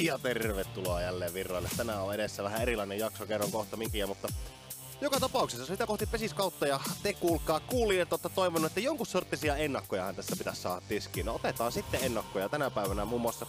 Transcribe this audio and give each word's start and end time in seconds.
Ja 0.00 0.18
tervetuloa 0.18 1.00
jälleen 1.00 1.34
virroille. 1.34 1.68
Tänään 1.76 2.02
on 2.02 2.14
edessä 2.14 2.42
vähän 2.42 2.62
erilainen 2.62 2.98
jakso, 2.98 3.26
kerron 3.26 3.50
kohta 3.50 3.76
mikä, 3.76 4.06
mutta 4.06 4.28
joka 5.00 5.20
tapauksessa 5.20 5.66
sitä 5.66 5.86
kohti 5.86 6.06
pesis 6.06 6.34
kautta 6.34 6.66
ja 6.66 6.80
te 7.02 7.12
kuulkaa 7.12 7.60
kuulijat, 7.60 8.12
olette 8.12 8.28
toivonut, 8.28 8.66
että 8.66 8.80
jonkun 8.80 9.06
sorttisia 9.06 9.56
ennakkojahan 9.56 10.16
tässä 10.16 10.36
pitäisi 10.36 10.62
saada 10.62 10.82
tiskiin. 10.88 11.26
No 11.26 11.34
otetaan 11.34 11.72
sitten 11.72 12.04
ennakkoja. 12.04 12.48
Tänä 12.48 12.70
päivänä 12.70 13.04
muun 13.04 13.20
muassa 13.20 13.46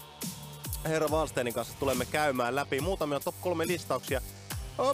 herra 0.86 1.12
Valsteinin 1.12 1.54
kanssa 1.54 1.74
tulemme 1.80 2.06
käymään 2.06 2.56
läpi 2.56 2.80
muutamia 2.80 3.20
top 3.20 3.36
3 3.42 3.68
listauksia 3.68 4.22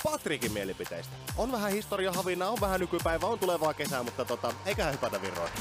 Patrikin 0.03 0.51
mielipiteistä. 0.51 1.15
On 1.37 1.51
vähän 1.51 1.71
historiahavina, 1.71 2.49
on 2.49 2.61
vähän 2.61 2.79
nykypäivä, 2.79 3.27
on 3.27 3.39
tulevaa 3.39 3.73
kesää, 3.73 4.03
mutta 4.03 4.25
tota, 4.25 4.53
eiköhän 4.65 4.93
hypätä 4.93 5.21
virroihin. 5.21 5.59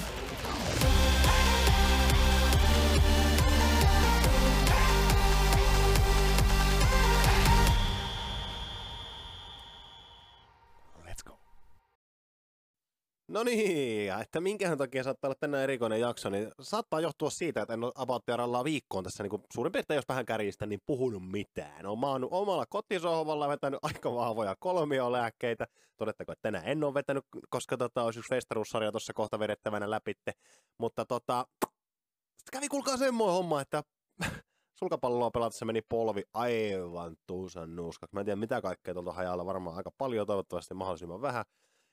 No 13.36 13.42
niin, 13.42 14.12
että 14.20 14.40
minkähän 14.40 14.78
takia 14.78 15.04
saattaa 15.04 15.28
olla 15.28 15.36
tänään 15.40 15.64
erikoinen 15.64 16.00
jakso, 16.00 16.30
niin 16.30 16.52
saattaa 16.60 17.00
johtua 17.00 17.30
siitä, 17.30 17.62
että 17.62 17.74
en 17.74 17.84
ole 17.84 17.92
about 17.94 18.24
viikkoon 18.64 19.04
tässä 19.04 19.22
niin 19.22 19.42
suurin 19.54 19.72
piirtein, 19.72 19.96
jos 19.96 20.08
vähän 20.08 20.26
kärjistä, 20.26 20.66
niin 20.66 20.80
puhunut 20.86 21.30
mitään. 21.30 21.86
Olen 21.86 21.98
maannut 21.98 22.32
omalla 22.32 22.66
kotisohvalla 22.66 23.48
vetänyt 23.48 23.80
aika 23.82 24.14
vahvoja 24.14 24.56
kolmiolääkkeitä. 24.58 25.66
Todettako, 25.96 26.32
että 26.32 26.42
tänään 26.42 26.64
en 26.66 26.84
ole 26.84 26.94
vetänyt, 26.94 27.24
koska 27.50 27.76
tota, 27.76 28.02
olisi 28.02 28.18
yksi 28.18 28.28
festaruussarja 28.28 28.92
tuossa 28.92 29.12
kohta 29.12 29.38
vedettävänä 29.38 29.90
läpitte. 29.90 30.32
Mutta 30.78 31.04
tota, 31.04 31.46
kävi 32.52 32.68
kuulkaa 32.68 32.96
semmoinen 32.96 33.34
homma, 33.34 33.60
että 33.60 33.82
sulkapalloa 34.80 35.30
pelatessa 35.30 35.64
meni 35.64 35.82
polvi 35.88 36.22
aivan 36.34 37.16
tuusan 37.26 37.76
nuuskaksi. 37.76 38.14
Mä 38.14 38.20
en 38.20 38.26
tiedä 38.26 38.40
mitä 38.40 38.62
kaikkea 38.62 38.94
tuolta 38.94 39.12
hajalla, 39.12 39.46
varmaan 39.46 39.76
aika 39.76 39.90
paljon, 39.98 40.26
toivottavasti 40.26 40.74
mahdollisimman 40.74 41.22
vähän. 41.22 41.44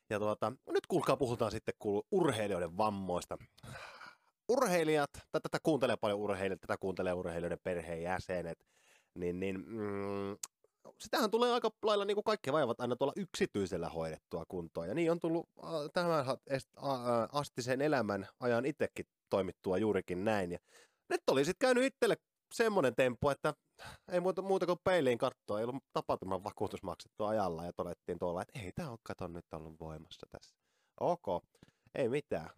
Ja 0.09 0.19
tuota, 0.19 0.51
nyt 0.69 0.87
kuulkaa, 0.87 1.17
puhutaan 1.17 1.51
sitten 1.51 1.73
kuulu 1.79 2.07
urheilijoiden 2.11 2.77
vammoista. 2.77 3.37
Urheilijat, 4.49 5.09
tätä 5.31 5.57
kuuntelee 5.63 5.97
paljon 5.97 6.19
urheilijat, 6.19 6.61
tätä 6.61 6.77
kuuntelee 6.77 7.13
urheilijoiden 7.13 7.59
perheenjäsenet, 7.63 8.57
niin, 9.15 9.39
niin 9.39 9.63
mm, 9.67 10.37
sitähän 10.99 11.31
tulee 11.31 11.51
aika 11.51 11.69
lailla 11.83 12.05
niin 12.05 12.15
kuin 12.15 12.23
kaikki 12.23 12.51
vaivat 12.51 12.81
aina 12.81 12.95
tuolla 12.95 13.13
yksityisellä 13.15 13.89
hoidettua 13.89 14.43
kuntoon. 14.47 14.87
Ja 14.87 14.93
niin 14.93 15.11
on 15.11 15.19
tullut 15.19 15.49
tämän 15.93 16.25
asti 17.31 17.61
sen 17.61 17.81
elämän 17.81 18.27
ajan 18.39 18.65
itsekin 18.65 19.05
toimittua 19.29 19.77
juurikin 19.77 20.25
näin. 20.25 20.51
Ja 20.51 20.59
nyt 21.09 21.21
oli 21.31 21.45
sitten 21.45 21.67
käynyt 21.67 21.83
itselle 21.83 22.17
semmoinen 22.53 22.95
tempo, 22.95 23.31
että 23.31 23.53
ei 24.11 24.19
muuta, 24.19 24.41
muuta 24.41 24.65
kuin 24.65 24.79
peiliin 24.83 25.17
katsoa, 25.17 25.59
ei 25.59 25.63
ollut 25.63 25.83
tapaturman 25.93 26.43
vakuutus 26.43 26.83
maksettu 26.83 27.25
ajalla 27.25 27.65
ja 27.65 27.73
todettiin 27.73 28.19
tuolla, 28.19 28.41
että 28.41 28.59
ei 28.59 28.71
tämä 28.71 28.89
ole 28.89 28.99
kato 29.03 29.27
nyt 29.27 29.45
ollut 29.53 29.79
voimassa 29.79 30.27
tässä. 30.31 30.55
Ok, 30.99 31.43
ei 31.95 32.09
mitään. 32.09 32.49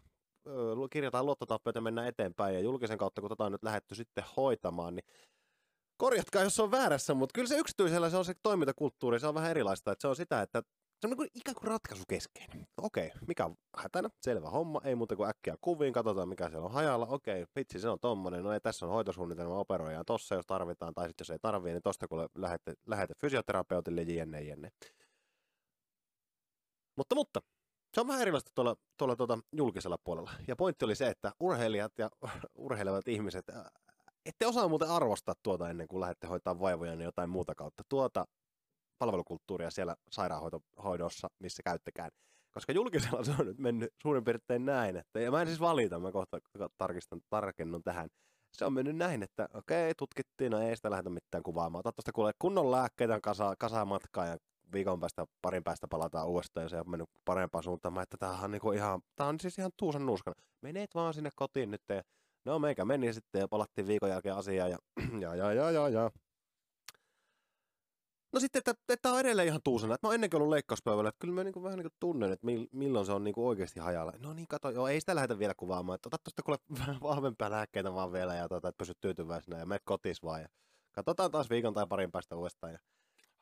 Kirjataan 0.92 1.26
luottotappioita 1.26 1.82
mennään 1.82 2.08
eteenpäin 2.08 2.56
ja 2.56 2.60
julkisen 2.60 2.98
kautta, 2.98 3.22
kun 3.22 3.30
tätä 3.30 3.44
on 3.44 3.52
nyt 3.52 3.64
lähdetty 3.64 3.96
sitten 3.96 4.24
hoitamaan, 4.38 4.96
niin 4.96 5.06
korjatkaa, 5.98 6.44
jos 6.44 6.60
on 6.60 6.72
väärässä, 6.72 7.14
mutta 7.14 7.34
kyllä 7.34 7.48
se 7.48 7.58
yksityisellä 7.58 8.10
se 8.10 8.18
on 8.18 8.26
se 8.26 8.34
toimintakulttuuri, 8.44 9.20
se 9.20 9.28
on 9.28 9.36
vähän 9.36 9.52
erilaista, 9.52 9.92
että 9.92 10.02
se 10.02 10.08
on 10.08 10.16
sitä, 10.16 10.42
että 10.42 10.64
se 11.06 11.08
on 11.08 11.10
niin 11.10 11.18
kuin 11.18 11.30
ikään 11.34 11.56
kuin 11.56 11.68
ratkaisukeskeinen. 11.68 12.68
Okei, 12.78 13.12
mikä 13.28 13.46
on 13.46 13.56
hätänä? 13.78 14.10
Selvä 14.22 14.50
homma. 14.50 14.82
Ei 14.84 14.96
muuta 14.96 15.16
kuin 15.16 15.30
äkkiä 15.30 15.56
kuviin, 15.62 15.94
katsotaan 15.94 16.30
mikä 16.30 16.50
siellä 16.50 16.66
on 16.66 16.72
hajalla. 16.72 17.06
Okei, 17.06 17.46
vitsi, 17.56 17.80
se 17.80 17.90
on 17.90 18.00
tommonen. 18.00 18.44
No 18.44 18.54
ei, 18.54 18.60
tässä 18.60 18.86
on 18.86 18.92
hoitosuunnitelma, 18.92 19.58
operoidaan 19.58 20.06
tossa, 20.06 20.36
jos 20.36 20.46
tarvitaan. 20.46 20.94
Tai 20.94 21.08
sitten 21.08 21.24
jos 21.24 21.30
ei 21.30 21.40
tarvii, 21.40 21.74
niin 21.74 21.84
tosta 21.84 22.08
kun 22.08 22.30
lähette, 22.36 22.74
lähette 22.86 23.14
fysioterapeutille 23.22 24.02
jne, 24.02 24.42
jne. 24.42 24.72
Mutta, 26.96 27.16
mutta, 27.16 27.42
se 27.94 28.02
on 28.02 28.08
vähän 28.08 28.22
erilaista 28.22 28.52
tuolla, 28.56 28.76
tuolla 28.98 29.16
tuota, 29.16 29.40
julkisella 29.56 29.98
puolella. 30.04 30.32
Ja 30.48 30.56
pointti 30.56 30.86
oli 30.86 30.96
se, 30.96 31.08
että 31.08 31.32
urheilijat 31.40 31.92
ja 31.98 32.10
urheilevat 32.56 33.08
ihmiset, 33.08 33.46
ette 34.26 34.48
osaa 34.48 34.68
muuten 34.68 34.90
arvostaa 34.90 35.36
tuota 35.44 35.70
ennen 35.70 35.88
kuin 35.88 36.02
lähdette 36.02 36.28
hoitaa 36.28 36.60
vaivoja 36.60 36.96
niin 36.96 37.06
jotain 37.06 37.30
muuta 37.30 37.56
kautta. 37.56 37.84
Tuota 37.90 38.26
palvelukulttuuria 38.98 39.72
siellä 39.72 39.96
sairaanhoidossa, 40.12 41.28
missä 41.40 41.64
käyttäkään. 41.64 42.12
Koska 42.52 42.74
julkisella 42.74 43.24
se 43.24 43.32
on 43.40 43.46
nyt 43.46 43.60
mennyt 43.60 43.94
suurin 44.02 44.24
piirtein 44.24 44.66
näin, 44.66 44.98
että, 44.98 45.20
ja 45.20 45.32
mä 45.32 45.42
en 45.42 45.48
siis 45.48 45.60
valita, 45.60 46.00
mä 46.00 46.12
kohta 46.12 46.40
tarkistan, 46.78 47.22
tarkennun 47.30 47.84
tähän. 47.84 48.10
Se 48.54 48.66
on 48.66 48.74
mennyt 48.74 48.96
näin, 48.96 49.24
että 49.24 49.50
okei, 49.54 49.94
tutkittiin, 49.98 50.52
no 50.52 50.60
ei 50.60 50.76
sitä 50.76 50.92
lähdetä 50.92 51.10
mitään 51.10 51.44
kuvaamaan. 51.44 51.84
Toivottavasti 51.84 52.12
kuulee 52.12 52.32
kunnon 52.40 52.72
lääkkeitä, 52.72 53.20
kasa, 53.24 53.54
kasa 53.60 53.86
matkaa 53.86 54.26
ja 54.26 54.38
viikon 54.74 55.00
päästä, 55.00 55.26
parin 55.42 55.64
päästä 55.64 55.88
palataan 55.88 56.28
uudestaan 56.28 56.64
ja 56.66 56.70
se 56.70 56.80
on 56.80 56.90
mennyt 56.90 57.10
parempaan 57.26 57.64
suuntaan. 57.64 57.94
Mä, 57.94 58.02
että 58.02 58.18
tämähän 58.18 58.44
on, 58.44 58.52
niinku 58.52 58.72
ihan, 58.72 59.02
on 59.20 59.40
siis 59.40 59.58
ihan 59.60 59.72
tuusan 59.78 60.06
nuuskana. 60.06 60.36
Menet 60.62 60.96
vaan 60.96 61.14
sinne 61.14 61.30
kotiin 61.36 61.72
nyt 61.72 61.82
ja 61.90 62.02
no 62.46 62.60
meikä 62.60 62.86
meni 62.86 63.14
sitten 63.14 63.40
ja 63.40 63.48
palattiin 63.48 63.88
viikon 63.88 64.10
jälkeen 64.10 64.36
asiaan 64.36 64.72
ja 64.72 64.78
ja 65.22 65.36
ja 65.36 65.54
ja 65.54 65.72
ja, 65.72 65.90
ja. 65.90 66.12
No 68.36 68.40
sitten, 68.40 68.60
että, 68.60 68.72
että 68.72 68.98
tämä 69.02 69.14
on 69.14 69.20
edelleen 69.20 69.48
ihan 69.48 69.62
tuusana. 69.64 69.96
Että 69.96 70.08
mä 70.08 70.10
oon 70.10 70.16
ennenkin 70.16 70.38
ollut 70.38 70.50
leikkauspäivällä, 70.50 71.10
että 71.10 71.20
kyllä 71.20 71.34
mä 71.34 71.44
niin 71.44 71.64
vähän 71.64 71.80
niin 71.80 71.90
tunnen, 72.00 72.32
että 72.32 72.48
milloin 72.72 73.06
se 73.06 73.12
on 73.12 73.24
niin 73.24 73.34
oikeasti 73.38 73.80
hajalla. 73.80 74.14
No 74.20 74.34
niin, 74.34 74.48
kato, 74.48 74.70
joo, 74.70 74.88
ei 74.88 75.00
sitä 75.00 75.16
lähdetä 75.16 75.40
vielä 75.40 75.54
kuvaamaan. 75.58 75.96
Että 75.96 76.10
ota 76.10 76.18
tuosta 76.18 76.44
kuule 76.44 76.60
vähän 76.80 77.02
vahvempia 77.02 77.52
lääkkeitä 77.52 77.94
vaan 77.94 78.14
vielä 78.14 78.36
ja 78.36 78.50
tota, 78.50 78.68
että 78.68 78.78
pysyt 78.78 78.98
tyytyväisenä 79.02 79.60
ja 79.60 79.66
menet 79.66 79.82
kotis 79.86 80.24
vaan. 80.24 80.42
Ja 80.42 80.48
katsotaan 80.92 81.32
taas 81.32 81.50
viikon 81.50 81.74
tai 81.74 81.88
parin 81.88 82.12
päästä 82.12 82.36
uudestaan. 82.36 82.74
Ja, 82.74 82.80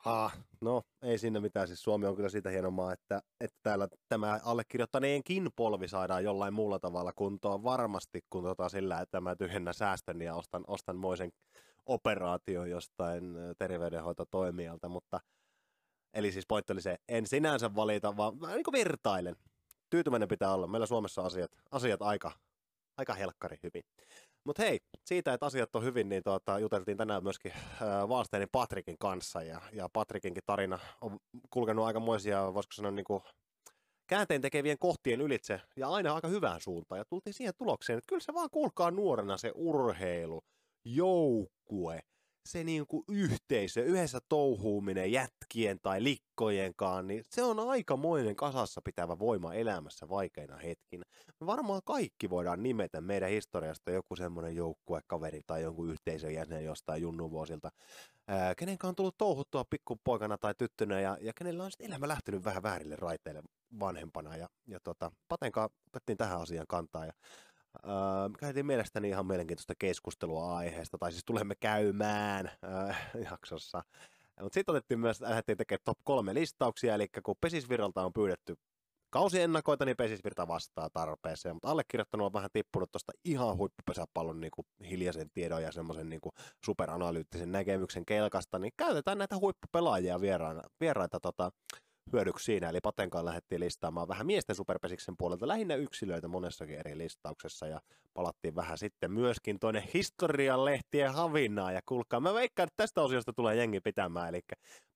ha, 0.06 0.32
no, 0.62 0.82
ei 1.02 1.18
sinne 1.18 1.40
mitään. 1.40 1.68
Siis 1.68 1.84
Suomi 1.84 2.06
on 2.06 2.16
kyllä 2.16 2.30
siitä 2.30 2.50
hienomaa, 2.50 2.94
että, 2.94 3.22
että 3.42 3.58
täällä 3.64 3.88
tämä 4.10 4.40
allekirjoittaneenkin 4.44 5.50
polvi 5.56 5.88
saadaan 5.88 6.24
jollain 6.24 6.54
muulla 6.54 6.80
tavalla 6.80 7.14
kuntoon 7.16 7.64
varmasti 7.64 8.22
kun 8.30 8.44
tota 8.44 8.70
sillä, 8.70 9.02
että 9.02 9.22
mä 9.22 9.36
tyhjennän 9.36 9.74
säästön 9.74 10.22
ja 10.22 10.36
ostan, 10.36 10.64
ostan 10.68 10.96
moisen 10.96 11.32
operaatio 11.86 12.66
jostain 12.66 13.36
terveydenhoitotoimijalta, 13.58 14.90
mutta 14.90 15.20
eli 16.14 16.32
siis 16.32 16.46
pointti 16.48 16.74
oli 16.74 16.82
se, 16.82 16.98
en 17.10 17.28
sinänsä 17.28 17.76
valita, 17.76 18.18
vaan 18.18 18.38
mä 18.38 18.48
niin 18.48 18.64
vertailen. 18.72 19.36
Tyytyväinen 19.90 20.28
pitää 20.28 20.54
olla. 20.54 20.68
Meillä 20.68 20.86
Suomessa 20.86 21.22
asiat, 21.22 21.52
asiat 21.72 22.02
aika, 22.02 22.32
aika 22.98 23.14
helkkari 23.14 23.58
hyvin. 23.64 23.84
Mutta 24.46 24.64
hei, 24.64 24.80
siitä, 25.06 25.34
että 25.34 25.46
asiat 25.46 25.76
on 25.76 25.84
hyvin, 25.84 26.10
niin 26.10 26.24
tuota, 26.24 26.60
juteltiin 26.60 26.98
tänään 26.98 27.24
myöskin 27.24 27.52
äh, 27.52 28.10
Valsteinin 28.10 28.50
Patrikin 28.52 28.96
kanssa, 29.00 29.42
ja, 29.42 29.62
ja 29.74 29.90
Patrikinkin 29.94 30.44
tarina 30.46 30.80
on 31.02 31.20
kulkenut 31.50 31.86
aikamoisia, 31.86 32.54
voisiko 32.54 32.74
sanoa, 32.74 32.92
niin 32.92 33.06
kuin 33.06 33.24
käänteen 34.08 34.42
tekevien 34.42 34.80
kohtien 34.80 35.22
ylitse, 35.22 35.62
ja 35.76 35.90
aina 35.90 36.14
aika 36.14 36.28
hyvään 36.28 36.62
suuntaan, 36.62 37.00
ja 37.00 37.06
tultiin 37.06 37.34
siihen 37.34 37.54
tulokseen, 37.58 37.98
että 37.98 38.10
kyllä 38.10 38.20
se 38.20 38.34
vaan 38.34 38.50
kuulkaa 38.52 38.92
nuorena 38.92 39.38
se 39.38 39.52
urheilu, 39.56 40.42
joukkue, 40.86 42.00
se 42.46 42.64
niin 42.64 42.88
kuin 42.88 43.04
yhteisö, 43.08 43.84
yhdessä 43.84 44.20
touhuuminen 44.30 45.12
jätkien 45.12 45.80
tai 45.82 46.04
likkojenkaan, 46.04 47.08
niin 47.08 47.24
se 47.30 47.44
on 47.44 47.60
aikamoinen 47.60 48.36
kasassa 48.36 48.82
pitävä 48.82 49.20
voima 49.20 49.54
elämässä 49.54 50.10
vaikeina 50.10 50.58
hetkinä. 50.58 51.06
Me 51.40 51.48
varmaan 51.48 51.82
kaikki 51.86 52.30
voidaan 52.30 52.64
nimetä 52.64 53.02
meidän 53.02 53.30
historiasta 53.30 53.92
joku 53.92 54.16
semmoinen 54.16 54.56
joukkuekaveri 54.56 55.42
tai 55.48 55.62
jonkun 55.62 55.90
yhteisön 55.90 56.34
jäsen 56.34 56.66
jostain 56.66 57.02
junnuvuosilta, 57.02 57.70
ää, 58.28 58.56
kenenkaan 58.56 58.90
on 58.90 58.96
tullut 58.96 59.18
touhuttua 59.18 59.66
pikkupoikana 59.70 60.38
tai 60.38 60.54
tyttönä 60.58 61.00
ja, 61.00 61.18
ja 61.22 61.34
kenellä 61.34 61.64
on 61.64 61.72
sitten 61.72 61.88
elämä 61.88 62.08
lähtenyt 62.08 62.44
vähän 62.44 62.64
väärille 62.64 62.96
raiteille 62.96 63.44
vanhempana. 63.80 64.38
Ja, 64.38 64.50
ja 64.68 64.80
tota, 64.80 65.12
Patenkaan 65.28 65.70
otettiin 65.88 66.18
tähän 66.18 66.42
asiaan 66.42 66.68
kantaa 66.68 67.06
ja 67.06 67.14
Öö, 67.86 67.94
käytiin 68.40 68.66
mielestäni 68.66 69.10
ihan 69.10 69.28
mielenkiintoista 69.28 69.74
keskustelua 69.80 70.58
aiheesta, 70.58 70.98
tai 70.98 71.12
siis 71.12 71.26
tulemme 71.26 71.56
käymään 71.56 72.52
öö, 72.64 72.94
jaksossa. 73.32 73.84
Mutta 74.42 74.54
sitten 74.54 74.76
otettiin 74.76 75.00
myös, 75.00 75.22
lähdettiin 75.22 75.58
tekemään 75.58 75.82
top 75.86 75.98
kolme 76.04 76.34
listauksia, 76.34 76.96
eli 76.96 77.08
kun 77.24 77.36
Pesisvirralta 77.42 78.06
on 78.06 78.14
pyydetty 78.14 78.56
kausiennakoita, 79.10 79.86
niin 79.86 79.98
Pesisvirta 79.98 80.48
vastaa 80.48 80.90
tarpeeseen, 80.90 81.56
mutta 81.56 81.68
allekirjoittanut 81.68 82.26
on 82.26 82.34
vähän 82.34 82.50
tippunut 82.54 82.92
tuosta 82.92 83.12
ihan 83.26 83.58
huippupesäpallon 83.58 84.42
niin 84.42 84.52
kuin 84.52 84.68
hiljaisen 84.90 85.30
tiedon 85.34 85.64
ja 85.64 85.72
semmoisen 85.72 86.10
niin 86.10 86.22
superanalyyttisen 86.66 87.52
näkemyksen 87.52 88.06
kelkasta, 88.06 88.60
niin 88.60 88.74
käytetään 88.78 89.18
näitä 89.18 89.38
huippupelaajia 89.38 90.22
vieraita, 90.22 90.62
vieraita 90.80 91.20
tota, 91.20 91.52
hyödyksi 92.14 92.46
siinä. 92.46 92.70
Eli 92.70 92.80
Patenkaan 92.84 93.26
lähdettiin 93.26 93.60
listaamaan 93.60 94.08
vähän 94.08 94.26
miesten 94.26 94.56
superpesiksen 94.56 95.16
puolelta, 95.18 95.48
lähinnä 95.48 95.76
yksilöitä 95.76 96.28
monessakin 96.28 96.80
eri 96.80 96.98
listauksessa. 96.98 97.68
Ja 97.68 97.82
palattiin 98.14 98.56
vähän 98.56 98.78
sitten 98.78 99.12
myöskin 99.12 99.60
tuonne 99.60 99.90
historian 99.94 100.66
lehtien 100.66 101.14
havinaa. 101.14 101.72
Ja 101.72 101.82
kuulkaa, 101.86 102.20
mä 102.20 102.34
veikkaan, 102.34 102.68
että 102.68 102.84
tästä 102.84 103.02
osiosta 103.02 103.34
tulee 103.34 103.56
jengi 103.56 103.80
pitämään. 103.80 104.30
Eli 104.30 104.42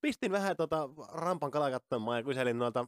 pistin 0.02 0.32
vähän 0.32 0.58
tota 0.58 0.90
rampan 1.14 1.52
kalaa 1.52 1.72
katsomaan 1.72 2.18
ja 2.18 2.24
kyselin 2.24 2.60
noilta 2.60 2.88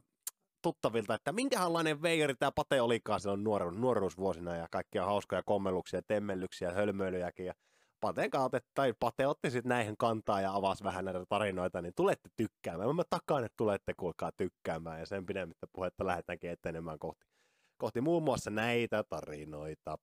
tuttavilta, 0.62 1.14
että 1.14 1.32
minkälainen 1.32 2.02
veijari 2.02 2.34
tämä 2.34 2.52
Pate 2.52 2.80
olikaan 2.80 3.20
silloin 3.20 3.44
nuoru- 3.44 3.70
nuoruusvuosina 3.70 4.56
ja 4.56 4.66
kaikkia 4.70 5.04
hauskoja 5.04 5.42
kommelluksia, 5.42 6.02
temmellyksiä, 6.02 6.72
hölmöilyjäkin. 6.72 7.46
Ja 7.46 7.54
Pate 8.00 8.28
kautta, 8.28 8.58
tai 8.74 8.94
Pate 9.00 9.26
otti 9.26 9.50
sitten 9.50 9.68
näihin 9.68 9.96
kantaa 9.96 10.40
ja 10.40 10.54
avasi 10.54 10.84
vähän 10.84 11.04
näitä 11.04 11.24
tarinoita, 11.28 11.82
niin 11.82 11.92
tulette 11.96 12.28
tykkäämään. 12.36 12.96
Mä 12.96 13.02
takaan, 13.10 13.44
että 13.44 13.56
tulette 13.56 13.92
kuulkaa 13.96 14.32
tykkäämään 14.36 15.00
ja 15.00 15.06
sen 15.06 15.26
pidemmittä 15.26 15.66
puhetta 15.72 16.06
lähdetäänkin 16.06 16.50
etenemään 16.50 16.98
kohti, 16.98 17.26
kohti 17.76 18.00
muun 18.00 18.22
muassa 18.22 18.50
näitä 18.50 19.04
tarinoita. 19.08 19.98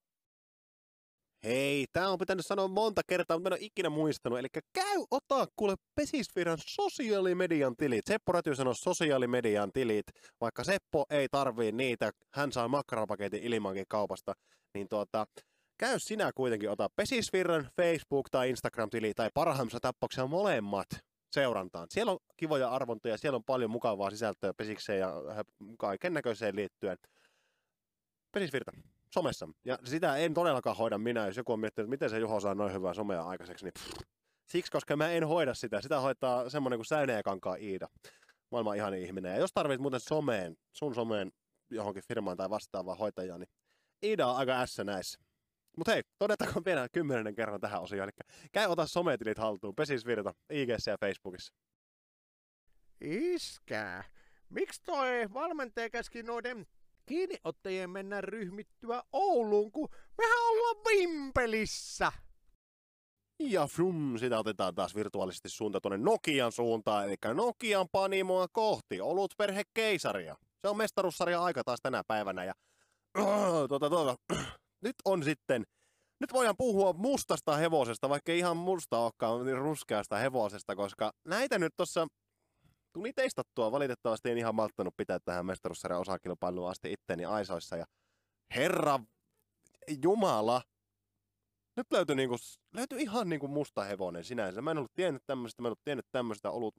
Hei, 1.44 1.86
tää 1.92 2.10
on 2.10 2.18
pitänyt 2.18 2.46
sanoa 2.46 2.68
monta 2.68 3.02
kertaa, 3.06 3.36
mutta 3.36 3.48
en 3.48 3.52
ole 3.52 3.58
ikinä 3.60 3.90
muistanut. 3.90 4.38
Eli 4.38 4.48
käy 4.72 5.04
ota 5.10 5.46
kuule 5.56 5.74
Pesisfiran 5.94 6.58
sosiaalimedian 6.66 7.76
tilit. 7.76 8.06
Seppo 8.06 8.32
Räty 8.32 8.54
sanoi 8.54 8.74
sosiaalimedian 8.74 9.72
tilit, 9.72 10.06
vaikka 10.40 10.64
Seppo 10.64 11.04
ei 11.10 11.28
tarvii 11.30 11.72
niitä, 11.72 12.10
hän 12.34 12.52
saa 12.52 12.68
makkarapaketin 12.68 13.42
ilmankin 13.42 13.84
kaupasta, 13.88 14.32
niin 14.74 14.88
tuota, 14.88 15.26
käy 15.78 15.98
sinä 15.98 16.30
kuitenkin 16.34 16.70
ota 16.70 16.88
Pesisvirran 16.96 17.64
Facebook- 17.64 18.28
tai 18.30 18.50
Instagram-tili, 18.50 19.14
tai 19.14 19.30
parhaimmassa 19.34 19.80
tapauksessa 19.80 20.26
molemmat 20.26 20.88
seurantaan. 21.32 21.86
Siellä 21.90 22.12
on 22.12 22.18
kivoja 22.36 22.70
arvontoja, 22.70 23.18
siellä 23.18 23.36
on 23.36 23.44
paljon 23.44 23.70
mukavaa 23.70 24.10
sisältöä 24.10 24.54
pesikseen 24.54 25.00
ja 25.00 25.12
kaiken 25.78 26.14
näköiseen 26.14 26.56
liittyen. 26.56 26.98
Pesisvirta, 28.32 28.72
somessa. 29.14 29.48
Ja 29.64 29.78
sitä 29.84 30.16
en 30.16 30.34
todellakaan 30.34 30.76
hoida 30.76 30.98
minä, 30.98 31.26
jos 31.26 31.36
joku 31.36 31.52
on 31.52 31.60
miettinyt, 31.60 31.90
miten 31.90 32.10
se 32.10 32.18
Juho 32.18 32.40
saa 32.40 32.54
noin 32.54 32.72
hyvää 32.72 32.94
somea 32.94 33.22
aikaiseksi, 33.22 33.64
niin 33.64 33.72
pff, 33.78 34.00
siksi, 34.46 34.72
koska 34.72 34.96
mä 34.96 35.10
en 35.10 35.26
hoida 35.26 35.54
sitä. 35.54 35.80
Sitä 35.80 36.00
hoitaa 36.00 36.50
semmoinen 36.50 36.78
kuin 36.78 36.86
Säyneen 36.86 37.22
kankaa 37.22 37.54
Iida. 37.54 37.88
Maailman 38.50 38.76
ihan 38.76 38.94
ihminen. 38.94 39.32
Ja 39.32 39.38
jos 39.38 39.52
tarvitset 39.52 39.80
muuten 39.80 40.00
someen, 40.00 40.56
sun 40.72 40.94
someen 40.94 41.32
johonkin 41.70 42.02
firmaan 42.08 42.36
tai 42.36 42.50
vastaavaan 42.50 42.98
hoitajaan, 42.98 43.40
niin 43.40 43.50
Iida 44.02 44.26
on 44.26 44.36
aika 44.36 44.60
ässä 44.60 44.84
näissä. 44.84 45.27
Mutta 45.78 45.92
hei, 45.92 46.02
todetaanko 46.18 46.62
vielä 46.64 46.88
kymmenennen 46.88 47.34
kerran 47.34 47.60
tähän 47.60 47.82
osioon. 47.82 48.04
Eli 48.04 48.28
käy 48.52 48.66
ota 48.66 48.86
sometilit 48.86 49.38
haltuun, 49.38 49.74
pesisvirta, 49.74 50.34
IG 50.50 50.68
ja 50.68 50.98
Facebookissa. 51.00 51.54
Iskää. 53.00 54.04
Miksi 54.48 54.82
toi 54.82 55.08
valmentaja 55.34 55.90
käski 55.90 56.22
noiden 56.22 56.66
kiinniottajien 57.06 57.90
mennä 57.90 58.20
ryhmittyä 58.20 59.02
Ouluun, 59.12 59.72
kun 59.72 59.88
mehän 60.18 60.38
ollaan 60.50 60.76
Vimpelissä? 60.76 62.12
Ja 63.40 63.66
frum, 63.66 64.18
sitä 64.18 64.38
otetaan 64.38 64.74
taas 64.74 64.94
virtuaalisesti 64.94 65.48
suunta 65.48 65.80
tuonne 65.80 65.98
Nokian 65.98 66.52
suuntaan, 66.52 67.04
eli 67.04 67.16
Nokian 67.34 67.88
panimoa 67.92 68.48
kohti, 68.52 69.00
olut 69.00 69.34
perhe 69.38 69.62
keisaria. 69.74 70.36
Se 70.60 70.68
on 70.68 70.76
mestaruussarja 70.76 71.42
aika 71.42 71.64
taas 71.64 71.80
tänä 71.82 72.02
päivänä 72.06 72.44
ja 72.44 72.52
tuota, 73.68 73.90
tuota, 73.90 74.16
nyt 74.80 74.96
on 75.04 75.24
sitten, 75.24 75.64
nyt 76.20 76.32
voidaan 76.32 76.56
puhua 76.58 76.92
mustasta 76.92 77.56
hevosesta, 77.56 78.08
vaikka 78.08 78.32
ihan 78.32 78.56
musta 78.56 78.98
olekaan, 78.98 79.46
niin 79.46 79.58
ruskeasta 79.58 80.16
hevosesta, 80.16 80.76
koska 80.76 81.12
näitä 81.24 81.58
nyt 81.58 81.72
tuossa 81.76 82.06
tuli 82.92 83.12
teistattua. 83.12 83.72
Valitettavasti 83.72 84.30
en 84.30 84.38
ihan 84.38 84.54
malttanut 84.54 84.94
pitää 84.96 85.18
tähän 85.24 85.46
mestaruussarjan 85.46 86.00
osakilpailuun 86.00 86.70
asti 86.70 86.92
itteni 86.92 87.24
aisoissa. 87.24 87.76
Ja 87.76 87.84
herra 88.54 89.00
Jumala, 90.02 90.62
nyt 91.76 91.86
löytyi, 91.92 92.16
niinku, 92.16 92.36
löytyi 92.74 93.02
ihan 93.02 93.28
niinku 93.28 93.48
musta 93.48 93.84
hevonen 93.84 94.24
sinänsä. 94.24 94.62
Mä 94.62 94.70
en 94.70 94.78
ollut 94.78 94.94
tiennyt 94.94 95.22
tämmöistä, 95.26 95.62
mä 95.62 95.66
en 95.66 95.70
ollut 95.70 95.84
tiennyt 95.84 96.06
tämmöistä 96.12 96.50
ollut 96.50 96.74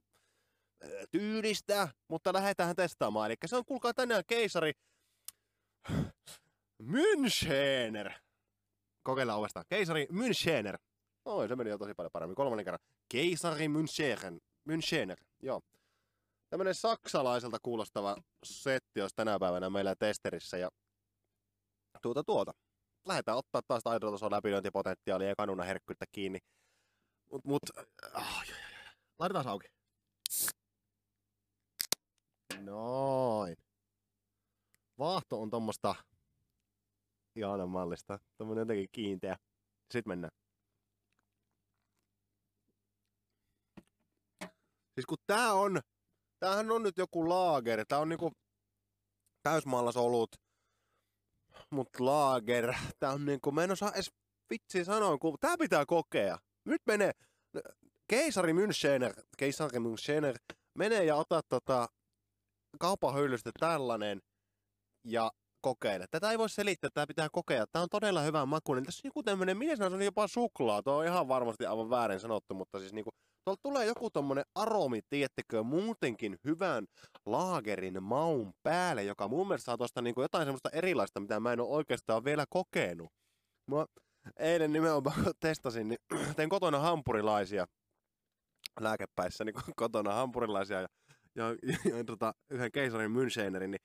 tyylistä, 1.10 1.88
mutta 2.08 2.32
lähdetään 2.32 2.76
testaamaan. 2.76 3.30
Eli 3.30 3.36
se 3.46 3.56
on, 3.56 3.64
kuulkaa 3.64 3.94
tänään 3.94 4.22
keisari 4.26 4.72
Münchener. 6.80 8.12
Kokeillaan 9.02 9.38
uudestaan. 9.38 9.64
Keisari 9.68 10.06
Münchener. 10.12 10.78
Oi, 11.24 11.48
se 11.48 11.56
meni 11.56 11.70
jo 11.70 11.78
tosi 11.78 11.94
paljon 11.94 12.10
paremmin. 12.12 12.34
Kolmannen 12.34 12.64
kerran. 12.64 12.80
Keisari 13.08 13.66
Münchener. 13.68 14.40
Münchener, 14.68 15.24
joo. 15.42 15.60
Tämmönen 16.50 16.74
saksalaiselta 16.74 17.58
kuulostava 17.62 18.16
setti 18.44 19.00
olisi 19.00 19.16
tänä 19.16 19.38
päivänä 19.38 19.70
meillä 19.70 19.94
testerissä 19.96 20.56
ja 20.56 20.70
tuota 22.02 22.24
tuota. 22.24 22.52
Lähdetään 23.06 23.38
ottaa 23.38 23.62
taas 23.62 23.82
taidotason 23.82 24.30
läpilöintipotentiaalia 24.30 25.28
ja 25.28 25.36
kanuna 25.36 25.62
herkkyyttä 25.62 26.04
kiinni. 26.12 26.38
Mut, 27.32 27.44
mut, 27.44 27.62
oh, 28.14 28.42
laitetaan 29.18 29.48
auki. 29.48 29.68
Noin. 32.60 33.56
Vaahto 34.98 35.42
on 35.42 35.50
tommosta 35.50 35.94
ihanan 37.36 37.68
mallista. 37.68 38.18
Tommonen 38.38 38.62
jotenkin 38.62 38.88
kiinteä. 38.92 39.36
Sitten 39.92 40.10
mennään. 40.10 40.30
Siis 44.94 45.06
kun 45.08 45.18
tää 45.26 45.52
on, 45.52 45.80
tämähän 46.40 46.70
on 46.70 46.82
nyt 46.82 46.98
joku 46.98 47.28
laager, 47.28 47.84
tää 47.88 47.98
on 47.98 48.08
niinku 48.08 48.32
täysmaalasolut, 49.42 50.30
mut 51.70 51.88
laager, 51.98 52.74
tää 52.98 53.10
on 53.10 53.24
niinku, 53.24 53.52
mä 53.52 53.64
en 53.64 53.70
osaa 53.70 53.92
edes 53.92 54.10
vitsi 54.50 54.84
sanoa, 54.84 55.18
kun 55.18 55.36
tää 55.40 55.56
pitää 55.58 55.86
kokea. 55.86 56.38
Nyt 56.64 56.82
menee, 56.86 57.12
keisari 58.10 58.52
Münchener, 58.52 59.22
keisari 59.38 59.78
Münchener, 59.78 60.56
menee 60.78 61.04
ja 61.04 61.16
ota 61.16 61.40
tota 61.48 61.88
kaupan 62.78 63.14
hyllystä 63.14 63.50
tällainen 63.60 64.22
ja 65.04 65.30
kokeile. 65.60 66.06
Tätä 66.10 66.30
ei 66.30 66.38
voi 66.38 66.50
selittää, 66.50 66.90
tämä 66.94 67.06
pitää 67.06 67.28
kokea. 67.32 67.66
Tämä 67.72 67.82
on 67.82 67.88
todella 67.90 68.22
hyvä 68.22 68.46
maku. 68.46 68.74
Niin 68.74 68.84
tässä 68.84 69.00
on 69.04 69.08
joku 69.08 69.22
tämmöinen, 69.22 69.58
se 69.76 69.84
on 69.84 70.02
jopa 70.02 70.28
suklaa. 70.28 70.82
Tuo 70.82 70.94
on 70.94 71.06
ihan 71.06 71.28
varmasti 71.28 71.66
aivan 71.66 71.90
väärin 71.90 72.20
sanottu, 72.20 72.54
mutta 72.54 72.78
siis 72.78 72.92
niinku, 72.92 73.10
tuolta 73.44 73.60
tulee 73.62 73.86
joku 73.86 74.10
tommonen 74.10 74.44
aromi, 74.54 75.00
tiettekö, 75.10 75.62
muutenkin 75.62 76.36
hyvän 76.44 76.86
laagerin 77.26 78.02
maun 78.02 78.52
päälle, 78.62 79.04
joka 79.04 79.28
mun 79.28 79.48
mielestä 79.48 79.64
saa 79.64 79.76
tuosta 79.76 80.02
niinku 80.02 80.22
jotain 80.22 80.46
semmoista 80.46 80.70
erilaista, 80.72 81.20
mitä 81.20 81.40
mä 81.40 81.52
en 81.52 81.60
ole 81.60 81.68
oikeastaan 81.68 82.24
vielä 82.24 82.44
kokenut. 82.48 83.08
Mä 83.70 83.86
eilen 84.38 84.72
nimenomaan 84.72 85.24
testasin, 85.40 85.88
niin 85.88 85.98
tein 86.36 86.48
kotona 86.48 86.78
hampurilaisia 86.78 87.66
lääkepäissä, 88.80 89.44
niin 89.44 89.54
kotona 89.76 90.12
hampurilaisia 90.12 90.80
ja, 90.80 90.88
ja, 91.34 91.44
ja, 91.62 91.96
ja 91.96 92.04
tota, 92.04 92.34
yhden 92.50 92.72
keisarin 92.72 93.10
Münchenerin, 93.10 93.70
niin 93.70 93.80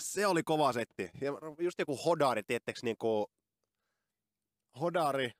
se 0.00 0.26
oli 0.26 0.42
kova 0.42 0.72
setti. 0.72 1.10
Ja 1.20 1.32
just 1.58 1.78
joku 1.78 1.96
hodari, 1.96 2.42
tiettekö, 2.42 2.80
niinku 2.82 3.30
hodari, 4.80 5.30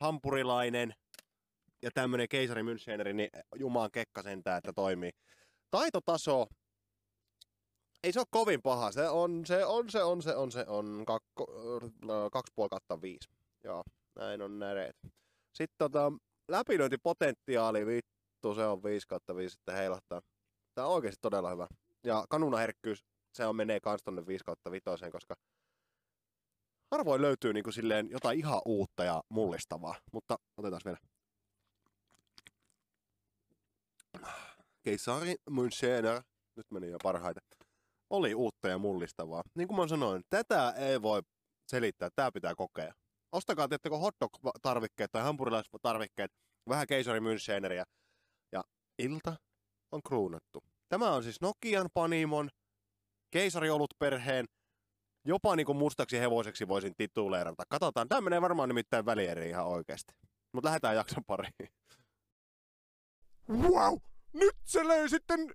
hampurilainen 0.00 0.94
ja 1.82 1.90
tämmönen 1.94 2.28
keisari 2.28 2.62
Müncheneri, 2.62 3.12
niin 3.12 3.30
jumaan 3.54 3.90
kekka 3.90 4.22
sentään, 4.22 4.58
että 4.58 4.72
toimii. 4.72 5.10
Taitotaso, 5.70 6.46
ei 8.04 8.12
se 8.12 8.20
ole 8.20 8.26
kovin 8.30 8.62
paha. 8.62 8.92
Se 8.92 9.08
on, 9.08 9.46
se 9.46 9.64
on, 9.64 9.90
se 9.90 10.02
on, 10.02 10.22
se 10.22 10.36
on, 10.36 10.52
se 10.52 10.64
on 10.68 11.04
kakko, 11.06 11.46
kaksi 12.32 12.52
puoli 12.54 12.68
kautta 12.68 13.02
viisi. 13.02 13.28
Joo, 13.64 13.84
näin 14.18 14.42
on 14.42 14.58
näreet. 14.58 14.96
Sitten 15.52 15.78
tota, 15.78 16.12
läpilöintipotentiaali, 16.48 17.86
vittu, 17.86 18.54
se 18.54 18.66
on 18.66 18.82
5 18.82 19.08
kautta 19.08 19.36
5 19.36 19.54
sitten 19.54 19.74
heilahtaa. 19.74 20.22
Tää 20.74 20.86
on 20.86 20.94
oikeasti 20.94 21.18
todella 21.22 21.50
hyvä. 21.50 21.66
Ja 22.04 22.24
kanunaherkkyys 22.28 23.04
se 23.38 23.46
on 23.46 23.56
menee 23.56 23.80
kans 23.80 24.02
tonne 24.02 24.26
5 24.26 24.44
kautta 24.44 24.70
5, 24.70 24.84
koska 25.12 25.34
harvoin 26.90 27.22
löytyy 27.22 27.52
niinku 27.52 27.72
silleen 27.72 28.10
jotain 28.10 28.38
ihan 28.38 28.62
uutta 28.66 29.04
ja 29.04 29.22
mullistavaa. 29.28 29.94
Mutta 30.12 30.38
otetaan 30.56 30.80
vielä. 30.84 30.98
Keisari 34.82 35.34
Münchener, 35.50 36.22
nyt 36.56 36.66
meni 36.70 36.90
jo 36.90 36.98
parhaiten, 37.02 37.42
oli 38.10 38.34
uutta 38.34 38.68
ja 38.68 38.78
mullistavaa. 38.78 39.42
Niin 39.54 39.68
kuin 39.68 39.80
mä 39.80 39.88
sanoin, 39.88 40.22
tätä 40.30 40.70
ei 40.70 41.02
voi 41.02 41.22
selittää, 41.70 42.10
tämä 42.16 42.32
pitää 42.32 42.54
kokea. 42.54 42.92
Ostakaa, 43.32 43.68
tiettäkö 43.68 43.96
hotdog-tarvikkeet 43.96 45.12
tai 45.12 45.22
hampurilaistarvikkeet, 45.22 46.32
vähän 46.68 46.86
keisari 46.86 47.20
Müncheniä 47.20 47.84
ja 48.52 48.64
ilta 48.98 49.36
on 49.92 50.02
kruunattu. 50.02 50.64
Tämä 50.88 51.12
on 51.12 51.22
siis 51.22 51.40
Nokian 51.40 51.88
Panimon 51.94 52.50
keisariolut 53.30 53.94
perheen, 53.98 54.46
jopa 55.24 55.56
niin 55.56 55.66
kuin 55.66 55.78
mustaksi 55.78 56.20
hevoseksi 56.20 56.68
voisin 56.68 56.94
tituleerata. 56.96 57.64
Katsotaan, 57.68 58.08
tämä 58.08 58.20
menee 58.20 58.40
varmaan 58.42 58.68
nimittäin 58.68 59.06
välieri 59.06 59.48
ihan 59.48 59.66
oikeasti. 59.66 60.14
Mutta 60.52 60.68
lähdetään 60.68 60.96
jakson 60.96 61.24
pariin. 61.24 61.52
Wow! 63.48 63.98
Nyt 64.32 64.56
se 64.64 64.88
löi 64.88 65.08
sitten 65.08 65.54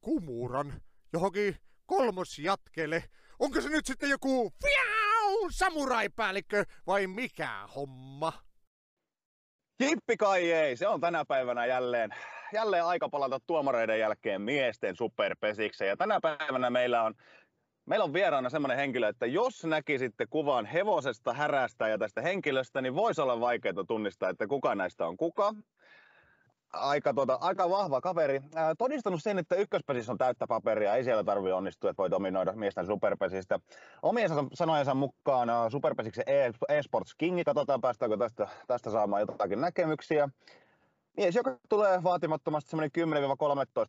kumuran 0.00 0.82
johonkin 1.12 1.56
kolmosjatkelle. 1.86 3.04
Onko 3.38 3.60
se 3.60 3.68
nyt 3.68 3.86
sitten 3.86 4.10
joku 4.10 4.52
fiau, 4.62 5.50
samuraipäällikkö 5.50 6.64
vai 6.86 7.06
mikä 7.06 7.68
homma? 7.76 8.32
Jippi 9.82 10.16
kai 10.16 10.52
ei, 10.52 10.76
se 10.76 10.88
on 10.88 11.00
tänä 11.00 11.24
päivänä 11.24 11.66
jälleen 11.66 12.10
jälleen 12.52 12.84
aika 12.84 13.08
palata 13.08 13.40
tuomareiden 13.46 13.98
jälkeen 13.98 14.42
miesten 14.42 14.96
superpesikseen. 14.96 15.88
Ja 15.88 15.96
tänä 15.96 16.20
päivänä 16.20 16.70
meillä 16.70 17.02
on 17.02 17.14
Meillä 17.86 18.04
on 18.04 18.12
vieraana 18.12 18.50
semmoinen 18.50 18.76
henkilö, 18.76 19.08
että 19.08 19.26
jos 19.26 19.64
näkisitte 19.64 20.26
kuvan 20.26 20.66
hevosesta, 20.66 21.32
härästä 21.32 21.88
ja 21.88 21.98
tästä 21.98 22.20
henkilöstä, 22.20 22.80
niin 22.80 22.94
voisi 22.94 23.20
olla 23.20 23.40
vaikeaa 23.40 23.84
tunnistaa, 23.88 24.30
että 24.30 24.46
kuka 24.46 24.74
näistä 24.74 25.06
on 25.06 25.16
kuka. 25.16 25.54
Aika, 26.72 27.14
tuota, 27.14 27.38
aika 27.40 27.70
vahva 27.70 28.00
kaveri. 28.00 28.40
Ää, 28.54 28.74
todistanut 28.74 29.22
sen, 29.22 29.38
että 29.38 29.54
ykköspesissä 29.54 30.12
on 30.12 30.18
täyttä 30.18 30.46
paperia, 30.46 30.94
ei 30.94 31.04
siellä 31.04 31.24
tarvitse 31.24 31.54
onnistua, 31.54 31.90
että 31.90 32.02
voi 32.02 32.10
dominoida 32.10 32.52
miesten 32.52 32.86
superpesistä. 32.86 33.60
Omien 34.02 34.30
sanojensa 34.54 34.94
mukaan 34.94 35.50
ää, 35.50 35.70
superpesiksen 35.70 36.24
e- 36.26 36.78
eSports 36.78 37.14
Kingi, 37.14 37.44
katsotaan 37.44 37.80
päästäänkö 37.80 38.16
tästä, 38.16 38.48
tästä 38.66 38.90
saamaan 38.90 39.20
jotakin 39.20 39.60
näkemyksiä. 39.60 40.28
Mies, 41.16 41.34
joka 41.34 41.58
tulee 41.68 42.02
vaatimattomasti 42.02 42.70
semmoinen 42.70 42.90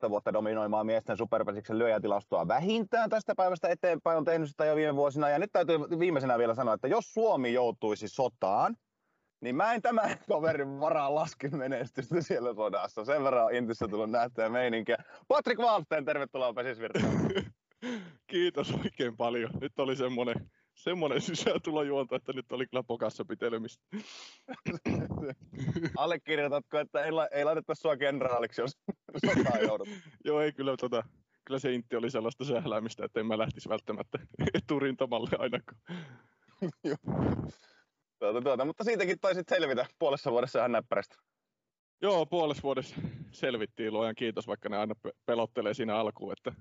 10-13 0.08 0.10
vuotta 0.10 0.34
dominoimaan 0.34 0.86
miesten 0.86 1.18
superpesiksen 1.18 1.80
lyöjätilastoa 1.80 2.48
vähintään 2.48 3.10
tästä 3.10 3.36
päivästä 3.36 3.68
eteenpäin, 3.70 4.18
on 4.18 4.25
tehnyt 4.25 4.50
sitä 4.50 4.66
jo 4.66 4.75
viime 4.75 4.96
vuosina. 4.96 5.30
Ja 5.30 5.40
nyt 5.40 5.52
täytyy 5.52 5.80
viimeisenä 6.00 6.38
vielä 6.38 6.56
sanoa, 6.56 6.74
että 6.74 6.88
jos 6.88 7.13
Suomi 7.13 7.54
joutuisi 7.54 8.08
sotaan, 8.08 8.75
niin 9.44 9.56
mä 9.56 9.74
en 9.74 9.82
tämän 9.82 10.18
kaverin 10.30 10.80
varaan 10.80 11.16
lasken 11.16 11.58
menestystä 11.58 12.22
siellä 12.22 12.54
sodassa. 12.54 13.06
Sen 13.06 13.24
verran 13.24 13.46
on 13.46 13.56
Intissä 13.56 13.88
tullut 13.88 14.12
nähtyä 14.12 14.50
meininkiä. 14.50 14.98
Patrick 15.28 15.62
Wallsten, 15.62 16.06
tervetuloa 16.06 16.54
Pesisvirtaan. 16.54 17.14
Kiitos 18.28 18.74
oikein 18.84 19.18
paljon. 19.18 19.52
Nyt 19.62 19.80
oli 19.80 19.96
semmoinen, 19.96 20.52
semmoinen 20.74 21.22
sisääntulojuonto, 21.22 22.16
että 22.16 22.34
nyt 22.34 22.52
oli 22.52 22.68
kyllä 22.68 22.84
pokassa 22.84 23.26
pitelemistä. 23.26 23.84
Allekirjoitatko, 25.98 26.80
että 26.80 27.04
ei, 27.04 27.12
la- 27.12 27.28
ei 27.28 27.46
laiteta 27.46 27.76
sua 27.76 27.98
kenraaliksi, 27.98 28.62
jos 28.62 28.78
sotaan 29.26 29.62
joudut? 29.62 29.90
Joo, 30.26 30.42
ei 30.42 30.52
kyllä 30.52 30.78
tota, 30.78 31.04
kyllä 31.46 31.60
se 31.60 31.74
intti 31.74 31.96
oli 31.96 32.12
sellaista 32.12 32.46
sähläämistä, 32.46 33.06
että 33.06 33.20
en 33.20 33.26
mä 33.26 33.38
lähtisi 33.38 33.70
välttämättä 33.70 34.20
eturintamalle 34.54 35.30
ainakaan. 35.40 35.82
Tuota, 38.24 38.42
tuota, 38.42 38.65
mutta 38.65 38.84
siitäkin 38.84 39.20
taisit 39.20 39.50
selvitä 39.50 39.86
puolessa 40.00 40.32
vuodessa 40.32 40.60
ihan 40.60 40.72
näppärästi. 40.72 41.15
Joo, 42.01 42.25
puolessa 42.25 42.63
vuodessa 42.63 42.96
selvittiin, 43.32 43.94
luojan 43.94 44.15
kiitos, 44.15 44.48
vaikka 44.48 44.70
ne 44.70 44.77
aina 44.77 44.96
pe- 44.96 45.13
pelottelee 45.25 45.74
siinä 45.74 45.96
alkuun, 45.96 46.34
että 46.34 46.51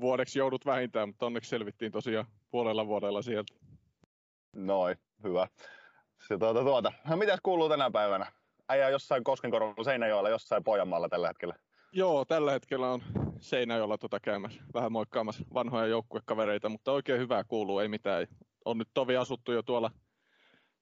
vuodeksi 0.00 0.38
joudut 0.38 0.66
vähintään, 0.66 1.08
mutta 1.08 1.26
onneksi 1.26 1.50
selvittiin 1.50 1.92
tosiaan 1.92 2.26
puolella 2.50 2.86
vuodella 2.86 3.22
sieltä. 3.22 3.54
Noin, 4.52 4.96
hyvä. 5.24 5.48
Se, 6.28 6.38
tuota, 6.38 6.62
tuota. 6.62 6.92
No, 7.08 7.16
mitäs 7.16 7.40
kuuluu 7.42 7.68
tänä 7.68 7.90
päivänä? 7.90 8.32
Äijä 8.68 8.88
jossain 8.88 9.24
Koskenkorvalla, 9.24 9.84
Seinäjoella, 9.84 10.28
jossain 10.28 10.64
Pohjanmaalla 10.64 11.08
tällä 11.08 11.28
hetkellä. 11.28 11.54
Joo, 11.92 12.24
tällä 12.24 12.52
hetkellä 12.52 12.90
on 12.90 13.02
Seinäjoella 13.40 13.98
tota 13.98 14.20
käymässä, 14.20 14.62
vähän 14.74 14.92
moikkaamassa 14.92 15.44
vanhoja 15.54 15.86
joukkuekavereita, 15.86 16.68
mutta 16.68 16.92
oikein 16.92 17.20
hyvää 17.20 17.44
kuuluu, 17.44 17.78
ei 17.78 17.88
mitään. 17.88 18.26
On 18.64 18.78
nyt 18.78 18.88
tovi 18.94 19.16
asuttu 19.16 19.52
jo 19.52 19.62
tuolla, 19.62 19.90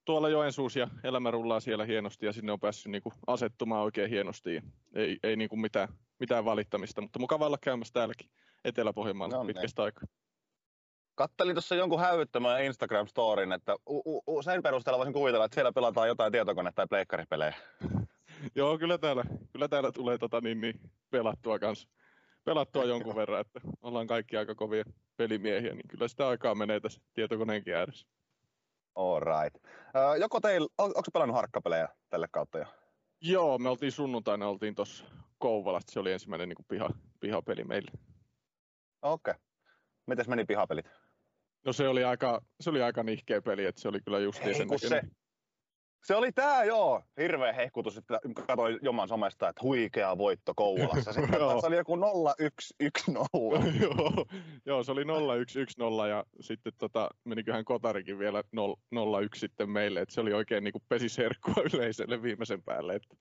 tuolla 0.05 0.29
Joensuus 0.29 0.77
ja 0.77 0.89
elämä 1.05 1.31
rullaa 1.31 1.61
siellä 1.61 1.85
hienosti 1.85 2.27
ja 2.27 2.33
sinne 2.33 2.53
on 2.53 2.61
päässyt 2.61 2.93
niinku 2.93 3.13
asettumaan 3.27 3.83
oikein 3.83 4.11
hienosti. 4.11 4.63
Ei, 4.95 5.19
ei 5.23 5.37
niinku 5.37 5.57
mitään, 5.57 5.89
mitään 6.21 6.45
valittamista, 6.45 7.01
mutta 7.01 7.19
mukava 7.19 7.47
olla 7.47 7.59
käymässä 7.61 7.93
täälläkin 7.93 8.31
Etelä-Pohjanmaalla 8.65 9.37
No 9.37 9.43
niin. 9.43 9.47
pitkästä 9.47 9.83
aikaa. 9.83 10.05
Kattelin 11.15 11.55
tuossa 11.55 11.75
jonkun 11.75 12.01
hävyttömän 12.01 12.61
Instagram-storin, 12.61 13.53
että 13.55 13.77
u- 13.91 14.23
u- 14.27 14.43
sen 14.43 14.63
perusteella 14.63 14.99
voisin 14.99 15.13
kuvitella, 15.13 15.45
että 15.45 15.55
siellä 15.55 15.73
pelataan 15.73 16.09
jotain 16.09 16.33
tietokone- 16.33 16.73
tai 16.75 16.87
pleikkaripelejä. 16.91 17.55
Joo, 18.57 18.79
kyllä 18.79 18.99
täällä, 18.99 19.25
kyllä 19.53 19.69
täällä 19.69 19.93
tulee 19.93 20.19
tota 20.19 20.41
niin, 20.41 20.61
niin 20.61 20.81
pelattua 21.11 21.59
kanssa. 21.59 21.89
Pelattua 22.45 22.85
jonkun 22.85 23.17
verran, 23.17 23.41
että 23.41 23.61
ollaan 23.83 24.07
kaikki 24.07 24.37
aika 24.37 24.55
kovia 24.55 24.85
pelimiehiä, 25.17 25.75
niin 25.75 25.89
kyllä 25.89 26.09
sitä 26.09 26.29
aikaa 26.29 26.55
menee 26.55 26.81
tässä 26.81 27.01
tietokoneenkin 27.15 27.75
ääressä. 27.75 28.07
All 28.95 29.21
right. 29.21 29.65
Öö, 29.97 30.17
joko 30.17 30.41
teillä, 30.41 30.69
on, 30.79 30.87
onko 30.87 31.11
pelannut 31.13 31.37
harkkapelejä 31.37 31.89
tälle 32.11 32.29
kautta 32.31 32.59
jo? 32.59 32.65
Joo, 33.21 33.59
me 33.59 33.69
oltiin 33.69 33.93
sunnuntaina, 33.93 34.49
oltiin 34.49 34.75
tuossa 34.75 35.05
Kouvolasta, 35.39 35.93
se 35.93 36.01
oli 36.01 36.13
ensimmäinen 36.13 36.49
niin 36.49 36.57
kuin 36.57 36.67
piha, 36.69 36.89
pihapeli 37.21 37.65
meille. 37.65 37.91
Okei. 39.03 39.31
Okay. 39.31 39.43
Mites 40.07 40.29
meni 40.29 40.45
pihapelit? 40.45 40.87
No 41.65 41.73
se 41.73 41.89
oli 41.89 42.05
aika, 42.05 42.41
se 42.61 42.71
oli 42.71 42.83
aika 42.83 43.03
nihkeä 43.03 43.43
peli, 43.43 43.65
että 43.65 43.81
se 43.81 43.89
oli 43.89 44.01
kyllä 44.01 44.19
just 44.19 44.43
sen 44.43 44.79
se. 44.79 45.01
Se 46.05 46.15
oli 46.15 46.33
tää 46.33 46.65
joo, 46.65 47.03
hirveä 47.21 47.53
hehkutus, 47.53 47.97
että 47.97 48.21
katsoin 48.47 48.79
Joman 48.83 49.09
somesta, 49.09 49.49
että 49.49 49.63
huikea 49.63 50.19
voitto 50.19 50.53
Kouvolassa. 50.57 51.13
Sitten 51.15 51.39
taas 51.39 51.65
oli 51.65 51.77
joku 51.77 51.97
0110. 51.97 53.81
joo, 53.83 54.27
joo, 54.67 54.83
se 54.83 54.93
oli 54.93 55.03
0-1-1-0 55.03 56.09
ja 56.09 56.25
sitten 56.41 56.73
tota, 56.79 57.09
meniköhän 57.25 57.65
Kotarikin 57.65 58.19
vielä 58.19 58.41
0-1 58.41 58.45
sitten 59.35 59.71
meille, 59.71 60.01
että 60.01 60.15
se 60.15 60.21
oli 60.21 60.33
oikein 60.33 60.65
niin 60.65 60.73
kuin 60.73 60.85
pesiserkkua 60.89 61.55
yleisölle 61.75 62.23
viimeisen 62.23 62.63
päälle. 62.63 62.95
Että 62.95 63.17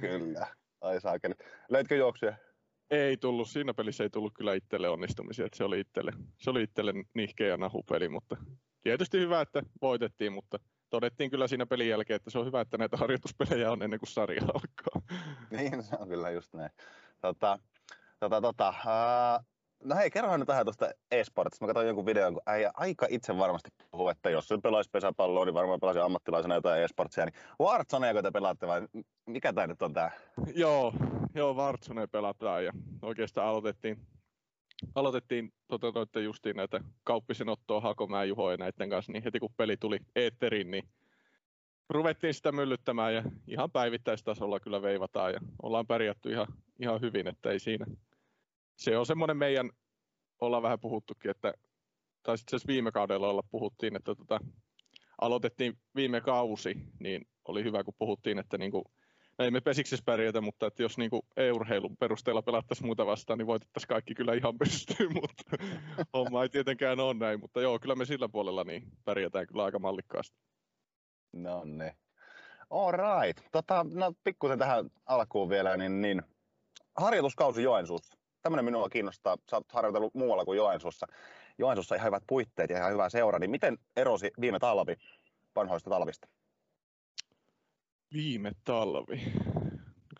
Kyllä. 0.00 0.46
Ai 0.80 1.00
saakeli. 1.00 1.34
Löitkö 1.68 1.96
juoksuja? 1.96 2.36
ei 2.90 3.16
tullut, 3.16 3.48
siinä 3.48 3.74
pelissä 3.74 4.04
ei 4.04 4.10
tullut 4.10 4.34
kyllä 4.34 4.54
itselle 4.54 4.88
onnistumisia, 4.88 5.46
että 5.46 5.56
se 5.56 5.64
oli 5.64 5.80
itselle, 5.80 6.12
se 6.38 6.50
oli 6.50 6.62
itselle 6.62 6.92
nihkeä 7.14 7.48
ja 7.48 7.56
nahupeli, 7.56 8.08
mutta 8.08 8.36
tietysti 8.82 9.18
hyvä, 9.18 9.40
että 9.40 9.62
voitettiin, 9.82 10.32
mutta 10.32 10.58
todettiin 10.94 11.30
kyllä 11.30 11.48
siinä 11.48 11.66
pelin 11.66 11.88
jälkeen, 11.88 12.16
että 12.16 12.30
se 12.30 12.38
on 12.38 12.46
hyvä, 12.46 12.60
että 12.60 12.78
näitä 12.78 12.96
harjoituspelejä 12.96 13.72
on 13.72 13.82
ennen 13.82 14.00
kuin 14.00 14.10
sarja 14.10 14.42
alkaa. 14.42 15.16
Niin, 15.50 15.82
se 15.82 15.96
on 15.98 16.08
kyllä 16.08 16.30
just 16.30 16.52
näin. 16.52 16.70
Tota, 17.20 17.58
tota, 18.20 18.40
tota, 18.40 18.74
ää, 18.86 19.40
no 19.84 19.96
hei, 19.96 20.10
kerrohan 20.10 20.40
nyt 20.40 20.48
vähän 20.48 20.66
tuosta 20.66 20.90
e-sportista. 21.10 21.64
Mä 21.64 21.66
katsoin 21.66 21.86
jonkun 21.86 22.06
videon, 22.06 22.32
kun 22.32 22.42
äijä 22.46 22.70
aika 22.74 23.06
itse 23.10 23.38
varmasti 23.38 23.70
puhuu, 23.90 24.08
että 24.08 24.30
jos 24.30 24.48
se 24.48 24.58
pelaisi 24.62 24.90
pesäpalloa, 24.90 25.44
niin 25.44 25.54
varmaan 25.54 25.80
pelasi 25.80 25.98
ammattilaisena 25.98 26.54
jotain 26.54 26.82
e-sportsia. 26.82 27.24
Niin 27.24 27.34
Warzonea, 27.60 28.22
te 28.22 28.30
pelaatte 28.30 28.66
vai 28.66 28.88
mikä 29.26 29.52
tää 29.52 29.66
nyt 29.66 29.82
on 29.82 29.92
tää? 29.92 30.10
joo, 30.54 30.92
joo, 31.34 31.54
Warzone 31.54 32.06
pelataan 32.06 32.64
ja 32.64 32.72
oikeastaan 33.02 33.48
aloitettiin, 33.48 34.06
aloitettiin 34.94 35.52
tota, 35.68 36.20
justiin 36.20 36.56
näitä 36.56 36.80
Kauppisen 37.04 37.48
Ottoa, 37.48 37.80
Hakomäen 37.80 38.28
Juho 38.28 38.50
ja 38.50 38.56
näiden 38.56 38.90
kanssa, 38.90 39.12
niin 39.12 39.24
heti 39.24 39.40
kun 39.40 39.54
peli 39.56 39.76
tuli 39.76 39.98
eetteriin, 40.16 40.70
niin 40.70 40.88
ruvettiin 41.88 42.34
sitä 42.34 42.52
myllyttämään 42.52 43.14
ja 43.14 43.22
ihan 43.46 43.70
päivittäistasolla 43.70 44.60
kyllä 44.60 44.82
veivataan 44.82 45.32
ja 45.32 45.40
ollaan 45.62 45.86
pärjätty 45.86 46.30
ihan, 46.30 46.46
ihan 46.80 47.00
hyvin, 47.00 47.26
että 47.26 47.50
ei 47.50 47.58
siinä. 47.58 47.86
Se 48.76 48.98
on 48.98 49.06
semmoinen 49.06 49.36
meidän, 49.36 49.70
ollaan 50.40 50.62
vähän 50.62 50.80
puhuttukin, 50.80 51.30
että 51.30 51.54
tai 52.22 52.38
sitten 52.38 52.60
viime 52.66 52.92
kaudella 52.92 53.28
olla 53.28 53.42
puhuttiin, 53.50 53.96
että 53.96 54.14
tota, 54.14 54.40
aloitettiin 55.20 55.78
viime 55.94 56.20
kausi, 56.20 56.76
niin 57.00 57.26
oli 57.48 57.64
hyvä 57.64 57.84
kun 57.84 57.94
puhuttiin, 57.98 58.38
että 58.38 58.58
niinku, 58.58 58.84
ei 59.38 59.50
me 59.50 59.60
pesiksessä 59.60 60.04
pärjätä, 60.06 60.40
mutta 60.40 60.66
että 60.66 60.82
jos 60.82 60.98
niinku 60.98 61.24
e-urheilun 61.36 61.96
perusteella 61.96 62.42
pelattaisiin 62.42 62.86
muuta 62.86 63.06
vastaan, 63.06 63.38
niin 63.38 63.46
voitettaisiin 63.46 63.88
kaikki 63.88 64.14
kyllä 64.14 64.34
ihan 64.34 64.58
pystyyn, 64.58 65.14
mutta 65.22 65.66
homma 66.12 66.42
ei 66.42 66.48
tietenkään 66.48 67.00
ole 67.00 67.14
näin, 67.14 67.40
mutta 67.40 67.60
joo, 67.60 67.78
kyllä 67.78 67.94
me 67.94 68.04
sillä 68.04 68.28
puolella 68.28 68.64
niin 68.64 68.82
pärjätään 69.04 69.46
kyllä 69.46 69.64
aika 69.64 69.78
mallikkaasti. 69.78 70.36
No 71.32 71.64
niin. 71.64 71.92
All 72.70 72.92
right. 72.92 73.44
Tota, 73.52 73.86
no 73.90 74.12
pikkusen 74.24 74.58
tähän 74.58 74.90
alkuun 75.06 75.48
vielä, 75.48 75.76
niin, 75.76 76.02
niin 76.02 76.22
harjoituskausi 76.96 77.62
Joensuussa. 77.62 78.18
Tämmöinen 78.42 78.64
minua 78.64 78.88
kiinnostaa. 78.88 79.36
Sä 79.50 79.56
oot 79.56 79.72
harjoitellut 79.72 80.14
muualla 80.14 80.44
kuin 80.44 80.56
Joensuussa. 80.56 81.06
Joensuussa 81.58 81.94
ihan 81.94 82.06
hyvät 82.06 82.22
puitteet 82.26 82.70
ja 82.70 82.78
ihan 82.78 82.92
hyvä 82.92 83.08
seura. 83.08 83.38
Niin 83.38 83.50
miten 83.50 83.78
erosi 83.96 84.30
viime 84.40 84.58
talvi 84.58 84.96
vanhoista 85.56 85.90
talvista? 85.90 86.28
Viime 88.14 88.52
talvi. 88.64 89.22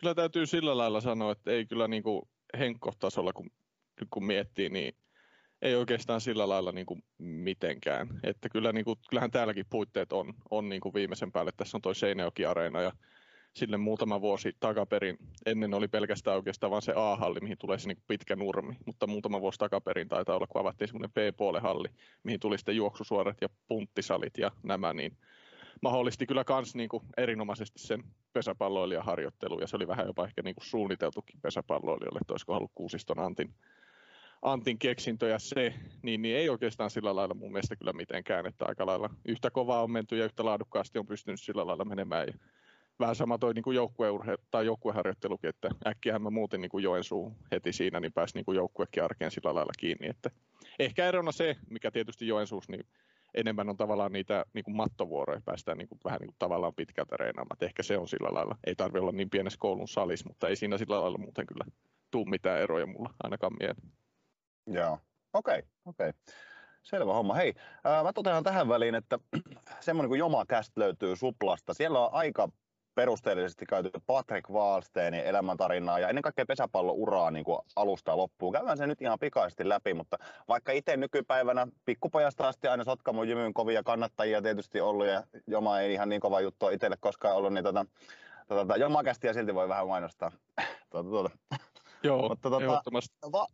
Kyllä 0.01 0.15
täytyy 0.15 0.47
sillä 0.47 0.77
lailla 0.77 1.01
sanoa, 1.01 1.33
että 1.33 1.51
ei 1.51 1.67
kyllä 1.67 1.89
niinku 1.89 2.29
henkkotasolla, 2.59 3.33
kun, 3.33 3.51
kun 4.11 4.25
miettii, 4.25 4.69
niin 4.69 4.95
ei 5.63 5.75
oikeastaan 5.75 6.21
sillä 6.21 6.49
lailla 6.49 6.73
niinku 6.73 6.99
mitenkään. 7.19 8.09
Että 8.23 8.49
kyllä 8.49 8.73
niinku, 8.73 8.97
kyllähän 9.09 9.31
täälläkin 9.31 9.67
puitteet 9.71 10.13
on, 10.13 10.35
on 10.51 10.69
niinku 10.69 10.95
viimeisen 10.95 11.33
päälle. 11.33 11.53
Tässä 11.57 11.77
on 11.77 11.83
toi 11.83 11.95
Seinäjoki-areena 11.95 12.83
ja 12.83 12.93
sille 13.57 13.77
muutama 13.77 14.21
vuosi 14.21 14.57
takaperin, 14.61 15.17
ennen 15.47 15.75
oli 15.75 15.89
pelkästään 15.89 16.37
oikeastaan 16.37 16.71
vain 16.71 16.83
se 16.83 16.93
A-halli, 16.97 17.41
mihin 17.41 17.59
tulee 17.59 17.79
se 17.79 17.89
niinku 17.89 18.05
pitkä 18.09 18.37
nurmi, 18.37 18.77
mutta 18.87 19.07
muutama 19.07 19.41
vuosi 19.41 19.59
takaperin 19.59 20.09
taitaa 20.09 20.37
olla, 20.37 20.47
kun 20.47 20.61
avattiin 20.61 20.89
semmoinen 20.89 21.13
B-puolen 21.13 21.63
halli, 21.63 21.89
mihin 22.23 22.41
tuli 22.41 22.59
sitten 22.59 22.77
juoksusuorat 22.77 23.37
ja 23.41 23.49
punttisalit 23.69 24.39
ja 24.39 24.51
nämä, 24.63 24.93
niin 24.93 25.17
mahdollisti 25.83 26.26
kyllä 26.26 26.45
kans 26.45 26.75
niinku 26.75 27.02
erinomaisesti 27.16 27.78
sen 27.78 28.04
pesäpalloilijaharjoittelu, 28.33 29.61
ja 29.61 29.66
se 29.66 29.76
oli 29.76 29.88
vähän 29.88 30.07
jopa 30.07 30.25
ehkä 30.25 30.43
niinku 30.43 30.61
suunniteltukin 30.64 31.40
pesäpalloilijoille, 31.43 32.19
että 32.23 32.33
olisiko 32.33 32.57
ollut 32.57 32.71
Kuusiston 32.75 33.19
Antin, 33.19 33.54
Antin 34.43 34.78
keksintö 34.78 35.28
ja 35.28 35.38
se, 35.38 35.75
niin, 36.02 36.23
niin 36.23 36.37
ei 36.37 36.49
oikeastaan 36.49 36.90
sillä 36.90 37.16
lailla 37.16 37.35
mun 37.35 37.52
mielestä 37.52 37.76
kyllä 37.76 37.93
mitenkään, 37.93 38.47
että 38.47 38.64
aika 38.64 38.87
lailla 38.87 39.11
yhtä 39.25 39.50
kovaa 39.50 39.83
on 39.83 39.90
menty 39.90 40.16
ja 40.16 40.25
yhtä 40.25 40.45
laadukkaasti 40.45 40.99
on 40.99 41.07
pystynyt 41.07 41.40
sillä 41.40 41.66
lailla 41.66 41.85
menemään. 41.85 42.26
Ja 42.26 42.35
vähän 42.99 43.14
sama 43.14 43.38
toi 43.38 43.54
niin 43.54 43.75
joukkueurhe- 43.75 44.43
tai 44.50 44.66
joukkueharjoittelukin, 44.66 45.50
että 45.50 45.71
äkkiä 45.87 46.19
mä 46.19 46.31
muutin 46.31 46.61
niin 46.61 46.69
kuin 46.69 46.85
Joensuun 46.85 47.37
heti 47.52 47.73
siinä, 47.73 48.00
niin 48.00 48.12
pääsi 48.12 48.35
niin 48.35 48.57
joukkuekin 48.57 49.04
arkeen 49.04 49.31
sillä 49.31 49.54
lailla 49.54 49.73
kiinni. 49.78 50.09
Että 50.09 50.31
ehkä 50.78 51.09
erona 51.09 51.33
se, 51.33 51.57
mikä 51.71 51.90
tietysti 51.90 52.26
Joensuus, 52.26 52.69
niin 52.69 52.87
enemmän 53.35 53.69
on 53.69 53.76
tavallaan 53.76 54.12
niitä 54.12 54.45
niin 54.53 54.64
kuin 54.64 54.76
mattovuoroja, 54.76 55.41
päästään 55.45 55.79
niin 55.79 55.88
kuin, 55.88 55.99
vähän 56.05 56.19
niin 56.21 56.29
kuin 56.29 56.37
tavallaan 56.38 56.75
pitkältä 56.75 57.17
reenaamaan. 57.17 57.57
Ehkä 57.61 57.83
se 57.83 57.99
on 57.99 58.09
sillä 58.09 58.29
lailla. 58.35 58.59
Ei 58.67 58.75
tarvitse 58.75 59.00
olla 59.00 59.12
niin 59.12 59.31
pienessä 59.31 59.59
koulun 59.59 59.88
salissa, 59.88 60.29
mutta 60.29 60.49
ei 60.49 60.57
siinä 60.57 60.79
sillä 60.79 61.00
lailla 61.00 61.19
muuten 61.19 61.47
kyllä 61.47 61.64
tuu 62.11 62.25
mitään 62.25 62.61
eroja 62.61 62.87
mulla 62.87 63.14
ainakaan 63.23 63.53
mieleen. 63.59 63.93
Joo, 64.67 64.99
okei, 65.33 65.59
okay, 65.59 65.69
okei. 65.87 66.09
Okay. 66.09 66.21
Selvä 66.83 67.12
homma. 67.12 67.35
Hei, 67.35 67.55
ää, 67.85 68.03
mä 68.03 68.12
totean 68.12 68.45
tähän 68.45 68.69
väliin, 68.69 68.95
että 68.95 69.19
semmoinen 69.81 70.09
kuin 70.09 70.19
Jomakäst 70.19 70.76
löytyy 70.76 71.17
Suplasta. 71.17 71.75
Siellä 71.75 72.00
on 72.00 72.09
aika 72.12 72.49
perusteellisesti 72.95 73.67
käyty 73.67 73.91
Patrick 74.07 74.51
Wallsteinin 74.51 75.21
elämäntarinaa 75.21 75.99
ja 75.99 76.09
ennen 76.09 76.23
kaikkea 76.23 76.47
pesäpallouraa 76.47 77.31
niin 77.31 77.45
kuin 77.45 77.59
alusta 77.77 78.17
loppuun. 78.17 78.53
Käydään 78.53 78.77
se 78.77 78.87
nyt 78.87 79.03
ihan 79.03 79.19
pikaisesti 79.19 79.69
läpi, 79.69 79.95
mutta 79.95 80.19
vaikka 80.49 80.73
itse 80.73 80.97
nykypäivänä 80.97 81.67
pikkupojasta 81.85 82.49
asti 82.49 82.69
aina 82.69 82.85
Sotkamon 82.85 83.29
jymyyn 83.29 83.55
kovia 83.55 83.83
kannattajia 83.83 84.43
tietysti 84.43 84.81
ollut 84.81 85.07
ja 85.07 85.23
Joma 85.47 85.81
ei 85.81 85.93
ihan 85.93 86.09
niin 86.09 86.21
kova 86.21 86.41
juttu 86.41 86.69
itselle 86.69 86.97
koskaan 87.01 87.37
ollut, 87.37 87.53
niin 87.53 87.65
tota, 87.65 87.87
tota, 88.49 88.77
Jomakästiä 88.77 89.33
silti 89.33 89.55
voi 89.55 89.69
vähän 89.69 89.89
mainostaa. 89.89 90.33
tuota, 90.91 91.09
tuota. 91.09 91.31
Joo, 92.03 92.23
mutta, 92.29 92.51
tota. 92.51 92.83
Va- 93.33 93.47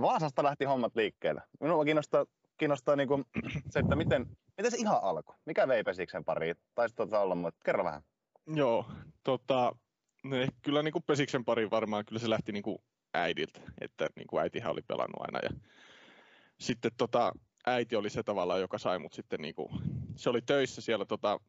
Vaasasta 0.00 0.42
lähti 0.42 0.64
hommat 0.64 0.96
liikkeelle. 0.96 1.42
Minua 1.60 1.84
kiinnostaa, 1.84 2.24
kiinnostaa 2.56 2.96
niin 2.96 3.08
kuin 3.08 3.24
se, 3.70 3.78
että 3.78 3.96
miten, 3.96 4.26
miten 4.56 4.70
se 4.70 4.76
ihan 4.76 4.98
alkoi. 5.02 5.36
Mikä 5.44 5.68
vei 5.68 5.82
Pesiksen 5.82 6.24
pariin? 6.24 6.56
Taisi 6.74 6.94
tuota 6.94 7.20
olla, 7.20 7.34
mutta 7.34 7.60
kerro 7.64 7.84
vähän. 7.84 8.02
Joo, 8.46 8.86
tota, 9.24 9.76
ne, 10.24 10.48
kyllä 10.62 10.82
niin 10.82 10.92
kuin 10.92 11.04
Pesiksen 11.06 11.44
pari 11.44 11.70
varmaan, 11.70 12.04
kyllä 12.04 12.20
se 12.20 12.30
lähti 12.30 12.52
niin 12.52 12.62
kuin 12.62 12.78
äidiltä, 13.14 13.60
että 13.80 14.06
niin 14.16 14.26
kuin 14.26 14.42
äitihän 14.42 14.72
oli 14.72 14.82
pelannut 14.82 15.20
aina 15.20 15.38
ja 15.42 15.50
sitten 16.60 16.90
tota, 16.96 17.32
äiti 17.66 17.96
oli 17.96 18.10
se 18.10 18.22
tavallaan, 18.22 18.60
joka 18.60 18.78
sai 18.78 18.98
mut 18.98 19.12
sitten 19.12 19.40
niin 19.40 19.54
kuin, 19.54 19.68
se 20.16 20.30
oli 20.30 20.42
töissä 20.42 20.80
siellä 20.80 21.04
tota, 21.04 21.40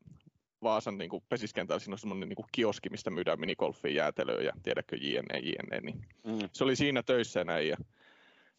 Vaasan 0.63 0.97
niin 0.97 1.09
kuin 1.09 1.23
pesiskentällä, 1.29 1.79
siinä 1.79 1.93
on 1.93 1.97
semmoinen 1.97 2.29
niin 2.29 2.45
kioski, 2.51 2.89
mistä 2.89 3.09
myydään 3.09 3.39
minigolfia, 3.39 3.91
jäätelöä 3.91 4.41
ja 4.41 4.51
tiedätkö 4.63 4.95
jne, 4.95 5.39
jne. 5.39 5.81
Niin 5.81 6.05
mm. 6.23 6.49
Se 6.53 6.63
oli 6.63 6.75
siinä 6.75 7.03
töissä 7.03 7.43
näin 7.43 7.67
ja 7.67 7.77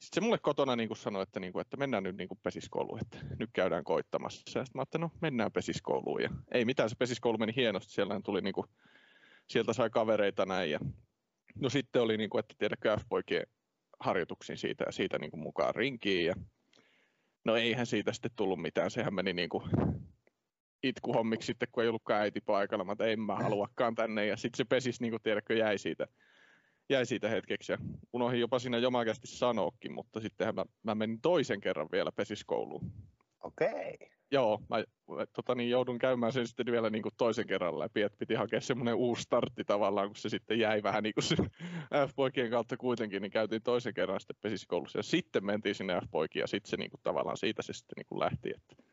sitten 0.01 0.15
se 0.15 0.21
mulle 0.21 0.39
kotona 0.39 0.77
niin 0.77 0.89
kuin 0.89 0.99
sanoi, 0.99 1.23
että, 1.23 1.41
niin 1.41 1.53
kuin, 1.53 1.61
että 1.61 1.77
mennään 1.77 2.03
nyt 2.03 2.17
niin 2.17 2.29
kuin 2.29 2.41
pesiskouluun, 2.43 3.01
että 3.01 3.19
nyt 3.39 3.51
käydään 3.53 3.85
koittamassa. 3.85 4.43
Ja 4.47 4.65
sitten 4.65 4.79
mä 4.79 4.81
ajattelin, 4.81 5.03
no 5.03 5.11
mennään 5.21 5.53
pesiskouluun. 5.53 6.23
Ja 6.23 6.31
ei 6.53 6.65
mitään, 6.65 6.91
se 6.91 6.97
pesiskoulu 6.99 7.39
meni 7.39 7.53
hienosti. 7.57 7.93
Siellä 7.93 8.21
tuli 8.25 8.41
niin 8.41 8.55
kuin, 8.55 8.67
sieltä 9.49 9.73
sai 9.73 9.91
kavereita 9.91 10.47
näin. 10.47 10.71
Ja, 10.71 10.79
no 11.55 11.71
sitten 11.71 12.03
oli, 12.03 12.17
niin 12.17 12.31
kuin, 12.31 12.41
että 12.41 12.55
tiedätkö 12.59 12.97
F-poikien 12.97 13.47
harjoituksiin 14.01 14.59
siitä 14.59 14.85
ja 14.87 14.93
siitä 14.93 15.19
niin 15.19 15.31
kuin 15.31 15.41
mukaan 15.41 15.75
rinkiin. 15.75 16.27
Ja, 16.27 16.35
no 17.45 17.57
eihän 17.57 17.87
siitä 17.87 18.13
sitten 18.13 18.31
tullut 18.37 18.63
mitään. 18.63 18.91
Sehän 18.91 19.15
meni 19.15 19.33
niin 19.33 19.49
kuin 19.49 19.65
itkuhommiksi 20.83 21.47
sitten, 21.47 21.69
kun 21.73 21.83
ei 21.83 21.89
ollutkaan 21.89 22.21
äiti 22.21 22.41
paikalla. 22.41 22.85
Mä 22.85 22.93
että 22.93 23.07
en 23.07 23.21
mä 23.21 23.35
haluakaan 23.35 23.95
tänne. 23.95 24.27
Ja 24.27 24.37
sitten 24.37 24.57
se 24.57 24.65
pesis, 24.65 25.01
niin 25.01 25.11
kuin 25.11 25.23
tiedätkö, 25.23 25.55
jäi 25.55 25.79
siitä 25.79 26.07
jäi 26.89 27.07
siitä 27.07 27.29
hetkeksi 27.29 27.73
ja 27.73 27.79
unohdin 28.13 28.41
jopa 28.41 28.59
siinä 28.59 28.79
jomakästi 28.79 29.27
sanoakin, 29.27 29.93
mutta 29.93 30.21
sittenhän 30.21 30.55
mä, 30.55 30.65
mä 30.83 30.95
menin 30.95 31.21
toisen 31.21 31.61
kerran 31.61 31.89
vielä 31.93 32.13
pesiskouluun. 32.13 32.93
Okei. 33.41 33.95
Okay. 33.95 34.09
Joo, 34.31 34.63
mä 34.71 34.85
tota, 35.33 35.55
niin 35.55 35.71
joudun 35.71 35.99
käymään 35.99 36.33
sen 36.33 36.47
sitten 36.47 36.67
vielä 36.67 36.91
niin 36.91 37.03
kuin 37.03 37.15
toisen 37.17 37.47
kerran 37.47 37.79
läpi, 37.79 38.03
että 38.03 38.19
piti 38.19 38.35
hakea 38.35 38.61
semmoinen 38.61 38.95
uusi 38.95 39.23
startti 39.23 39.65
tavallaan, 39.65 40.09
kun 40.09 40.17
se 40.17 40.29
sitten 40.29 40.59
jäi 40.59 40.83
vähän 40.83 41.03
niin 41.03 41.15
kuin 41.15 41.25
se 41.25 41.37
F-poikien 42.07 42.51
kautta 42.51 42.77
kuitenkin, 42.77 43.23
niin 43.23 43.31
käytiin 43.31 43.63
toisen 43.63 43.95
kerran 43.95 44.21
sitten 44.21 44.37
pesiskoulussa 44.41 44.99
ja 44.99 45.03
sitten 45.03 45.47
mentiin 45.47 45.75
sinne 45.75 46.01
F-poikiin 46.01 46.41
ja 46.41 46.47
sitten 46.47 46.71
se 46.71 46.77
niin 46.77 46.91
kuin, 46.91 47.01
tavallaan 47.03 47.37
siitä 47.37 47.63
se 47.63 47.73
sitten 47.73 47.97
niin 47.97 48.07
kuin 48.07 48.21
lähti. 48.21 48.51
Että 48.51 48.88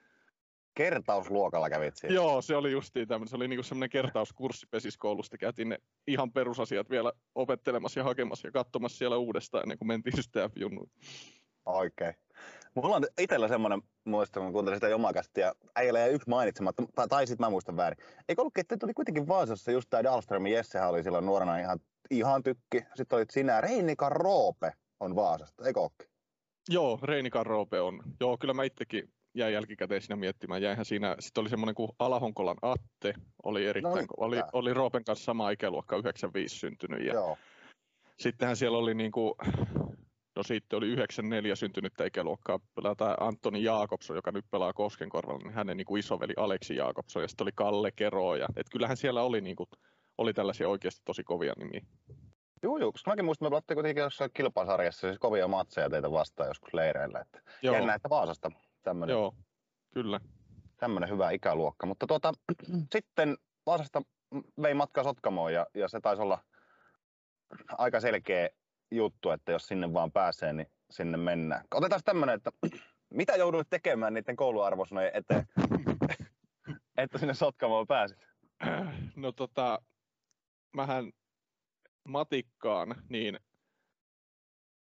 kertausluokalla 0.76 1.70
kävit 1.70 1.98
siinä? 1.98 2.16
Joo, 2.16 2.42
se 2.42 2.56
oli 2.56 2.72
justiin 2.72 3.08
tämmöinen. 3.08 3.28
Se 3.30 3.36
oli 3.36 3.48
niinku 3.48 3.64
semmoinen 3.64 3.90
kertauskurssi 3.90 4.68
pesiskoulusta. 4.72 5.38
Käytiin 5.38 5.70
ne 5.70 5.78
ihan 6.08 6.32
perusasiat 6.32 6.90
vielä 6.90 7.14
opettelemassa 7.36 8.00
ja 8.00 8.04
hakemassa 8.04 8.48
ja 8.48 8.52
katsomassa 8.52 8.98
siellä 8.98 9.18
uudestaan 9.18 9.64
ennen 9.64 9.78
kuin 9.78 9.88
mentiin 9.88 10.24
sitten 10.24 10.50
F-junnuun. 10.52 10.90
Oikein. 11.66 12.14
Mulla 12.76 12.96
on 12.96 13.06
itsellä 13.20 13.48
semmoinen 13.48 13.82
muista, 14.06 14.40
kun 14.40 14.52
kuuntelin 14.52 14.78
sitä 14.78 14.96
omakästi 14.96 15.42
ja 15.42 15.54
äijällä 15.76 16.00
jäi 16.00 16.10
yksi 16.10 16.30
mainitsematta, 16.30 16.84
tai, 16.96 17.08
tai 17.08 17.28
sitten 17.28 17.46
mä 17.46 17.50
muistan 17.50 17.78
väärin. 17.78 18.06
Eikö 18.30 18.42
ollutkin, 18.42 18.62
että 18.62 18.78
tuli 18.78 18.94
kuitenkin 18.94 19.28
Vaasassa 19.28 19.72
just 19.72 19.90
tämä 19.90 20.04
Dahlströmin 20.04 20.54
Jesse 20.54 20.82
oli 20.82 21.04
silloin 21.04 21.26
nuorena 21.26 21.58
ihan, 21.58 21.80
ihan 22.12 22.44
tykki. 22.44 22.82
Sitten 22.96 23.18
olit 23.18 23.30
sinä, 23.30 23.62
Reinika 23.62 24.10
Roope 24.10 24.72
on 25.00 25.16
Vaasasta, 25.16 25.68
eikö 25.68 25.80
olekin? 25.80 26.08
Joo, 26.70 27.00
Reinika 27.04 27.44
Roope 27.44 27.82
on. 27.82 28.04
Joo, 28.20 28.38
kyllä 28.38 28.54
mä 28.54 28.64
itsekin 28.64 29.10
jäin 29.36 29.54
jälkikäteen 29.54 30.02
siinä 30.02 30.16
miettimään. 30.16 30.62
Jäihän 30.62 30.86
siinä, 30.86 31.16
sitten 31.20 31.42
oli 31.42 31.50
semmoinen 31.50 31.76
kuin 31.76 31.92
Alahonkolan 32.00 32.58
Atte, 32.62 33.14
oli 33.44 33.66
erittäin, 33.66 33.96
no 33.96 34.06
oli, 34.18 34.38
oli 34.54 34.74
Roopen 34.74 35.04
kanssa 35.04 35.26
sama 35.26 35.50
ikäluokka, 35.50 35.98
95 35.98 36.60
syntynyt. 36.60 37.06
Ja 37.06 37.14
Joo. 37.14 37.38
Sittenhän 38.20 38.56
siellä 38.56 38.78
oli 38.78 38.94
niin 38.94 39.12
kuin, 39.12 39.34
no 40.36 40.44
sitten 40.44 40.78
oli 40.78 40.88
94 40.88 41.56
syntynyttä 41.56 42.06
ikäluokkaa, 42.06 42.60
tämä 42.98 43.16
Antoni 43.20 43.64
Jaakobson, 43.64 44.16
joka 44.16 44.32
nyt 44.32 44.46
pelaa 44.52 44.74
Koskenkorvalla, 44.74 45.44
niin 45.44 45.54
hänen 45.54 45.78
niin 45.78 45.86
kuin 45.86 46.00
isoveli 46.00 46.34
Aleksi 46.38 46.76
Jaakobson, 46.76 47.22
ja 47.22 47.28
sitten 47.28 47.46
oli 47.46 47.52
Kalle 47.56 47.92
Kero, 47.92 48.36
ja 48.36 48.48
et 48.56 48.68
kyllähän 48.72 48.98
siellä 48.98 49.24
oli, 49.24 49.42
niin 49.42 49.56
kuin, 49.56 49.70
oli 50.18 50.34
tällaisia 50.34 50.70
oikeasti 50.70 51.02
tosi 51.06 51.24
kovia 51.24 51.54
nimiä. 51.58 51.82
Joo, 52.64 52.78
joo, 52.78 52.92
koska 52.92 53.12
mäkin 53.12 53.26
muistan, 53.26 53.46
että 53.46 53.50
me 53.50 53.56
pelattiin 53.56 53.76
kuitenkin 53.76 54.02
jossain 54.02 54.32
kilpasarjassa 54.34 55.08
siis 55.08 55.20
kovia 55.20 55.48
matseja 55.48 55.90
teitä 55.90 56.12
vastaan 56.12 56.48
joskus 56.48 56.74
leireillä. 56.74 57.20
Että 57.20 57.42
Joo. 57.62 57.76
Jännä, 57.76 57.94
että 57.94 58.10
Vaasasta 58.10 58.52
Tämmönen, 58.86 59.14
Joo, 59.14 59.36
kyllä. 59.94 60.20
Tämmöinen 60.78 61.10
hyvä 61.10 61.32
ikäluokka. 61.32 61.86
Mutta 61.86 62.08
tuota, 62.08 62.34
sitten 62.94 63.38
Vaasasta 63.66 64.02
vei 64.62 64.74
matkaa 64.74 65.04
Sotkamoon 65.04 65.54
ja, 65.54 65.68
ja 65.74 65.88
se 65.88 66.00
taisi 66.00 66.22
olla 66.22 66.44
aika 67.78 68.00
selkeä 68.00 68.50
juttu, 68.92 69.30
että 69.30 69.52
jos 69.52 69.68
sinne 69.68 69.94
vaan 69.94 70.12
pääsee, 70.12 70.54
niin 70.54 70.68
sinne 70.92 71.18
mennään. 71.18 71.66
Otetaan 71.74 72.02
tämmöinen, 72.06 72.36
että 72.36 72.52
mitä 73.14 73.36
jouduit 73.36 73.70
tekemään 73.70 74.14
niiden 74.14 74.36
kouluarvosanojen 74.36 75.12
eteen, 75.14 75.48
että 76.98 77.18
sinne 77.18 77.34
Sotkamoon 77.34 77.88
pääsit? 77.88 78.28
No 79.16 79.32
tota, 79.32 79.82
mähän 80.74 81.12
matikkaan, 82.08 82.96
niin 83.10 83.40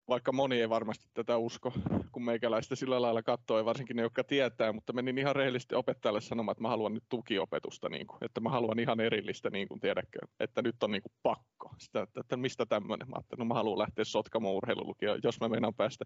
vaikka 0.08 0.32
moni 0.32 0.62
ei 0.62 0.70
varmasti 0.70 1.08
tätä 1.14 1.38
usko, 1.38 1.74
kun 2.12 2.26
meikäläistä 2.26 2.76
sillä 2.76 3.02
lailla 3.02 3.24
katsoo, 3.24 3.66
varsinkin 3.66 3.96
ne, 3.96 4.02
jotka 4.02 4.24
tietää, 4.24 4.74
mutta 4.74 4.94
menin 4.94 5.18
ihan 5.18 5.36
rehellisesti 5.36 5.76
opettajalle 5.76 6.22
sanomaan, 6.22 6.54
että 6.54 6.62
mä 6.62 6.70
haluan 6.70 6.94
nyt 6.94 7.04
tukiopetusta, 7.10 7.90
niin 7.90 8.08
kuin, 8.08 8.18
että 8.22 8.42
mä 8.42 8.50
haluan 8.50 8.80
ihan 8.80 9.00
erillistä, 9.00 9.50
niin 9.50 9.68
kuin 9.68 9.80
tiedäkö, 9.80 10.20
että 10.40 10.62
nyt 10.62 10.84
on 10.84 10.92
niin 10.92 11.02
kuin 11.02 11.14
pakko. 11.24 11.76
Sitä, 11.78 12.02
että, 12.02 12.20
että 12.20 12.38
mistä 12.38 12.66
tämmöinen? 12.66 13.10
Mä 13.10 13.16
että 13.20 13.36
no 13.36 13.46
mä 13.46 13.54
haluan 13.54 13.80
lähteä 13.80 14.06
Sotkamo 14.06 14.54
urheilulukioon, 14.54 15.20
jos 15.24 15.40
mä 15.40 15.50
meinaan 15.50 15.76
päästä 15.76 16.06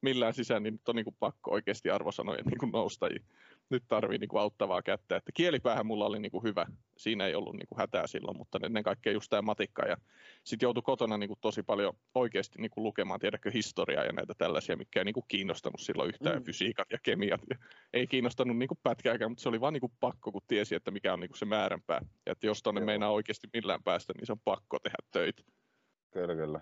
millään 0.00 0.34
sisään, 0.34 0.62
niin 0.62 0.72
nyt 0.72 0.88
on 0.88 0.96
niin 0.96 1.04
kuin 1.04 1.16
pakko 1.20 1.50
oikeasti 1.50 1.90
arvosanojen 1.90 2.44
niin 2.44 2.58
kuin 2.58 2.72
nousta 2.72 3.06
nyt 3.70 3.84
tarvii 3.88 4.18
niin 4.18 4.28
kuin 4.28 4.40
auttavaa 4.40 4.82
kättä. 4.82 5.16
Että 5.16 5.32
kielipäähän 5.34 5.86
mulla 5.86 6.06
oli 6.06 6.18
niin 6.18 6.30
kuin 6.30 6.42
hyvä, 6.42 6.66
siinä 6.96 7.26
ei 7.26 7.34
ollut 7.34 7.54
niin 7.54 7.66
kuin 7.66 7.78
hätää 7.78 8.06
silloin, 8.06 8.36
mutta 8.36 8.58
ennen 8.64 8.82
kaikkea 8.82 9.12
just 9.12 9.30
tämä 9.30 9.42
matikka. 9.42 9.86
Ja 9.86 9.96
sitten 10.44 10.66
joutui 10.66 10.82
kotona 10.82 11.18
niin 11.18 11.28
kuin 11.28 11.38
tosi 11.40 11.62
paljon 11.62 11.94
oikeasti 12.14 12.60
niin 12.60 12.70
kuin 12.70 12.84
lukemaan, 12.84 13.20
tiedäkö, 13.20 13.50
historiaa 13.50 14.04
ja 14.04 14.12
näitä 14.12 14.34
tällaisia, 14.38 14.76
mikä 14.76 15.00
ei 15.00 15.04
niin 15.04 15.14
kuin 15.14 15.24
kiinnostanut 15.28 15.80
silloin 15.80 16.08
yhtään, 16.08 16.38
mm. 16.38 16.44
fysiikat 16.44 16.92
ja 16.92 16.98
kemiat. 17.02 17.40
Ja 17.50 17.56
ei 17.92 18.06
kiinnostanut 18.06 18.56
niin 18.56 18.68
kuin 18.68 18.78
pätkääkään, 18.82 19.30
mutta 19.30 19.42
se 19.42 19.48
oli 19.48 19.60
vaan 19.60 19.72
niin 19.72 19.80
kuin 19.80 19.92
pakko, 20.00 20.32
kun 20.32 20.42
tiesi, 20.46 20.74
että 20.74 20.90
mikä 20.90 21.12
on 21.12 21.20
niin 21.20 21.30
kuin 21.30 21.38
se 21.38 21.44
määränpää. 21.44 22.00
Ja 22.26 22.32
että 22.32 22.46
jos 22.46 22.62
tuonne 22.62 22.80
meinaa 22.80 23.10
oikeasti 23.10 23.48
millään 23.52 23.82
päästä, 23.82 24.12
niin 24.16 24.26
se 24.26 24.32
on 24.32 24.40
pakko 24.44 24.78
tehdä 24.82 24.98
töitä. 25.12 25.42
Kyllä, 26.12 26.34
kyllä. 26.34 26.60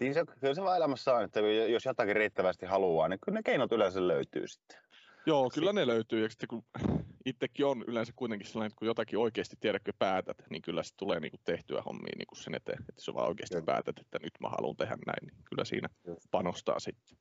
Niin 0.00 0.14
se, 0.14 0.24
kyllä 0.40 0.54
se 0.54 0.62
vaan 0.62 0.76
elämässä 0.76 1.14
on, 1.14 1.24
että 1.24 1.40
jos 1.40 1.84
jotakin 1.84 2.16
riittävästi 2.16 2.66
haluaa, 2.66 3.08
niin 3.08 3.18
kyllä 3.24 3.38
ne 3.38 3.42
keinot 3.42 3.72
yleensä 3.72 4.08
löytyy 4.08 4.48
sitten. 4.48 4.78
Joo, 5.26 5.50
kyllä 5.54 5.72
ne 5.72 5.86
löytyy. 5.86 6.22
Ja 6.22 6.28
sitten 6.28 6.48
kun 6.48 6.64
itsekin 7.26 7.66
on 7.66 7.84
yleensä 7.86 8.12
kuitenkin 8.16 8.48
sellainen, 8.48 8.66
että 8.66 8.78
kun 8.78 8.86
jotakin 8.86 9.18
oikeasti 9.18 9.56
tiedätkö 9.60 9.92
päätät, 9.98 10.36
niin 10.50 10.62
kyllä 10.62 10.82
se 10.82 10.96
tulee 10.96 11.20
niinku 11.20 11.38
tehtyä 11.44 11.82
hommia 11.82 12.12
niinku 12.18 12.34
sen 12.34 12.54
eteen. 12.54 12.78
Että 12.80 12.92
jos 12.96 13.14
vaan 13.14 13.28
oikeasti 13.28 13.54
kyllä. 13.54 13.66
päätät, 13.66 13.98
että 13.98 14.18
nyt 14.22 14.32
mä 14.40 14.48
haluan 14.48 14.76
tehdä 14.76 14.96
näin, 15.06 15.26
niin 15.26 15.44
kyllä 15.44 15.64
siinä 15.64 15.88
Just. 16.06 16.20
panostaa 16.30 16.80
sitten. 16.80 17.18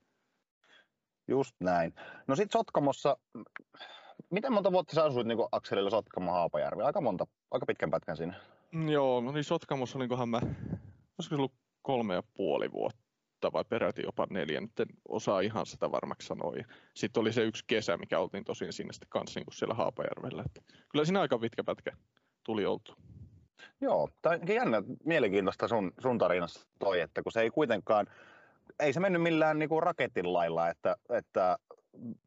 Just 1.27 1.55
näin. 1.59 1.93
No 2.27 2.35
sitten 2.35 2.59
Sotkamossa, 2.59 3.17
miten 4.29 4.53
monta 4.53 4.71
vuotta 4.71 4.95
sä 4.95 5.03
asuit 5.03 5.27
niin 5.27 5.37
Akselilla 5.51 5.89
Sotkamo 5.89 6.31
Haapajärvi? 6.31 6.83
Aika 6.83 7.01
monta, 7.01 7.27
aika 7.51 7.65
pitkän 7.65 7.91
pätkän 7.91 8.17
siinä. 8.17 8.33
Joo, 8.91 9.21
no 9.21 9.31
niin 9.31 9.43
Sotkamossa 9.43 9.97
olinkohan 9.97 10.29
mä, 10.29 10.37
olisiko 10.37 11.29
se 11.29 11.35
ollut 11.35 11.53
kolme 11.81 12.13
ja 12.13 12.23
puoli 12.33 12.71
vuotta 12.71 13.00
vuotta 13.41 13.57
vai 13.57 13.65
peräti 13.69 14.01
jopa 14.05 14.27
neljä, 14.29 14.61
nyt 14.61 14.79
en 14.79 14.87
osaa 15.09 15.39
ihan 15.39 15.65
sitä 15.65 15.91
varmaksi 15.91 16.27
sanoa. 16.27 16.53
Sitten 16.93 17.21
oli 17.21 17.33
se 17.33 17.43
yksi 17.43 17.63
kesä, 17.67 17.97
mikä 17.97 18.19
oltiin 18.19 18.43
tosin 18.43 18.73
sinne 18.73 18.93
sitten 18.93 19.09
kanssa 19.09 19.39
niin 19.39 19.45
kuin 19.45 19.55
siellä 19.55 19.75
Haapajärvellä. 19.75 20.43
Että 20.45 20.61
kyllä 20.91 21.05
siinä 21.05 21.21
aika 21.21 21.39
pitkä 21.39 21.63
pätkä 21.63 21.91
tuli 22.43 22.65
oltu. 22.65 22.95
Joo, 23.81 24.09
tämä 24.21 24.35
on 24.35 24.47
jännä, 24.47 24.83
mielenkiintoista 25.05 25.67
sun, 25.67 25.91
sun 25.99 26.17
tarinassa 26.17 26.67
toi, 26.79 26.99
että 26.99 27.23
kun 27.23 27.31
se 27.31 27.41
ei 27.41 27.49
kuitenkaan, 27.49 28.07
ei 28.79 28.93
se 28.93 28.99
mennyt 28.99 29.21
millään 29.21 29.59
niinku 29.59 29.79
raketin 29.79 30.33
lailla, 30.33 30.69
että, 30.69 30.95
että 31.09 31.57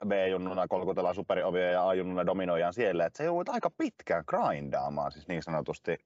B-junnuna 0.06 0.68
kolkutellaan 0.68 1.14
superiovia 1.14 1.70
ja 1.70 1.88
A-junnuna 1.88 2.26
dominoidaan 2.26 2.74
siellä, 2.74 3.06
että 3.06 3.16
se 3.16 3.24
joudut 3.24 3.48
aika 3.48 3.70
pitkään 3.70 4.24
grindaamaan 4.26 5.12
siis 5.12 5.28
niin 5.28 5.42
sanotusti 5.42 5.98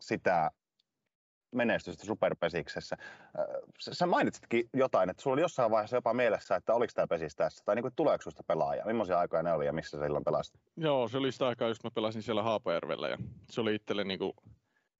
sitä 0.00 0.50
menestystä 1.52 2.06
superpesiksessä. 2.06 2.96
Sä 3.78 4.06
mainitsitkin 4.06 4.68
jotain, 4.74 5.10
että 5.10 5.22
sulla 5.22 5.34
oli 5.34 5.40
jossain 5.40 5.70
vaiheessa 5.70 5.96
jopa 5.96 6.14
mielessä, 6.14 6.56
että 6.56 6.74
oliko 6.74 6.92
tämä 6.94 7.06
pesis 7.06 7.36
tässä, 7.36 7.64
tai 7.64 7.74
niin 7.74 7.82
kuin, 7.82 7.94
tuleeko 7.96 8.22
susta 8.22 8.42
pelaajaa? 8.46 8.86
Millaisia 8.86 9.18
aikoja 9.18 9.42
ne 9.42 9.52
oli 9.52 9.66
ja 9.66 9.72
missä 9.72 9.98
sä 9.98 10.04
silloin 10.04 10.24
pelasit? 10.24 10.60
Joo, 10.76 11.08
se 11.08 11.18
oli 11.18 11.32
sitä 11.32 11.48
aikaa, 11.48 11.68
just 11.68 11.84
mä 11.84 11.90
pelasin 11.90 12.22
siellä 12.22 12.42
Haapajärvellä 12.42 13.08
ja 13.08 13.18
se 13.50 13.60
oli 13.60 13.74
itselle 13.74 14.04
niin 14.04 14.18
kuin, 14.18 14.32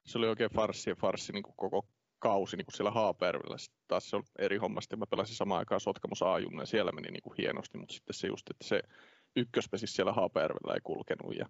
se 0.07 0.19
oli 0.19 0.29
oikein 0.29 0.51
farssi 0.51 0.91
ja 0.91 0.97
farssi 0.97 1.33
niin 1.33 1.43
kuin 1.43 1.55
koko 1.57 1.87
kausi 2.19 2.57
niin 2.57 2.67
kuin 2.67 2.75
siellä 2.75 2.91
Haapajärvellä. 2.91 3.59
Sitten 3.59 3.85
taas 3.89 4.11
se 4.11 4.17
on 4.17 4.23
eri 4.39 4.57
homma, 4.57 4.81
sitten 4.81 4.99
mä 4.99 5.07
pelasin 5.07 5.37
samaan 5.37 5.59
aikaan 5.59 5.81
Sotkamos 5.81 6.23
a 6.23 6.39
ja 6.39 6.67
siellä 6.67 6.93
meni 6.93 7.11
niin 7.11 7.23
kuin 7.23 7.35
hienosti, 7.39 7.79
mutta 7.79 7.95
sitten 7.95 8.15
se 8.15 8.27
just, 8.27 8.51
että 8.51 8.69
se 8.69 8.83
ykköspesis 9.37 9.97
siellä 9.97 10.13
Haapajärvellä 10.13 10.75
ei 10.75 10.81
kulkenut 10.85 11.37
ja 11.37 11.47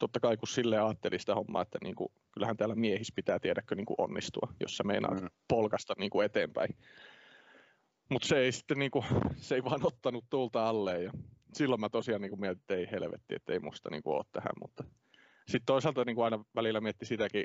totta 0.00 0.20
kai 0.20 0.36
kun 0.36 0.48
sille 0.48 0.78
ajatteli 0.78 1.18
sitä 1.18 1.34
hommaa, 1.34 1.62
että 1.62 1.78
niin 1.82 1.94
kuin, 1.94 2.12
kyllähän 2.32 2.56
täällä 2.56 2.74
miehissä 2.74 3.12
pitää 3.16 3.38
tiedäkö 3.38 3.74
niin 3.74 3.86
kuin 3.86 3.94
onnistua, 3.98 4.52
jos 4.60 4.76
sä 4.76 4.84
meinaat 4.84 5.20
mm. 5.20 5.28
polkasta 5.48 5.94
niin 5.98 6.10
kuin 6.10 6.26
eteenpäin. 6.26 6.76
Mutta 8.08 8.28
se 8.28 8.38
ei 8.38 8.52
sitten 8.52 8.78
niin 8.78 8.90
kuin, 8.90 9.04
se 9.36 9.54
ei 9.54 9.64
vaan 9.64 9.86
ottanut 9.86 10.24
tulta 10.30 10.68
alle 10.68 11.02
ja 11.02 11.12
silloin 11.54 11.80
mä 11.80 11.88
tosiaan 11.88 12.20
niin 12.22 12.30
kuin 12.30 12.40
mietin, 12.40 12.60
että 12.60 12.74
ei 12.74 12.88
helvetti, 12.90 13.34
että 13.34 13.52
ei 13.52 13.58
musta 13.58 13.90
niin 13.90 14.02
kuin 14.02 14.16
ole 14.16 14.24
tähän, 14.32 14.52
mutta 14.60 14.84
sitten 15.46 15.66
toisaalta 15.66 16.04
niin 16.04 16.16
kuin 16.16 16.24
aina 16.24 16.44
välillä 16.54 16.80
mietti 16.80 17.06
sitäkin, 17.06 17.44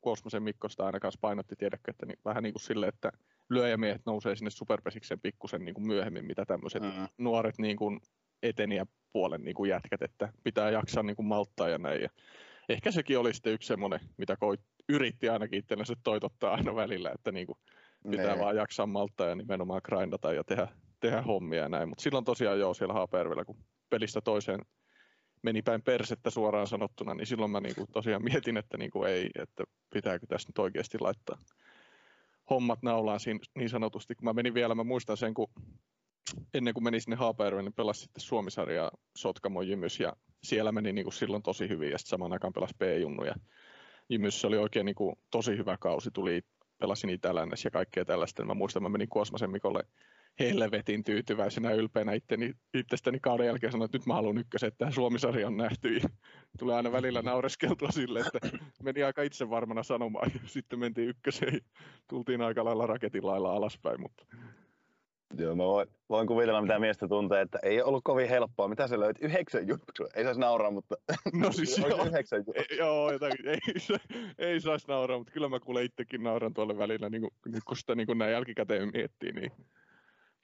Kosmosen 0.00 0.42
Mikkosta 0.42 0.86
aina 0.86 1.00
kanssa 1.00 1.18
painotti, 1.20 1.56
tiedäkö, 1.56 1.90
että 1.90 2.06
niin, 2.06 2.18
vähän 2.24 2.42
niin 2.42 2.52
kuin 2.52 2.62
sille, 2.62 2.86
että 2.86 3.12
lyöjämiehet 3.50 4.02
nousee 4.06 4.36
sinne 4.36 4.50
superpesiksen 4.50 5.20
pikkusen 5.20 5.64
niin 5.64 5.74
kuin 5.74 5.86
myöhemmin, 5.86 6.24
mitä 6.24 6.44
tämmöiset 6.44 6.82
mm. 6.82 7.08
nuoret 7.18 7.58
niin 7.58 7.76
kuin 7.76 8.00
eteniäpuolen 8.44 9.42
niin 9.42 9.54
kuin 9.54 9.70
jätkät, 9.70 10.02
että 10.02 10.32
pitää 10.44 10.70
jaksaa 10.70 11.02
niin 11.02 11.16
kuin 11.16 11.26
malttaa 11.26 11.68
ja 11.68 11.78
näin. 11.78 12.02
Ja 12.02 12.08
ehkä 12.68 12.90
sekin 12.90 13.18
oli 13.18 13.34
sitten 13.34 13.52
yksi 13.52 13.66
semmoinen, 13.66 14.00
mitä 14.16 14.36
koit, 14.36 14.60
yritti 14.88 15.28
ainakin 15.28 15.58
itsellensä 15.58 15.94
toitottaa 16.04 16.54
aina 16.54 16.74
välillä, 16.74 17.10
että 17.14 17.32
niin 17.32 17.46
kuin 17.46 17.58
pitää 18.10 18.34
nee. 18.34 18.38
vaan 18.44 18.56
jaksaa 18.56 18.86
malttaa 18.86 19.28
ja 19.28 19.34
nimenomaan 19.34 19.80
grindata 19.84 20.32
ja 20.32 20.44
tehdä, 20.44 20.68
tehdä 21.00 21.22
hommia 21.22 21.62
ja 21.62 21.68
näin. 21.68 21.88
Mutta 21.88 22.02
silloin 22.02 22.24
tosiaan 22.24 22.58
joo 22.58 22.74
siellä 22.74 22.94
Haapervellä, 22.94 23.44
kun 23.44 23.56
pelistä 23.90 24.20
toiseen 24.20 24.60
meni 25.42 25.62
päin 25.62 25.82
persettä 25.82 26.30
suoraan 26.30 26.66
sanottuna, 26.66 27.14
niin 27.14 27.26
silloin 27.26 27.50
mä 27.50 27.60
niin 27.60 27.74
kuin 27.74 27.86
tosiaan 27.92 28.24
mietin, 28.32 28.56
että 28.56 28.78
niin 28.78 28.90
kuin 28.90 29.10
ei, 29.10 29.30
että 29.38 29.64
pitääkö 29.94 30.26
tässä 30.26 30.48
nyt 30.48 30.58
oikeasti 30.58 30.98
laittaa 31.00 31.38
hommat 32.50 32.82
naulaan 32.82 33.20
niin 33.54 33.70
sanotusti. 33.70 34.14
Kun 34.14 34.24
mä 34.24 34.32
menin 34.32 34.54
vielä, 34.54 34.74
mä 34.74 34.84
muistan 34.84 35.16
sen, 35.16 35.34
kun 35.34 35.48
ennen 36.54 36.74
kuin 36.74 36.84
menin 36.84 37.00
sinne 37.00 37.16
Haapajärvelle, 37.16 37.62
niin 37.62 37.74
pelasin 37.74 38.02
sitten 38.02 38.20
Suomisarjaa 38.20 38.90
Sotkamo 39.16 39.62
Jymys 39.62 40.00
ja 40.00 40.16
siellä 40.42 40.72
meni 40.72 40.92
niin 40.92 41.04
kuin 41.04 41.14
silloin 41.14 41.42
tosi 41.42 41.68
hyvin 41.68 41.90
ja 41.90 41.98
sitten 41.98 42.10
samaan 42.10 42.32
aikaan 42.32 42.52
pelasi 42.52 42.74
B-junnu 42.78 43.24
ja 43.24 43.34
Jymys 44.08 44.44
oli 44.44 44.58
oikein 44.58 44.86
niin 44.86 44.94
kuin 44.94 45.16
tosi 45.30 45.56
hyvä 45.56 45.76
kausi, 45.80 46.10
tuli 46.10 46.42
pelasin 46.78 47.10
itä 47.10 47.28
ja 47.64 47.70
kaikkea 47.70 48.04
tällaista. 48.04 48.44
Mä 48.44 48.54
muistan, 48.54 48.82
mä 48.82 48.88
menin 48.88 49.08
Kuosmasen 49.08 49.50
Mikolle 49.50 49.84
helvetin 50.38 51.04
tyytyväisenä 51.04 51.70
ylpeänä 51.70 52.12
itteni, 52.12 52.54
itsestäni 52.74 53.20
kauden 53.20 53.46
jälkeen 53.46 53.72
sanoin, 53.72 53.86
että 53.86 53.98
nyt 53.98 54.06
mä 54.06 54.14
haluan 54.14 54.38
ykkösen, 54.38 54.68
että 54.68 54.90
Suomi-sarja 54.90 55.46
on 55.46 55.56
nähty. 55.56 55.96
Ja 55.96 56.08
tulee 56.58 56.76
aina 56.76 56.92
välillä 56.92 57.22
naureskeltua 57.22 57.90
sille, 57.90 58.20
että 58.20 58.38
meni 58.82 59.02
aika 59.02 59.22
itsevarmana 59.22 59.82
sanomaan. 59.82 60.30
Ja 60.34 60.40
sitten 60.46 60.78
mentiin 60.78 61.08
ykköseen 61.08 61.60
tultiin 62.08 62.40
aika 62.40 62.64
lailla 62.64 62.86
raketin 62.86 63.26
lailla 63.26 63.52
alaspäin. 63.52 64.00
Mutta 64.00 64.26
Joo, 65.38 65.56
mä 65.56 65.64
voin, 65.64 65.88
voin 66.08 66.26
kuvitella, 66.26 66.62
mitä 66.62 66.78
miestä 66.78 67.08
tuntee, 67.08 67.40
että 67.40 67.58
ei 67.62 67.82
ollut 67.82 68.04
kovin 68.04 68.28
helppoa. 68.28 68.68
Mitä 68.68 68.88
se 68.88 69.00
löyt? 69.00 69.16
Yhdeksän 69.20 69.68
juttua. 69.68 70.06
Ei 70.14 70.24
saisi 70.24 70.40
nauraa, 70.40 70.70
mutta... 70.70 70.94
No 71.42 71.52
siis 71.52 71.78
joo. 71.78 72.04
Yhdeksän 72.04 72.38
juttua. 72.38 72.54
Ei, 72.70 72.78
joo, 72.78 73.12
jotakin. 73.12 73.48
Ei, 73.48 73.58
ei 74.38 74.60
saisi 74.60 74.88
nauraa, 74.88 75.18
mutta 75.18 75.32
kyllä 75.32 75.48
mä 75.48 75.60
kuule 75.60 75.84
itsekin 75.84 76.22
nauran 76.22 76.54
tuolle 76.54 76.78
välillä, 76.78 77.10
niin 77.10 77.20
kuin, 77.20 77.62
kun 77.66 77.76
sitä 77.76 77.94
niin 77.94 78.06
kuin 78.06 78.18
näin 78.18 78.32
jälkikäteen 78.32 78.90
miettii, 78.94 79.32
niin 79.32 79.52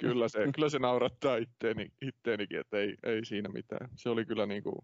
kyllä 0.00 0.28
se, 0.28 0.38
kyllä 0.54 0.68
se 0.68 0.78
naurattaa 0.78 1.36
itteeni, 1.36 1.92
itteenikin, 2.02 2.60
että 2.60 2.78
ei, 2.78 2.94
ei 3.02 3.24
siinä 3.24 3.48
mitään. 3.48 3.88
Se 3.96 4.08
oli 4.08 4.24
kyllä 4.24 4.46
niin 4.46 4.62
kuin, 4.62 4.76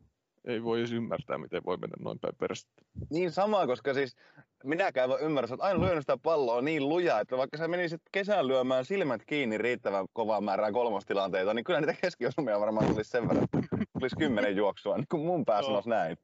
ei 0.47 0.65
voi 0.65 0.79
edes 0.79 0.93
ymmärtää, 0.93 1.39
miten 1.39 1.63
voi 1.67 1.77
mennä 1.77 1.97
noin 2.01 2.19
päin 2.19 2.37
perästä. 2.37 2.71
Niin 3.11 3.31
sama, 3.31 3.67
koska 3.67 3.95
siis 3.95 4.17
minäkään 4.65 5.09
voi 5.09 5.21
ymmärtää, 5.21 5.55
että 5.55 5.65
aina 5.67 5.81
lyönyt 5.81 6.03
sitä 6.03 6.17
palloa 6.17 6.63
niin 6.63 6.89
lujaa, 6.89 7.21
että 7.21 7.37
vaikka 7.37 7.57
sä 7.57 7.69
menisit 7.69 8.03
kesän 8.13 8.49
lyömään 8.49 8.85
silmät 8.85 9.23
kiinni 9.27 9.59
riittävän 9.59 10.07
kovaa 10.13 10.41
määrää 10.41 10.73
kolmostilanteita, 10.73 11.55
niin 11.55 11.65
kyllä 11.65 11.81
niitä 11.81 11.95
keskiosumia 12.03 12.61
varmaan 12.61 12.87
tulisi 12.87 13.11
sen 13.11 13.29
verran, 13.29 13.45
että 13.45 13.59
tulisi 13.93 14.17
kymmenen 14.17 14.57
juoksua, 14.57 14.97
niin 14.97 15.07
kuin 15.11 15.27
mun 15.27 15.45
päässä 15.45 15.73
no. 15.73 15.83
näin. 15.87 16.17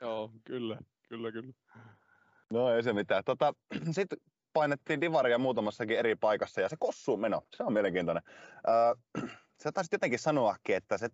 Joo, 0.00 0.30
kyllä, 0.44 0.78
kyllä, 1.08 1.32
kyllä. 1.32 1.52
No 2.50 2.74
ei 2.74 2.82
se 2.82 2.92
mitään. 2.92 3.24
Tota, 3.24 3.54
Sitten 3.90 4.18
painettiin 4.52 5.00
divaria 5.00 5.38
muutamassakin 5.38 5.98
eri 5.98 6.16
paikassa 6.16 6.60
ja 6.60 6.68
se 6.68 6.76
kossuun 6.78 7.20
meno, 7.20 7.42
se 7.56 7.62
on 7.62 7.72
mielenkiintoinen. 7.72 8.22
Öö, 8.68 9.24
sä 9.62 9.72
taisit 9.72 9.92
jotenkin 9.92 10.18
sanoakin, 10.18 10.76
että 10.76 10.98
se, 10.98 11.08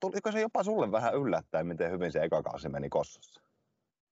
tuliko 0.00 0.32
se 0.32 0.40
jopa 0.40 0.62
sulle 0.62 0.92
vähän 0.92 1.14
yllättäen, 1.14 1.66
miten 1.66 1.90
hyvin 1.90 2.12
se 2.12 2.22
eka 2.22 2.42
kausi 2.42 2.68
meni 2.68 2.88
kossussa? 2.88 3.42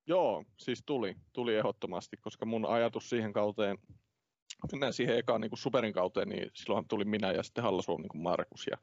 Joo, 0.06 0.44
siis 0.58 0.82
tuli, 0.86 1.16
tuli 1.32 1.56
ehdottomasti, 1.56 2.16
koska 2.16 2.46
mun 2.46 2.66
ajatus 2.66 3.10
siihen 3.10 3.32
kauteen, 3.32 3.78
mennään 4.72 4.92
siihen 4.92 5.18
ekaan 5.18 5.40
niin 5.40 5.50
kuin 5.50 5.58
superin 5.58 5.92
kauteen, 5.92 6.28
niin 6.28 6.50
silloin 6.54 6.88
tuli 6.88 7.04
minä 7.04 7.32
ja 7.32 7.42
sitten 7.42 7.64
Hallasuom 7.64 8.00
niin 8.00 8.08
kuin 8.08 8.22
Markus. 8.22 8.66
Ja 8.70 8.78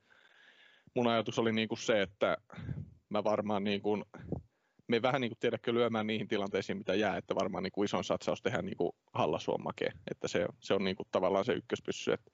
mun 0.96 1.08
ajatus 1.08 1.40
oli 1.40 1.52
niin 1.52 1.68
kuin 1.68 1.80
se, 1.80 2.02
että 2.02 2.38
mä 3.10 3.24
varmaan 3.24 3.64
niin 3.64 3.82
kuin, 3.82 4.06
me 4.88 5.02
vähän 5.02 5.22
niin 5.22 5.32
kuin 5.32 5.40
tiedäkö 5.40 5.74
lyömään 5.74 6.08
niihin 6.08 6.28
tilanteisiin, 6.28 6.78
mitä 6.78 6.96
jää, 6.96 7.18
että 7.18 7.36
varmaan 7.36 7.64
niin 7.64 7.72
kuin 7.72 7.86
ison 7.86 8.04
satsaus 8.04 8.42
tehdään 8.42 8.66
niin 8.66 8.78
kuin 8.78 8.92
Hallasuomake, 9.14 9.92
että 10.12 10.28
se, 10.28 10.46
se 10.60 10.74
on 10.74 10.84
niin 10.84 10.96
kuin 10.96 11.08
tavallaan 11.12 11.46
se 11.46 11.54
ykköspyssy. 11.54 12.12
Että 12.12 12.32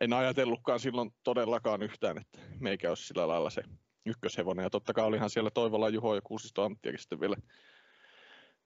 en 0.00 0.12
ajatellutkaan 0.12 0.80
silloin 0.80 1.10
todellakaan 1.24 1.82
yhtään, 1.82 2.18
että 2.18 2.38
meikä 2.60 2.88
olisi 2.88 3.06
sillä 3.06 3.28
lailla 3.28 3.50
se 3.50 3.62
ykköshevonen. 4.06 4.62
Ja 4.62 4.70
totta 4.70 4.94
kai 4.94 5.04
olihan 5.04 5.30
siellä 5.30 5.50
Toivola 5.50 5.88
Juho 5.88 6.14
ja 6.14 6.20
Kuusisto 6.24 6.64
Anttiakin 6.64 7.00
sitten 7.00 7.20
vielä, 7.20 7.36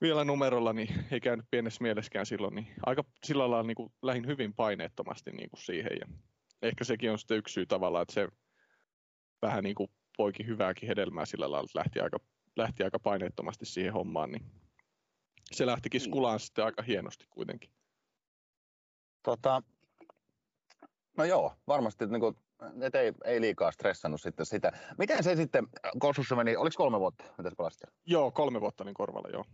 vielä 0.00 0.24
numerolla, 0.24 0.72
niin 0.72 1.04
ei 1.10 1.20
käynyt 1.20 1.46
pienessä 1.50 1.82
mieleskään 1.82 2.26
silloin. 2.26 2.54
Niin 2.54 2.74
aika 2.86 3.04
sillä 3.24 3.50
lailla 3.50 3.66
niin 3.66 3.74
kuin 3.74 3.92
lähin 4.02 4.26
hyvin 4.26 4.54
paineettomasti 4.54 5.30
niin 5.30 5.50
kuin 5.50 5.60
siihen. 5.60 5.92
Ja 6.00 6.06
ehkä 6.62 6.84
sekin 6.84 7.10
on 7.10 7.18
sitten 7.18 7.38
yksi 7.38 7.52
syy 7.52 7.66
tavallaan, 7.66 8.02
että 8.02 8.14
se 8.14 8.28
vähän 9.42 9.64
niin 9.64 9.74
kuin 9.74 9.90
poiki 10.16 10.46
hyvääkin 10.46 10.88
hedelmää 10.88 11.26
sillä 11.26 11.50
lailla, 11.50 11.64
että 11.64 11.78
lähti 11.78 12.00
aika, 12.00 12.18
lähti 12.56 12.84
aika 12.84 12.98
paineettomasti 12.98 13.66
siihen 13.66 13.92
hommaan. 13.92 14.32
Niin 14.32 14.46
se 15.52 15.66
lähtikin 15.66 15.98
niin. 15.98 16.10
skulaan 16.10 16.40
sitten 16.40 16.64
aika 16.64 16.82
hienosti 16.82 17.26
kuitenkin. 17.30 17.70
Tota, 19.22 19.62
No 21.16 21.24
joo, 21.24 21.52
varmasti 21.66 22.06
niin 22.06 22.20
kuin, 22.20 22.36
et 22.82 22.94
ei, 22.94 23.12
ei 23.24 23.40
liikaa 23.40 23.72
stressannut 23.72 24.20
sitten 24.20 24.46
sitä. 24.46 24.72
Miten 24.98 25.24
se 25.24 25.36
sitten 25.36 25.66
Kossussa 25.98 26.36
meni, 26.36 26.56
oliko 26.56 26.74
kolme 26.76 27.00
vuotta, 27.00 27.24
mitä 27.38 27.50
sä 27.50 27.56
pelasit? 27.56 27.80
Joo, 28.06 28.30
kolme 28.30 28.60
vuotta 28.60 28.84
niin 28.84 28.94
korvalla, 28.94 29.28
joo. 29.32 29.44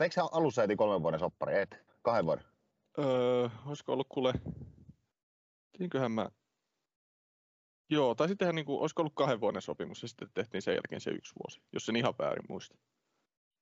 Eikö 0.00 0.14
se 0.14 0.20
alussa 0.32 0.62
eti 0.62 0.76
kolmen 0.76 1.02
vuoden 1.02 1.20
soppari, 1.20 1.58
et? 1.58 1.76
Kahden 2.02 2.26
vuoden? 2.26 2.44
Öö, 2.98 3.48
olisiko 3.66 3.92
ollut 3.92 4.06
kuule, 4.08 4.32
tiinköhän 5.78 6.12
mä, 6.12 6.30
joo, 7.90 8.14
tai 8.14 8.28
sitten 8.28 8.54
niin 8.54 8.66
kuin, 8.66 8.80
olisiko 8.80 9.02
ollut 9.02 9.14
kahden 9.14 9.40
vuoden 9.40 9.62
sopimus 9.62 10.02
ja 10.02 10.08
sitten 10.08 10.28
tehtiin 10.34 10.62
sen 10.62 10.74
jälkeen 10.74 11.00
se 11.00 11.10
yksi 11.10 11.34
vuosi, 11.44 11.62
jos 11.72 11.86
sen 11.86 11.96
ihan 11.96 12.14
väärin 12.18 12.44
muista. 12.48 12.78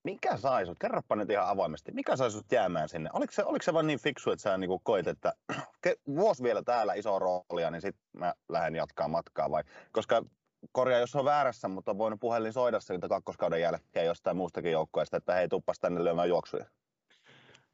Mikä 0.04 0.36
sai 0.36 0.66
sut, 0.66 0.78
kerropa 0.78 1.16
nyt 1.16 1.30
ihan 1.30 1.48
avoimesti, 1.48 1.92
mikä 1.92 2.16
sai 2.16 2.30
sut 2.30 2.52
jäämään 2.52 2.88
sinne? 2.88 3.10
Oliko 3.12 3.32
se, 3.32 3.44
oliko 3.44 3.62
se 3.62 3.74
vaan 3.74 3.86
niin 3.86 3.98
fiksu, 3.98 4.30
että 4.30 4.42
sä 4.42 4.58
niinku 4.58 4.80
koit, 4.84 5.06
että 5.06 5.32
vuosi 6.16 6.42
vielä 6.42 6.62
täällä 6.62 6.94
iso 6.94 7.18
roolia, 7.18 7.70
niin 7.70 7.82
sitten 7.82 8.04
mä 8.12 8.34
lähden 8.48 8.74
jatkaa 8.74 9.08
matkaa 9.08 9.50
vai? 9.50 9.64
Koska 9.92 10.24
korjaa, 10.72 11.00
jos 11.00 11.16
on 11.16 11.24
väärässä, 11.24 11.68
mutta 11.68 11.90
on 11.90 11.98
voinut 11.98 12.20
puhelin 12.20 12.52
soida 12.52 12.80
siltä 12.80 13.08
kakkoskauden 13.08 13.60
jälkeen 13.60 14.06
jostain 14.06 14.36
muustakin 14.36 14.72
joukkueesta, 14.72 15.16
että 15.16 15.34
hei, 15.34 15.48
tuppas 15.48 15.78
tänne 15.78 16.04
lyömään 16.04 16.28
juoksuja. 16.28 16.66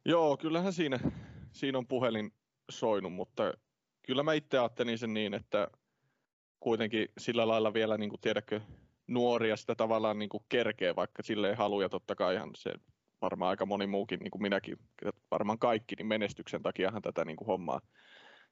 Joo, 0.04 0.36
kyllähän 0.36 0.72
siinä, 0.72 0.98
siinä 1.52 1.78
on 1.78 1.86
puhelin 1.86 2.32
soinut, 2.70 3.12
mutta 3.12 3.52
kyllä 4.02 4.22
mä 4.22 4.32
itse 4.32 4.58
ajattelin 4.58 4.98
sen 4.98 5.14
niin, 5.14 5.34
että 5.34 5.68
kuitenkin 6.60 7.08
sillä 7.18 7.48
lailla 7.48 7.74
vielä, 7.74 7.98
niin 7.98 8.10
kuin 8.10 8.20
tiedätkö, 8.20 8.60
nuoria 9.06 9.56
sitä 9.56 9.74
tavallaan 9.74 10.18
niin 10.18 10.28
kuin 10.28 10.44
kerkee, 10.48 10.96
vaikka 10.96 11.22
sille 11.22 11.48
ei 11.48 11.54
halua, 11.54 11.82
ja 11.82 11.88
totta 11.88 12.14
kai 12.14 12.34
ihan 12.34 12.50
se 12.56 12.72
varmaan 13.20 13.50
aika 13.50 13.66
moni 13.66 13.86
muukin, 13.86 14.20
niin 14.20 14.30
kuin 14.30 14.42
minäkin, 14.42 14.76
varmaan 15.30 15.58
kaikki, 15.58 15.94
niin 15.94 16.06
menestyksen 16.06 16.62
takiahan 16.62 17.02
tätä 17.02 17.24
niin 17.24 17.36
kuin 17.36 17.46
hommaa 17.46 17.80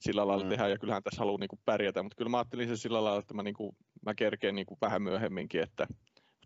sillä 0.01 0.27
lailla 0.29 0.45
mm. 0.45 0.51
tehdään, 0.51 0.71
ja 0.71 0.79
kyllähän 0.79 1.03
tässä 1.03 1.19
haluaa 1.19 1.39
niin 1.39 1.49
kuin 1.49 1.61
pärjätä, 1.65 2.03
mutta 2.03 2.17
kyllä 2.17 2.31
mä 2.31 2.37
ajattelin 2.37 2.69
sen 2.69 2.77
sillä 2.77 3.05
lailla, 3.05 3.19
että 3.21 3.35
mä, 3.35 3.43
niin 3.43 3.55
kuin, 3.55 3.77
mä 4.07 4.15
kerkeen 4.15 4.55
niin 4.55 4.67
kuin 4.67 4.79
vähän 4.81 5.03
myöhemminkin, 5.03 5.63
että 5.63 5.87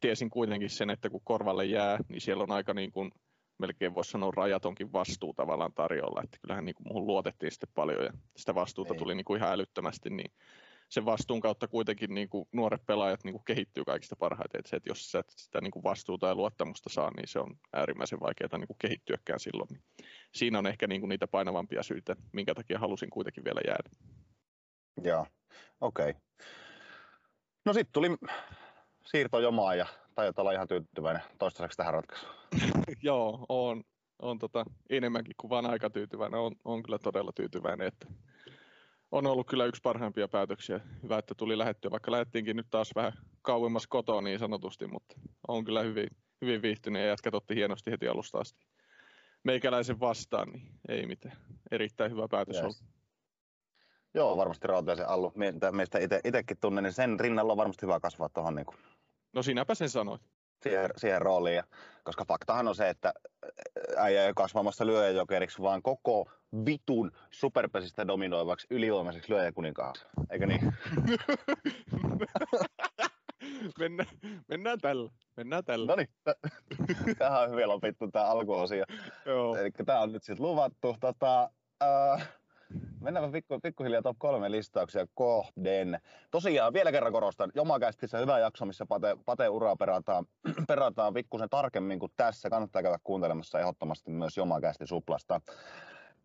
tiesin 0.01 0.31
kuitenkin 0.31 0.71
sen, 0.71 0.91
että 0.91 1.11
kun 1.11 1.21
korvalle 1.25 1.65
jää, 1.65 1.99
niin 2.09 2.21
siellä 2.21 2.43
on 2.43 2.51
aika 2.51 2.75
niin 2.75 2.93
kuin 2.93 3.11
melkein 3.59 3.95
voisi 3.95 4.11
sanoa 4.11 4.33
rajatonkin 4.37 4.93
vastuu 4.93 5.35
tavallaan 5.35 5.73
tarjolla, 5.75 6.21
että 6.25 6.39
kyllähän 6.43 6.65
niin 6.65 6.75
kuin 6.75 6.87
muuhun 6.89 7.07
luotettiin 7.07 7.53
sitten 7.53 7.69
paljon 7.75 8.05
ja 8.05 8.11
sitä 8.37 8.55
vastuuta 8.55 8.93
Niin. 8.93 8.99
tuli 8.99 9.15
niin 9.15 9.25
kuin 9.25 9.39
ihan 9.39 9.53
älyttömästi, 9.53 10.11
niin 10.11 10.31
sen 10.89 11.05
vastuun 11.05 11.41
kautta 11.41 11.69
kuitenkin 11.69 12.15
niin 12.15 12.29
kuin 12.29 12.49
nuoret 12.53 12.87
pelaajat 12.87 13.25
niin 13.25 13.33
kuin 13.33 13.45
kehittyy 13.45 13.85
kaikista 13.85 14.17
parhaiten. 14.17 14.59
Että 14.59 14.71
se, 14.71 14.77
että 14.77 14.91
jos 14.91 15.11
sä 15.11 15.19
et 15.19 15.33
sitä 15.37 15.61
niin 15.61 15.71
kuin 15.71 15.83
vastuuta 15.83 16.27
ja 16.27 16.35
luottamusta 16.35 16.91
saa, 16.91 17.11
niin 17.17 17.29
se 17.29 17.39
on 17.39 17.57
äärimmäisen 17.73 18.21
vaikeaa 18.21 18.59
niin 18.59 18.67
kuin 18.67 18.79
kehittyäkään 18.79 19.41
silloin. 19.41 19.69
Niin 19.71 19.83
siinä 20.35 20.59
on 20.59 20.67
ehkä 20.67 20.87
niin 20.87 21.01
kuin 21.01 21.09
niitä 21.09 21.29
painavampia 21.29 21.83
syitä, 21.83 22.17
minkä 22.33 22.55
takia 22.55 22.79
halusin 22.79 23.11
kuitenkin 23.11 23.45
vielä 23.45 23.61
jäädä. 23.67 23.91
Joo, 25.03 25.27
okei. 25.81 26.11
Okay. 26.11 26.23
No 27.65 27.73
sitten 27.73 27.93
tuli 27.93 28.09
siirto 29.07 29.41
jomaan 29.41 29.79
ja 29.79 29.87
taidat 30.15 30.39
olla 30.39 30.53
ihan 30.53 30.69
tyytyväinen 30.69 31.23
toistaiseksi 31.39 31.77
tähän 31.77 31.95
ratkaisuun. 31.95 32.33
Joo, 33.03 33.47
on, 33.49 33.85
on 34.19 34.39
tota, 34.39 34.65
enemmänkin 34.91 35.35
kuin 35.41 35.51
vaan 35.51 35.67
aika 35.67 35.91
tyytyväinen. 35.91 36.41
On, 36.41 36.53
on 36.65 36.83
kyllä 36.83 36.99
todella 36.99 37.33
tyytyväinen, 37.35 37.87
että 37.87 38.07
on 39.17 39.27
ollut 39.27 39.47
kyllä 39.47 39.65
yksi 39.65 39.83
parhaimpia 39.83 40.29
päätöksiä. 40.29 40.81
Hyvä, 41.03 41.19
että 41.19 41.35
tuli 41.35 41.59
lähettyä, 41.59 41.91
vaikka 41.91 42.11
lähettiinkin 42.13 42.57
nyt 42.57 42.67
taas 42.71 42.91
vähän 42.95 43.13
kauemmas 43.43 43.87
kotoa 43.87 44.21
niin 44.21 44.39
sanotusti, 44.39 44.87
mutta 44.87 45.15
on 45.49 45.65
kyllä 45.65 45.83
hyvin, 45.83 46.09
hyvin 46.43 46.63
viihtynyt 46.63 47.03
ja 47.03 47.09
jätkät 47.09 47.35
otti 47.35 47.55
hienosti 47.55 47.91
heti 47.91 48.09
alusta 48.09 48.39
asti 48.39 48.67
meikäläisen 49.45 50.01
vastaan, 50.01 50.49
niin 50.53 50.69
ei 50.89 51.07
mitään. 51.07 51.37
Erittäin 51.71 52.11
hyvä 52.11 52.29
päätös 52.31 52.57
Yes. 52.57 52.65
ollut. 52.65 52.77
Joo, 54.15 54.37
varmasti 54.37 54.67
Rautaisen 54.67 55.09
Allu, 55.09 55.33
mitä 55.35 55.73
meistä 55.73 55.99
itsekin 56.25 56.57
tunnen, 56.61 56.85
niin 56.85 56.93
sen 56.93 57.21
rinnalla 57.21 57.53
on 57.53 57.57
varmasti 57.57 57.83
hyvä 57.83 58.01
kasvaa 58.01 58.29
tuohon 58.29 58.55
niin 58.55 58.67
kuin, 58.67 58.77
No 59.33 59.43
sinäpä 59.43 59.75
sen 59.75 59.91
sanoit. 59.91 60.23
siihen, 60.63 60.91
siihen 60.97 61.23
rooliin. 61.23 61.57
Ja, 61.57 61.65
koska 62.05 62.25
faktahan 62.25 62.69
on 62.69 62.75
se, 62.75 62.89
että 62.89 63.13
äijä 63.97 64.27
ei 64.27 64.33
kasvamassa 64.37 64.87
lyöjäjokeriksi, 64.87 65.63
vaan 65.63 65.83
koko 65.83 66.31
vitun 66.67 67.13
superpesistä 67.31 68.07
dominoivaksi 68.07 68.67
ylivoimaiseksi 68.71 69.33
lyöjäkuninkaaksi. 69.33 70.05
Eikö 70.31 70.47
niin? 70.47 70.61
mennään, 73.79 74.09
mennään 74.49 74.79
tällä. 74.79 75.11
Mennään 75.37 75.65
tällä. 75.65 75.87
No 75.87 75.97
niin, 75.97 76.09
tähän 77.19 77.43
on 77.43 77.51
hyvin 77.51 77.69
lopittu 77.69 78.11
tämä 78.11 78.25
alkuosio. 78.25 78.85
Joo. 79.27 79.57
Eli 79.57 79.71
tämä 79.71 80.01
on 80.01 80.13
nyt 80.13 80.23
sitten 80.23 80.47
luvattu. 80.47 80.97
Tota, 81.01 81.51
äh, 81.83 82.29
mennäänpä 83.01 83.33
pikku, 83.33 83.61
pikkuhiljaa 83.61 84.03
top 84.03 84.17
kolme 84.19 84.51
listauksia 84.51 85.07
kohden. 85.15 86.01
Tosiaan 86.31 86.73
vielä 86.73 86.93
kerran 86.93 87.13
korostan, 87.13 87.53
Jomakästissä 87.55 88.19
hyvä 88.19 88.39
jakso, 88.39 88.67
missä 88.67 88.87
Pate, 88.87 89.17
Pate 89.25 89.49
uraa 89.49 89.77
perataan, 89.77 90.27
perataan 90.69 91.15
pikkusen 91.15 91.49
tarkemmin 91.51 91.99
kuin 91.99 92.13
tässä. 92.17 92.51
Kannattaa 92.51 92.83
käydä 92.83 92.99
kuuntelemassa 93.05 93.61
ehdottomasti 93.61 94.11
myös 94.11 94.37
Jomakästi 94.37 94.87
suplasta. 94.87 95.41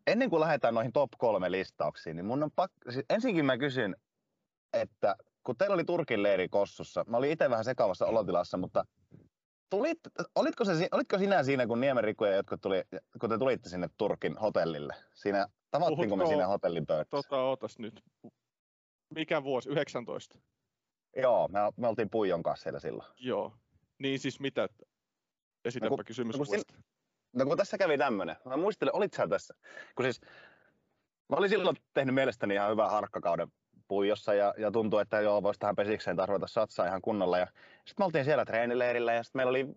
Ennen 0.07 0.29
kuin 0.29 0.39
lähdetään 0.39 0.73
noihin 0.73 0.93
top 0.93 1.11
kolme 1.17 1.51
listauksiin, 1.51 2.15
niin 2.15 2.25
mun 2.25 2.43
on 2.43 2.51
pakko, 2.55 2.91
siis 2.91 3.05
ensinkin 3.09 3.45
mä 3.45 3.57
kysyn, 3.57 3.95
että 4.73 5.15
kun 5.43 5.57
teillä 5.57 5.73
oli 5.73 5.83
Turkin 5.83 6.23
leiri 6.23 6.49
Kossussa, 6.49 7.05
mä 7.07 7.17
olin 7.17 7.31
itse 7.31 7.49
vähän 7.49 7.65
sekavassa 7.65 8.05
olotilassa, 8.05 8.57
mutta 8.57 8.85
tulit, 9.69 9.99
olitko, 10.35 10.65
se, 10.65 10.87
olitko 10.91 11.17
sinä 11.17 11.43
siinä, 11.43 11.67
kun 11.67 11.81
Niemen 11.81 12.03
Riku 12.03 12.25
ja 12.25 12.35
jotkut 12.35 12.61
tuli, 12.61 12.83
kun 13.21 13.29
te 13.29 13.37
tulitte 13.37 13.69
sinne 13.69 13.89
Turkin 13.97 14.37
hotellille? 14.37 14.95
Siinä, 15.13 15.47
tavattiinko 15.71 16.15
me 16.15 16.27
siinä 16.27 16.47
hotellin 16.47 16.85
pöydässä? 16.85 17.09
Tota, 17.09 17.37
ootas 17.37 17.79
nyt. 17.79 18.03
Mikä 19.15 19.43
vuosi? 19.43 19.69
19. 19.69 20.39
Joo, 21.15 21.47
me, 21.47 21.59
me 21.77 21.87
oltiin 21.87 22.09
Puijon 22.09 22.43
kanssa 22.43 22.63
siellä 22.63 22.79
silloin. 22.79 23.09
Joo. 23.17 23.53
Niin 23.99 24.19
siis 24.19 24.39
mitä? 24.39 24.69
Esitäpä 25.65 25.95
No 25.95 26.03
kysymys 26.05 26.37
no 26.37 26.43
uudestaan. 26.47 26.83
No 27.33 27.45
kun 27.45 27.57
tässä 27.57 27.77
kävi 27.77 27.97
tämmönen, 27.97 28.35
mä 28.45 28.57
muistelen, 28.57 28.95
olit 28.95 29.13
sä 29.13 29.27
tässä? 29.27 29.53
Kun 29.95 30.05
siis, 30.05 30.21
mä 31.29 31.35
olin 31.35 31.49
silloin 31.49 31.77
tehnyt 31.93 32.15
mielestäni 32.15 32.53
ihan 32.53 32.71
hyvän 32.71 32.89
harkkakauden 32.89 33.47
Puijossa 33.87 34.33
ja, 34.33 34.53
ja 34.57 34.71
tuntui, 34.71 35.01
että 35.01 35.19
joo, 35.21 35.43
voisi 35.43 35.59
tähän 35.59 35.75
pesikseen 35.75 36.17
taas 36.17 36.29
ruveta 36.29 36.47
satsaa 36.47 36.87
ihan 36.87 37.01
kunnolla. 37.01 37.37
Ja 37.37 37.45
sitten 37.45 37.95
me 37.97 38.05
oltiin 38.05 38.25
siellä 38.25 38.45
treenileirillä 38.45 39.13
ja 39.13 39.23
sitten 39.23 39.39
meillä 39.39 39.49
oli 39.49 39.67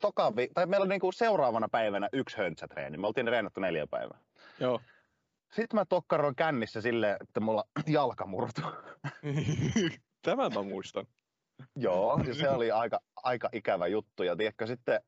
toka, 0.00 0.36
vi- 0.36 0.50
tai 0.54 0.66
meillä 0.66 0.84
oli 0.84 0.88
niinku 0.88 1.12
seuraavana 1.12 1.68
päivänä 1.68 2.08
yksi 2.12 2.36
höntsätreeni. 2.36 2.98
Me 2.98 3.06
oltiin 3.06 3.26
treenattu 3.26 3.60
neljä 3.60 3.86
päivää. 3.86 4.18
Joo. 4.60 4.80
Sitten 5.52 5.80
mä 5.80 5.84
tokkaroin 5.84 6.36
kännissä 6.36 6.80
silleen, 6.80 7.16
että 7.20 7.40
mulla 7.40 7.64
jalka 7.86 8.26
murtui. 8.26 8.72
Tämän 10.22 10.52
mä 10.54 10.62
muistan. 10.62 11.06
Joo, 11.76 12.20
ja 12.26 12.34
se 12.34 12.48
oli 12.48 12.70
aika, 12.70 13.00
aika 13.16 13.48
ikävä 13.52 13.86
juttu. 13.86 14.22
Ja 14.22 14.36
tiedätkö, 14.36 14.66
sitten 14.66 15.00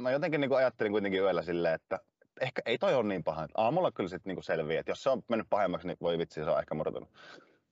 mä 0.00 0.10
jotenkin 0.10 0.40
niin 0.40 0.56
ajattelin 0.56 0.92
kuitenkin 0.92 1.20
yöllä 1.20 1.42
silleen, 1.42 1.74
että 1.74 1.98
ehkä 2.40 2.62
ei 2.66 2.78
toi 2.78 2.94
ole 2.94 3.08
niin 3.08 3.24
paha. 3.24 3.48
Aamulla 3.54 3.92
kyllä 3.92 4.08
sitten 4.08 4.34
niin 4.34 4.44
selviää, 4.44 4.80
että 4.80 4.90
jos 4.90 5.02
se 5.02 5.10
on 5.10 5.22
mennyt 5.28 5.46
pahemmaksi, 5.50 5.86
niin 5.86 5.96
voi 6.00 6.18
vitsi, 6.18 6.44
se 6.44 6.50
on 6.50 6.58
ehkä 6.58 6.74
murtunut. 6.74 7.08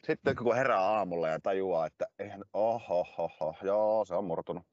Sitten 0.07 0.37
kun 0.37 0.57
herää 0.57 0.81
aamulla 0.81 1.29
ja 1.29 1.41
tajuaa, 1.41 1.87
että 1.87 2.07
eihän, 2.19 2.45
oho, 2.53 3.07
oho, 3.19 3.57
joo, 3.63 4.05
se 4.05 4.15
on 4.15 4.25
murtunut. 4.25 4.67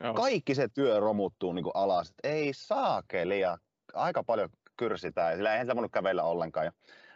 Joo. 0.00 0.14
Kaikki 0.14 0.54
se 0.54 0.68
työ 0.68 1.00
romuttuu 1.00 1.52
niin 1.52 1.64
alas, 1.74 2.10
että 2.10 2.28
ei 2.28 2.52
saakeli 2.54 3.40
ja 3.40 3.58
aika 3.94 4.24
paljon 4.24 4.48
kyrsitään 4.76 5.30
ja 5.30 5.36
sillä 5.36 5.52
eihän 5.52 5.66
sitä 5.66 5.76
voinut 5.76 5.92
kävellä 5.92 6.22
ollenkaan. 6.22 6.66
Ja 6.66 6.72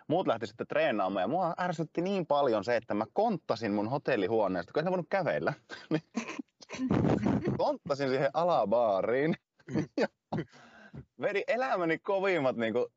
muut 0.09 0.27
lähti 0.27 0.47
sitten 0.47 0.67
treenaamaan 0.67 1.23
ja 1.23 1.29
mua 1.29 1.55
ärsytti 1.61 2.03
niin 2.03 2.27
paljon 2.27 2.65
se, 2.65 2.77
että 2.77 2.95
mä 2.95 3.05
konttasin 3.13 3.73
mun 3.73 3.89
hotellihuoneesta, 3.89 4.73
kun 4.73 4.83
en 4.83 4.91
voinut 4.91 5.07
kävellä. 5.11 5.53
Niin 7.41 7.57
konttasin 7.59 8.09
siihen 8.09 8.31
alabaariin 8.35 9.35
ja 10.01 10.07
vedin 11.21 11.45
elämäni 11.47 11.99
kovimmat 11.99 12.57
niinku, 12.57 12.93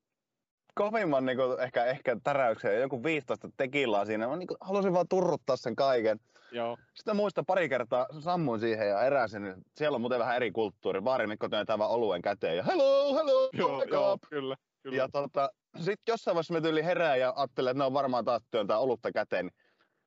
kovimman 0.76 1.26
niinku, 1.26 1.44
ehkä, 1.44 1.86
ehkä 1.86 2.18
täräyksen 2.24 2.74
ja 2.74 2.80
joku 2.80 3.04
15 3.04 3.50
tekilaa 3.58 4.06
siinä. 4.06 4.28
Mä 4.28 4.36
niinku, 4.36 4.56
halusin 4.62 4.94
vaan 4.94 5.08
turruttaa 5.08 5.56
sen 5.56 5.76
kaiken. 5.76 6.20
Joo. 6.52 6.78
Sitten 6.94 7.16
muista 7.16 7.44
pari 7.44 7.70
kertaa 7.70 8.08
sammuin 8.20 8.60
siihen 8.60 8.90
ja 8.90 9.02
eräsin. 9.02 9.56
Siellä 9.78 9.96
on 9.96 10.02
muuten 10.02 10.20
vähän 10.20 10.36
eri 10.36 10.52
kulttuuri. 10.52 11.02
Baarimikko 11.02 11.50
työntää 11.50 11.78
vaan 11.78 11.92
oluen 11.92 12.22
käteen 12.22 12.58
ja 12.58 12.64
hello, 12.64 13.16
hello, 13.16 13.50
Joo, 13.54 13.84
joo, 13.84 14.14
up. 14.14 14.22
kyllä. 14.30 14.56
kyllä. 14.84 14.98
Ja 14.98 15.10
tota, 15.12 15.50
sitten 15.78 16.14
jossain 16.14 16.36
vaiheessa 16.36 16.54
me 16.54 16.62
tyyli 16.62 16.86
herää 16.86 17.16
ja 17.16 17.34
ajattelee, 17.36 17.72
että 17.72 17.80
ne 17.80 17.86
on 17.86 17.94
varmaan 17.94 18.26
taas 18.26 18.44
työntää 18.52 18.80
olutta 18.80 19.12
käteen. 19.12 19.46
Niin 19.46 19.56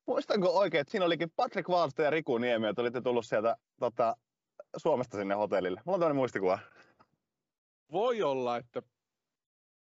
Muistanko 0.07 0.49
oikein, 0.49 0.81
että 0.81 0.91
siinä 0.91 1.05
olikin 1.05 1.31
Patrick 1.35 1.69
Wallsta 1.69 2.01
ja 2.01 2.09
Riku 2.09 2.37
Niemi, 2.37 2.67
että 2.67 2.81
olitte 2.81 3.01
tullut 3.01 3.25
sieltä 3.25 3.55
tota, 3.79 4.15
Suomesta 4.77 5.17
sinne 5.17 5.35
hotellille. 5.35 5.81
Mulla 5.85 5.95
on 5.95 5.99
tämmöinen 5.99 6.15
muistikuva. 6.15 6.59
Voi 7.91 8.21
olla, 8.21 8.57
että 8.57 8.81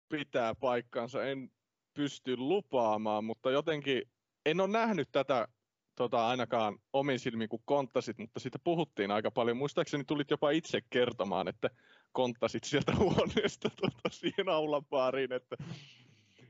pitää 0.08 0.54
paikkansa. 0.54 1.24
En 1.24 1.50
pysty 1.94 2.36
lupaamaan, 2.36 3.24
mutta 3.24 3.50
jotenkin 3.50 4.02
en 4.46 4.60
ole 4.60 4.68
nähnyt 4.68 5.08
tätä 5.12 5.48
tota, 5.94 6.28
ainakaan 6.28 6.78
omin 6.92 7.18
silmin, 7.18 7.48
kun 7.48 7.62
konttasit, 7.64 8.18
mutta 8.18 8.40
siitä 8.40 8.58
puhuttiin 8.64 9.10
aika 9.10 9.30
paljon. 9.30 9.56
Muistaakseni 9.56 10.04
tulit 10.04 10.30
jopa 10.30 10.50
itse 10.50 10.80
kertomaan, 10.90 11.48
että 11.48 11.70
konttasit 12.12 12.64
sieltä 12.64 12.96
huoneesta 13.04 13.70
tota, 13.70 14.08
siihen 14.10 14.48
aulapaariin, 14.48 15.32
että 15.32 15.56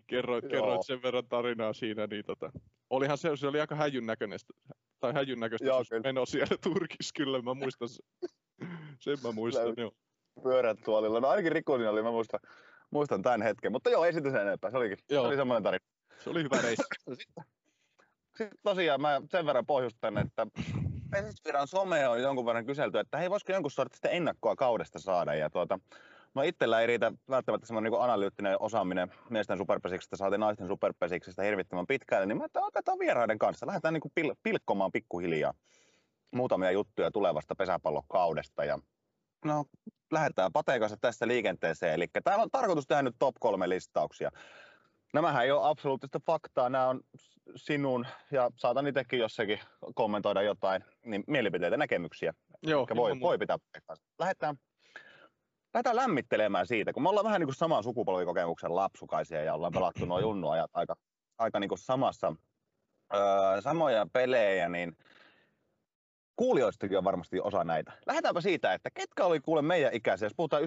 kerroit, 0.06 0.44
Joo. 0.44 0.50
kerroit 0.50 0.86
sen 0.86 1.02
verran 1.02 1.28
tarinaa 1.28 1.72
siinä. 1.72 2.06
Niin 2.06 2.24
tota, 2.24 2.52
olihan 2.90 3.18
se, 3.18 3.36
se 3.36 3.46
oli 3.46 3.60
aika 3.60 3.74
häjyn 3.74 4.06
näköistä, 4.06 4.54
tai 5.02 5.12
häjyn 5.14 5.40
näköistä 5.40 5.66
Joo, 5.66 5.82
kyllä. 5.90 6.02
meno 6.02 6.26
siellä 6.26 6.56
Turkissa, 6.64 7.12
kyllä 7.16 7.42
mä 7.42 7.54
muistan 7.54 7.88
sen. 7.88 8.30
Sen 9.00 9.18
mä 9.24 9.32
muistan, 9.32 9.74
joo. 9.76 9.92
Pyörät 10.42 10.78
tuolilla. 10.84 11.20
No 11.20 11.28
ainakin 11.28 11.52
Riku 11.52 11.76
siinä 11.76 11.90
oli, 11.90 12.02
mä 12.02 12.10
muistan, 12.10 12.40
muistan 12.90 13.22
tämän 13.22 13.42
hetken. 13.42 13.72
Mutta 13.72 13.90
joo, 13.90 14.04
ei 14.04 14.12
siitä 14.12 14.30
sen 14.30 14.40
enempää. 14.40 14.70
Se, 14.70 14.76
olikin, 14.76 14.98
se 15.08 15.14
Joo. 15.14 15.26
oli 15.26 15.36
semmoinen 15.36 15.62
tarina. 15.62 15.86
Se 16.24 16.30
oli 16.30 16.42
hyvä 16.42 16.62
reissu. 16.62 16.82
Sitten, 17.18 17.44
sitten 18.36 18.58
tosiaan 18.62 19.00
mä 19.00 19.22
sen 19.30 19.46
verran 19.46 19.66
pohjustan, 19.66 20.18
että 20.18 20.46
Vesisviran 21.12 21.68
some 21.68 22.08
on 22.08 22.22
jonkun 22.22 22.46
verran 22.46 22.66
kyselty, 22.66 22.98
että 22.98 23.18
hei, 23.18 23.30
voisiko 23.30 23.52
jonkun 23.52 23.70
sortista 23.70 24.08
ennakkoa 24.08 24.56
kaudesta 24.56 24.98
saada. 24.98 25.34
Ja 25.34 25.50
tuota, 25.50 25.78
no 26.34 26.42
itsellä 26.42 26.80
ei 26.80 26.86
riitä 26.86 27.12
välttämättä 27.30 27.66
semmoinen 27.66 27.92
niin 27.92 28.02
analyyttinen 28.02 28.56
osaaminen 28.60 29.12
miesten 29.30 29.58
superpesiksestä, 29.58 30.16
saati 30.16 30.38
naisten 30.38 30.68
superpesiksestä 30.68 31.42
hirvittävän 31.42 31.86
pitkälle, 31.86 32.26
niin 32.26 32.36
mä 32.36 32.42
ajattelin, 32.42 32.66
otetaan 32.66 32.98
vieraiden 32.98 33.38
kanssa. 33.38 33.66
Lähdetään 33.66 33.94
niin 33.94 34.12
pil- 34.20 34.36
pilkkomaan 34.42 34.92
pikkuhiljaa 34.92 35.54
muutamia 36.34 36.70
juttuja 36.70 37.10
tulevasta 37.10 37.54
pesäpallokaudesta. 37.54 38.64
Ja 38.64 38.78
no, 39.44 39.64
lähdetään 40.12 40.52
Pateen 40.52 40.80
kanssa 40.80 40.98
tästä 41.00 41.28
liikenteeseen. 41.28 41.94
Eli 41.94 42.06
täällä 42.24 42.42
on 42.42 42.50
tarkoitus 42.50 42.86
tehdä 42.86 43.02
nyt 43.02 43.16
top 43.18 43.34
kolme 43.40 43.68
listauksia. 43.68 44.30
Nämähän 45.14 45.44
ei 45.44 45.50
ole 45.50 45.68
absoluuttista 45.68 46.20
faktaa, 46.26 46.68
nämä 46.68 46.88
on 46.88 47.00
sinun 47.56 48.06
ja 48.30 48.50
saatan 48.56 48.86
itsekin 48.86 49.18
jossakin 49.18 49.60
kommentoida 49.94 50.42
jotain, 50.42 50.84
niin 51.04 51.24
mielipiteitä, 51.26 51.76
näkemyksiä. 51.76 52.34
Joo, 52.62 52.86
voi, 52.96 53.20
voi 53.20 53.38
pitää 53.38 53.58
paikkaansa. 53.72 54.04
Lähdetään, 54.18 54.56
lähdetään 55.74 55.96
lämmittelemään 55.96 56.66
siitä, 56.66 56.92
kun 56.92 57.02
me 57.02 57.08
ollaan 57.08 57.24
vähän 57.24 57.40
niin 57.40 57.46
kuin 57.46 57.54
saman 57.54 57.82
sukupolvikokemuksen 57.82 58.76
lapsukaisia 58.76 59.42
ja 59.42 59.54
ollaan 59.54 59.72
pelattu 59.72 60.04
nuo 60.04 60.20
junnuajat 60.20 60.70
aika, 60.74 60.96
aika 61.38 61.60
niin 61.60 61.68
kuin 61.68 61.78
samassa, 61.78 62.36
öö, 63.14 63.60
samoja 63.60 64.06
pelejä, 64.12 64.68
niin 64.68 64.96
kuulijoistakin 66.36 66.98
on 66.98 67.04
varmasti 67.04 67.40
osa 67.40 67.64
näitä. 67.64 67.92
Lähdetäänpä 68.06 68.40
siitä, 68.40 68.74
että 68.74 68.90
ketkä 68.94 69.24
oli 69.24 69.40
kuule 69.40 69.62
meidän 69.62 69.94
ikäisiä, 69.94 70.26
jos 70.26 70.34
puhutaan 70.36 70.62
96-95, 70.62 70.66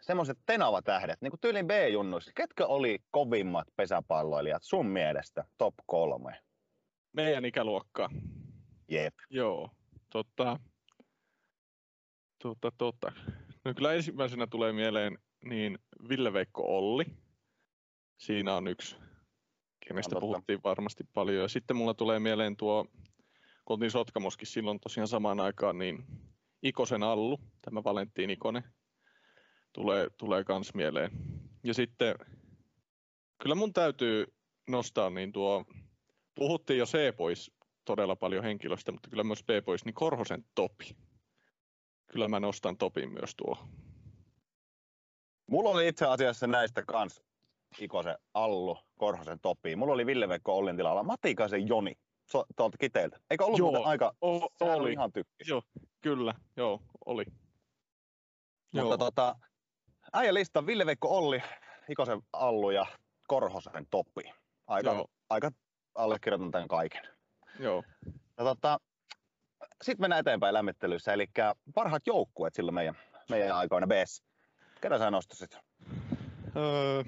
semmoiset 0.00 0.38
tenava 0.46 0.82
tähdet, 0.82 1.20
niin 1.20 1.30
kuin 1.30 1.40
tyylin 1.40 1.66
B-junnuissa, 1.66 2.32
ketkä 2.34 2.66
oli 2.66 2.98
kovimmat 3.10 3.68
pesäpalloilijat 3.76 4.62
sun 4.62 4.86
mielestä 4.86 5.44
top 5.58 5.74
kolme? 5.86 6.38
Meidän 7.12 7.44
ikäluokkaa. 7.44 8.10
Jep. 8.88 9.14
Joo, 9.30 9.70
totta. 10.10 10.60
Totta, 12.42 12.72
totta. 12.78 13.12
No 13.68 13.74
kyllä 13.74 13.92
ensimmäisenä 13.92 14.46
tulee 14.46 14.72
mieleen 14.72 15.18
niin 15.44 15.78
Ville-Veikko 16.08 16.78
Olli. 16.78 17.04
Siinä 18.18 18.54
on 18.54 18.68
yksi, 18.68 18.96
kenestä 19.88 20.10
totta. 20.10 20.20
puhuttiin 20.20 20.60
varmasti 20.64 21.04
paljon. 21.14 21.42
Ja 21.42 21.48
sitten 21.48 21.76
mulla 21.76 21.94
tulee 21.94 22.18
mieleen 22.18 22.56
tuo, 22.56 22.84
kun 23.64 23.74
oltiin 23.74 23.90
Sotkamoskin 23.90 24.46
silloin 24.46 24.80
tosiaan 24.80 25.08
samaan 25.08 25.40
aikaan, 25.40 25.78
niin 25.78 26.04
Ikosen 26.62 27.02
Allu, 27.02 27.40
tämä 27.62 27.84
Valentin 27.84 28.30
Ikonen, 28.30 28.64
tulee, 29.72 30.06
tulee 30.18 30.44
kans 30.44 30.74
mieleen. 30.74 31.10
Ja 31.64 31.74
sitten 31.74 32.14
kyllä 33.42 33.54
mun 33.54 33.72
täytyy 33.72 34.26
nostaa 34.68 35.10
niin 35.10 35.32
tuo, 35.32 35.64
puhuttiin 36.34 36.78
jo 36.78 36.86
C-pois 36.86 37.50
todella 37.84 38.16
paljon 38.16 38.44
henkilöstä, 38.44 38.92
mutta 38.92 39.10
kyllä 39.10 39.24
myös 39.24 39.44
B-pois, 39.44 39.84
niin 39.84 39.94
Korhosen 39.94 40.44
Topi. 40.54 40.96
Kyllä 42.12 42.28
mä 42.28 42.40
nostan 42.40 42.76
Topin 42.76 43.12
myös 43.12 43.34
tuo. 43.36 43.58
Mulla 45.50 45.70
oli 45.70 45.88
itse 45.88 46.06
asiassa 46.06 46.46
näistä 46.46 46.82
kans 46.86 47.22
Ikosen 47.80 48.18
Allu, 48.34 48.78
Korhosen 48.98 49.40
Topi. 49.40 49.76
Mulla 49.76 49.92
oli 49.94 50.06
Ville-Veikko 50.06 50.56
Ollin 50.58 50.76
tilalla 50.76 51.02
Matikaisen 51.02 51.68
Joni 51.68 51.92
so, 52.26 52.44
tuolta 52.56 52.78
Kiteiltä. 52.78 53.20
Eikö 53.30 53.44
ollut 53.44 53.58
Joo, 53.58 53.84
aika, 53.84 54.12
O- 54.20 54.48
sehän 54.58 54.78
oli, 54.80 54.92
ihan 54.92 55.12
tykki. 55.12 55.44
joo, 55.48 55.62
kyllä, 56.00 56.34
joo, 56.56 56.82
oli. 57.06 57.24
Mutta 58.74 58.98
tota, 58.98 59.36
äijä 60.12 60.34
lista 60.34 60.66
Ville-Veikko 60.66 61.08
Olli, 61.08 61.42
Ikosen 61.88 62.22
Allu 62.32 62.70
ja 62.70 62.86
Korhosen 63.28 63.86
Topi. 63.90 64.32
Aika, 64.66 64.90
Joo. 64.92 65.06
aika 65.30 65.50
allekirjoitan 65.94 66.50
tämän 66.50 66.68
kaiken. 66.68 67.02
joo. 67.60 67.82
Ja 68.38 68.44
tota, 68.44 68.80
sitten 69.82 70.02
mennään 70.04 70.20
eteenpäin 70.20 70.54
lämmittelyssä, 70.54 71.12
eli 71.12 71.26
parhaat 71.74 72.06
joukkueet 72.06 72.54
silloin 72.54 72.74
meidän, 72.74 72.94
meidän 73.30 73.56
aikoina 73.56 73.86
b 73.86 73.90
Ketä 74.80 74.98
sä 74.98 75.10
nostasit? 75.10 75.58
Öö, 76.56 77.02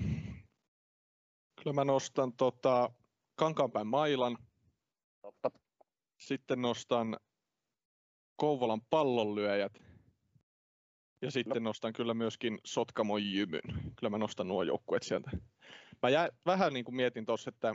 kyllä 1.62 1.74
mä 1.74 1.84
nostan 1.84 2.32
tota, 2.32 2.90
Kankaanpään 3.36 3.86
Mailan, 3.86 4.38
Totta. 5.22 5.50
sitten 6.20 6.62
nostan 6.62 7.16
Kouvolan 8.36 8.80
pallonlyöjät 8.90 9.72
ja 11.22 11.30
sitten 11.30 11.62
nostan 11.62 11.92
kyllä 11.92 12.14
myöskin 12.14 12.58
Sotkamon 12.64 13.32
Jymyn. 13.32 13.92
Kyllä 13.96 14.10
mä 14.10 14.18
nostan 14.18 14.48
nuo 14.48 14.62
joukkueet 14.62 15.02
sieltä. 15.02 15.30
Mä 16.02 16.08
jää, 16.08 16.28
vähän 16.46 16.72
niin 16.72 16.84
kuin 16.84 16.94
mietin 16.94 17.26
tuossa, 17.26 17.48
että 17.48 17.74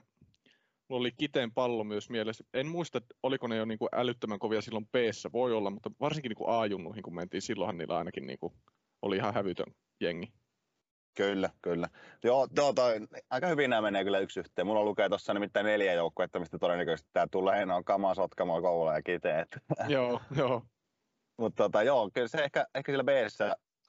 mulla 0.90 1.00
oli 1.00 1.12
Kiteen 1.12 1.52
pallo 1.52 1.84
myös 1.84 2.10
mielessä. 2.10 2.44
En 2.54 2.68
muista, 2.68 2.98
että 2.98 3.16
oliko 3.24 3.48
ne 3.48 3.56
jo 3.56 3.66
niin 3.66 3.80
kuin 3.80 3.90
älyttömän 3.92 4.40
kovia 4.40 4.62
silloin 4.62 4.88
b 4.88 4.96
voi 5.34 5.54
olla, 5.54 5.70
mutta 5.70 5.92
varsinkin 6.00 6.30
niin 6.30 6.50
A-junnuihin 6.50 7.04
kun 7.04 7.16
mentiin, 7.16 7.42
silloinhan 7.42 7.78
niillä 7.78 7.98
ainakin 7.98 8.28
niin 8.28 8.40
kuin 8.40 8.54
oli 9.02 9.16
ihan 9.16 9.34
hävytön 9.34 9.74
jengi. 10.02 10.34
Kyllä, 11.18 11.50
kyllä. 11.62 11.90
Joo, 12.24 12.48
joo 12.56 12.74
toi, 12.74 13.00
aika 13.30 13.48
hyvin 13.48 13.70
nämä 13.70 13.82
menee 13.82 14.04
kyllä 14.04 14.20
yksi 14.20 14.40
yhteen. 14.40 14.68
Mulla 14.68 14.84
lukee 14.84 15.10
tuossa 15.10 15.34
nimittäin 15.34 15.66
neljä 15.66 15.94
joukkuetta, 15.94 16.40
mistä 16.40 16.58
todennäköisesti 16.58 17.10
tämä 17.14 17.28
tulee. 17.32 17.66
Ne 17.66 17.74
on 17.74 17.84
Kama, 17.84 18.16
Sotkamo, 18.16 18.62
Kouvola 18.62 18.96
ja 18.96 19.02
Kiteet. 19.02 19.48
joo, 19.88 20.22
joo. 20.38 20.62
Mutta 21.38 21.64
tota, 21.64 21.84
joo, 21.84 22.10
kyllä 22.14 22.28
se 22.28 22.38
ehkä, 22.38 22.66
ehkä 22.76 22.92
siellä 22.92 23.04
b 23.04 23.10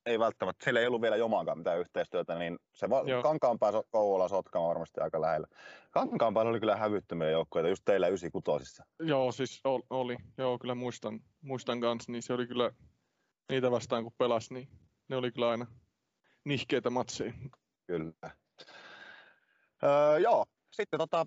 ei 0.06 0.18
välttämättä, 0.18 0.64
siellä 0.64 0.80
ei 0.80 0.86
ollut 0.86 1.02
vielä 1.02 1.16
jomaankaan 1.16 1.58
mitään 1.58 1.78
yhteistyötä, 1.78 2.38
niin 2.38 2.58
se 2.72 2.90
va-. 2.90 3.04
Kankaanpää, 3.22 3.72
So- 3.72 3.84
Kouvola, 3.90 4.28
Sotkamo 4.28 4.68
varmasti 4.68 5.00
aika 5.00 5.20
lähellä. 5.20 5.46
Kankaanpäällä 5.90 6.50
oli 6.50 6.60
kyllä 6.60 6.76
hävyttömiä 6.76 7.30
joukkoja, 7.30 7.68
just 7.68 7.82
teillä 7.84 8.08
96 8.08 8.82
Joo, 9.00 9.32
siis 9.32 9.60
ol- 9.64 9.82
oli. 9.90 10.16
Joo, 10.38 10.58
kyllä 10.58 10.74
muistan, 10.74 11.20
muistan 11.42 11.80
kans, 11.80 12.08
niin 12.08 12.22
se 12.22 12.32
oli 12.32 12.46
kyllä 12.46 12.70
niitä 13.48 13.70
vastaan 13.70 14.02
kun 14.02 14.12
pelasi, 14.18 14.54
niin 14.54 14.68
ne 15.08 15.16
oli 15.16 15.32
kyllä 15.32 15.48
aina 15.48 15.66
nihkeitä 16.44 16.90
matseja. 16.90 17.32
Kyllä. 17.86 18.12
Öö, 19.84 20.18
joo, 20.18 20.44
sitten 20.72 20.98
tota, 20.98 21.26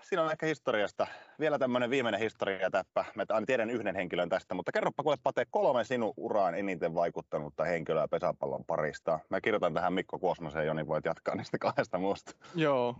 siinä 0.00 0.22
on 0.22 0.30
ehkä 0.30 0.46
historiasta 0.46 1.06
vielä 1.40 1.58
tämmöinen 1.58 1.90
viimeinen 1.90 2.20
historiatäppä. 2.20 3.04
Mä 3.14 3.24
tiedän 3.46 3.70
yhden 3.70 3.96
henkilön 3.96 4.28
tästä, 4.28 4.54
mutta 4.54 4.72
kerropa 4.72 5.02
kuule 5.02 5.16
Pate 5.22 5.46
kolme 5.50 5.84
sinun 5.84 6.14
uraan 6.16 6.54
eniten 6.54 6.94
vaikuttanutta 6.94 7.64
henkilöä 7.64 8.08
pesäpallon 8.08 8.64
parista. 8.64 9.18
Mä 9.30 9.40
kirjoitan 9.40 9.74
tähän 9.74 9.92
Mikko 9.92 10.18
Kuosmasen 10.18 10.60
ja 10.60 10.64
Joni 10.64 10.86
voit 10.86 11.04
jatkaa 11.04 11.34
niistä 11.34 11.58
kahdesta 11.58 11.98
muusta. 11.98 12.32
Joo, 12.54 12.96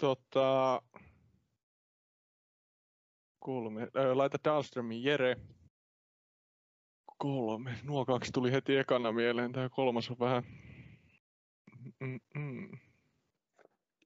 tota... 0.00 0.82
Kolme. 3.38 3.88
Ö, 3.96 4.16
laita 4.16 4.38
Dahlströmin 4.44 5.04
Jere. 5.04 5.36
Kolme. 7.18 7.74
Nuo 7.82 8.04
kaksi 8.04 8.32
tuli 8.32 8.52
heti 8.52 8.76
ekana 8.76 9.12
mieleen. 9.12 9.52
Tämä 9.52 9.68
kolmas 9.68 10.10
on 10.10 10.18
vähän... 10.18 10.42
Mm-mm. 12.00 12.78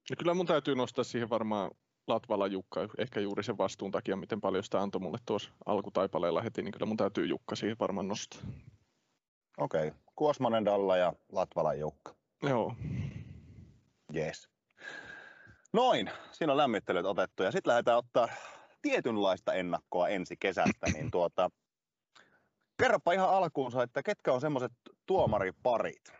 No 0.09 0.15
kyllä 0.17 0.33
mun 0.33 0.45
täytyy 0.45 0.75
nostaa 0.75 1.03
siihen 1.03 1.29
varmaan 1.29 1.71
Latvala 2.07 2.47
Jukka, 2.47 2.87
ehkä 2.97 3.19
juuri 3.19 3.43
sen 3.43 3.57
vastuun 3.57 3.91
takia, 3.91 4.15
miten 4.15 4.41
paljon 4.41 4.63
sitä 4.63 4.81
antoi 4.81 5.01
mulle 5.01 5.17
tuossa 5.25 5.51
alkutaipaleella 5.65 6.41
heti, 6.41 6.61
niin 6.61 6.71
kyllä 6.71 6.85
mun 6.85 6.97
täytyy 6.97 7.25
Jukka 7.25 7.55
siihen 7.55 7.77
varmaan 7.79 8.07
nostaa. 8.07 8.41
Okei, 9.57 9.87
okay. 9.87 9.99
Kuosmanen, 10.15 10.65
Dalla 10.65 10.97
ja 10.97 11.13
Latvalan 11.31 11.79
Jukka. 11.79 12.15
Joo. 12.43 12.75
Yes. 14.15 14.49
Noin, 15.73 16.09
siinä 16.31 16.53
on 16.53 16.57
lämmittelyt 16.57 17.05
otettu 17.05 17.43
ja 17.43 17.51
sitten 17.51 17.71
lähdetään 17.71 17.97
ottaa 17.97 18.27
tietynlaista 18.81 19.53
ennakkoa 19.53 20.07
ensi 20.07 20.35
kesästä, 20.39 20.85
niin 20.93 21.11
tuota, 21.11 21.49
kerropa 22.77 23.13
ihan 23.13 23.29
alkuunsa, 23.29 23.83
että 23.83 24.03
ketkä 24.03 24.33
on 24.33 24.41
semmoiset 24.41 24.71
tuomariparit, 25.05 26.13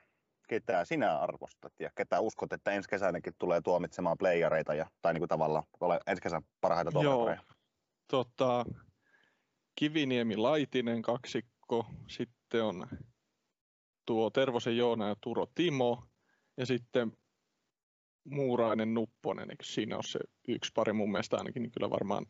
ketä 0.47 0.85
sinä 0.85 1.17
arvostat 1.17 1.73
ja 1.79 1.89
ketä 1.95 2.19
uskot, 2.19 2.53
että 2.53 2.71
ensi 2.71 2.89
kesänäkin 2.89 3.33
tulee 3.39 3.61
tuomitsemaan 3.61 4.17
playereita 4.17 4.73
ja, 4.73 4.89
tai 5.01 5.13
niin 5.13 5.21
kuin 5.21 5.29
tavallaan 5.29 5.63
ole 5.79 5.99
ensi 6.07 6.21
kesän 6.21 6.41
parhaita 6.61 6.91
tuomareita. 6.91 7.43
Tota, 8.07 8.65
Kiviniemi 9.75 10.37
Laitinen 10.37 11.01
kaksikko, 11.01 11.85
sitten 12.07 12.63
on 12.63 12.87
tuo 14.05 14.29
Tervosen 14.29 14.77
Joona 14.77 15.07
ja 15.07 15.15
Turo 15.21 15.45
Timo, 15.55 16.03
ja 16.57 16.65
sitten 16.65 17.11
Muurainen 18.23 18.93
Nupponen, 18.93 19.51
eikö 19.51 19.63
siinä 19.63 19.95
ole 19.95 20.03
se 20.03 20.19
yksi 20.47 20.71
pari 20.75 20.93
mun 20.93 21.11
mielestä 21.11 21.37
ainakin, 21.37 21.63
niin 21.63 21.71
kyllä 21.71 21.89
varmaan 21.89 22.25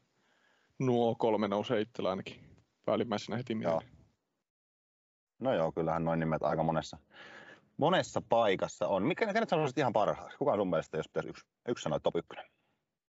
nuo 0.80 1.16
kolme 1.16 1.48
nousee 1.48 1.82
itsellä 1.82 2.10
ainakin 2.10 2.40
päällimmäisenä 2.86 3.38
heti 3.38 3.56
mieleen. 3.56 3.90
No 5.40 5.54
joo, 5.54 5.72
kyllähän 5.72 6.06
noin 6.06 6.20
nimet 6.20 6.44
aika 6.44 6.64
monessa, 6.64 6.98
monessa 7.78 8.22
paikassa 8.30 8.88
on. 8.88 9.04
Mikä, 9.04 9.34
kenet 9.34 9.50
sanoisit 9.50 9.78
ihan 9.78 9.94
parhaaksi? 9.94 10.38
Kuka 10.38 10.52
on 10.52 10.58
sun 10.58 10.70
mielestä, 10.70 10.98
jos 10.98 11.08
pitäisi 11.08 11.30
yksi, 11.30 11.46
yksi 11.68 11.84
sanoa 11.84 12.00
top 12.00 12.16
ykkönen? 12.16 12.46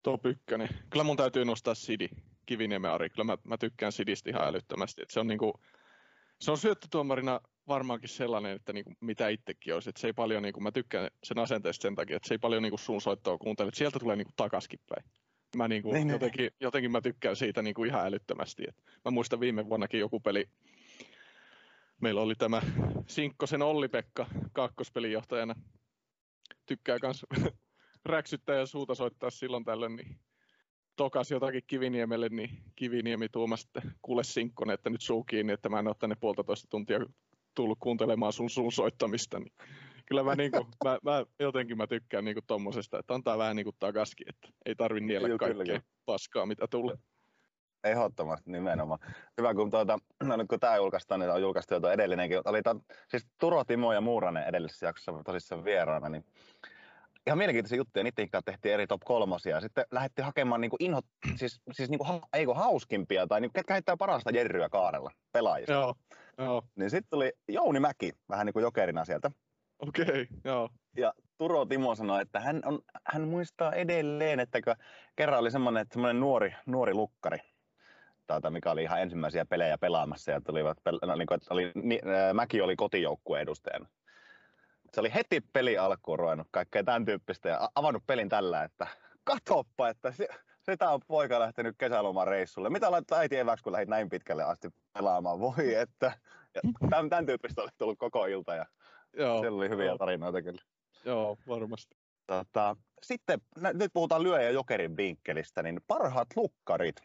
Top 0.03 0.25
ykkönen. 0.25 0.69
Kyllä 0.89 1.03
mun 1.03 1.17
täytyy 1.17 1.45
nostaa 1.45 1.75
Sidi, 1.75 2.09
Kiviniemen 2.45 2.91
Ari. 2.91 3.09
Kyllä 3.09 3.23
mä, 3.23 3.37
mä 3.43 3.57
tykkään 3.57 3.91
Sidistä 3.91 4.29
ihan 4.29 4.47
älyttömästi. 4.47 5.01
Et 5.01 5.09
se 5.09 5.19
on 5.19 5.27
niinku, 5.27 5.53
se 6.41 6.51
on 6.51 6.57
syöttötuomarina 6.57 7.39
varmaankin 7.67 8.09
sellainen, 8.09 8.55
että 8.55 8.73
niinku, 8.73 8.93
mitä 9.01 9.29
itsekin 9.29 9.73
olisi. 9.73 9.89
Et 9.89 9.97
se 9.97 10.07
ei 10.07 10.13
paljon, 10.13 10.43
niinku, 10.43 10.59
mä 10.59 10.71
tykkään 10.71 11.09
sen 11.23 11.39
asenteesta 11.39 11.81
sen 11.81 11.95
takia, 11.95 12.17
että 12.17 12.27
se 12.27 12.33
ei 12.33 12.37
paljon 12.37 12.63
niinku, 12.63 12.77
sun 12.77 13.01
soittoa 13.01 13.37
kuuntele. 13.37 13.67
Et 13.67 13.73
sieltä 13.73 13.99
tulee 13.99 14.15
niinku, 14.15 14.33
takaskin 14.35 14.79
päin. 14.89 15.11
Mä 15.55 15.67
niinku, 15.67 15.91
Niin, 15.91 16.07
niin, 16.07 16.13
jotenkin, 16.13 16.51
jotenkin 16.59 16.91
mä 16.91 17.01
tykkään 17.01 17.35
siitä 17.35 17.61
niinku, 17.61 17.83
ihan 17.83 18.05
älyttömästi. 18.05 18.63
Et 18.67 18.75
mä 19.05 19.11
muistan 19.11 19.39
viime 19.39 19.69
vuonnakin 19.69 19.99
joku 19.99 20.19
peli, 20.19 20.49
meillä 22.01 22.21
oli 22.21 22.35
tämä 22.35 22.61
Sinkkosen 23.07 23.61
Olli-Pekka 23.61 24.25
kakkospelijohtajana. 24.53 25.55
Tykkää 26.65 26.99
kans 26.99 27.25
räksyttää 28.05 28.55
ja 28.55 28.65
suuta 28.65 28.95
soittaa 28.95 29.29
silloin 29.29 29.65
tällöin, 29.65 29.95
niin 29.95 30.19
tokas 30.95 31.31
jotakin 31.31 31.63
Kiviniemelle, 31.67 32.29
niin 32.29 32.49
Kiviniemi 32.75 33.29
tuuma 33.29 33.57
sitten 33.57 33.81
kuule 34.01 34.23
Sinkkonen, 34.23 34.73
että 34.73 34.89
nyt 34.89 35.01
suu 35.01 35.23
kiinni, 35.23 35.53
että 35.53 35.69
mä 35.69 35.79
en 35.79 35.87
ole 35.87 35.95
tänne 35.99 36.15
puolitoista 36.19 36.67
tuntia 36.69 36.99
tullut 37.55 37.77
kuuntelemaan 37.81 38.33
sun 38.33 38.49
suun 38.49 38.71
soittamista. 38.71 39.39
Niin 39.39 39.53
kyllä 40.05 40.23
mä, 40.23 40.35
niinku, 40.35 40.67
mä, 40.85 40.99
mä, 41.03 41.25
jotenkin 41.39 41.77
mä 41.77 41.87
tykkään 41.87 42.25
niinku 42.25 42.41
tommosesta, 42.47 42.99
että 42.99 43.13
antaa 43.13 43.37
vähän 43.37 43.55
niinku 43.55 43.71
takaskin, 43.79 44.29
että 44.29 44.49
ei 44.65 44.75
tarvi 44.75 44.99
niellä 44.99 45.37
kaikkea 45.37 45.81
paskaa, 46.05 46.45
mitä 46.45 46.67
tulee. 46.67 46.97
Ehdottomasti 47.83 48.51
nimenomaan. 48.51 48.99
Hyvä, 49.37 49.53
kun, 49.53 49.71
tuota, 49.71 49.99
no 50.23 50.37
nyt 50.37 50.47
kun 50.47 50.59
tämä 50.59 50.77
julkaistaan, 50.77 51.19
niin 51.19 51.31
on 51.31 51.41
julkaistu 51.41 51.73
jo 51.73 51.89
edellinenkin. 51.89 52.41
Oli 52.45 52.61
to, 52.61 52.75
siis 53.07 53.27
Turo, 53.39 53.63
Timo 53.63 53.93
ja 53.93 54.01
Muuranen 54.01 54.47
edellisessä 54.47 54.85
jaksossa 54.85 55.23
tosissaan 55.23 55.63
vieraana, 55.63 56.09
niin 56.09 56.25
ihan 57.27 57.37
mielenkiintoisia 57.37 57.77
juttuja. 57.77 58.03
Niiden 58.03 58.29
kanssa 58.29 58.51
tehtiin 58.51 58.73
eri 58.73 58.87
top 58.87 59.01
kolmosia. 59.05 59.61
Sitten 59.61 59.85
lähdettiin 59.91 60.25
hakemaan 60.25 60.61
niinku 60.61 60.77
inho, 60.79 61.01
siis, 61.35 61.61
siis 61.71 61.89
niinku, 61.89 62.03
ha, 62.03 62.19
ei 62.33 62.45
kun 62.45 62.55
hauskimpia 62.55 63.27
tai 63.27 63.41
niinku, 63.41 63.53
ketkä 63.53 63.73
heittää 63.73 63.97
parasta 63.97 64.31
jerryä 64.31 64.69
kaarella 64.69 65.11
pelaajista. 65.31 65.73
Joo, 65.73 65.95
joo, 66.37 66.63
Niin 66.75 66.89
sitten 66.89 67.09
tuli 67.09 67.31
Jouni 67.47 67.79
Mäki, 67.79 68.11
vähän 68.29 68.45
niin 68.45 68.53
kuin 68.53 68.63
jokerina 68.63 69.05
sieltä. 69.05 69.31
okei, 69.79 70.03
okay, 70.03 70.27
joo. 70.43 70.69
Ja 70.97 71.13
Turo 71.37 71.65
Timo 71.65 71.95
sanoi, 71.95 72.21
että 72.21 72.39
hän, 72.39 72.61
on, 72.65 72.79
hän 73.07 73.27
muistaa 73.27 73.73
edelleen, 73.73 74.39
että 74.39 74.59
kerran 75.15 75.39
oli 75.39 75.51
semmoinen, 75.51 75.81
että 75.81 75.93
semmoinen 75.93 76.19
nuori, 76.19 76.55
nuori 76.65 76.93
lukkari, 76.93 77.37
tai 78.41 78.51
mikä 78.51 78.71
oli 78.71 78.83
ihan 78.83 79.01
ensimmäisiä 79.01 79.45
pelejä 79.45 79.77
pelaamassa, 79.77 80.31
ja 80.31 80.41
tulivat, 80.41 80.77
no, 81.05 81.15
niin 81.15 81.27
kuin, 81.27 81.35
että 81.35 81.53
oli, 81.53 81.71
ni, 81.75 81.99
ää, 82.05 82.33
Mäki 82.33 82.61
oli 82.61 82.75
kotijoukkueen 82.75 83.41
edustajana. 83.41 83.87
Se 84.93 84.99
oli 84.99 85.13
heti 85.13 85.41
peli 85.53 85.77
alkuun 85.77 86.19
ruvennut 86.19 86.47
kaikkea 86.51 86.83
tämän 86.83 87.05
tyyppistä 87.05 87.49
ja 87.49 87.69
avannut 87.75 88.03
pelin 88.07 88.29
tällä, 88.29 88.63
että 88.63 88.87
katoppa, 89.23 89.89
että 89.89 90.11
se, 90.11 90.27
sitä 90.61 90.89
on 90.89 90.99
poika 91.07 91.39
lähtenyt 91.39 91.75
kesälomareissulle. 91.77 92.69
Mitä 92.69 92.91
laittaa 92.91 93.19
äiti 93.19 93.37
eväksi, 93.37 93.63
kun 93.63 93.73
lähdit 93.73 93.89
näin 93.89 94.09
pitkälle 94.09 94.43
asti 94.43 94.69
pelaamaan? 94.93 95.39
Voi, 95.39 95.75
että 95.75 96.11
ja 96.55 96.61
tämän, 96.89 97.09
tämän 97.09 97.25
tyyppistä 97.25 97.61
oli 97.61 97.69
tullut 97.77 97.99
koko 97.99 98.25
ilta 98.25 98.55
ja 98.55 98.65
Joo, 99.13 99.39
siellä 99.39 99.57
oli 99.57 99.69
hyviä 99.69 99.85
joo, 99.85 99.97
tarinoita 99.97 100.41
kyllä. 100.41 100.61
joo, 101.05 101.37
varmasti. 101.47 101.95
Tota, 102.27 102.75
sitten 103.03 103.41
nyt 103.73 103.93
puhutaan 103.93 104.23
lyö- 104.23 104.41
ja 104.41 104.51
jokerin 104.51 104.97
vinkkelistä, 104.97 105.63
niin 105.63 105.81
parhaat 105.87 106.27
lukkarit. 106.35 106.95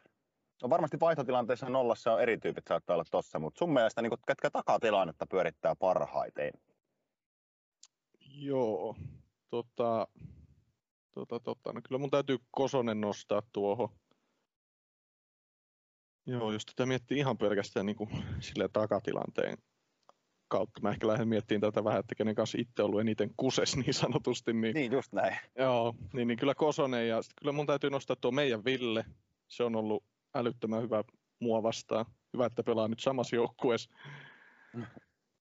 No 0.63 0.71
varmasti 0.71 1.01
vaihtotilanteessa 1.01 1.69
nollassa 1.69 2.13
on 2.13 2.21
eri 2.23 2.39
tyypit 2.39 2.67
saattaa 2.69 2.95
olla 2.95 3.05
tossa, 3.11 3.39
mutta 3.39 3.59
sun 3.59 3.73
mielestä 3.73 4.03
niin 4.03 4.13
ketkä 4.27 4.51
takatilannetta 4.51 5.27
pyörittää 5.27 5.77
parhaiten? 5.77 6.51
Joo, 8.37 8.97
tota, 9.51 10.09
tota, 11.15 11.41
tota, 11.41 11.73
no 11.73 11.81
kyllä 11.89 11.99
mun 11.99 12.11
täytyy 12.11 12.39
Kosonen 12.51 13.01
nostaa 13.01 13.43
tuohon. 13.53 13.89
Joo, 16.27 16.53
jos 16.53 16.67
tätä 16.67 16.87
miettii 16.87 17.19
ihan 17.19 17.39
pelkästään 17.39 17.87
niin 17.87 17.97
kuin 17.97 18.11
sille 18.41 18.69
takatilanteen 18.73 19.59
kautta, 20.49 20.81
mä 20.81 20.91
ehkä 20.91 21.07
lähden 21.07 21.29
miettimään 21.29 21.61
tätä 21.73 21.85
vähän, 21.85 22.01
että 22.01 22.15
kenen 22.15 22.35
kanssa 22.35 22.59
itse 22.61 22.83
ollut 22.83 23.01
eniten 23.01 23.31
kuses 23.37 23.77
niin 23.77 23.95
sanotusti, 23.95 24.53
niin, 24.53 24.75
Niin 24.75 24.93
just 24.93 25.13
näin. 25.13 25.37
joo, 25.59 25.95
niin, 26.13 26.29
niin 26.29 26.39
kyllä 26.39 26.55
Kosonen 26.55 27.09
ja 27.09 27.23
sit 27.23 27.33
kyllä 27.41 27.53
mun 27.53 27.67
täytyy 27.67 27.91
nostaa 27.91 28.17
tuo 28.21 28.31
meidän 28.31 28.65
Ville, 28.65 29.05
se 29.49 29.65
on 29.65 29.77
ollut 29.77 30.05
älyttömän 30.35 30.83
hyvä 30.83 31.05
mua 31.41 31.63
vastaan. 31.63 32.07
Hyvä, 32.33 32.47
että 32.47 32.63
pelaa 32.63 32.89
nyt 32.89 33.01
samassa 33.01 33.37
joukkueessa. 33.37 33.91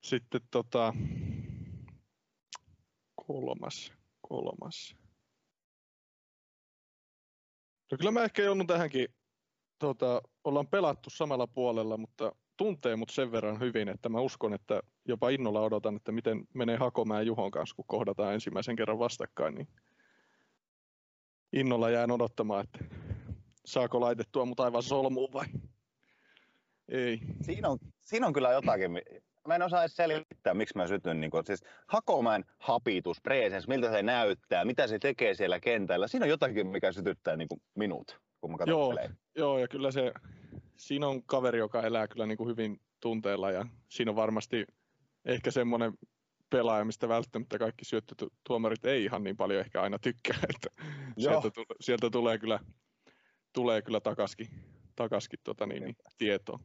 Sitten 0.03 0.41
tota, 0.51 0.93
kolmas, 3.27 3.93
kolmas. 4.21 4.95
No 7.91 7.97
kyllä 7.97 8.11
mä 8.11 8.23
ehkä 8.23 8.41
joudun 8.41 8.67
tähänkin, 8.67 9.07
tota, 9.79 10.21
ollaan 10.43 10.67
pelattu 10.67 11.09
samalla 11.09 11.47
puolella, 11.47 11.97
mutta 11.97 12.35
tuntee 12.57 12.95
mut 12.95 13.09
sen 13.09 13.31
verran 13.31 13.59
hyvin, 13.59 13.89
että 13.89 14.09
mä 14.09 14.19
uskon, 14.19 14.53
että 14.53 14.81
jopa 15.05 15.29
innolla 15.29 15.61
odotan, 15.61 15.95
että 15.95 16.11
miten 16.11 16.47
menee 16.53 16.77
Hakomäen 16.77 17.27
Juhon 17.27 17.51
kanssa, 17.51 17.75
kun 17.75 17.85
kohdataan 17.87 18.33
ensimmäisen 18.33 18.75
kerran 18.75 18.99
vastakkain, 18.99 19.55
niin 19.55 19.67
innolla 21.53 21.89
jään 21.89 22.11
odottamaan, 22.11 22.63
että 22.63 22.85
saako 23.65 24.01
laitettua 24.01 24.45
mut 24.45 24.59
aivan 24.59 24.83
solmuun 24.83 25.33
vai 25.33 25.45
ei. 26.89 27.19
Siinä 27.41 27.69
on, 27.69 27.77
siinä 28.01 28.27
on 28.27 28.33
kyllä 28.33 28.51
jotakin. 28.51 28.91
Mä 29.47 29.55
en 29.55 29.61
osaa 29.61 29.81
edes 29.81 29.95
selittää, 29.95 30.53
miksi 30.53 30.77
mä 30.77 30.87
sytyn. 30.87 31.21
Niin 31.21 31.31
kuin, 31.31 31.45
siis 31.45 31.63
Hakomäen 31.87 32.45
hapitus, 32.59 33.21
presence, 33.21 33.67
miltä 33.67 33.91
se 33.91 34.03
näyttää, 34.03 34.65
mitä 34.65 34.87
se 34.87 34.99
tekee 34.99 35.33
siellä 35.33 35.59
kentällä. 35.59 36.07
Siinä 36.07 36.23
on 36.23 36.29
jotakin, 36.29 36.67
mikä 36.67 36.91
sytyttää 36.91 37.35
niin 37.35 37.47
kuin 37.47 37.61
minut, 37.75 38.19
kun 38.41 38.51
mä 38.51 38.57
katson 38.57 38.71
Joo, 38.79 38.89
pelejä. 38.89 39.11
joo, 39.35 39.59
ja 39.59 39.67
kyllä 39.67 39.91
se, 39.91 40.13
siinä 40.77 41.07
on 41.07 41.23
kaveri, 41.23 41.59
joka 41.59 41.81
elää 41.81 42.07
kyllä 42.07 42.25
niin 42.25 42.37
kuin 42.37 42.49
hyvin 42.49 42.81
tunteella 42.99 43.51
ja 43.51 43.65
siinä 43.89 44.11
on 44.11 44.15
varmasti 44.15 44.65
ehkä 45.25 45.51
semmoinen 45.51 45.93
pelaaja, 46.49 46.85
mistä 46.85 47.07
välttämättä 47.07 47.59
kaikki 47.59 47.85
syöttötuomarit 47.85 48.85
ei 48.85 49.03
ihan 49.03 49.23
niin 49.23 49.37
paljon 49.37 49.59
ehkä 49.59 49.81
aina 49.81 49.99
tykkää, 49.99 50.37
että 50.55 50.83
Joo. 51.17 51.31
sieltä, 51.41 51.49
tu- 51.49 51.75
sieltä, 51.81 52.09
tulee 52.09 52.37
kyllä, 52.37 52.59
tulee 53.53 53.81
kyllä 53.81 53.99
takaskin, 53.99 54.47
takaskin 54.95 55.39
tota 55.43 55.65
niin, 55.65 55.83
niin, 55.83 55.95
tietoa. 56.17 56.59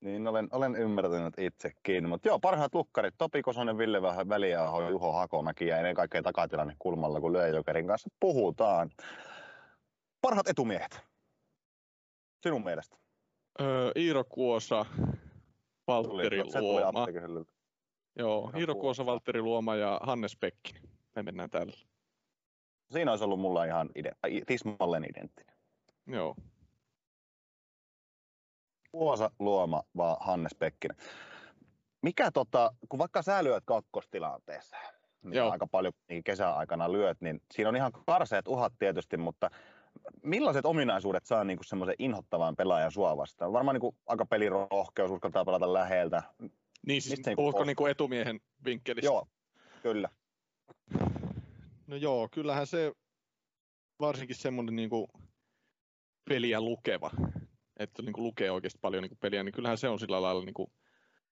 Niin 0.00 0.28
olen, 0.28 0.48
olen 0.52 0.76
ymmärtänyt 0.76 1.34
itsekin. 1.38 2.08
Mutta 2.08 2.28
joo, 2.28 2.38
parhaat 2.38 2.74
lukkarit. 2.74 3.14
Topi 3.18 3.42
Kosonen, 3.42 3.78
Ville 3.78 4.02
Vähän, 4.02 4.28
Väliaho, 4.28 4.88
Juho 4.88 5.12
Hakomäki 5.12 5.66
ja 5.66 5.76
ennen 5.76 5.94
kaikkea 5.94 6.22
takatilanne 6.22 6.76
kulmalla, 6.78 7.20
kun 7.20 7.32
Lyöjokerin 7.32 7.86
kanssa 7.86 8.08
puhutaan. 8.20 8.90
Parhaat 10.20 10.48
etumiehet. 10.48 11.00
Sinun 12.42 12.64
mielestä. 12.64 12.96
Öö, 13.60 13.90
Iiro 13.96 14.24
Kuosa, 14.24 14.86
Valtteri 15.86 16.42
tuli 16.42 16.60
Luoma. 16.60 17.06
Joo, 18.18 18.52
Iiro 18.58 18.74
Kuosa. 18.74 19.06
Valtteri 19.06 19.42
Luoma 19.42 19.76
ja 19.76 20.00
Hannes 20.02 20.36
Pekkinen. 20.36 20.82
Me 21.16 21.22
mennään 21.22 21.50
tällä. 21.50 21.76
Siinä 22.92 23.10
olisi 23.10 23.24
ollut 23.24 23.40
mulla 23.40 23.64
ihan 23.64 23.90
ide- 23.98 24.44
tismalleen 24.46 25.04
identtinen. 25.10 25.53
Joo. 26.06 26.36
Puosa 28.92 29.30
Luoma 29.38 29.82
vaan 29.96 30.16
Hannes 30.20 30.54
Pekkinen. 30.58 30.96
Mikä 32.02 32.30
tota, 32.30 32.72
kun 32.88 32.98
vaikka 32.98 33.22
sä 33.22 33.44
lyöt 33.44 33.64
kakkostilanteessa, 33.66 34.76
niin 35.22 35.34
Joo. 35.34 35.50
aika 35.50 35.66
paljon 35.66 35.92
niin 36.08 36.24
kesäaikana 36.24 36.92
lyöt, 36.92 37.20
niin 37.20 37.40
siinä 37.52 37.68
on 37.68 37.76
ihan 37.76 37.92
karseet 38.06 38.48
uhat 38.48 38.72
tietysti, 38.78 39.16
mutta 39.16 39.50
millaiset 40.22 40.66
ominaisuudet 40.66 41.26
saa 41.26 41.44
niin 41.44 41.58
semmoisen 41.66 41.94
inhottavan 41.98 42.56
pelaajan 42.56 42.92
sua 42.92 43.16
vastaan? 43.16 43.52
Varmaan 43.52 43.80
niin 43.80 43.96
aika 44.06 44.26
pelirohkeus, 44.26 45.10
uskaltaa 45.10 45.44
pelata 45.44 45.72
läheltä. 45.72 46.22
Niin 46.86 47.02
siis 47.02 47.16
Mistä 47.16 47.30
niinku 47.30 47.42
puhutko 47.42 47.58
pois- 47.58 47.66
niinku 47.66 47.86
etumiehen 47.86 48.40
vinkkelistä? 48.64 49.06
Joo, 49.06 49.26
kyllä. 49.82 50.08
No 51.86 51.96
joo, 51.96 52.28
kyllähän 52.30 52.66
se 52.66 52.92
varsinkin 54.00 54.36
semmoinen 54.36 54.76
niinku 54.76 55.08
peliä 56.28 56.60
lukeva, 56.60 57.10
että 57.76 58.02
niinku 58.02 58.22
lukee 58.22 58.50
oikeasti 58.50 58.78
paljon 58.82 59.02
niinku 59.02 59.16
peliä, 59.20 59.42
niin 59.42 59.52
kyllähän 59.52 59.78
se 59.78 59.88
on 59.88 59.98
sillä 59.98 60.22
lailla 60.22 60.44
niinku 60.44 60.72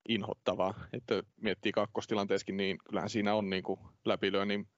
inhottavaa, 0.09 0.75
että 0.93 1.23
miettii 1.37 1.73
kakkostilanteessakin, 1.73 2.57
niin 2.57 2.79
kyllähän 2.89 3.11
siinä 3.11 3.35
on 3.35 3.51
niinku 3.51 3.79
läpilyönnin, 4.05 4.69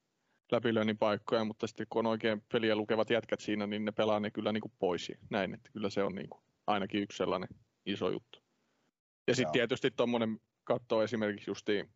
läpilyönnin 0.53 0.99
paikkoja, 0.99 1.45
mutta 1.45 1.67
sitten 1.67 1.87
kun 1.91 2.07
on 2.07 2.11
oikein 2.11 2.43
peliä 2.53 2.77
lukevat 2.77 3.11
jätkät 3.11 3.41
siinä, 3.41 3.67
niin 3.67 3.85
ne 3.85 3.93
pelaa 3.93 4.21
ne 4.21 4.31
kyllä 4.31 4.53
niinku 4.53 4.73
pois. 4.79 5.09
Ja 5.09 5.17
näin, 5.31 5.55
että 5.55 5.71
kyllä 5.73 5.91
se 5.91 6.03
on 6.03 6.15
niinku 6.15 6.43
ainakin 6.67 7.03
yksi 7.03 7.17
sellainen 7.17 7.49
iso 7.87 8.11
juttu. 8.11 8.39
Ja 9.27 9.35
sitten 9.35 9.53
tietysti 9.53 9.91
tuommoinen 9.91 10.41
katsoo 10.65 11.03
esimerkiksi 11.03 11.51
justiin, 11.51 11.91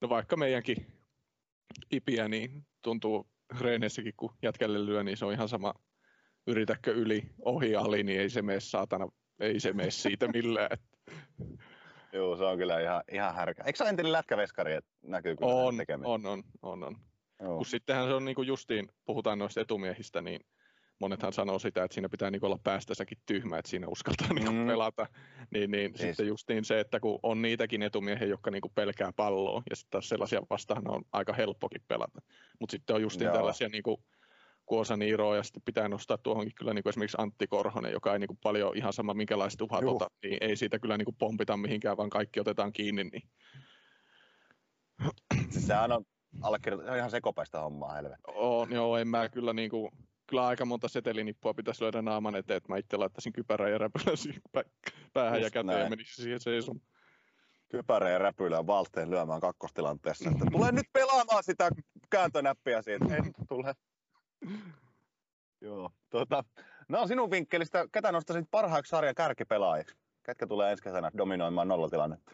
no 0.00 0.08
vaikka 0.08 0.36
meidänkin 0.36 0.86
ipiä, 1.90 2.28
niin 2.28 2.66
tuntuu 2.82 3.26
reeneissäkin, 3.60 4.14
kun 4.16 4.34
jätkälle 4.42 4.86
lyö, 4.86 5.02
niin 5.02 5.16
se 5.16 5.24
on 5.24 5.32
ihan 5.32 5.48
sama, 5.48 5.74
yritäkö 6.46 6.92
yli, 6.92 7.22
ohi, 7.44 7.76
ali, 7.76 8.02
niin 8.02 8.20
ei 8.20 8.30
se 8.30 8.42
mene 8.42 8.60
saatana, 8.60 9.08
ei 9.40 9.60
se 9.60 9.72
mene 9.72 9.90
siitä 9.90 10.28
millään. 10.28 10.78
Joo, 12.12 12.36
se 12.36 12.44
on 12.44 12.58
kyllä 12.58 12.80
ihan, 12.80 13.02
ihan 13.12 13.34
härkä. 13.34 13.62
Eikö 13.64 13.82
ole 13.82 13.90
entinen 13.90 14.12
lätkäveskari, 14.12 14.72
että 14.74 14.90
näkyy 15.02 15.36
kyllä 15.36 15.52
on, 15.52 15.76
tekeminen? 15.76 16.10
on, 16.10 16.26
on, 16.26 16.42
on, 16.62 16.82
on. 16.84 16.96
Joo. 17.40 17.56
Kun 17.56 17.66
sittenhän 17.66 18.06
se 18.06 18.14
on 18.14 18.24
niin 18.24 18.34
kuin 18.34 18.48
justiin, 18.48 18.88
puhutaan 19.04 19.38
noista 19.38 19.60
etumiehistä, 19.60 20.20
niin 20.22 20.40
monethan 20.98 21.32
sanoo 21.32 21.58
sitä, 21.58 21.84
että 21.84 21.94
siinä 21.94 22.08
pitää 22.08 22.30
niin 22.30 22.44
olla 22.44 22.58
päästäsäkin 22.64 23.18
tyhmä, 23.26 23.58
että 23.58 23.70
siinä 23.70 23.88
uskaltaa 23.88 24.32
niin 24.32 24.52
Mm. 24.54 24.66
pelata. 24.66 25.06
Niin, 25.50 25.70
niin 25.70 25.90
Siis- 25.90 26.00
sitten 26.00 26.26
justiin 26.26 26.64
se, 26.64 26.80
että 26.80 27.00
kun 27.00 27.18
on 27.22 27.42
niitäkin 27.42 27.82
etumiehiä, 27.82 28.26
jotka 28.28 28.50
niin 28.50 28.62
pelkää 28.74 29.12
palloa, 29.16 29.62
ja 29.70 29.76
sitten 29.76 29.90
taas 29.90 30.08
sellaisia 30.08 30.42
vastaan 30.50 30.90
on 30.90 31.02
aika 31.12 31.32
helppokin 31.32 31.82
pelata. 31.88 32.22
Mutta 32.60 32.70
sitten 32.72 32.96
on 32.96 33.02
justiin 33.02 33.26
Joo. 33.26 33.34
tällaisia 33.34 33.68
niin 33.68 33.82
kuin 33.82 33.96
Kuosa 34.66 34.96
Niiroa, 34.96 35.36
ja 35.36 35.42
sitten 35.42 35.62
pitää 35.64 35.88
nostaa 35.88 36.18
tuohonkin 36.18 36.54
kyllä 36.54 36.74
niin 36.74 36.82
kuin 36.82 36.90
esimerkiksi 36.90 37.16
Antti 37.20 37.46
Korhonen, 37.46 37.92
joka 37.92 38.12
ei 38.12 38.18
niin 38.18 38.28
kuin 38.28 38.38
paljon 38.42 38.76
ihan 38.76 38.92
sama 38.92 39.14
minkälaiset 39.14 39.60
uhat 39.62 39.82
Juh. 39.82 39.94
ota, 39.94 40.06
niin 40.22 40.38
ei 40.40 40.56
siitä 40.56 40.78
kyllä 40.78 40.96
niin 40.96 41.04
kuin 41.04 41.16
pompita 41.18 41.56
mihinkään, 41.56 41.96
vaan 41.96 42.10
kaikki 42.10 42.40
otetaan 42.40 42.72
kiinni. 42.72 43.04
Niin. 43.04 43.22
Sehän 45.50 45.92
on 45.92 46.04
allekirjoitettu 46.42 46.94
ihan 46.94 47.10
sekopäistä 47.10 47.60
hommaa, 47.60 47.92
helvetti. 47.94 48.22
On, 48.34 48.72
joo, 48.72 48.96
en 48.96 49.08
mä 49.08 49.28
kyllä 49.28 49.52
niinku, 49.52 49.90
kyllä 50.26 50.46
aika 50.46 50.64
monta 50.64 50.88
setelinippua 50.88 51.54
pitäisi 51.54 51.82
löydä 51.82 52.02
naaman 52.02 52.36
eteen, 52.36 52.56
että 52.56 52.72
mä 52.72 52.78
itse 52.78 52.96
laittaisin 52.96 53.32
kypärän 53.32 53.70
ja 53.70 53.78
pä- 54.58 54.70
päähän 55.12 55.40
ja 55.40 55.44
Just 55.46 55.52
käteen 55.52 55.72
ja 55.72 55.78
näin. 55.78 55.92
menisi 55.92 56.22
siihen 56.22 56.40
seisomaan. 56.40 56.86
Kypärä 57.68 58.10
ja 58.10 58.18
räpylä 58.18 58.56
ja 58.56 58.66
valteen 58.66 59.10
lyömään 59.10 59.40
kakkostilanteessa. 59.40 60.30
Että 60.30 60.44
tule 60.52 60.72
nyt 60.72 60.86
pelaamaan 60.92 61.44
sitä 61.44 61.70
kääntönäppiä 62.10 62.82
siitä. 62.82 63.16
En 63.16 63.32
tule. 63.48 63.74
Joo. 65.60 65.90
Tota, 66.10 66.44
no 66.88 67.06
sinun 67.06 67.30
vinkkelistä, 67.30 67.86
ketä 67.92 68.12
nostaisit 68.12 68.50
parhaaksi 68.50 68.90
sarjan 68.90 69.14
kärkipelaajiksi? 69.14 69.96
Ketkä 70.22 70.46
tulee 70.46 70.70
ensi 70.70 70.82
kesänä 70.82 71.10
dominoimaan 71.16 71.68
nollatilannetta? 71.68 72.32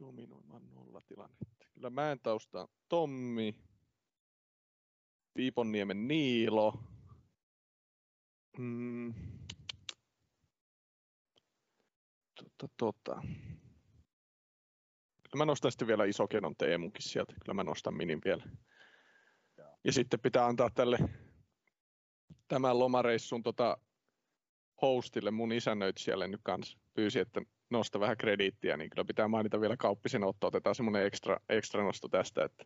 Dominoimaan 0.00 0.70
nollatilannetta. 0.74 1.66
Kyllä 1.74 1.90
mä 1.90 2.12
en 2.12 2.20
taustaa 2.22 2.68
Tommi, 2.88 3.54
Piiponniemen 5.34 6.08
Niilo. 6.08 6.82
Mm. 8.58 9.14
Tota, 12.34 12.74
tota. 12.76 13.22
Kyllä 15.22 15.36
mä 15.36 15.44
nostan 15.44 15.72
sitten 15.72 15.88
vielä 15.88 16.04
Isokenon 16.04 16.56
Teemunkin 16.56 17.02
sieltä. 17.02 17.34
Kyllä 17.44 17.54
mä 17.54 17.64
nostan 17.64 17.94
Minin 17.94 18.20
vielä. 18.24 18.44
Ja 19.84 19.92
sitten 19.92 20.20
pitää 20.20 20.46
antaa 20.46 20.70
tälle 20.74 20.98
tämän 22.48 22.78
lomareissun 22.78 23.42
tota, 23.42 23.78
hostille, 24.82 25.30
mun 25.30 25.52
isännöitsijälle 25.52 26.28
nyt 26.28 26.40
kanssa 26.42 26.78
pyysi, 26.94 27.18
että 27.18 27.40
nosta 27.70 28.00
vähän 28.00 28.16
krediittiä, 28.16 28.76
niin 28.76 28.90
kyllä 28.90 29.04
pitää 29.04 29.28
mainita 29.28 29.60
vielä 29.60 29.76
Kauppisen 29.76 30.24
Otto. 30.24 30.46
Otetaan 30.46 30.74
semmoinen 30.74 31.06
ekstra, 31.06 31.36
ekstra 31.48 31.82
nosto 31.82 32.08
tästä, 32.08 32.44
että 32.44 32.64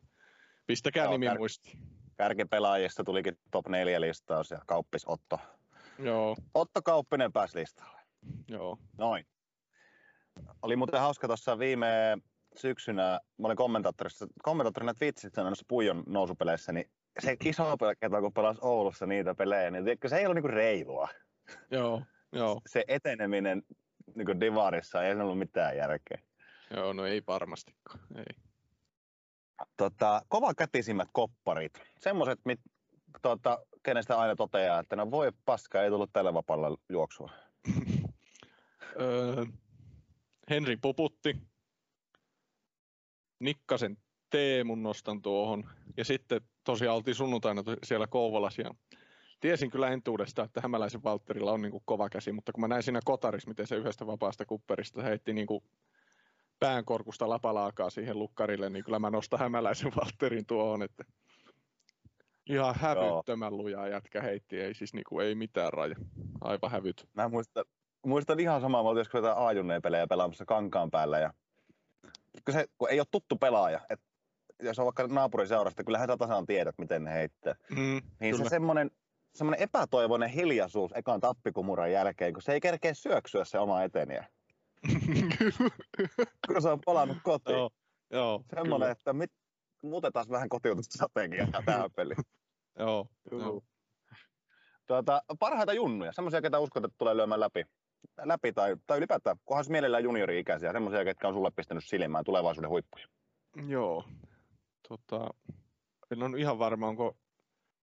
pistäkää 0.66 1.04
Joo, 1.04 1.12
nimi 1.12 1.28
kär- 1.28 1.38
muistiin. 1.38 1.78
Kärkipelaajista 2.16 3.04
tulikin 3.04 3.38
top 3.50 3.68
4 3.68 4.00
listaus 4.00 4.50
ja 4.50 4.60
Kauppis 4.66 5.04
Otto. 5.06 5.38
Joo, 5.98 6.36
Otto 6.54 6.82
Kauppinen 6.82 7.32
pääsi 7.32 7.58
listalle. 7.58 8.00
joo. 8.48 8.78
Noin. 8.98 9.26
Oli 10.62 10.76
muuten 10.76 11.00
hauska 11.00 11.26
tuossa 11.26 11.58
viime 11.58 12.18
syksynä, 12.56 13.20
mä 13.38 13.46
olin 13.46 13.56
kommentaattorissa, 13.56 14.26
kommentaattorina 14.42 14.94
Twitchissä 14.94 15.42
noissa 15.42 15.64
Puijon 15.68 16.02
nousupeleissä, 16.06 16.72
niin 16.72 16.90
se 17.20 17.36
iso 17.44 17.76
ketä 18.00 18.20
kun 18.20 18.32
pelasi 18.32 18.60
Oulussa 18.62 19.06
niitä 19.06 19.34
pelejä, 19.34 19.70
niin 19.70 19.84
tiedätkö, 19.84 20.08
se 20.08 20.16
ei 20.16 20.26
ollut 20.26 20.34
niinku 20.34 20.48
reilua. 20.48 21.08
Joo, 21.70 22.02
joo, 22.32 22.60
Se 22.72 22.84
eteneminen 22.88 23.62
niinku 24.14 24.40
divarissa 24.40 25.02
ei 25.02 25.14
ollut 25.14 25.38
mitään 25.38 25.76
järkeä. 25.76 26.18
joo, 26.76 26.92
no 26.92 27.06
ei 27.06 27.22
varmastikaan. 27.26 28.00
Ei. 28.16 28.36
Tota, 29.76 30.22
kovakätisimmät 30.28 31.08
kopparit, 31.12 31.72
semmoiset, 31.98 32.40
mit, 32.44 32.60
tota, 33.22 33.58
kenestä 33.82 34.18
aina 34.18 34.36
toteaa, 34.36 34.80
että 34.80 34.96
no 34.96 35.10
voi 35.10 35.32
paska, 35.44 35.82
ei 35.82 35.90
tullut 35.90 36.12
tällä 36.12 36.34
vapaalla 36.34 36.76
juoksua. 36.88 37.30
Öö, 39.00 39.44
Henri 40.50 40.76
Puputti. 40.76 41.36
Nikkasen 43.40 43.96
Teemun 44.34 44.82
nostan 44.82 45.22
tuohon. 45.22 45.64
Ja 45.96 46.04
sitten 46.04 46.40
tosiaan 46.64 46.96
oltiin 46.96 47.14
sunnuntaina 47.14 47.62
siellä 47.84 48.06
Kouvolassa 48.06 48.62
ja 48.62 48.70
tiesin 49.40 49.70
kyllä 49.70 49.88
entuudesta, 49.88 50.42
että 50.42 50.60
Hämäläisen 50.60 51.04
Valtterilla 51.04 51.52
on 51.52 51.62
niin 51.62 51.70
kuin 51.70 51.82
kova 51.84 52.08
käsi, 52.08 52.32
mutta 52.32 52.52
kun 52.52 52.60
mä 52.60 52.68
näin 52.68 52.82
siinä 52.82 53.00
kotarissa, 53.04 53.48
miten 53.48 53.66
se 53.66 53.76
yhdestä 53.76 54.06
vapaasta 54.06 54.46
kupperista 54.46 55.02
heitti 55.02 55.32
niin 55.32 55.46
kuin 55.46 55.64
päänkorkusta 56.60 57.28
lapalaakaa 57.28 57.90
siihen 57.90 58.18
lukkarille, 58.18 58.70
niin 58.70 58.84
kyllä 58.84 58.98
mä 58.98 59.10
nostan 59.10 59.38
Hämäläisen 59.38 59.92
Valtterin 59.96 60.46
tuohon, 60.46 60.82
että 60.82 61.04
ihan 62.46 62.74
hävyttömän 62.78 63.56
lujaa 63.56 63.88
jätkä 63.88 64.22
heitti, 64.22 64.60
ei 64.60 64.74
siis 64.74 64.94
niin 64.94 65.04
kuin, 65.08 65.26
ei 65.26 65.34
mitään 65.34 65.72
raja, 65.72 65.96
aivan 66.40 66.70
hävyt. 66.70 67.08
Mä 67.12 67.28
muistan, 67.28 67.64
muistan 68.06 68.40
ihan 68.40 68.60
samaa, 68.60 68.82
mä 68.82 68.88
oltiin 68.88 69.00
joskus 69.00 69.18
jotain 69.18 69.82
pelejä 69.82 70.06
pelaamassa 70.06 70.44
kankaan 70.44 70.90
päällä 70.90 71.18
ja 71.18 71.32
kun, 72.44 72.54
se, 72.54 72.66
kun 72.78 72.90
ei 72.90 73.00
ole 73.00 73.06
tuttu 73.10 73.36
pelaaja, 73.36 73.80
että 73.90 74.13
jos 74.62 74.78
on 74.78 74.84
vaikka 74.84 75.06
naapuriseurasta, 75.06 75.84
kyllähän 75.84 76.08
sä 76.08 76.16
tasan 76.16 76.46
tiedät, 76.46 76.74
miten 76.78 77.04
ne 77.04 77.12
heittää. 77.12 77.54
Mm, 77.70 77.76
Niin 77.76 78.02
kyllä. 78.34 78.44
se 78.44 78.48
semmoinen, 78.48 78.90
semmoinen 79.34 79.62
epätoivoinen 79.62 80.28
hiljaisuus 80.30 80.92
ekan 80.94 81.20
tappikumuran 81.20 81.92
jälkeen, 81.92 82.32
kun 82.32 82.42
se 82.42 82.52
ei 82.52 82.60
kerkeä 82.60 82.94
syöksyä 82.94 83.44
se 83.44 83.58
oma 83.58 83.82
eteniä, 83.82 84.26
kun 86.46 86.62
se 86.62 86.68
on 86.68 86.80
palannut 86.84 87.18
kotiin. 87.22 87.56
joo, 87.56 87.70
joo, 88.10 88.44
semmoinen, 88.54 88.90
että 88.90 89.12
mit, 89.12 89.30
muutetaan 89.82 90.26
vähän 90.30 90.48
kotiutusstrategiaa 90.48 91.48
tähän 91.64 91.90
peliin. 91.96 92.16
kyllä, 92.16 92.86
joo, 92.90 93.06
joo. 93.30 93.62
Tuota, 94.86 95.22
parhaita 95.38 95.72
junnuja, 95.72 96.12
semmoisia, 96.12 96.42
ketä 96.42 96.58
uskot, 96.58 96.84
että 96.84 96.98
tulee 96.98 97.16
lyömään 97.16 97.40
läpi. 97.40 97.64
Läpi 98.24 98.52
tai, 98.52 98.76
tai 98.86 98.98
ylipäätään, 98.98 99.36
kunhan 99.44 99.64
mielellään 99.68 100.04
juniori-ikäisiä, 100.04 100.72
semmoisia, 100.72 101.04
ketkä 101.04 101.28
on 101.28 101.34
sulle 101.34 101.50
pistänyt 101.56 101.84
silmään 101.84 102.24
tulevaisuuden 102.24 102.70
huippuja. 102.70 103.06
Joo. 103.68 104.04
Tota, 104.88 105.28
en 106.10 106.22
ole 106.22 106.40
ihan 106.40 106.58
varma, 106.58 106.88
onko 106.88 107.16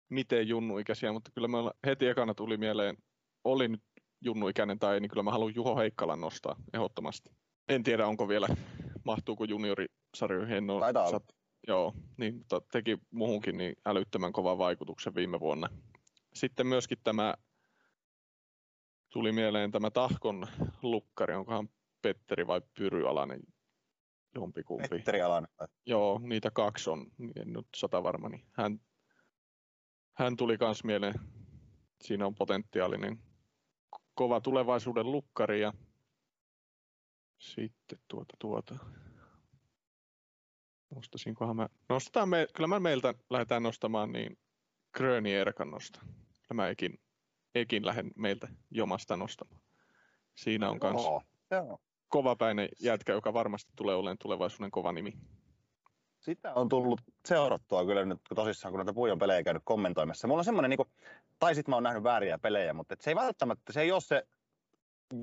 miten 0.08 0.48
junnuikäisiä, 0.48 1.12
mutta 1.12 1.30
kyllä 1.34 1.48
me 1.48 1.56
heti 1.86 2.06
ekana 2.06 2.34
tuli 2.34 2.56
mieleen, 2.56 2.96
oli 3.44 3.68
nyt 3.68 3.82
junnuikäinen 4.24 4.78
tai 4.78 4.94
ei, 4.94 5.00
niin 5.00 5.10
kyllä 5.10 5.22
mä 5.22 5.30
haluan 5.30 5.54
Juho 5.54 5.76
Heikkalan 5.76 6.20
nostaa 6.20 6.56
ehdottomasti. 6.72 7.30
En 7.68 7.82
tiedä, 7.82 8.06
onko 8.06 8.28
vielä, 8.28 8.46
mahtuuko 9.04 9.44
juniorisarjoihin, 9.44 10.56
en 10.56 10.70
ole 10.70 10.80
Taitaa 10.80 11.08
olla. 11.08 11.20
Joo, 11.68 11.94
niin, 12.16 12.36
mutta 12.36 12.60
teki 12.72 12.98
muuhunkin 13.10 13.56
niin 13.56 13.76
älyttömän 13.86 14.32
kovan 14.32 14.58
vaikutuksen 14.58 15.14
viime 15.14 15.40
vuonna. 15.40 15.68
Sitten 16.34 16.66
myöskin 16.66 16.98
tämä, 17.04 17.34
tuli 19.12 19.32
mieleen 19.32 19.70
tämä 19.70 19.90
Tahkon 19.90 20.46
lukkari, 20.82 21.34
onkohan 21.34 21.68
Petteri 22.02 22.46
vai 22.46 22.60
Pyryalainen 22.78 23.40
jompikumpi. 24.40 24.88
Petteri. 24.88 25.18
Joo, 25.86 26.20
niitä 26.22 26.50
kaksi 26.50 26.90
on, 26.90 27.06
en 27.40 27.52
nyt 27.52 27.66
sata 27.76 28.02
varma, 28.02 28.28
niin 28.28 28.44
hän, 28.52 28.80
hän 30.12 30.36
tuli 30.36 30.56
myös 30.60 30.84
mieleen, 30.84 31.14
siinä 32.00 32.26
on 32.26 32.34
potentiaalinen 32.34 33.18
kova 34.14 34.40
tulevaisuuden 34.40 35.12
lukkari 35.12 35.60
ja 35.60 35.72
sitten 37.38 37.98
tuota, 38.08 38.36
tuota, 38.38 38.76
nostasinkohan 40.94 41.56
mä, 41.56 41.68
nostetaan 41.88 42.28
me, 42.28 42.46
kyllä 42.54 42.66
mä 42.66 42.80
meiltä 42.80 43.14
lähdetään 43.30 43.62
nostamaan 43.62 44.12
niin 44.12 44.38
Gröni 44.92 45.34
Erkan 45.34 45.70
nosta. 45.70 46.00
Kyllä 46.02 46.62
mä 46.62 46.68
ekin, 46.68 47.00
ekin 47.54 47.86
lähden 47.86 48.10
meiltä 48.16 48.48
jomasta 48.70 49.16
nostamaan. 49.16 49.62
Siinä 50.34 50.70
on 50.70 50.80
kans 50.80 51.02
Joo, 51.02 51.22
joo. 51.50 51.78
Kovapäinen 52.08 52.68
jätkä, 52.80 53.12
joka 53.12 53.32
varmasti 53.32 53.72
tulee 53.76 53.96
olemaan 53.96 54.18
tulevaisuuden 54.18 54.70
kova 54.70 54.92
nimi. 54.92 55.12
Sitä 56.18 56.54
on 56.54 56.68
tullut 56.68 57.00
seurattua 57.28 57.84
kyllä 57.84 58.04
nyt 58.04 58.20
kun 58.28 58.36
tosissaan, 58.36 58.72
kun 58.72 58.78
näitä 58.78 58.94
Puijon 58.94 59.18
pelejä 59.18 59.42
käynyt 59.42 59.62
kommentoimassa. 59.64 60.28
Mulla 60.28 60.40
on 60.40 60.44
semmoinen, 60.44 60.70
niin 60.70 60.76
kuin, 60.76 60.88
tai 61.38 61.54
sitten 61.54 61.72
mä 61.72 61.76
oon 61.76 61.82
nähnyt 61.82 62.02
vääriä 62.02 62.38
pelejä, 62.38 62.72
mutta 62.72 62.96
se 63.00 63.10
ei 63.10 63.16
välttämättä, 63.16 63.72
se 63.72 63.80
ei 63.80 63.92
ole 63.92 64.00
se 64.00 64.26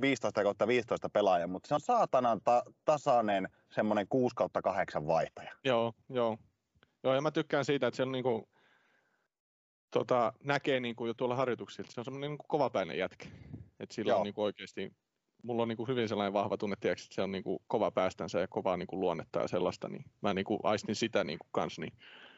15 0.02 0.44
kautta 0.44 0.68
15 0.68 1.10
pelaaja, 1.10 1.48
mutta 1.48 1.68
se 1.68 1.74
on 1.74 1.82
saatanan 1.82 2.42
ta- 2.44 2.64
tasainen 2.86 3.50
semmoinen 3.70 4.08
6 4.10 4.36
kautta 4.36 4.62
8 4.62 5.08
vaihtaja. 5.08 5.52
Joo, 5.64 5.94
joo. 6.10 6.38
Joo, 7.04 7.16
ja 7.16 7.22
mä 7.22 7.32
tykkään 7.32 7.66
siitä, 7.66 7.88
että 7.88 7.96
siellä 7.96 8.12
niinku, 8.12 8.50
tota, 9.92 10.34
näkee 10.44 10.80
niinku 10.80 11.06
jo 11.06 11.14
tuolla 11.14 11.36
harjoituksilla, 11.36 11.92
se 11.92 12.00
on 12.02 12.06
semmoinen 12.06 12.30
niinku 12.30 12.46
kovapäinen 12.48 12.98
jätkä. 12.98 13.26
Että 13.80 13.96
sillä 13.96 14.12
Joo. 14.12 14.20
on 14.20 14.24
niinku 14.24 14.44
oikeasti, 14.44 14.94
mulla 15.44 15.62
on 15.62 15.68
niinku 15.68 15.88
hyvin 15.88 16.10
sellainen 16.10 16.34
vahva 16.34 16.58
tunne, 16.58 16.74
että 16.74 17.04
se 17.12 17.22
on 17.22 17.32
niinku 17.32 17.62
kova 17.68 17.92
päästänsä 17.92 18.40
ja 18.40 18.48
kovaa 18.48 18.78
niinku 18.78 19.00
luonnetta 19.00 19.40
ja 19.40 19.48
sellaista, 19.48 19.90
niin 19.90 20.06
mä 20.22 20.34
niinku 20.34 20.60
aistin 20.64 20.96
sitä 20.96 21.24
niinku 21.24 21.48
kans, 21.52 21.80
niin 21.80 21.94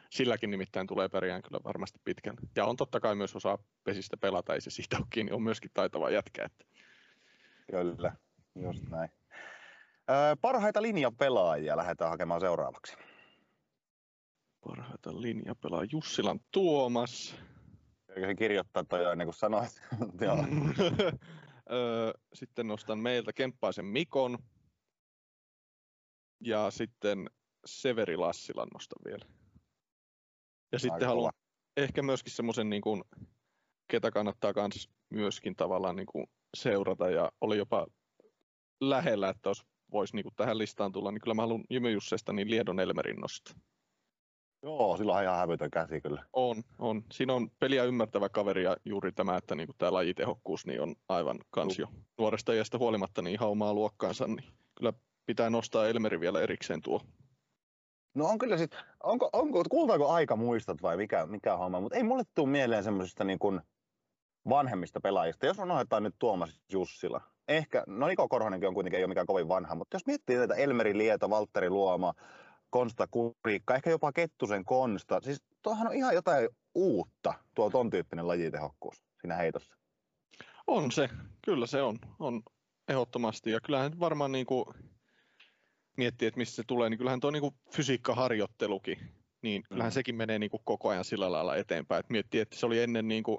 silläkin 0.10 0.52
nimittäin 0.52 0.88
tulee 0.88 1.10
pärjään 1.10 1.42
kyllä 1.42 1.60
varmasti 1.64 2.00
pitkän. 2.04 2.36
Ja 2.56 2.66
on 2.66 2.76
totta 2.76 3.00
kai 3.00 3.16
myös 3.16 3.36
osaa 3.36 3.58
pesistä 3.84 4.18
pelata, 4.18 4.54
ei 4.54 4.62
se 4.62 4.70
siitä 4.70 4.98
ole 4.98 5.06
kiinni, 5.10 5.32
on 5.32 5.42
myöskin 5.42 5.72
taitava 5.74 6.10
jätkä. 6.10 6.46
Että. 6.46 6.66
Kyllä, 7.72 8.16
just 8.56 8.90
näin. 8.90 9.10
Öö, 10.10 10.36
parhaita 10.42 10.82
linjapelaajia 10.82 11.78
lähdetään 11.78 12.12
hakemaan 12.12 12.42
seuraavaksi. 12.42 12.98
Parhaita 14.68 15.22
linjapelaa 15.22 15.84
Jussilan 15.92 16.40
Tuomas. 16.52 17.36
Eikö 18.10 18.28
se 18.28 18.36
kirjoittaa 18.36 18.84
toi 18.84 19.12
ennen 19.12 19.28
kuin 19.28 19.36
sanoit? 19.36 19.82
Öö, 21.72 22.12
sitten 22.34 22.68
nostan 22.68 23.00
meiltä 23.00 23.34
Kemppaisen 23.34 23.86
Mikon. 23.86 24.38
Ja 26.44 26.72
sitten 26.72 27.30
Severi 27.66 28.18
Lassilan 28.18 28.68
nostan 28.74 29.00
vielä. 29.06 29.26
Ja 30.72 30.80
sitten 30.80 30.94
Aika 30.94 31.08
haluan 31.08 31.34
ehkä 31.78 32.02
myöskin 32.02 32.34
semmoisen, 32.34 32.70
niin 32.70 32.82
kuin, 32.82 33.04
ketä 33.88 34.12
kannattaa 34.12 34.54
kans 34.54 34.90
myöskin 35.10 35.56
tavallaan 35.56 35.96
niin 35.96 36.06
kuin 36.06 36.26
seurata. 36.58 37.10
Ja 37.10 37.32
oli 37.42 37.58
jopa 37.58 37.88
lähellä, 38.82 39.30
että 39.30 39.50
olisi, 39.50 39.64
voisi 39.92 40.16
niin 40.16 40.24
kuin 40.24 40.36
tähän 40.36 40.58
listaan 40.58 40.92
tulla, 40.92 41.12
niin 41.12 41.22
kyllä 41.22 41.34
mä 41.34 41.42
haluan 41.42 41.64
Jymy 41.70 41.92
Jussesta 41.92 42.34
niin 42.34 42.50
Liedon 42.50 42.80
Elmerin 42.80 43.20
nostaa. 43.22 43.56
Joo, 44.64 44.98
sillä 44.98 45.14
on 45.14 45.24
ihan 45.24 45.38
hävytön 45.38 45.72
käsi 45.72 46.02
kyllä. 46.02 46.24
On, 46.34 46.64
on. 46.80 47.04
Siinä 47.12 47.34
on 47.34 47.50
peliä 47.60 47.84
ymmärtävä 47.84 48.30
kaveri 48.30 48.64
ja 48.64 48.78
juuri 48.86 49.12
tämä, 49.12 49.38
että 49.38 49.56
niin 49.56 49.70
tämä 49.78 49.94
lajitehokkuus 49.94 50.66
niin 50.66 50.82
on 50.82 50.96
aivan 51.10 51.40
kans 51.50 51.80
jo 51.80 51.88
nuoresta 52.18 52.54
iästä 52.54 52.78
huolimatta 52.78 53.22
niin 53.22 53.34
ihan 53.34 53.50
omaa 53.50 53.74
luokkaansa, 53.74 54.28
niin 54.28 54.44
kyllä 54.78 54.94
pitää 55.26 55.50
nostaa 55.50 55.88
Elmeri 55.88 56.20
vielä 56.20 56.42
erikseen 56.42 56.82
tuo. 56.82 57.02
No 58.16 58.26
on 58.26 58.38
kyllä 58.38 58.58
sit, 58.58 58.72
onko, 59.04 59.30
onko, 59.34 59.64
kuultaako 59.70 60.10
aika 60.10 60.36
muistot 60.36 60.82
vai 60.82 60.98
mikä, 60.98 61.26
mikä 61.26 61.58
homma, 61.58 61.82
mutta 61.82 61.98
ei 61.98 62.04
mulle 62.04 62.24
tule 62.36 62.50
mieleen 62.50 62.84
semmoisista 62.84 63.24
niin 63.24 63.40
kuin 63.40 63.62
vanhemmista 64.50 65.02
pelaajista. 65.02 65.46
Jos 65.46 65.60
unohdetaan 65.60 66.04
nyt 66.04 66.16
Tuomas 66.20 66.62
Jussila, 66.72 67.22
ehkä, 67.48 67.84
no 67.88 68.08
Niko 68.08 68.28
Korhonenkin 68.28 68.68
on 68.68 68.74
kuitenkin 68.74 68.98
ei 68.98 69.04
ole 69.04 69.10
mikään 69.10 69.28
kovin 69.28 69.48
vanha, 69.48 69.76
mutta 69.76 69.96
jos 69.96 70.06
miettii 70.06 70.38
näitä 70.38 70.56
Elmeri 70.56 70.98
Lieto, 70.98 71.30
Valtteri 71.30 71.70
Luoma, 71.70 72.14
Konsta 72.70 73.08
Kuriikka, 73.08 73.76
ehkä 73.76 73.90
jopa 73.90 74.12
Kettusen 74.12 74.66
Konsta. 74.66 75.22
Siis 75.22 75.44
tuohan 75.62 75.88
on 75.88 75.94
ihan 75.96 76.16
jotain 76.16 76.50
uutta, 76.76 77.34
tuo 77.56 77.70
ton 77.70 77.90
tyyppinen 77.90 78.28
lajitehokkuus 78.28 79.04
siinä 79.22 79.36
heitossa. 79.36 79.76
On 80.68 80.92
se, 80.92 81.10
kyllä 81.46 81.68
se 81.68 81.82
on, 81.82 82.00
on 82.20 82.42
ehdottomasti. 82.88 83.52
Ja 83.52 83.60
kyllähän 83.62 84.00
varmaan 84.00 84.32
niin 84.32 84.46
kuin 84.46 84.66
miettii, 85.98 86.28
että 86.28 86.38
mistä 86.38 86.56
se 86.56 86.64
tulee, 86.68 86.90
niin 86.90 86.98
kyllähän 86.98 87.20
tuo 87.20 87.32
niin 87.32 87.42
kuin 87.42 87.56
fysiikkaharjoittelukin, 87.72 88.98
niin 89.42 89.64
kyllähän 89.64 89.92
Mm. 89.92 89.94
sekin 89.94 90.16
menee 90.16 90.40
niin 90.40 90.50
kuin 90.50 90.62
koko 90.66 90.90
ajan 90.90 91.06
sillä 91.06 91.32
lailla 91.32 91.56
eteenpäin. 91.56 92.00
Että 92.00 92.12
miettii, 92.12 92.40
että 92.42 92.56
se 92.58 92.66
oli 92.66 92.80
ennen 92.80 93.08
niin 93.08 93.24
kuin 93.24 93.38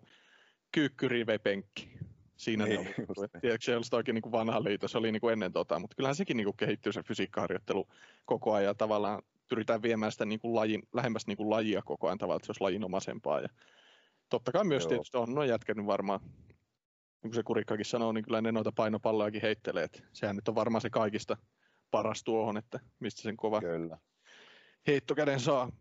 kyykkyrivepenkki. 0.73 1.98
Siinä 2.39 2.65
Niin, 2.65 2.75
ne 2.75 2.81
oli, 2.81 2.95
just 3.09 3.23
että 3.23 3.41
tiedätkö, 3.41 3.97
oikein 3.97 4.15
niin 4.15 4.33
vanha 4.33 4.65
liito, 4.65 4.89
se 4.89 4.99
oli 4.99 5.13
niin 5.13 5.21
kuin 5.21 5.33
ennen 5.33 5.53
tota, 5.53 5.79
mutta 5.79 5.97
kyllähän 5.97 6.15
sekin 6.15 6.37
niin 6.37 6.45
kuin 6.45 6.57
kehittyy 6.57 6.93
se 6.93 7.03
fysiikkaharjoittelu 7.03 7.89
koko 8.25 8.53
ajan 8.53 8.65
ja 8.65 8.75
tavallaan 8.75 9.23
pyritään 9.49 9.83
viemään 9.83 10.13
sitä 10.13 10.25
niin 10.25 10.41
kuin 10.41 10.55
lajin, 10.55 10.83
lähemmäs 10.93 11.27
niin 11.27 11.37
kuin 11.37 11.51
lajia 11.51 11.83
koko 11.83 12.07
ajan 12.07 12.19
tavallaan, 12.19 12.37
että 12.37 12.47
se 12.47 12.51
olisi 12.51 12.61
lajinomaisempaa. 12.61 13.41
Ja 13.41 13.49
totta 14.29 14.53
kai 14.53 14.65
myös 14.65 14.83
Joo. 14.83 14.89
tietysti 14.89 15.17
on 15.17 15.35
noin 15.35 15.49
jätkänyt 15.49 15.87
varmaan, 15.87 16.21
niin 16.21 17.21
kuin 17.23 17.35
se 17.35 17.43
kurikkakin 17.43 17.85
sanoo, 17.85 18.13
niin 18.13 18.25
kyllä 18.25 18.41
ne 18.41 18.53
noita 18.53 18.73
painopallojakin 18.73 19.43
heittelee. 19.43 19.85
Että 19.85 20.01
sehän 20.13 20.37
nyt 20.37 20.49
on 20.49 20.55
varmaan 20.55 20.83
se 20.83 20.91
kaikista 20.91 21.37
paras 21.91 22.25
tuohon, 22.25 22.57
että 22.57 22.81
mistä 23.01 23.23
sen 23.23 23.37
kova 23.37 23.61
Kyllä. 23.61 23.99
heittokäden 24.87 25.41
saa. 25.41 25.73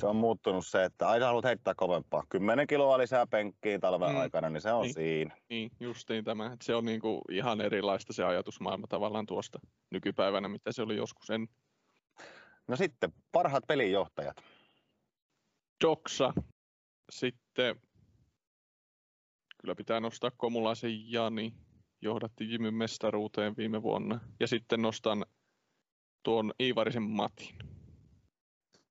Se 0.00 0.06
on 0.06 0.16
muuttunut 0.16 0.66
se, 0.66 0.84
että 0.84 1.08
aina 1.08 1.26
haluat 1.26 1.44
heittää 1.44 1.74
kovempaa. 1.74 2.22
10 2.28 2.66
kiloa 2.66 2.98
lisää 2.98 3.26
penkkiin 3.26 3.80
talven 3.80 4.10
Mm. 4.10 4.20
aikana, 4.20 4.50
niin 4.50 4.60
se 4.60 4.72
on 4.72 4.82
Niin. 4.82 4.94
siinä. 4.94 5.36
Niin, 5.50 5.70
justiin 5.80 6.24
tämä. 6.24 6.46
Että 6.46 6.64
se 6.64 6.74
on 6.74 6.84
niin 6.84 7.00
kuin 7.00 7.20
ihan 7.30 7.60
erilaista 7.60 8.12
se 8.12 8.24
ajatusmaailma 8.24 8.86
tavallaan 8.86 9.26
tuosta 9.26 9.58
nykypäivänä, 9.90 10.48
mitä 10.48 10.72
se 10.72 10.82
oli 10.82 10.96
joskus 10.96 11.30
en 11.30 11.48
No 12.68 12.76
sitten 12.76 13.12
parhaat 13.32 13.66
pelinjohtajat. 13.66 14.36
Doksa. 15.84 16.32
Sitten 17.10 17.80
kyllä 19.60 19.74
pitää 19.74 20.00
nostaa 20.00 20.30
Komulaisen 20.36 21.12
Jani. 21.12 21.54
Johdatti 22.02 22.52
Jimyn 22.52 22.74
mestaruuteen 22.74 23.56
viime 23.56 23.82
vuonna. 23.82 24.20
Ja 24.40 24.46
sitten 24.48 24.82
nostan 24.82 25.26
tuon 26.22 26.52
Iivarisen 26.60 27.02
Matin. 27.02 27.54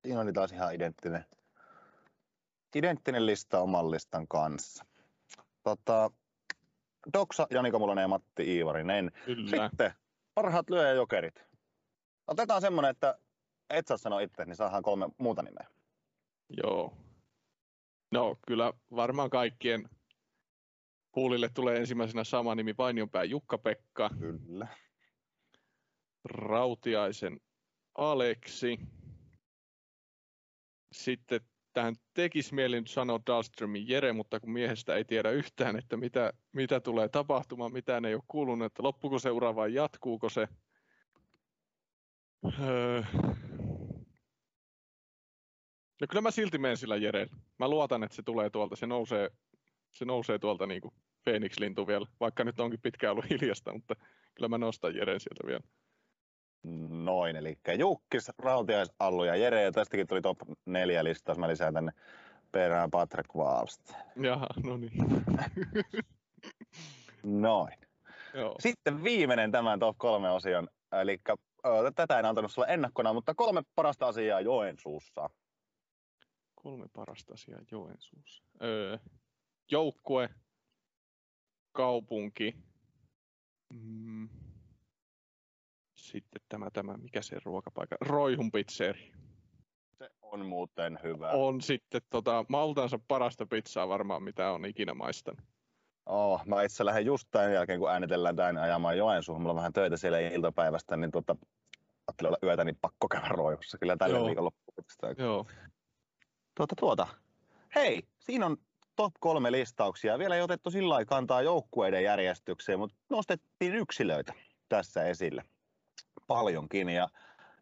Siinä 0.10 0.22
oli 0.22 0.34
taas 0.34 0.51
ihan 0.51 0.76
identtinen, 0.76 1.26
identtinen 2.76 3.26
lista 3.26 3.62
oman 3.62 3.91
listan 3.91 4.28
kanssa. 4.28 4.86
Tota, 5.64 6.12
Doksa, 7.14 7.47
Jani 7.49 7.72
Komulainen 7.72 8.01
ja 8.01 8.07
Matti 8.07 8.55
Iivarinen. 8.55 9.12
Kyllä. 9.26 9.68
Sitten 9.70 9.93
parhaat 10.34 10.70
lyöjäjokerit. 10.70 11.43
Otetaan 12.28 12.62
semmonen, 12.62 12.91
että 12.91 13.20
et 13.70 13.88
saa 13.88 13.97
sanoa 13.97 14.20
itse, 14.20 14.45
niin 14.45 14.55
saadaan 14.55 14.84
kolme 14.84 15.10
muuta 15.18 15.43
nimeä. 15.43 15.68
Joo. 16.64 16.93
No 18.12 18.36
kyllä 18.47 18.74
varmaan 18.95 19.30
kaikkien 19.30 19.89
huulille 21.16 21.49
tulee 21.53 21.78
ensimmäisenä 21.78 22.24
sama 22.24 22.55
nimi 22.55 22.78
Vainionpää 22.78 23.24
Jukka-Pekka, 23.24 24.10
Kyllä. 24.20 24.68
Rautiaisen 26.26 27.39
Aleksi. 27.95 28.80
Sitten 30.92 31.42
tähän 31.74 31.96
tekisi 32.14 32.56
mieli 32.56 32.80
nyt 32.80 32.88
sanoa 32.88 33.20
Dahlströmin 33.28 33.90
Jere, 33.90 34.14
mutta 34.14 34.40
kun 34.40 34.52
miehestä 34.52 34.96
ei 34.96 35.06
tiedä 35.06 35.32
yhtään, 35.32 35.78
että 35.78 35.98
mitä, 35.98 36.34
mitä 36.54 36.80
tulee 36.80 37.10
tapahtumaan, 37.10 37.74
mitään 37.74 38.06
ei 38.06 38.14
ole 38.14 38.24
kuulunut, 38.28 38.66
että 38.66 38.84
loppuuko 38.84 39.20
se 39.20 39.32
ura 39.32 39.56
vai 39.56 39.74
jatkuuko 39.74 40.30
se. 40.30 40.48
Öö. 42.60 43.04
No 46.02 46.08
kyllä 46.10 46.22
mä 46.22 46.32
silti 46.32 46.58
menen 46.58 46.78
sillä 46.78 46.96
Jerellä. 46.96 47.36
Mä 47.60 47.68
luotan, 47.68 48.04
että 48.04 48.16
se 48.16 48.24
tulee 48.24 48.50
tuolta, 48.50 48.76
se 48.76 48.88
nousee, 48.88 49.30
se 49.92 50.06
nousee 50.06 50.40
tuolta 50.40 50.68
niin 50.68 50.82
kuin 50.82 50.94
Phoenix-lintu 51.24 51.88
vielä, 51.88 52.06
vaikka 52.20 52.44
nyt 52.44 52.60
onkin 52.60 52.82
pitkään 52.82 53.12
ollut 53.12 53.30
hiljasta, 53.30 53.74
mutta 53.74 53.96
kyllä 54.36 54.48
mä 54.48 54.58
nostan 54.58 54.96
Jeren 54.96 55.20
sieltä 55.20 55.48
vielä. 55.48 55.62
Noin, 56.89 57.36
eli 57.36 57.57
Jukkis, 57.78 58.32
Rautiais, 58.38 58.91
Allu 58.99 59.24
ja 59.24 59.36
Jere. 59.36 59.64
Ja 59.64 59.72
tästäkin 59.72 60.07
tuli 60.07 60.22
top 60.22 60.38
neljä 60.66 61.03
listaus. 61.03 61.38
Mä 61.38 61.47
lisään 61.47 61.74
tänne 61.74 61.91
perään 62.51 62.91
Patrick 62.91 63.36
Wallst. 63.36 63.93
Jaha, 64.16 64.47
no 64.64 64.78
niin. 64.78 64.91
Noin. 67.41 67.74
Joo. 68.34 68.55
Sitten 68.60 69.03
viimeinen 69.03 69.51
tämän 69.51 69.80
top 69.80 69.97
kolme 69.97 70.32
osion. 70.32 70.68
Eli 71.01 71.20
tätä 71.95 72.20
en 72.20 72.26
antanut 72.26 72.51
sulle 72.51 72.68
ennakkona, 72.70 73.14
mutta 73.14 73.36
kolme 73.36 73.62
parasta 73.76 74.07
asiaa 74.07 74.41
Joensuussa. 74.41 75.30
Kolme 76.55 76.86
parasta 76.93 77.34
asiaa 77.34 77.62
Joensuussa. 77.72 78.43
Öö, 78.62 78.97
joukkue, 79.72 80.30
kaupunki, 81.72 82.55
mm, 83.74 84.30
sitten 86.10 86.41
tämä, 86.49 86.70
tämä, 86.74 86.97
mikä 86.97 87.22
se 87.22 87.38
ruokapaikka, 87.45 87.95
Roihun 88.01 88.51
pizzeri. 88.51 89.12
Se 89.97 90.10
on 90.22 90.45
muuten 90.45 90.99
hyvä. 91.03 91.30
On 91.32 91.62
sitten 91.62 92.01
tota, 92.10 92.45
maltansa 92.49 92.99
parasta 93.07 93.45
pizzaa 93.45 93.89
varmaan, 93.89 94.24
mitä 94.24 94.51
on 94.51 94.66
ikinä 94.66 94.93
maistanut. 94.93 95.41
Oh, 96.05 96.45
mä 96.45 96.64
itse 96.64 96.86
lähden 96.86 97.05
just 97.05 97.28
tämän 97.32 97.53
jälkeen, 97.53 97.80
kun 97.80 97.91
äänitellään 97.91 98.38
Dain 98.38 98.57
ajamaan 98.57 98.97
Joensuuhun. 98.97 99.41
Mulla 99.41 99.53
on 99.53 99.57
vähän 99.57 99.74
töitä 99.74 99.97
siellä 99.97 100.20
iltapäivästä, 100.20 100.97
niin 100.97 101.12
tota, 101.12 101.36
ajattelin 102.07 102.28
olla 102.28 102.38
yötä, 102.43 102.64
niin 102.64 102.78
pakko 102.82 103.07
käydä 103.07 103.28
roihussa. 103.28 103.78
Kyllä 103.78 103.97
tällä 103.97 104.18
Joo. 104.18 104.26
viikonloppuun. 104.26 104.86
Joo, 105.18 105.45
Tuota, 106.55 106.76
tuota. 106.80 107.07
Hei, 107.76 108.03
siinä 108.20 108.45
on 108.45 108.57
top 108.95 109.14
kolme 109.20 109.51
listauksia. 109.51 110.20
Vielä 110.20 110.36
ei 110.36 110.41
otettu 110.41 110.72
sillä 110.72 111.05
kantaa 111.05 111.41
joukkueiden 111.41 112.03
järjestykseen, 112.03 112.80
mutta 112.80 112.97
nostettiin 113.10 113.76
yksilöitä 113.76 114.34
tässä 114.70 115.03
esille. 115.03 115.43
Paljonkin. 116.30 116.90
Ja, 116.90 117.08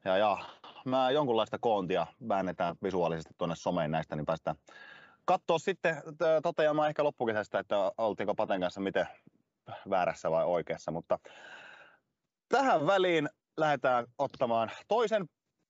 ja, 0.05 0.17
ja 0.17 0.37
mä 0.85 1.11
jonkunlaista 1.11 1.57
koontia 1.59 2.07
väännetään 2.27 2.75
visuaalisesti 2.83 3.33
tuonne 3.37 3.55
someen 3.55 3.91
näistä, 3.91 4.15
niin 4.15 4.25
päästään 4.25 4.57
katsoa 5.25 5.59
sitten 5.59 5.95
toteamaan 6.43 6.89
ehkä 6.89 7.03
loppukesästä, 7.03 7.59
että 7.59 7.91
oltiinko 7.97 8.35
Paten 8.35 8.61
kanssa 8.61 8.81
miten 8.81 9.07
väärässä 9.89 10.31
vai 10.31 10.45
oikeassa. 10.45 10.91
Mutta 10.91 11.19
tähän 12.49 12.87
väliin 12.87 13.29
lähdetään 13.57 14.05
ottamaan 14.17 14.71
toisen 14.87 15.25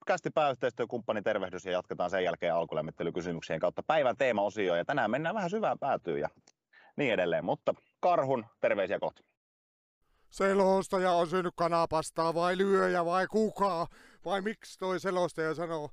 kästi 0.08 0.30
pääyhteistyökumppanin 0.30 1.24
tervehdys 1.24 1.66
ja 1.66 1.72
jatketaan 1.72 2.10
sen 2.10 2.24
jälkeen 2.24 2.56
alkulämmittelykysymyksien 2.56 3.60
kautta 3.60 3.84
päivän 3.84 4.18
teemaosio. 4.18 4.76
Ja 4.76 4.86
tänään 4.86 5.12
mennään 5.12 5.36
vähän 5.36 5.50
syvään 5.50 5.80
päätyyn 5.80 6.22
ja 6.22 6.30
niin 6.96 7.14
edelleen. 7.14 7.46
Mutta 7.46 7.74
Karhun 8.00 8.46
terveisiä 8.62 9.00
kohti. 9.00 9.37
Selostaja 10.30 11.12
on 11.12 11.30
syönyt 11.30 11.54
kanapastaa 11.56 12.34
vai 12.34 12.58
lyöjä 12.58 13.06
vai 13.06 13.28
kuka? 13.28 13.88
Vai 14.26 14.42
miksi 14.42 14.80
toi 14.80 15.00
selostaja 15.00 15.56
sanoo, 15.56 15.90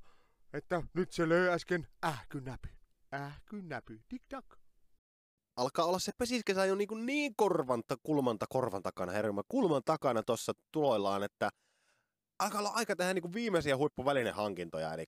että 0.53 0.83
nyt 0.93 1.11
se 1.11 1.29
löi 1.29 1.49
äsken 1.49 1.87
ähkynäpy. 2.05 2.69
Ähkynäpy. 3.13 4.01
Tik-tak. 4.09 4.45
alkaa 5.55 5.85
olla 5.85 5.99
se 5.99 6.11
pesiskesä 6.17 6.65
jo 6.65 6.75
niin, 6.75 7.05
niin 7.05 7.33
korvanta, 7.35 7.95
kulmanta 8.03 8.45
korvan 8.49 8.83
takana, 8.83 9.11
herra, 9.11 9.31
kulman 9.47 9.81
takana 9.85 10.23
tuossa 10.23 10.53
tuloillaan, 10.71 11.23
että 11.23 11.49
alkaa 12.39 12.59
olla 12.59 12.71
aika 12.73 12.95
tehdä 12.95 13.13
niin 13.13 13.33
viimeisiä 13.33 13.77
huippuvälinehankintoja, 13.77 14.93
eli 14.93 15.05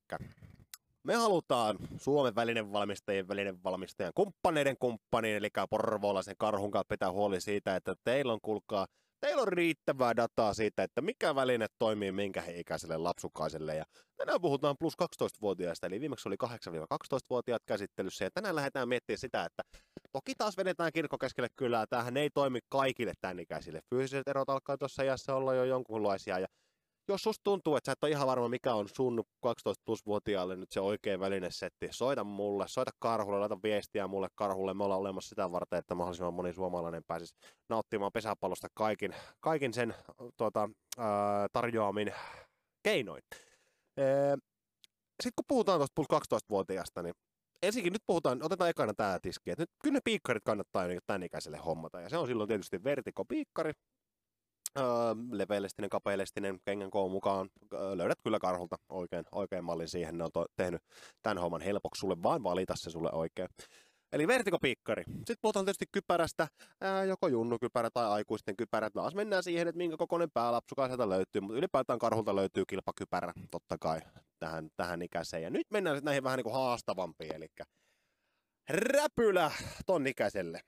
me 1.04 1.16
halutaan 1.16 1.78
Suomen 1.98 2.36
välinen 2.36 2.72
valmistajien 2.72 3.28
välinen 3.28 3.64
valmistajan 3.64 4.12
kumppaneiden 4.16 4.78
kumppanin, 4.80 5.36
eli 5.36 5.50
Porvoolaisen 5.70 6.36
karhun 6.38 6.72
kanssa 6.72 6.90
pitää 6.90 7.12
huoli 7.12 7.42
siitä, 7.42 7.76
että 7.76 7.96
teillä 8.04 8.34
on, 8.34 8.40
kuulkaa, 8.42 8.88
teillä 9.20 9.42
on 9.42 9.48
riittävää 9.48 10.16
dataa 10.16 10.54
siitä, 10.54 10.84
että 10.84 11.02
mikä 11.02 11.36
väline 11.36 11.68
toimii 11.80 12.12
minkä 12.12 12.44
ikäiselle 12.48 12.98
lapsukaiselle. 12.98 13.76
Ja 13.76 13.86
tänään 14.18 14.42
puhutaan 14.42 14.76
plus 14.80 14.94
12-vuotiaista, 15.04 15.88
eli 15.88 16.02
viimeksi 16.02 16.30
oli 16.30 16.36
8-12-vuotiaat 16.46 17.64
käsittelyssä, 17.66 18.26
ja 18.26 18.32
tänään 18.32 18.56
lähdetään 18.56 18.90
miettimään 18.90 19.18
sitä, 19.18 19.46
että 19.46 19.64
toki 20.12 20.34
taas 20.38 20.58
vedetään 20.58 20.92
kirkko 20.94 21.18
keskelle 21.18 21.50
kylää, 21.56 21.88
tämähän 21.88 22.18
ei 22.18 22.30
toimi 22.30 22.60
kaikille 22.70 23.14
tämän 23.22 23.40
ikäisille. 23.40 23.82
Fyysiset 23.90 24.28
erot 24.28 24.50
alkaa 24.50 24.78
tuossa 24.78 25.04
iässä 25.04 25.36
olla 25.36 25.54
jo 25.54 25.64
jonkunlaisia, 25.64 26.40
ja 26.40 26.48
jos 27.08 27.24
susta 27.24 27.44
tuntuu, 27.44 27.76
että 27.76 27.86
sä 27.86 27.92
et 27.92 28.04
ole 28.04 28.12
ihan 28.12 28.28
varma, 28.28 28.50
mikä 28.50 28.74
on 28.74 28.90
sun 28.90 29.24
12 29.42 29.82
plus-vuotiaalle 29.86 30.56
nyt 30.56 30.72
se 30.72 30.80
oikea 30.80 31.20
välinesetti, 31.20 31.88
soita 31.92 32.24
mulle, 32.24 32.68
soita 32.68 32.92
karhulle, 33.00 33.40
laita 33.40 33.60
viestiä 33.64 34.08
mulle 34.08 34.28
karhulle. 34.36 34.74
Me 34.74 34.84
ollaan 34.84 35.00
olemassa 35.00 35.30
sitä 35.30 35.52
varten, 35.52 35.80
että 35.80 35.96
mahdollisimman 35.96 36.34
moni 36.34 36.54
suomalainen 36.54 37.04
pääsisi 37.08 37.36
nauttimaan 37.70 38.12
pesäpallosta 38.12 38.68
kaikin, 38.74 39.16
kaikin 39.40 39.74
sen 39.74 39.96
tuota, 40.38 40.70
ää, 40.98 41.48
tarjoamin 41.54 42.14
keinoin. 42.84 43.24
Sitten 45.24 45.34
kun 45.36 45.46
puhutaan 45.48 45.80
tuosta 45.80 45.94
plus 45.96 46.08
12-vuotiaasta, 46.36 47.04
niin 47.04 47.14
ensinnäkin 47.62 47.94
nyt 47.94 48.04
puhutaan, 48.08 48.44
otetaan 48.44 48.70
ekana 48.70 48.94
tämä 48.94 49.20
tiski, 49.22 49.52
että 49.52 49.62
nyt 49.62 49.70
kyllä 49.84 49.94
ne 49.94 50.00
piikkarit 50.04 50.44
kannattaa 50.44 50.86
jo 50.86 51.00
tämän 51.08 51.24
ikäiselle 51.24 51.58
hommata. 51.58 52.02
Ja 52.02 52.10
se 52.10 52.18
on 52.18 52.28
silloin 52.28 52.48
tietysti 52.48 52.84
vertikopiikkari, 52.84 53.72
leveellistinen, 55.32 55.90
kapeellistinen 55.90 56.60
kengän 56.66 56.92
koon 56.92 57.12
mukaan 57.12 57.50
löydät 57.94 58.18
kyllä 58.24 58.40
karhulta 58.40 58.76
oikein, 58.90 59.26
oikein 59.32 59.64
mallin 59.64 59.88
siihen. 59.88 60.18
Ne 60.18 60.24
on 60.24 60.32
to- 60.34 60.46
tehnyt 60.56 60.82
tämän 61.22 61.38
homman 61.38 61.62
helpoksi 61.62 62.00
sulle, 62.00 62.24
vaan 62.24 62.44
valita 62.44 62.76
se 62.76 62.90
sulle 62.90 63.10
oikein. 63.12 63.50
Eli 64.12 64.28
vertikopiikkari. 64.28 65.04
Sitten 65.08 65.38
puhutaan 65.42 65.66
tietysti 65.66 65.86
kypärästä, 65.92 66.48
ää, 66.82 67.04
joko 67.04 67.28
junnukypärä 67.28 67.90
tai 67.94 68.06
aikuisten 68.06 68.56
kypärä. 68.56 68.90
Taas 68.90 69.16
mennään 69.16 69.44
siihen, 69.44 69.68
että 69.68 69.78
minkä 69.78 69.98
kokoinen 69.98 70.32
päälapsuka 70.34 70.88
sieltä 70.88 71.10
löytyy, 71.10 71.42
mutta 71.42 71.58
ylipäätään 71.58 72.00
karhulta 72.00 72.36
löytyy 72.36 72.64
kilpakypärä, 72.66 73.34
totta 73.52 73.78
kai, 73.78 74.02
tähän, 74.40 74.70
tähän 74.76 75.02
ikäiseen. 75.02 75.44
Ja 75.44 75.50
nyt 75.50 75.68
mennään 75.72 75.96
sitten 75.96 76.06
näihin 76.06 76.24
vähän 76.24 76.38
niin 76.38 76.44
kuin 76.44 76.54
haastavampiin, 76.54 77.36
eli 77.36 77.48
räpylä 78.70 79.52
ton 79.86 80.08
ikäiselle. 80.08 80.62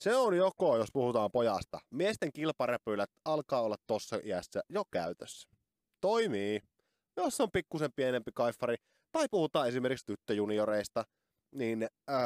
Se 0.00 0.16
on 0.16 0.36
joko, 0.36 0.76
jos 0.76 0.88
puhutaan 0.92 1.30
pojasta, 1.32 1.78
miesten 1.90 2.32
kilparäpylät 2.32 3.10
alkaa 3.24 3.60
olla 3.62 3.76
tossa 3.86 4.18
iässä 4.24 4.62
jo 4.68 4.84
käytössä. 4.92 5.48
Toimii, 6.00 6.60
jos 7.16 7.40
on 7.40 7.50
pikkusen 7.52 7.90
pienempi 7.96 8.30
kaifari, 8.34 8.76
tai 9.12 9.26
puhutaan 9.30 9.68
esimerkiksi 9.68 10.06
tyttöjunioreista, 10.06 11.04
niin 11.54 11.82
äh, 11.82 12.18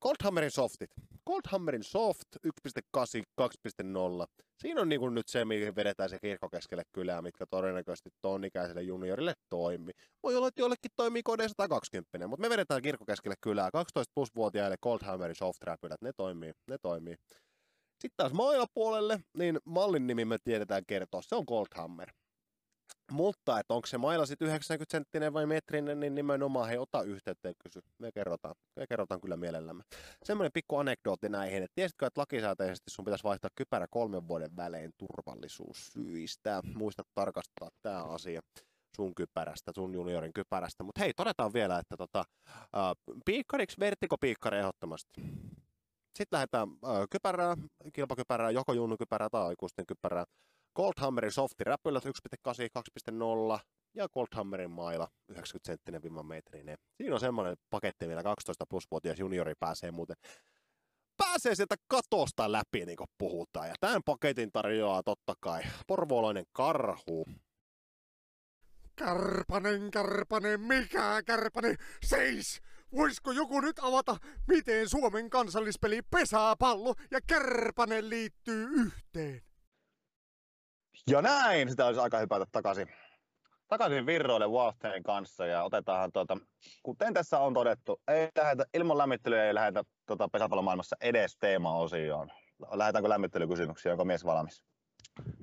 Goldhammerin 0.00 0.50
softit. 0.50 0.90
Goldhammerin 1.26 1.84
soft 1.84 2.28
1.8, 2.46 3.22
2.0. 3.40 3.46
Siinä 4.60 4.80
on 4.80 4.88
niin 4.88 5.00
kuin 5.00 5.14
nyt 5.14 5.28
se, 5.28 5.44
mihin 5.44 5.76
vedetään 5.76 6.10
se 6.10 6.18
kirkko 6.18 6.48
keskelle 6.48 6.82
kylää, 6.92 7.22
mitkä 7.22 7.46
todennäköisesti 7.50 8.10
ton 8.22 8.44
ikäiselle 8.44 8.82
juniorille 8.82 9.34
toimii. 9.48 9.92
Voi 10.22 10.36
olla, 10.36 10.48
että 10.48 10.60
jollekin 10.60 10.90
toimii 10.96 11.22
kode 11.22 11.48
120, 11.48 12.28
mutta 12.28 12.40
me 12.40 12.50
vedetään 12.50 12.82
kirkko 12.82 13.04
keskelle 13.04 13.36
kylää. 13.40 13.70
12 13.70 14.12
plus-vuotiaille 14.14 14.76
Goldhammerin 14.82 15.36
soft 15.36 15.62
räpylät, 15.62 16.02
ne 16.02 16.12
toimii, 16.16 16.52
ne 16.68 16.76
toimii. 16.82 17.14
Sitten 18.00 18.16
taas 18.16 18.32
mailapuolelle, 18.32 19.20
niin 19.34 19.58
mallin 19.64 20.06
nimi 20.06 20.24
me 20.24 20.36
tiedetään 20.44 20.82
kertoa, 20.86 21.22
se 21.22 21.34
on 21.34 21.44
Goldhammer. 21.46 22.12
Mutta 23.10 23.60
että 23.60 23.74
onko 23.74 23.86
se 23.86 23.98
maila 23.98 24.26
sitten 24.26 24.48
90 24.48 24.90
senttinen 24.90 25.32
vai 25.32 25.46
metrinen, 25.46 26.00
niin 26.00 26.14
nimenomaan 26.14 26.68
he 26.68 26.78
ota 26.78 27.02
yhteyttä 27.02 27.48
ja 27.48 27.54
kysy. 27.58 27.80
Me 27.98 28.12
kerrotaan, 28.12 28.54
me 28.76 28.86
kerrotaan 28.86 29.20
kyllä 29.20 29.36
mielellämme. 29.36 29.82
Semmoinen 30.24 30.52
pikku 30.52 30.76
anekdootti 30.76 31.28
näihin, 31.28 31.62
että 31.62 31.74
tiesitkö, 31.74 32.06
että 32.06 32.20
lakisääteisesti 32.20 32.90
sun 32.90 33.04
pitäisi 33.04 33.24
vaihtaa 33.24 33.50
kypärä 33.54 33.86
kolmen 33.90 34.28
vuoden 34.28 34.56
välein 34.56 34.92
turvallisuussyistä. 34.98 36.62
Muista 36.74 37.02
tarkastaa 37.14 37.70
tämä 37.82 38.04
asia 38.04 38.40
sun 38.96 39.14
kypärästä, 39.14 39.72
sun 39.74 39.94
juniorin 39.94 40.32
kypärästä. 40.32 40.84
Mutta 40.84 41.00
hei, 41.00 41.14
todetaan 41.14 41.52
vielä, 41.52 41.78
että 41.78 41.96
tota, 41.96 42.24
äh, 42.58 43.16
piikkariksi 43.24 43.76
vertikopiikkari 43.80 44.58
ehdottomasti. 44.58 45.22
Sitten 46.14 46.36
lähdetään 46.36 46.68
äh, 46.68 47.06
kypärää, 47.10 47.56
kilpakypärää, 47.92 48.50
joko 48.50 48.72
junnukypärää 48.72 49.30
tai 49.30 49.42
aikuisten 49.42 49.86
kypärää. 49.86 50.24
Goldhammerin 50.80 51.32
softi 51.32 51.64
räpylät 51.64 52.04
1.8, 52.04 52.10
2.0 53.54 53.60
ja 53.94 54.08
Goldhammerin 54.08 54.70
maila 54.70 55.08
90 55.28 55.66
senttinen 55.66 56.02
vimman 56.02 56.26
metrinen. 56.26 56.78
Siinä 56.96 57.14
on 57.14 57.20
semmoinen 57.20 57.56
paketti, 57.70 58.06
millä 58.06 58.22
12 58.22 58.66
plus-vuotias 58.66 59.18
juniori 59.18 59.54
pääsee 59.60 59.90
muuten 59.90 60.16
pääsee 61.16 61.54
sieltä 61.54 61.74
katosta 61.88 62.52
läpi, 62.52 62.86
niin 62.86 62.96
kuin 62.96 63.10
puhutaan. 63.18 63.68
Ja 63.68 63.74
tämän 63.80 64.02
paketin 64.04 64.52
tarjoaa 64.52 65.02
totta 65.02 65.34
kai 65.40 65.62
porvoolainen 65.86 66.44
karhu. 66.52 67.26
Kärpänen, 68.96 69.90
kärpänen, 69.90 70.60
mikä 70.60 71.22
kärpänen? 71.26 71.76
Seis! 72.02 72.60
Voisiko 72.92 73.32
joku 73.32 73.60
nyt 73.60 73.78
avata, 73.78 74.16
miten 74.48 74.88
Suomen 74.88 75.30
kansallispeli 75.30 76.02
pesäpallo 76.10 76.94
ja 77.10 77.20
kärpänen 77.26 78.10
liittyy 78.10 78.68
yhteen? 78.68 79.49
Ja 81.10 81.22
näin, 81.22 81.70
sitä 81.70 81.86
olisi 81.86 82.00
aika 82.00 82.18
hypätä 82.18 82.46
takaisin, 82.52 82.88
takaisin 83.68 84.06
virroille 84.06 84.46
Wafteen 84.46 85.02
kanssa 85.02 85.46
ja 85.46 85.62
otetaan 85.62 86.12
tuota, 86.12 86.36
kuten 86.82 87.14
tässä 87.14 87.38
on 87.38 87.54
todettu, 87.54 88.02
ei 88.08 88.28
lähdetä, 88.36 88.64
ilman 88.74 88.98
lämmittelyä 88.98 89.44
ei 89.44 89.54
lähdetä 89.54 89.82
tuota 90.06 90.28
pesäpallomaailmassa 90.28 90.96
edes 91.00 91.36
teema-osioon. 91.36 92.30
Lähdetäänkö 92.72 93.08
lämmittelykysymyksiä, 93.08 93.92
onko 93.92 94.04
mies 94.04 94.24
valmis? 94.24 94.64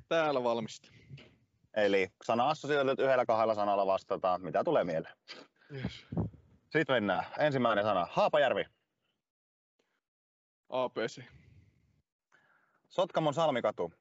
Täällä 0.09 0.43
valmista. 0.43 0.89
Eli 1.73 2.07
sana 2.23 2.49
assosioidut 2.49 2.99
yhdellä 2.99 3.25
kahdella 3.25 3.55
sanalla 3.55 3.85
vastataan, 3.85 4.41
mitä 4.41 4.63
tulee 4.63 4.83
mieleen. 4.83 5.15
Yes. 5.73 6.05
Sitten 6.71 6.95
mennään. 6.95 7.25
Ensimmäinen 7.39 7.83
sana, 7.83 8.07
Haapajärvi. 8.11 8.65
APC. 10.69 11.23
Sotkamon 12.89 13.33
salmikatu. 13.33 13.93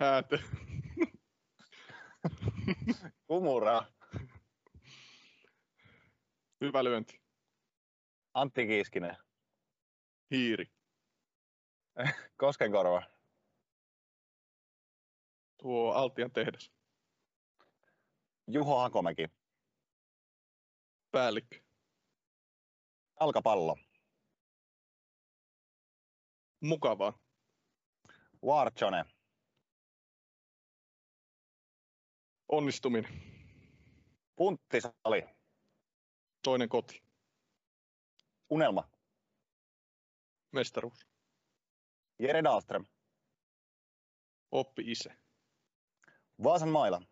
Häätö. 0.00 0.38
Kumura. 3.26 3.84
Hyvä 6.60 6.84
lyönti. 6.84 7.22
Antti 8.34 8.66
Kiiskinen. 8.66 9.16
Hiiri. 10.30 10.72
Koskenkorva. 12.36 13.02
Tuo 15.58 15.92
Altian 15.92 16.32
tehdas. 16.32 16.72
Juho 18.46 18.78
Hakomäki. 18.78 19.28
Päällikkö. 21.10 21.60
Jalkapallo. 23.20 23.76
Mukavaa. 26.60 27.18
Warchone. 28.44 29.17
Onnistuminen. 32.48 33.22
Punttisali. 34.36 35.28
Toinen 36.42 36.68
koti. 36.68 37.02
Unelma. 38.50 38.90
Mestaruus. 40.52 41.06
Jere 42.18 42.44
Dahlström. 42.44 42.84
Oppi 44.50 44.82
isä. 44.90 45.16
Vaasan 46.44 46.68
maila. 46.68 47.02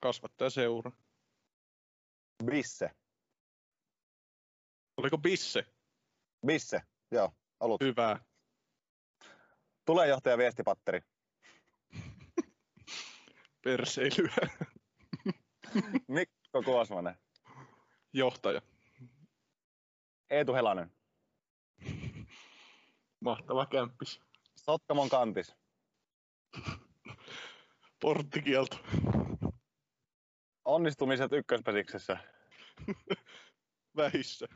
Kasvattaja 0.00 0.50
seura. 0.50 0.92
Bisse. 2.44 2.90
Oliko 4.96 5.18
bisse? 5.18 5.64
Bisse. 6.46 6.82
Joo, 7.10 7.32
olut. 7.60 7.80
Hyvää. 7.80 8.24
Tulejohtaja 9.84 10.38
viestipatteri. 10.38 11.09
Perseilyä. 13.62 14.48
Mikko 16.08 16.62
Kuosmanen. 16.64 17.14
Johtaja. 18.12 18.62
Eetu 20.30 20.54
Helanen. 20.54 20.92
Mahtava 23.20 23.66
kämppis. 23.66 24.20
Sotkamon 24.56 25.08
kantis. 25.08 25.54
Porttikielto. 28.00 28.76
Onnistumiset 30.64 31.32
ykköspesiksessä. 31.32 32.16
Vähissä. 33.96 34.46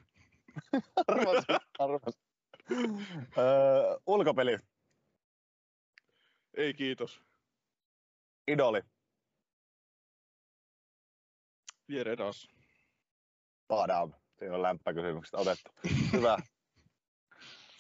Arvas, 1.07 1.45
arvas. 1.79 2.19
Öö, 3.39 3.99
ulkopeli. 4.07 4.59
Ei 6.57 6.75
kiitos. 6.75 7.23
Idoli. 8.49 8.94
Jere 11.89 12.17
Das. 12.17 12.49
Padam. 13.69 14.13
Siinä 14.39 14.55
on 14.55 14.63
lämpökysymykset 14.63 15.35
otettu. 15.35 15.71
Hyvä. 16.13 16.39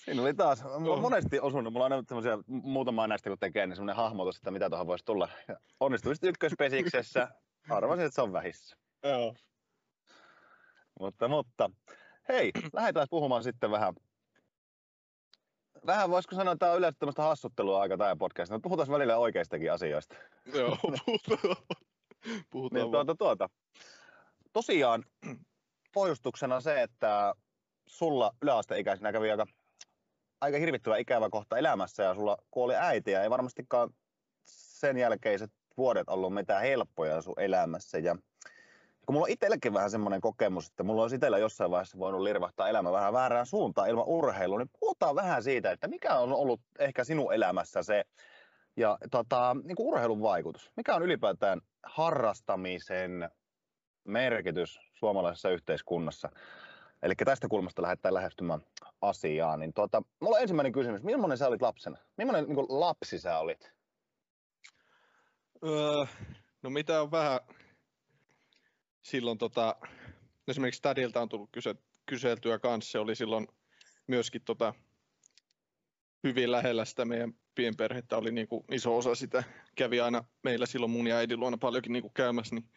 Siinä 0.04 0.22
oli 0.22 0.34
taas, 0.34 0.64
mä 0.64 0.70
oon 0.70 0.86
Joo. 0.86 1.00
monesti 1.00 1.40
osunut, 1.40 1.72
mulla 1.72 1.86
on 1.86 1.92
aina 1.92 2.04
semmoisia, 2.08 2.38
muutamaa 2.46 3.06
näistä 3.06 3.30
kun 3.30 3.38
tekee, 3.38 3.66
niin 3.66 3.76
semmoinen 3.76 3.96
hahmotus, 3.96 4.36
että 4.36 4.50
mitä 4.50 4.70
tuohon 4.70 4.86
voisi 4.86 5.04
tulla. 5.04 5.28
Ja 5.48 5.56
Onnistumiset 5.80 6.24
ykköspesiksessä, 6.24 7.28
arvasin, 7.70 8.04
että 8.04 8.14
se 8.14 8.22
on 8.22 8.32
vähissä. 8.32 8.76
Joo. 9.02 9.34
Mutta, 11.00 11.28
mutta, 11.28 11.70
hei, 12.28 12.50
lähdetään 12.72 13.06
puhumaan 13.10 13.42
sitten 13.42 13.70
vähän. 13.70 13.94
Vähän 15.86 16.10
voisiko 16.10 16.34
sanoa, 16.34 16.52
että 16.52 16.66
tämä 16.66 16.72
on 16.72 16.78
yleensä 16.78 16.98
tämmöistä 16.98 17.22
hassuttelua 17.22 17.80
aika 17.80 17.96
tämä 17.96 18.16
podcast, 18.16 18.52
mutta 18.52 18.68
puhutaan 18.68 18.88
välillä 18.90 19.16
oikeistakin 19.16 19.72
asioista. 19.72 20.16
Joo, 20.54 20.76
puhutaan. 20.82 21.56
Puhutaan 22.50 22.82
Niin, 22.82 22.92
tuota, 22.92 23.14
tuota. 23.14 23.48
Tosiaan 24.52 25.04
pohjustuksena 25.94 26.60
se, 26.60 26.82
että 26.82 27.34
sulla 27.86 28.34
yläasteikäisenä 28.42 29.12
kävi 29.12 29.30
aika, 29.30 29.46
aika 30.40 30.58
hirvittävä 30.58 30.96
ikävä 30.96 31.30
kohta 31.30 31.58
elämässä 31.58 32.02
ja 32.02 32.14
sulla 32.14 32.36
kuoli 32.50 32.74
äiti 32.76 33.10
ja 33.10 33.22
ei 33.22 33.30
varmastikaan 33.30 33.90
sen 34.44 34.96
jälkeiset 34.96 35.50
vuodet 35.76 36.08
ollut 36.08 36.34
mitään 36.34 36.62
helppoja 36.62 37.22
sun 37.22 37.40
elämässä. 37.40 37.98
Ja 37.98 38.16
kun 39.06 39.14
mulla 39.14 39.24
on 39.24 39.30
itsellekin 39.30 39.74
vähän 39.74 39.90
semmoinen 39.90 40.20
kokemus, 40.20 40.66
että 40.66 40.82
mulla 40.82 41.02
olisi 41.02 41.16
itsellä 41.16 41.38
jossain 41.38 41.70
vaiheessa 41.70 41.98
voinut 41.98 42.20
lirvahtaa 42.20 42.68
elämä 42.68 42.92
vähän 42.92 43.12
väärään 43.12 43.46
suuntaan 43.46 43.88
ilman 43.88 44.06
urheilua, 44.06 44.58
niin 44.58 44.70
puhutaan 44.80 45.14
vähän 45.14 45.42
siitä, 45.42 45.70
että 45.70 45.88
mikä 45.88 46.18
on 46.18 46.32
ollut 46.32 46.60
ehkä 46.78 47.04
sinun 47.04 47.34
elämässä 47.34 47.82
se 47.82 48.04
ja 48.76 48.98
tota, 49.10 49.56
niin 49.64 49.76
kuin 49.76 49.86
urheilun 49.86 50.22
vaikutus. 50.22 50.72
Mikä 50.76 50.94
on 50.94 51.02
ylipäätään 51.02 51.60
harrastamisen 51.86 53.30
merkitys 54.04 54.80
suomalaisessa 54.92 55.50
yhteiskunnassa? 55.50 56.30
Eli 57.02 57.14
tästä 57.14 57.48
kulmasta 57.48 57.82
lähdetään 57.82 58.14
lähestymään 58.14 58.60
asiaa. 59.00 59.56
Niin 59.56 59.74
tuota, 59.74 60.02
mulla 60.20 60.36
on 60.36 60.42
ensimmäinen 60.42 60.72
kysymys. 60.72 61.02
Millainen 61.02 61.38
sä 61.38 61.48
olit 61.48 61.62
lapsena? 61.62 61.96
Millainen 62.16 62.48
niin 62.48 62.66
lapsi 62.68 63.18
sä 63.18 63.38
olit? 63.38 63.72
Öö, 65.64 66.06
no 66.62 66.70
mitä 66.70 67.02
on 67.02 67.10
vähän 67.10 67.40
silloin 69.02 69.38
tota, 69.38 69.76
esimerkiksi 70.48 70.82
Tädiltä 70.82 71.20
on 71.20 71.28
tullut 71.28 71.50
kyse, 71.52 71.74
kyseltyä 72.06 72.58
kanssa, 72.58 72.90
se 72.90 72.98
oli 72.98 73.14
silloin 73.14 73.48
myöskin 74.06 74.42
tota, 74.42 74.74
hyvin 76.24 76.52
lähellä 76.52 76.84
sitä 76.84 77.04
meidän 77.04 77.32
pienperhettä, 77.54 78.16
oli 78.16 78.32
niin 78.32 78.48
kuin 78.48 78.64
iso 78.70 78.96
osa 78.96 79.14
sitä, 79.14 79.44
kävi 79.74 80.00
aina 80.00 80.24
meillä 80.42 80.66
silloin 80.66 80.92
mun 80.92 81.06
ja 81.06 81.16
äidin 81.16 81.40
luona 81.40 81.56
paljonkin 81.56 81.92
niin 81.92 82.02
kuin 82.02 82.14
käymässä, 82.14 82.54
niin 82.54 82.70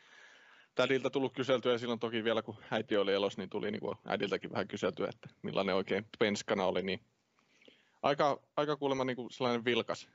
tädiltä 0.75 1.09
tullut 1.09 1.33
kyseltyä. 1.33 1.71
Ja 1.71 1.77
silloin 1.77 1.99
toki 1.99 2.23
vielä 2.23 2.41
kun 2.41 2.55
äiti 2.71 2.97
oli 2.97 3.13
elos, 3.13 3.37
niin 3.37 3.49
tuli 3.49 3.71
niin 3.71 3.81
kuin 3.81 3.95
äidiltäkin 4.05 4.51
vähän 4.51 4.67
kyseltyä, 4.67 5.09
että 5.09 5.29
millainen 5.41 5.75
oikein 5.75 6.05
penskana 6.19 6.65
oli, 6.65 6.83
niin 6.83 6.99
aika, 8.01 8.41
aika 8.57 8.77
kuulemma 8.77 9.03
niin 9.03 9.15
kuin 9.15 9.31
sellainen 9.31 9.65
vilkas, 9.65 10.09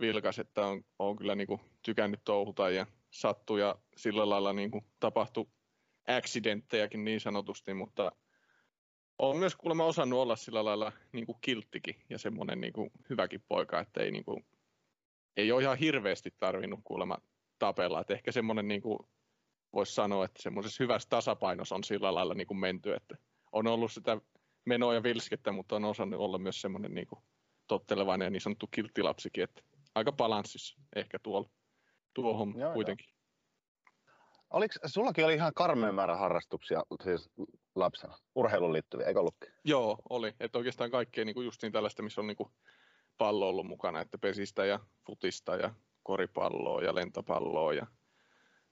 vilkas 0.00 0.38
että 0.38 0.66
on, 0.66 0.84
on 0.98 1.16
kyllä 1.16 1.34
niin 1.34 1.46
kuin 1.46 1.60
tykännyt 1.82 2.20
touhuta 2.24 2.70
ja 2.70 2.86
sattuu 3.10 3.56
ja 3.56 3.78
sillä 3.96 4.28
lailla 4.28 4.52
niin 4.52 4.70
kuin 4.70 4.84
tapahtui 5.00 5.46
accidenttejäkin 6.08 7.04
niin 7.04 7.20
sanotusti, 7.20 7.74
mutta 7.74 8.12
on 9.18 9.36
myös 9.36 9.56
kuulemma 9.56 9.84
osannut 9.84 10.18
olla 10.18 10.36
sillä 10.36 10.64
lailla 10.64 10.92
niin 11.12 11.26
kuin 11.26 11.38
kilttikin 11.40 12.02
ja 12.10 12.18
semmoinen 12.18 12.60
niin 12.60 12.72
kuin 12.72 12.90
hyväkin 13.10 13.42
poika, 13.48 13.80
että 13.80 14.00
ei, 14.00 14.10
niin 14.10 14.24
kuin, 14.24 14.46
ei 15.36 15.52
ole 15.52 15.62
ihan 15.62 15.78
hirveästi 15.78 16.34
tarvinnut 16.38 16.80
kuulemma 16.84 17.18
tapella. 17.58 18.00
Että 18.00 18.14
ehkä 18.14 18.32
semmoinen 18.32 18.68
niin 18.68 18.82
kuin, 18.82 18.98
voisi 19.72 19.94
sanoa, 19.94 20.24
että 20.24 20.42
semmoisessa 20.42 20.84
hyvässä 20.84 21.08
tasapainossa 21.08 21.74
on 21.74 21.84
sillä 21.84 22.14
lailla 22.14 22.34
niin 22.34 22.46
kuin 22.46 22.58
menty, 22.58 22.94
että 22.94 23.16
on 23.52 23.66
ollut 23.66 23.92
sitä 23.92 24.20
menoa 24.64 24.94
ja 24.94 25.02
vilskettä, 25.02 25.52
mutta 25.52 25.76
on 25.76 25.84
osannut 25.84 26.20
olla 26.20 26.38
myös 26.38 26.60
semmoinen 26.60 26.94
niin 26.94 27.06
kuin 27.06 27.20
tottelevainen 27.66 28.26
ja 28.26 28.30
niin 28.30 28.40
sanottu 28.40 28.66
kilttilapsikin, 28.66 29.44
että 29.44 29.62
aika 29.94 30.12
balanssissa 30.12 30.76
ehkä 30.96 31.18
tuolla, 31.18 31.48
tuohon 32.14 32.54
joo, 32.56 32.72
kuitenkin. 32.72 33.06
Joo. 33.08 33.16
Oliko, 34.50 34.74
sullakin 34.86 35.24
oli 35.24 35.34
ihan 35.34 35.54
karmeen 35.54 35.94
määrä 35.94 36.16
harrastuksia 36.16 36.82
siis 37.04 37.30
lapsena, 37.76 38.18
urheiluun 38.34 38.72
liittyviä, 38.72 39.06
eikö 39.06 39.20
ollutkin? 39.20 39.52
Joo, 39.64 39.98
oli. 40.10 40.34
Että 40.40 40.58
oikeastaan 40.58 40.90
kaikkea 40.90 41.24
niin 41.24 41.34
kuin 41.34 41.44
just 41.44 41.62
niin 41.62 41.72
tällaista, 41.72 42.02
missä 42.02 42.20
on 42.20 42.26
niin 42.26 42.36
kuin 42.36 42.50
pallo 43.18 43.48
ollut 43.48 43.66
mukana, 43.66 44.00
että 44.00 44.18
pesistä 44.18 44.64
ja 44.64 44.80
futista 45.06 45.56
ja 45.56 45.74
koripalloa 46.02 46.82
ja 46.82 46.94
lentopalloa 46.94 47.74
ja 47.74 47.86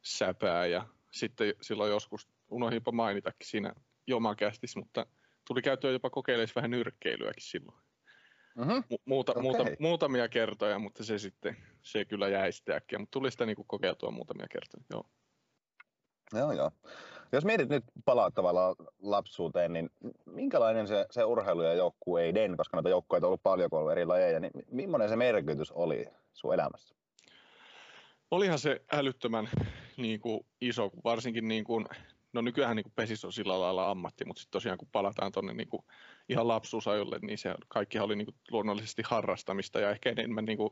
säpää 0.02 0.66
ja 0.66 0.86
sitten 1.12 1.54
silloin 1.60 1.90
joskus, 1.90 2.28
unohdinpa 2.50 2.92
mainitakin 2.92 3.46
siinä 3.46 3.74
jomakästissä, 4.06 4.78
mutta 4.78 5.06
tuli 5.46 5.62
käytyä 5.62 5.90
jopa 5.90 6.10
kokeilemaan 6.10 6.52
vähän 6.56 6.70
nyrkkeilyäkin 6.70 7.42
silloin. 7.42 7.78
Mm-hmm. 8.56 8.82
Mu- 8.94 9.02
muuta, 9.04 9.32
okay. 9.32 9.42
muuta, 9.42 9.64
muutamia 9.78 10.28
kertoja, 10.28 10.78
mutta 10.78 11.04
se 11.04 11.18
sitten, 11.18 11.56
se 11.82 12.04
kyllä 12.04 12.28
jäi 12.28 12.52
sitten 12.52 12.76
äkkiä, 12.76 12.98
mutta 12.98 13.10
tuli 13.10 13.30
sitä 13.30 13.46
niin 13.46 13.56
kuin 13.56 13.68
kokeiltua 13.68 14.10
muutamia 14.10 14.46
kertoja, 14.50 14.84
joo. 14.90 15.10
Joo, 16.32 16.52
joo. 16.52 16.70
Jos 17.34 17.44
mietit 17.44 17.68
nyt 17.68 17.84
palaa 18.04 18.30
tavallaan 18.30 18.74
lapsuuteen, 19.02 19.72
niin 19.72 19.90
minkälainen 20.26 20.88
se, 20.88 21.06
se 21.10 21.24
urheilu 21.24 21.62
ja 21.62 21.74
joukkueiden, 21.74 22.56
koska 22.56 22.76
näitä 22.76 22.88
joukkueita 22.88 23.26
on 23.26 23.28
ollut 23.28 23.42
paljon, 23.42 23.70
kun 23.70 23.78
on 23.78 23.92
eri 23.92 24.06
lajeja, 24.06 24.40
niin 24.40 24.52
millainen 24.70 25.08
se 25.08 25.16
merkitys 25.16 25.72
oli 25.72 26.06
sun 26.32 26.54
elämässä? 26.54 26.94
Olihan 28.30 28.58
se 28.58 28.80
älyttömän 28.92 29.48
niin 29.96 30.20
kuin, 30.20 30.46
iso, 30.60 30.90
varsinkin 31.04 31.48
niin 31.48 31.64
kuin, 31.64 31.86
no 32.32 32.40
nykyään 32.40 32.76
niin 32.76 32.92
pesis 32.96 33.24
on 33.24 33.32
sillä 33.32 33.60
lailla 33.60 33.90
ammatti, 33.90 34.24
mutta 34.24 34.40
sitten 34.40 34.52
tosiaan 34.52 34.78
kun 34.78 34.88
palataan 34.92 35.32
tuonne 35.32 35.54
niin 35.54 35.68
ihan 36.28 36.48
lapsuusajolle, 36.48 37.18
niin 37.22 37.38
se 37.38 37.54
kaikkihan 37.68 38.04
oli 38.04 38.16
niin 38.16 38.26
kuin, 38.26 38.36
luonnollisesti 38.50 39.02
harrastamista 39.06 39.80
ja 39.80 39.90
ehkä 39.90 40.10
enemmän 40.10 40.44
niin 40.44 40.58
kuin, 40.58 40.70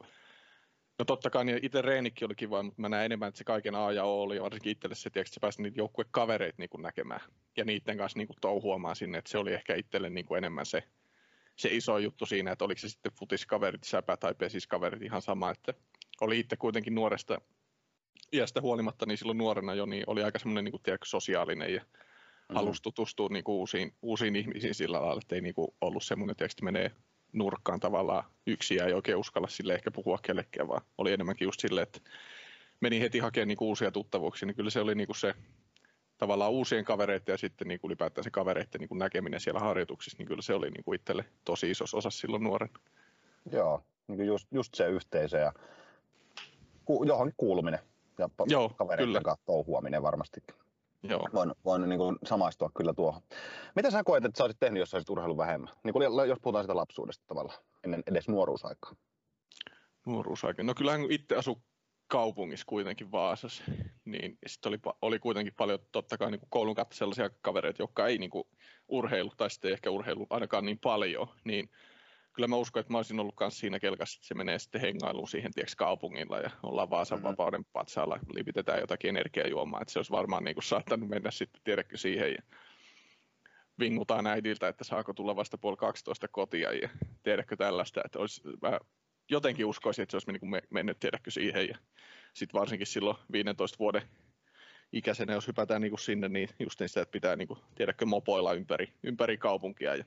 No 0.98 1.04
totta 1.04 1.30
kai 1.30 1.44
niin 1.44 1.58
itse 1.62 1.82
reenikki 1.82 2.24
oli 2.24 2.34
kiva, 2.34 2.62
mutta 2.62 2.80
mä 2.80 2.88
näen 2.88 3.04
enemmän, 3.04 3.28
että 3.28 3.38
se 3.38 3.44
kaiken 3.44 3.74
A 3.74 3.92
ja 3.92 4.04
O 4.04 4.22
oli 4.22 4.42
varsinkin 4.42 4.72
itselle 4.72 4.94
se, 4.94 5.10
että 5.14 5.24
sä 5.26 5.40
pääsit 5.40 5.60
niitä 5.60 5.80
joukkuekavereita 5.80 6.56
niin 6.58 6.70
kuin 6.70 6.82
näkemään 6.82 7.20
ja 7.56 7.64
niiden 7.64 7.98
kanssa 7.98 8.18
niin 8.18 8.26
kuin 8.26 8.36
touhuamaan 8.40 8.96
sinne, 8.96 9.18
että 9.18 9.30
se 9.30 9.38
oli 9.38 9.52
ehkä 9.52 9.74
itselle 9.74 10.10
niin 10.10 10.26
kuin 10.26 10.38
enemmän 10.38 10.66
se, 10.66 10.82
se 11.56 11.68
iso 11.72 11.98
juttu 11.98 12.26
siinä, 12.26 12.52
että 12.52 12.64
oliko 12.64 12.78
se 12.78 12.88
sitten 12.88 13.12
futiskaverit, 13.12 13.84
säpä 13.84 14.16
tai 14.16 14.34
pesiskaverit 14.34 15.02
ihan 15.02 15.22
sama, 15.22 15.50
että 15.50 15.74
oli 16.20 16.38
itse 16.38 16.56
kuitenkin 16.56 16.94
nuoresta 16.94 17.40
iästä 18.32 18.60
huolimatta, 18.60 19.06
niin 19.06 19.18
silloin 19.18 19.38
nuorena 19.38 19.74
jo 19.74 19.86
niin 19.86 20.04
oli 20.06 20.22
aika 20.22 20.38
semmoinen 20.38 20.64
niin 20.64 20.72
kuin, 20.72 20.82
tiedätkö, 20.82 21.06
sosiaalinen 21.06 21.74
ja 21.74 21.80
mm. 21.80 22.54
halusi 22.54 22.82
tutustua 22.82 23.28
niin 23.28 23.44
kuin, 23.44 23.56
uusiin, 23.56 23.94
uusiin 24.02 24.36
ihmisiin 24.36 24.74
sillä 24.74 25.02
lailla, 25.02 25.20
että 25.22 25.34
ei 25.34 25.40
niin 25.40 25.54
kuin, 25.54 25.68
ollut 25.80 26.02
semmoinen, 26.02 26.36
että 26.40 26.64
menee 26.64 26.90
nurkkaan 27.32 27.80
tavallaan 27.80 28.24
yksi 28.46 28.74
ja 28.74 28.86
ei 28.86 28.92
oikein 28.92 29.18
uskalla 29.18 29.48
sille 29.48 29.74
ehkä 29.74 29.90
puhua 29.90 30.18
kellekään, 30.22 30.68
vaan 30.68 30.82
oli 30.98 31.12
enemmänkin 31.12 31.46
just 31.46 31.60
silleen, 31.60 31.82
että 31.82 32.00
meni 32.80 33.00
heti 33.00 33.18
hakemaan 33.18 33.48
niin 33.48 33.58
uusia 33.60 33.90
tuttavuuksia, 33.90 34.46
niin 34.46 34.56
kyllä 34.56 34.70
se 34.70 34.80
oli 34.80 34.94
niin 34.94 35.06
kuin 35.06 35.16
se 35.16 35.34
tavallaan 36.18 36.52
uusien 36.52 36.84
kavereiden 36.84 37.32
ja 37.32 37.38
sitten 37.38 37.68
niin 37.68 37.80
kuin 37.80 37.88
ylipäätään 37.88 38.24
se 38.24 38.30
kavereiden 38.30 38.80
niin 38.80 38.88
kuin 38.88 38.98
näkeminen 38.98 39.40
siellä 39.40 39.60
harjoituksissa, 39.60 40.18
niin 40.18 40.28
kyllä 40.28 40.42
se 40.42 40.54
oli 40.54 40.70
niin 40.70 40.84
kuin 40.84 40.96
itselle 40.96 41.24
tosi 41.44 41.70
iso 41.70 41.84
osa 41.92 42.10
silloin 42.10 42.42
nuoren. 42.42 42.70
Joo, 43.52 43.84
niin 44.08 44.26
just, 44.26 44.48
just 44.50 44.74
se 44.74 44.88
yhteisö 44.88 45.38
ja 45.38 45.52
ku, 46.84 47.04
johonkin 47.04 47.34
kuuluminen 47.36 47.80
ja 48.18 48.28
Joo, 48.46 48.68
kavereiden 48.68 49.08
kyllä. 49.08 49.20
kanssa 49.24 49.46
touhuaminen 49.46 50.02
varmastikin. 50.02 50.54
Joo. 51.02 51.28
Voin, 51.34 51.52
voin 51.64 51.88
niin 51.88 51.98
kuin 51.98 52.18
samaistua 52.24 52.70
kyllä 52.76 52.94
tuohon. 52.94 53.22
Mitä 53.76 53.90
sä 53.90 54.04
koet, 54.04 54.24
että 54.24 54.38
sä 54.38 54.44
olisit 54.44 54.60
tehnyt, 54.60 54.80
jos 54.80 54.90
sä 54.90 54.96
olisit 54.96 55.10
urheilu 55.10 55.36
vähemmän? 55.36 55.74
Niin 55.84 55.92
kuin, 55.92 56.28
jos 56.28 56.38
puhutaan 56.42 56.64
sitä 56.64 56.76
lapsuudesta 56.76 57.24
tavallaan, 57.26 57.58
ennen 57.84 58.02
edes 58.06 58.28
nuoruusaikaa. 58.28 58.92
Nuoruusaika. 60.06 60.62
No 60.62 60.74
kyllähän 60.74 61.10
itse 61.10 61.36
asu 61.36 61.62
kaupungissa 62.08 62.66
kuitenkin 62.68 63.12
Vaasassa, 63.12 63.64
niin 64.04 64.38
sitten 64.46 64.70
oli, 64.70 64.78
oli 65.02 65.18
kuitenkin 65.18 65.54
paljon 65.56 65.78
totta 65.92 66.18
kai 66.18 66.30
niin 66.30 66.40
kuin 66.40 66.50
koulun 66.50 66.74
kautta 66.74 66.96
sellaisia 66.96 67.30
kavereita, 67.42 67.82
jotka 67.82 68.06
ei 68.06 68.18
niin 68.18 68.30
kuin 68.30 68.44
urheilu, 68.88 69.32
tai 69.36 69.50
sitten 69.50 69.72
ehkä 69.72 69.90
urheilu 69.90 70.26
ainakaan 70.30 70.64
niin 70.64 70.78
paljon, 70.78 71.28
niin 71.44 71.70
kyllä 72.32 72.48
mä 72.48 72.56
uskon, 72.56 72.80
että 72.80 72.92
mä 72.92 72.98
olisin 72.98 73.20
ollut 73.20 73.34
myös 73.40 73.58
siinä 73.58 73.80
kelkassa, 73.80 74.18
että 74.18 74.26
se 74.26 74.34
menee 74.34 74.58
sitten 74.58 74.80
hengailuun 74.80 75.28
siihen 75.28 75.52
tieks 75.52 75.76
kaupungilla 75.76 76.38
ja 76.38 76.50
ollaan 76.62 76.90
Vaasan 76.90 77.18
mm-hmm. 77.18 77.28
vapauden 77.28 77.64
patsaalla, 77.72 78.18
lipitetään 78.34 78.80
jotakin 78.80 79.08
energiajuomaa, 79.08 79.80
että 79.80 79.92
se 79.92 79.98
olisi 79.98 80.12
varmaan 80.12 80.44
niin 80.44 80.54
kuin 80.54 80.64
saattanut 80.64 81.08
mennä 81.08 81.30
sitten, 81.30 81.60
tiedätkö, 81.64 81.96
siihen 81.96 82.30
ja 82.30 82.42
vingutaan 83.78 84.26
äidiltä, 84.26 84.68
että 84.68 84.84
saako 84.84 85.12
tulla 85.12 85.36
vasta 85.36 85.58
puoli 85.58 85.76
12 85.76 86.28
kotia 86.28 86.72
ja 86.72 86.88
tiedätkö 87.22 87.56
tällaista, 87.56 88.00
että 88.04 88.18
olisi, 88.18 88.42
mä 88.62 88.78
jotenkin 89.30 89.66
uskoisin, 89.66 90.02
että 90.02 90.10
se 90.10 90.16
olisi 90.16 90.46
niin 90.46 90.62
mennyt, 90.70 90.98
tiedätkö, 90.98 91.30
siihen 91.30 91.68
ja 91.68 91.78
sitten 92.34 92.60
varsinkin 92.60 92.86
silloin 92.86 93.16
15 93.32 93.78
vuoden 93.78 94.02
ikäisenä, 94.92 95.32
jos 95.32 95.46
hypätään 95.46 95.80
niin 95.80 95.90
kuin 95.90 96.00
sinne, 96.00 96.28
niin 96.28 96.48
just 96.58 96.80
niin 96.80 96.88
sitä, 96.88 97.02
että 97.02 97.12
pitää 97.12 97.36
niin 97.36 97.48
kuin, 97.48 97.60
tiedätkö, 97.74 98.06
mopoilla 98.06 98.52
ympäri, 98.52 98.92
ympäri 99.02 99.38
kaupunkia 99.38 99.96
ja 99.96 100.04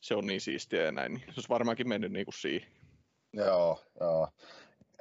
se 0.00 0.14
on 0.14 0.26
niin 0.26 0.40
siistiä 0.40 0.82
ja 0.82 0.92
näin, 0.92 1.12
niin 1.12 1.20
se 1.20 1.32
olisi 1.36 1.48
varmaankin 1.48 1.88
mennyt 1.88 2.12
niin 2.12 2.26
kuin 2.26 2.34
siihen. 2.34 2.68
Joo, 3.32 3.84
joo. 4.00 4.28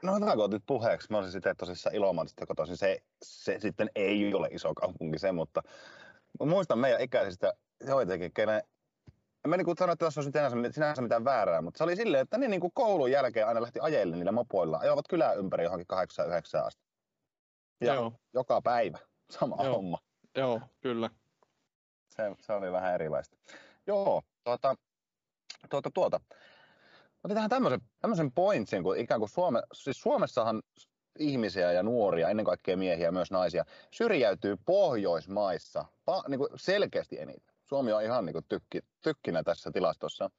No 0.03 0.15
hyvä, 0.15 0.33
kun 0.33 0.43
otit 0.43 0.63
puheeksi. 0.65 1.07
Mä 1.11 1.17
olisin 1.17 1.31
sitten 1.31 1.57
tosissaan 1.57 1.95
Ilomantista 1.95 2.45
kotoisin. 2.45 2.77
Se, 2.77 2.97
se 3.23 3.59
sitten 3.59 3.89
ei 3.95 4.33
ole 4.33 4.47
iso 4.51 4.73
kaupunki 4.73 5.19
se, 5.19 5.31
mutta 5.31 5.61
mä 6.39 6.45
muistan 6.45 6.79
meidän 6.79 7.01
ikäisistä 7.01 7.53
joitakin, 7.87 8.33
kenen 8.33 8.61
en 9.45 9.49
mä 9.49 9.57
niin 9.57 9.65
kuin 9.65 9.77
sano, 9.77 9.93
että 9.93 10.05
tässä 10.05 10.21
olisi 10.21 10.31
sinänsä, 10.31 10.71
sinänsä 10.71 11.01
mitään 11.01 11.25
väärää, 11.25 11.61
mutta 11.61 11.77
se 11.77 11.83
oli 11.83 11.95
silleen, 11.95 12.21
että 12.21 12.37
ne 12.37 12.47
niin 12.47 12.61
kuin 12.61 12.71
koulun 12.73 13.11
jälkeen 13.11 13.47
aina 13.47 13.61
lähti 13.61 13.79
ajelle 13.81 14.15
niillä 14.15 14.31
mopoilla. 14.31 14.77
Ajoivat 14.77 15.07
kylää 15.07 15.33
ympäri 15.33 15.63
johonkin 15.63 15.87
8-9 16.61 16.65
asti. 16.65 16.83
Ja 17.81 17.93
Joo. 17.93 18.13
joka 18.33 18.61
päivä 18.61 18.97
sama 19.29 19.63
Joo. 19.63 19.73
homma. 19.73 19.97
Joo, 20.35 20.61
kyllä. 20.81 21.09
Se, 22.07 22.35
se 22.39 22.53
oli 22.53 22.71
vähän 22.71 22.93
erilaista. 22.93 23.37
Joo, 23.87 24.21
tuota, 24.43 24.75
tuota, 25.69 25.91
tuota. 25.93 26.19
Otetaan 27.23 27.49
tämmöisen, 27.49 27.81
tämmöisen 28.01 28.31
pointsin, 28.31 28.83
kun 28.83 28.97
ikään 28.97 29.19
kuin 29.19 29.29
Suome, 29.29 29.61
siis 29.73 30.01
Suomessahan 30.01 30.61
ihmisiä 31.19 31.71
ja 31.71 31.83
nuoria, 31.83 32.29
ennen 32.29 32.45
kaikkea 32.45 32.77
miehiä 32.77 33.07
ja 33.07 33.11
myös 33.11 33.31
naisia, 33.31 33.65
syrjäytyy 33.91 34.57
Pohjoismaissa 34.65 35.85
pa, 36.05 36.23
niin 36.27 36.37
kuin 36.37 36.49
selkeästi 36.55 37.19
eniten. 37.19 37.55
Suomi 37.65 37.93
on 37.93 38.03
ihan 38.03 38.25
niin 38.25 38.33
kuin 38.33 38.45
tykki, 38.49 38.79
tykkinä 39.01 39.43
tässä 39.43 39.71
tilastossa. 39.71 40.29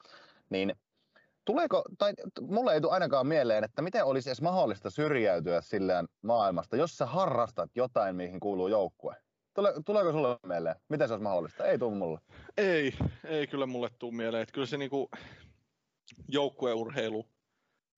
Niin 0.51 0.75
tuleeko, 1.45 1.85
tai 1.99 2.12
mulle 2.41 2.75
ei 2.75 2.81
tule 2.81 2.93
ainakaan 2.93 3.27
mieleen, 3.27 3.64
että 3.64 3.83
miten 3.83 4.05
olisi 4.05 4.29
edes 4.29 4.43
mahdollista 4.43 4.91
syrjäytyä 4.91 5.61
silleen 5.61 6.09
maailmasta, 6.23 6.77
jos 6.77 6.97
sä 6.97 7.07
harrastat 7.07 7.71
jotain, 7.75 8.16
mihin 8.16 8.41
kuuluu 8.41 8.69
joukkue. 8.69 9.16
Tule, 9.55 9.73
tuleeko 9.87 10.13
sulle 10.13 10.39
mieleen? 10.47 10.77
Miten 10.89 11.09
se 11.09 11.15
olisi 11.15 11.23
mahdollista? 11.23 11.67
Ei 11.67 11.79
tule 11.79 11.95
mulle. 11.95 12.21
Ei, 12.57 12.93
ei 13.25 13.47
kyllä 13.47 13.67
mulle 13.67 13.91
tule 13.99 14.15
mieleen. 14.15 14.43
Että 14.43 14.53
kyllä 14.53 14.67
se 14.67 14.77
niinku 14.77 15.11
joukkueurheilu, 16.29 17.27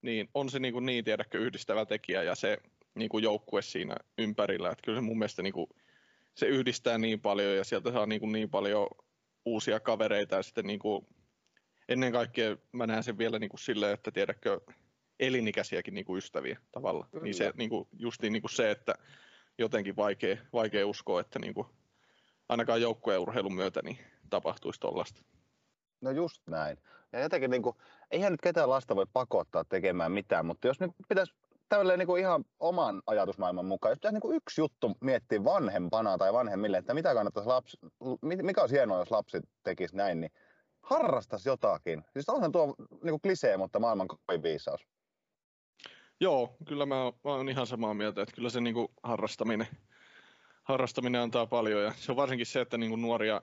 niin 0.03 0.29
on 0.35 0.51
se 0.51 0.59
niinku 0.59 0.81
niin, 0.81 1.05
tiedäkö, 1.05 1.39
yhdistävä 1.39 1.87
tekijä 1.87 2.23
ja 2.23 2.35
se 2.35 2.59
niinku 2.95 3.19
joukkue 3.19 3.63
siinä 3.63 3.97
ympärillä. 4.19 4.71
Että 4.71 4.83
kyllä 4.85 4.97
se 4.97 5.03
mun 5.03 5.19
mielestä 5.19 5.43
niinku, 5.43 5.69
se 6.35 6.47
yhdistää 6.47 6.99
niin 6.99 7.21
paljon 7.21 7.57
ja 7.57 7.65
sieltä 7.65 7.93
saa 7.93 8.07
niinku 8.07 8.27
niin 8.27 8.51
paljon 8.51 8.89
uusia 9.45 9.81
kavereita 9.81 10.37
ja 10.37 10.43
sitten 10.43 10.67
niinku, 10.67 11.07
ennen 11.89 12.13
kaikkea 12.13 12.57
mä 12.73 12.87
näen 12.87 13.03
sen 13.03 13.19
vielä 13.19 13.39
niinku 13.39 13.57
silleen, 13.57 13.95
että 13.95 14.11
tiedätkö, 14.11 14.61
elinikäisiäkin 15.21 15.95
niinku 15.95 16.17
ystäviä 16.17 16.59
tavalla. 16.73 17.09
Kyllä. 17.11 17.25
Niin 17.25 17.35
se 17.35 17.53
niinku, 17.57 17.89
justiin 17.99 18.33
niinku 18.33 18.49
se, 18.49 18.71
että 18.71 18.95
jotenkin 19.59 19.97
vaikea, 19.97 20.37
vaikea 20.53 20.87
uskoa, 20.87 21.21
että 21.21 21.39
niinku, 21.39 21.67
ainakaan 22.49 22.83
joukkueurheilun 22.83 23.55
myötä 23.55 23.81
niin 23.83 23.99
tapahtuisi 24.31 24.81
tollasta. 24.81 25.23
No 26.01 26.11
just 26.11 26.43
näin. 26.47 26.79
Ja 27.13 27.21
jotenkin 27.21 27.51
niin 27.51 27.63
kuin, 27.63 27.77
eihän 28.11 28.33
nyt 28.33 28.41
ketään 28.41 28.71
lasta 28.71 28.97
voi 28.97 29.07
pakottaa 29.13 29.65
tekemään 29.65 30.13
mitään, 30.13 30.47
mutta 30.47 30.67
jos 30.67 30.81
nyt 30.81 30.91
pitäisi 31.09 31.35
tällä 31.69 31.97
niin 31.97 32.07
kuin 32.07 32.21
ihan 32.21 32.45
oman 32.61 33.03
ajatusmaailman 33.07 33.65
mukaan, 33.65 33.91
jos 33.91 33.99
pitäisi 33.99 34.15
niin 34.15 34.21
kuin 34.21 34.37
yksi 34.37 34.61
juttu 34.61 34.97
miettiä 35.01 35.45
vanhempana 35.45 36.19
tai 36.19 36.33
vanhemmille, 36.33 36.79
että 36.79 36.95
mitä 36.95 37.15
kannattaisi 37.15 37.49
lapsi, 37.49 37.79
mikä 38.23 38.61
olisi 38.61 38.75
hienoa, 38.75 38.99
jos 38.99 39.11
lapsi 39.11 39.41
tekisi 39.63 39.97
näin, 39.97 40.21
niin 40.21 40.33
harrastaisi 40.83 41.49
jotakin. 41.49 42.05
Siis 42.13 42.29
onhan 42.29 42.53
tuo 42.53 42.75
niin 42.91 43.01
kuin 43.11 43.21
klisee, 43.21 43.57
mutta 43.57 43.79
maailman 43.79 44.09
kovin 44.09 44.43
viisaus. 44.43 44.87
Joo, 46.21 46.57
kyllä 46.69 46.87
mä, 46.87 46.95
mä 46.95 47.13
oon 47.25 47.49
ihan 47.49 47.67
samaa 47.67 47.95
mieltä, 47.95 48.23
että 48.23 48.35
kyllä 48.35 48.51
se 48.51 48.61
niin 48.61 48.75
kuin 48.75 48.89
harrastaminen, 49.03 49.67
harrastaminen 50.63 51.21
antaa 51.21 51.47
paljon. 51.47 51.85
Ja 51.85 51.93
se 51.97 52.13
on 52.13 52.17
varsinkin 52.17 52.47
se, 52.47 52.61
että 52.61 52.79
niin 52.79 52.91
kuin 52.91 53.03
nuoria 53.03 53.43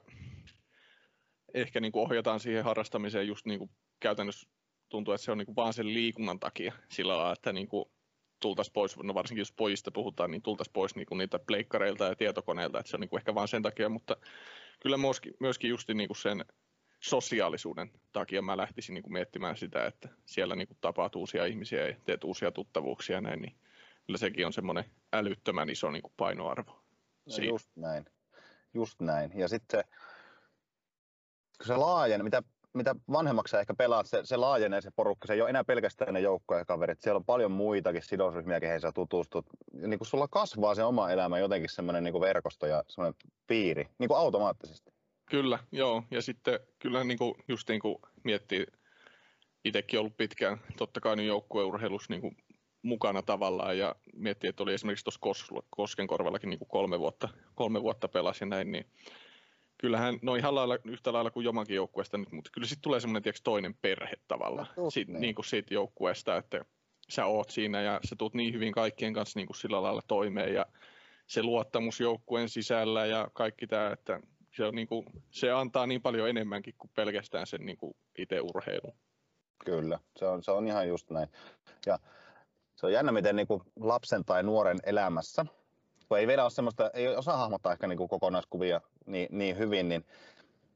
ehkä 1.53 1.80
niin 1.80 1.91
kuin 1.91 2.03
ohjataan 2.03 2.39
siihen 2.39 2.63
harrastamiseen 2.63 3.28
just 3.28 3.45
niin 3.45 3.59
kuin 3.59 3.71
käytännössä 3.99 4.49
tuntuu, 4.89 5.13
että 5.13 5.25
se 5.25 5.32
on 5.32 5.38
niin 5.38 5.45
kuin 5.45 5.55
vaan 5.55 5.73
sen 5.73 5.93
liikunnan 5.93 6.39
takia. 6.39 6.73
Sillä 6.89 7.17
lailla, 7.17 7.34
että 7.34 7.53
niin 7.53 7.67
kuin 7.67 7.86
tultaisiin 8.39 8.73
pois, 8.73 8.97
no 8.97 9.13
varsinkin 9.13 9.41
jos 9.41 9.51
pojista 9.51 9.91
puhutaan, 9.91 10.32
niin 10.32 10.41
tultaisiin 10.41 10.73
pois 10.73 10.95
niin 10.95 11.05
kuin 11.05 11.17
niitä 11.17 11.39
pleikkareilta 11.39 12.05
ja 12.05 12.15
tietokoneilta, 12.15 12.80
että 12.80 12.89
se 12.89 12.95
on 12.95 13.01
niin 13.01 13.09
kuin 13.09 13.19
ehkä 13.19 13.36
vaan 13.36 13.47
sen 13.47 13.63
takia, 13.63 13.89
mutta 13.89 14.17
kyllä 14.80 14.97
myöskin, 14.97 15.34
myöskin 15.39 15.69
just 15.69 15.89
niin 15.89 16.07
kuin 16.07 16.17
sen 16.17 16.45
sosiaalisuuden 16.99 17.91
takia 18.11 18.41
mä 18.41 18.57
lähtisin 18.57 18.93
niin 18.93 19.03
kuin 19.03 19.13
miettimään 19.13 19.57
sitä, 19.57 19.85
että 19.85 20.09
siellä 20.25 20.55
niin 20.55 20.67
kuin 20.67 20.77
tapaat 20.81 21.15
uusia 21.15 21.45
ihmisiä 21.45 21.87
ja 21.87 21.95
teet 22.05 22.23
uusia 22.23 22.51
tuttavuuksia 22.51 23.15
ja 23.15 23.21
näin, 23.21 23.41
niin 23.41 23.55
kyllä 24.05 24.17
sekin 24.17 24.45
on 24.45 24.53
semmoinen 24.53 24.85
älyttömän 25.13 25.69
iso 25.69 25.91
niin 25.91 26.01
kuin 26.01 26.13
painoarvo. 26.17 26.83
No 27.25 27.43
just 27.43 27.69
näin. 27.75 28.05
Just 28.73 29.01
näin. 29.01 29.31
Ja 29.35 29.47
sitten 29.47 29.79
se, 29.79 29.83
se 31.63 31.75
laajen, 31.75 32.23
mitä, 32.23 32.43
mitä 32.73 32.95
vanhemmaksi 33.11 33.57
ehkä 33.57 33.73
pelaat, 33.73 34.07
se, 34.07 34.19
se 34.23 34.37
laajenee 34.37 34.81
se 34.81 34.91
porukka. 34.95 35.27
Se 35.27 35.33
ei 35.33 35.41
ole 35.41 35.49
enää 35.49 35.63
pelkästään 35.63 36.13
ne 36.13 36.19
joukkoja 36.19 36.65
kaverit. 36.65 37.01
Siellä 37.01 37.17
on 37.17 37.25
paljon 37.25 37.51
muitakin 37.51 38.01
sidosryhmiä, 38.01 38.59
kehen 38.59 38.81
sä 38.81 38.91
tutustut. 38.91 39.45
Niin 39.73 39.99
kuin 39.99 40.07
sulla 40.07 40.27
kasvaa 40.27 40.75
se 40.75 40.83
oma 40.83 41.11
elämä 41.11 41.39
jotenkin 41.39 41.69
semmoinen 41.69 42.03
niin 42.03 42.21
verkosto 42.21 42.67
ja 42.67 42.83
semmoinen 42.87 43.19
piiri, 43.47 43.89
niin 43.99 44.07
kuin 44.07 44.17
automaattisesti. 44.17 44.96
Kyllä, 45.30 45.59
joo. 45.71 46.03
Ja 46.11 46.21
sitten 46.21 46.59
kyllä 46.80 47.03
niin 47.03 47.17
kuin, 47.17 47.36
just 47.47 47.69
niin 47.69 47.82
kuin 47.82 47.97
miettii, 48.23 48.65
itsekin 49.65 49.99
ollut 49.99 50.17
pitkään 50.17 50.57
totta 50.78 50.99
kai 50.99 51.15
niin 51.15 51.28
joukkueurheilussa 51.28 52.13
niin 52.13 52.21
kuin 52.21 52.38
mukana 52.82 53.21
tavallaan 53.21 53.78
ja 53.78 53.95
miettii, 54.13 54.49
että 54.49 54.63
oli 54.63 54.73
esimerkiksi 54.73 55.05
tuossa 55.05 55.55
Koskenkorvallakin 55.69 56.49
niin 56.49 56.59
kuin 56.59 56.69
kolme, 56.69 56.99
vuotta, 56.99 57.30
kolme 57.55 57.82
vuotta 57.82 58.07
pelasi 58.07 58.43
ja 58.43 58.47
näin, 58.47 58.71
niin 58.71 58.86
kyllähän 59.78 60.19
no 60.21 60.36
ihan 60.36 60.55
lailla, 60.55 60.78
yhtä 60.86 61.13
lailla 61.13 61.32
kuin 61.32 61.43
jomankin 61.43 61.75
joukkueesta 61.75 62.17
nyt, 62.17 62.32
mutta 62.32 62.49
kyllä 62.53 62.67
sitten 62.67 62.82
tulee 62.82 62.99
semmoinen 62.99 63.34
toinen 63.43 63.75
perhe 63.82 64.13
tavallaan 64.28 64.67
no, 64.78 64.89
sit, 64.89 65.07
niin. 65.07 65.21
niin 65.21 65.36
kuin 65.36 65.45
siitä 65.45 65.73
joukkueesta, 65.73 66.38
että 66.38 66.65
sä 67.09 67.25
oot 67.25 67.49
siinä 67.49 67.82
ja 67.82 67.99
sä 68.03 68.15
tuut 68.15 68.34
niin 68.34 68.53
hyvin 68.53 68.73
kaikkien 68.73 69.13
kanssa 69.13 69.39
niin 69.39 69.47
kuin 69.47 69.57
sillä 69.57 69.84
lailla 69.84 70.01
toimeen 70.07 70.53
ja 70.53 70.65
se 71.28 71.43
luottamus 71.43 71.99
joukkueen 71.99 72.49
sisällä 72.49 73.05
ja 73.05 73.28
kaikki 73.34 73.67
tämä, 73.67 73.91
että 73.91 74.19
se, 74.58 74.66
on 74.66 74.76
niin 74.76 74.88
kuin, 74.88 75.05
se 75.32 75.51
antaa 75.51 75.88
niin 75.88 76.01
paljon 76.01 76.30
enemmänkin 76.30 76.74
kuin 76.78 76.91
pelkästään 76.95 77.47
sen 77.47 77.66
niin 77.66 77.78
kuin 77.78 77.95
itse 78.18 78.41
urheilun. 78.41 78.93
Kyllä, 79.66 79.99
se 80.16 80.26
on, 80.26 80.43
se 80.43 80.51
on 80.51 80.68
ihan 80.68 80.88
just 80.88 81.10
näin. 81.10 81.30
Ja 81.86 81.99
se 82.76 82.86
on 82.86 82.93
jännä, 82.93 83.12
miten 83.12 83.36
niin 83.36 83.47
kuin 83.47 83.62
lapsen 83.80 84.26
tai 84.26 84.43
nuoren 84.43 84.78
elämässä, 84.84 85.45
kun 86.08 86.18
ei 86.18 86.28
vielä 86.28 86.43
ole 86.43 86.51
semmoista, 86.51 86.89
ei 86.93 87.08
osaa 87.08 87.38
hahmottaa 87.38 87.72
ehkä 87.74 87.88
niin 87.88 87.97
kuin 87.97 88.10
kokonaiskuvia 88.10 88.82
niin, 89.05 89.28
niin 89.32 89.58
hyvin, 89.58 89.89
niin 89.89 90.05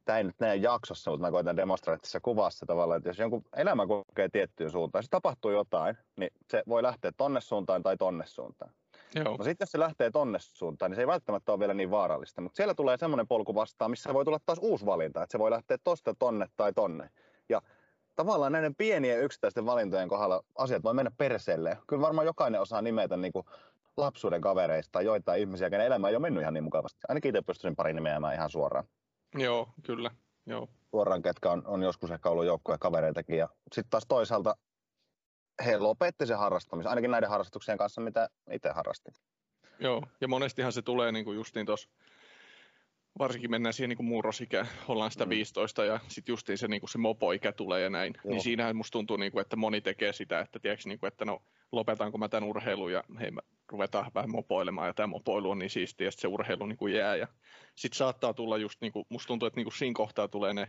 tämä 0.06 0.18
ei 0.18 0.24
nyt 0.24 0.40
näe 0.40 0.56
jaksossa, 0.56 1.12
mutta 1.12 1.28
mä 1.28 1.32
koitan 1.32 1.58
demonstroida 1.58 2.00
tässä 2.00 2.20
kuvassa 2.20 2.66
tavallaan, 2.66 2.98
että 2.98 3.10
jos 3.10 3.20
jonkun 3.20 3.44
elämä 3.56 3.88
kokee 3.88 4.30
tiettyyn 4.30 4.72
suuntaan, 4.72 5.04
se 5.04 5.10
tapahtuu 5.10 5.52
jotain, 5.52 5.98
niin 6.16 6.32
se 6.50 6.64
voi 6.68 6.84
lähteä 6.84 7.12
tonne 7.18 7.42
suuntaan 7.42 7.84
tai 7.84 7.98
tonne 7.98 8.26
suuntaan. 8.26 8.74
Joo. 9.16 9.38
No 9.38 9.43
sitten 9.43 9.66
jos 9.66 9.72
se 9.72 9.80
lähtee 9.80 10.12
tonne 10.12 10.39
suuntaan, 10.41 10.91
niin 10.91 10.95
se 10.95 11.01
ei 11.01 11.07
välttämättä 11.07 11.51
ole 11.51 11.59
vielä 11.59 11.74
niin 11.74 11.91
vaarallista, 11.91 12.41
mutta 12.41 12.55
siellä 12.57 12.74
tulee 12.74 12.97
semmoinen 12.97 13.28
polku 13.28 13.55
vastaan, 13.55 13.91
missä 13.91 14.14
voi 14.14 14.26
tulla 14.26 14.39
taas 14.45 14.59
uusi 14.62 14.86
valinta, 14.86 15.24
että 15.24 15.32
se 15.32 15.39
voi 15.39 15.51
lähteä 15.51 15.78
tosta 15.84 16.16
tonne 16.20 16.47
tai 16.57 16.74
tonne. 16.74 17.09
Ja 17.49 17.62
tavallaan 18.16 18.51
näiden 18.51 18.76
pienien 18.76 19.22
yksittäisten 19.22 19.66
valintojen 19.66 20.09
kohdalla 20.09 20.43
asiat 20.57 20.84
voi 20.84 20.93
mennä 20.93 21.12
perseelle. 21.18 21.78
Kyllä 21.88 22.01
varmaan 22.01 22.26
jokainen 22.26 22.62
osaa 22.62 22.82
nimetä 22.82 23.18
niin 23.18 23.34
kuin 23.34 23.45
lapsuuden 23.97 24.41
kavereista 24.41 25.01
joitain 25.01 25.41
ihmisiä, 25.41 25.70
kenen 25.70 25.88
elämä 25.88 26.09
ei 26.09 26.16
ole 26.16 26.22
mennyt 26.22 26.41
ihan 26.41 26.53
niin 26.53 26.64
mukavasti. 26.64 26.99
Ainakin 27.09 27.30
itse 27.30 27.41
pystyisin 27.41 27.76
pari 27.76 27.93
nimeämään 27.93 28.34
ihan 28.34 28.49
suoraan. 28.49 28.86
Joo, 29.36 29.70
kyllä. 29.86 30.12
Joo. 30.45 30.68
Suoraan, 30.91 31.22
ketkä 31.22 31.51
on, 31.51 31.64
on 31.66 31.84
joskus 31.84 32.12
ehkä 32.12 32.30
ollut 32.30 32.45
joukkoja 32.45 32.78
kavereitakin. 32.78 33.38
Ja 33.38 33.49
sitten 33.74 33.89
taas 33.89 34.05
toisaalta 34.07 34.55
he 35.66 35.78
lopetti 35.78 36.28
sen 36.28 36.38
harrastamisen, 36.38 36.89
ainakin 36.89 37.12
näiden 37.12 37.30
harrastuksien 37.30 37.78
kanssa, 37.78 38.01
mitä 38.01 38.30
itse 38.51 38.70
harrastin. 38.70 39.14
Joo, 39.80 40.03
ja 40.22 40.28
monestihan 40.28 40.72
se 40.72 40.82
tulee 40.82 41.12
niin 41.12 41.26
kuin 41.26 41.36
justiin 41.36 41.66
tuossa 41.66 41.89
varsinkin 43.20 43.51
mennään 43.51 43.74
siihen 43.74 43.89
niin 43.89 44.05
murrosikään, 44.05 44.68
ollaan 44.88 45.12
sitä 45.12 45.26
mm. 45.26 45.30
15 45.30 45.86
ja 45.86 45.99
sitten 46.07 46.34
justiin 46.34 46.57
se, 46.57 46.68
niin 46.68 46.82
kuin 46.82 46.89
se 46.89 46.97
mopoikä 46.97 47.51
tulee 47.51 47.82
ja 47.82 47.89
näin, 47.89 48.14
niin 48.14 48.22
Joo. 48.24 48.32
niin 48.32 48.43
siinähän 48.43 48.76
musta 48.76 48.91
tuntuu, 48.91 49.18
niin 49.18 49.32
kuin, 49.32 49.41
että 49.41 49.55
moni 49.55 49.82
tekee 49.82 50.14
sitä, 50.14 50.39
että, 50.39 50.59
tiedätkö, 50.59 50.89
niin 50.89 50.99
kuin, 50.99 51.07
että 51.07 51.26
no 51.26 51.43
lopetanko 51.72 52.18
mä 52.18 52.30
tämän 52.30 52.49
urheilun 52.49 52.93
ja 52.93 53.03
hei 53.20 53.32
mä 53.32 53.41
ruvetaan 53.70 54.12
vähän 54.16 54.32
mopoilemaan 54.32 54.88
ja 54.88 54.93
tämä 54.93 55.07
mopoilu 55.07 55.49
on 55.49 55.59
niin 55.59 55.70
siistiä 55.70 56.07
ja 56.07 56.12
se 56.12 56.28
urheilu 56.28 56.66
niin 56.66 56.78
kuin 56.78 56.93
jää 56.93 57.16
ja 57.16 57.28
sitten 57.76 57.97
saattaa 57.97 58.34
tulla 58.34 58.57
just, 58.57 58.82
niin 58.82 58.91
kuin, 58.91 59.05
musta 59.09 59.28
tuntuu, 59.28 59.47
että 59.47 59.57
niin 59.57 59.66
kuin 59.66 59.78
siinä 59.78 59.93
kohtaa 59.93 60.28
tulee 60.28 60.53
ne 60.53 60.68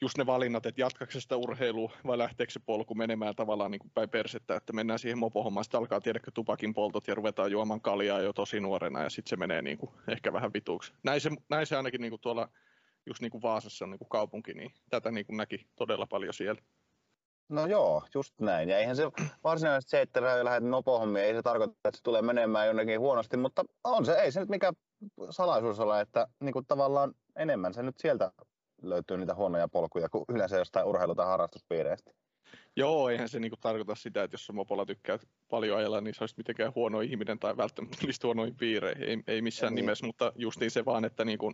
just 0.00 0.18
ne 0.18 0.26
valinnat, 0.26 0.66
että 0.66 0.80
jatkaako 0.80 1.20
sitä 1.20 1.36
urheilua 1.36 1.92
vai 2.06 2.18
lähteekö 2.18 2.52
se 2.52 2.60
polku 2.66 2.94
menemään 2.94 3.36
tavallaan 3.36 3.70
niin 3.70 3.78
kuin 3.78 3.90
päin 3.94 4.10
persettä, 4.10 4.56
että 4.56 4.72
mennään 4.72 4.98
siihen 4.98 5.18
mopohommaan, 5.18 5.64
sitten 5.64 5.78
alkaa 5.78 6.00
tiedäkö 6.00 6.30
tupakin 6.34 6.74
poltot 6.74 7.08
ja 7.08 7.14
ruvetaan 7.14 7.50
juomaan 7.50 7.80
kaljaa 7.80 8.20
jo 8.20 8.32
tosi 8.32 8.60
nuorena 8.60 9.02
ja 9.02 9.10
sitten 9.10 9.30
se 9.30 9.36
menee 9.36 9.62
niin 9.62 9.78
kuin 9.78 9.90
ehkä 10.08 10.32
vähän 10.32 10.52
vituksi. 10.52 10.92
Näin 11.02 11.20
se, 11.20 11.30
näin 11.48 11.66
se 11.66 11.76
ainakin 11.76 12.00
niin 12.00 12.10
kuin 12.10 12.20
tuolla 12.20 12.48
just 13.06 13.20
niin 13.20 13.30
kuin 13.30 13.42
Vaasassa 13.42 13.86
niin 13.86 13.98
kuin 13.98 14.08
kaupunki, 14.08 14.54
niin 14.54 14.70
tätä 14.90 15.10
niin 15.10 15.26
kuin 15.26 15.36
näki 15.36 15.66
todella 15.76 16.06
paljon 16.06 16.34
siellä. 16.34 16.62
No 17.48 17.66
joo, 17.66 18.02
just 18.14 18.34
näin. 18.40 18.68
Ja 18.68 18.78
eihän 18.78 18.96
se 18.96 19.02
varsinaisesti 19.44 19.90
se, 19.90 20.00
että 20.00 20.44
lähdet 20.44 20.70
mopohommiin, 20.70 21.24
ei 21.24 21.34
se 21.34 21.42
tarkoita, 21.42 21.74
että 21.84 21.96
se 21.96 22.02
tulee 22.02 22.22
menemään 22.22 22.66
jonnekin 22.66 23.00
huonosti, 23.00 23.36
mutta 23.36 23.64
on 23.84 24.04
se, 24.04 24.12
ei 24.12 24.32
se 24.32 24.40
nyt 24.40 24.48
mikä 24.48 24.72
salaisuus 25.30 25.80
ole, 25.80 26.00
että 26.00 26.26
niin 26.40 26.52
kuin 26.52 26.66
tavallaan 26.66 27.14
enemmän 27.36 27.74
se 27.74 27.82
nyt 27.82 27.98
sieltä 27.98 28.32
löytyy 28.82 29.16
niitä 29.16 29.34
huonoja 29.34 29.68
polkuja 29.68 30.08
kuin 30.08 30.24
yleensä 30.28 30.58
jostain 30.58 30.86
urheilu- 30.86 31.14
tai 31.14 31.26
harrastuspiireistä. 31.26 32.10
Joo, 32.76 33.08
eihän 33.08 33.28
se 33.28 33.40
niinku 33.40 33.56
tarkoita 33.60 33.94
sitä, 33.94 34.22
että 34.22 34.34
jos 34.34 34.46
sä 34.46 34.52
mopolla 34.52 34.86
tykkäät 34.86 35.28
paljon 35.48 35.78
ajella, 35.78 36.00
niin 36.00 36.14
sä 36.14 36.22
olisit 36.22 36.38
mitenkään 36.38 36.72
huono 36.74 37.00
ihminen 37.00 37.38
tai 37.38 37.56
välttämättä 37.56 37.96
olisi 38.04 38.20
huonoihin 38.24 38.56
piireihin. 38.56 39.08
Ei, 39.08 39.22
ei 39.26 39.42
missään 39.42 39.74
niin. 39.74 39.82
nimessä, 39.82 40.06
mutta 40.06 40.32
justiin 40.36 40.70
se 40.70 40.84
vaan, 40.84 41.04
että 41.04 41.24
niinku, 41.24 41.52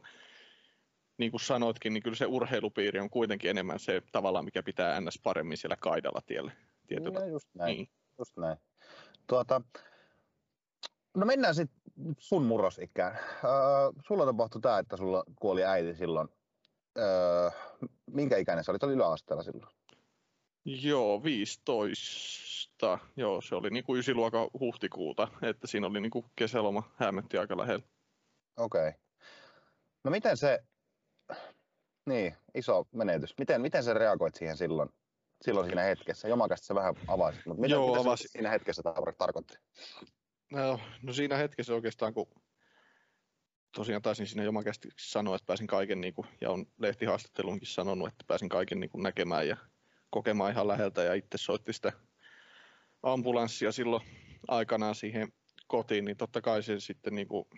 niin 1.19 1.31
kuin 1.31 1.41
sanoitkin, 1.41 1.93
niin 1.93 2.03
kyllä 2.03 2.17
se 2.17 2.27
urheilupiiri 2.27 3.01
on 3.01 3.11
kuitenkin 3.11 3.51
enemmän 3.51 3.79
se 3.79 4.03
tavalla, 4.13 4.43
mikä 4.43 4.63
pitää 4.63 5.01
ns. 5.01 5.21
paremmin 5.23 5.57
siellä 5.57 5.77
kaidalla 5.77 6.21
tielle. 6.27 6.53
Tietyllä. 6.87 7.21
No 7.21 7.27
just 7.27 7.49
näin. 7.55 7.77
Niin. 7.77 7.89
Just 8.19 8.37
näin. 8.37 8.59
Tuota, 9.27 9.61
no 11.17 11.27
mennään 11.27 11.55
sitten 11.55 11.81
sun 12.19 12.43
murrosikään. 12.45 13.13
Äh, 13.15 14.03
sulla 14.07 14.27
tapahtui 14.27 14.61
tämä, 14.61 14.79
että 14.79 14.97
sulla 14.97 15.25
kuoli 15.37 15.65
äiti 15.65 15.95
silloin 15.95 16.29
öö, 16.99 17.51
minkä 18.07 18.37
ikäinen 18.37 18.65
sä 18.65 18.73
olit? 18.73 18.83
Oli 18.83 18.93
yläasteella 18.93 19.43
silloin. 19.43 19.73
Joo, 20.65 21.23
15. 21.25 22.99
Joo, 23.17 23.41
se 23.41 23.55
oli 23.55 23.71
niinku 23.71 23.97
ysiluokan 23.97 24.49
huhtikuuta, 24.61 25.29
että 25.43 25.67
siinä 25.67 25.87
oli 25.87 26.01
niinku 26.01 26.25
kesäloma 26.37 26.93
hämmentti 26.97 27.39
aika 27.39 27.57
lähellä. 27.57 27.85
Okei. 28.57 28.89
Okay. 28.89 29.01
No 30.05 30.11
miten 30.11 30.37
se, 30.37 30.59
niin, 32.07 32.37
iso 32.55 32.89
menetys. 32.93 33.35
Miten, 33.39 33.61
miten 33.61 33.85
sä 33.85 33.95
reagoit 33.95 34.35
siihen 34.35 34.57
silloin? 34.57 34.89
silloin 35.43 35.67
siinä 35.67 35.83
hetkessä? 35.83 36.29
Jomakasta 36.29 36.67
se 36.67 36.75
vähän 36.75 36.95
avasi, 37.09 37.39
mutta 37.47 37.61
mitä, 37.61 37.75
Joo, 37.75 37.87
mitä 37.87 38.03
se 38.03 38.09
avasi. 38.09 38.29
siinä 38.29 38.51
hetkessä 38.51 38.83
tar- 38.87 39.15
tarkoitti? 39.19 39.59
No, 40.53 40.81
no 41.03 41.13
siinä 41.13 41.37
hetkessä 41.37 41.75
oikeastaan, 41.75 42.15
kun 42.15 42.27
tosiaan 43.77 44.03
taisin 44.03 44.27
siinä 44.27 44.45
jomakästi 44.45 44.89
sanoa, 44.97 45.37
että 45.37 45.47
pääsin 45.47 45.67
kaiken, 45.67 46.01
niin 46.01 46.15
kuin, 46.15 46.29
ja 46.41 46.51
on 46.51 46.67
lehtihaastattelunkin 46.79 47.69
sanonut, 47.69 48.09
että 48.09 48.25
pääsin 48.27 48.49
kaiken 48.49 48.81
niin 48.81 48.91
kuin, 48.91 49.03
näkemään 49.03 49.49
ja 49.49 49.57
kokemaan 50.11 50.53
ihan 50.53 50.69
läheltä, 50.69 51.03
ja 51.03 51.15
itse 51.15 51.39
soitti 51.39 51.73
sitä 51.73 51.93
ambulanssia 53.03 53.73
silloin 53.73 54.03
aikanaan 54.49 54.95
siihen 54.95 55.33
kotiin, 55.67 56.05
niin 56.05 56.17
totta 56.17 56.41
kai 56.41 56.63
se 56.63 56.81
sitten 56.81 57.15
niin 57.15 57.29
kuin, 57.29 57.49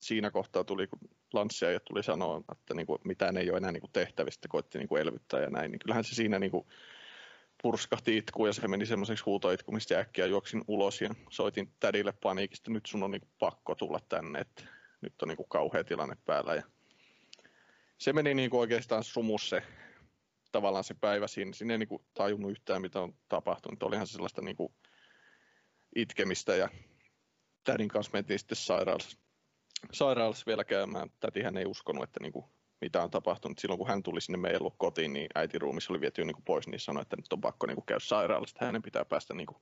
siinä 0.00 0.30
kohtaa 0.30 0.64
tuli, 0.64 0.86
kun 0.86 0.98
lanssia 1.32 1.70
ja 1.70 1.80
tuli 1.80 2.02
sanoa, 2.02 2.40
että 2.52 2.74
niin 2.74 2.86
kuin, 2.86 2.98
mitään 3.04 3.36
ei 3.36 3.50
ole 3.50 3.58
enää 3.58 3.72
niin 3.72 3.80
kuin, 3.80 3.92
tehtävistä, 3.92 4.48
koitti 4.48 4.78
niin 4.78 4.88
kuin, 4.88 5.02
elvyttää 5.02 5.40
ja 5.40 5.50
näin, 5.50 5.70
niin 5.70 5.78
kyllähän 5.78 6.04
se 6.04 6.14
siinä 6.14 6.38
niin 6.38 6.50
kuin, 6.50 6.66
purskahti 7.62 8.16
itku 8.16 8.46
ja 8.46 8.52
se 8.52 8.68
meni 8.68 8.86
semmoiseksi 8.86 9.24
huutoitku, 9.24 9.72
mistä 9.72 9.98
äkkiä 9.98 10.26
juoksin 10.26 10.64
ulos 10.68 11.00
ja 11.00 11.14
soitin 11.30 11.72
tädille 11.80 12.12
paniikista, 12.12 12.70
nyt 12.70 12.86
sun 12.86 13.02
on 13.02 13.10
niin 13.10 13.20
kuin, 13.20 13.32
pakko 13.38 13.74
tulla 13.74 14.00
tänne, 14.08 14.40
että 14.40 14.77
nyt 15.00 15.22
on 15.22 15.28
niin 15.28 15.36
kuin, 15.36 15.48
kauhea 15.48 15.84
tilanne 15.84 16.16
päällä 16.24 16.54
ja 16.54 16.62
se 17.98 18.12
meni 18.12 18.34
niin 18.34 18.50
kuin, 18.50 18.60
oikeastaan 18.60 19.04
sumus 19.04 19.50
se 19.50 19.62
tavallaan 20.52 20.84
se 20.84 20.94
päivä 20.94 21.26
siinä. 21.26 21.52
Siinä 21.52 21.74
ei 21.74 21.78
niin 21.78 21.88
kuin, 21.88 22.04
tajunnut 22.14 22.50
yhtään, 22.50 22.82
mitä 22.82 23.00
on 23.00 23.14
tapahtunut. 23.28 23.82
Olihan 23.82 24.06
se 24.06 24.12
sellaista 24.12 24.42
niin 24.42 24.56
kuin, 24.56 24.74
itkemistä 25.96 26.56
ja 26.56 26.68
tädin 27.64 27.88
kanssa 27.88 28.12
mentiin 28.12 28.38
sitten 28.38 28.56
sairaalassa, 28.56 29.18
sairaalassa 29.92 30.46
vielä 30.46 30.64
käymään. 30.64 31.10
Tätihän 31.20 31.56
ei 31.56 31.66
uskonut, 31.66 32.04
että 32.04 32.20
niin 32.22 32.32
kuin, 32.32 32.44
mitä 32.80 33.02
on 33.02 33.10
tapahtunut. 33.10 33.58
Silloin 33.58 33.78
kun 33.78 33.88
hän 33.88 34.02
tuli 34.02 34.20
sinne 34.20 34.38
meidän 34.38 34.60
kotiin, 34.78 35.12
niin 35.12 35.26
äiti 35.34 35.58
ruumissa 35.58 35.92
oli 35.92 36.00
viety 36.00 36.24
niin 36.24 36.34
kuin 36.34 36.44
pois, 36.44 36.68
niin 36.68 36.80
sanoi, 36.80 37.02
että 37.02 37.16
nyt 37.16 37.32
on 37.32 37.40
pakko 37.40 37.66
niin 37.66 37.74
kuin, 37.74 37.86
käydä 37.86 38.00
sairaalassa. 38.00 38.54
että 38.56 38.64
Hänen 38.64 38.82
pitää 38.82 39.04
päästä 39.04 39.34
niin 39.34 39.46
kuin, 39.46 39.58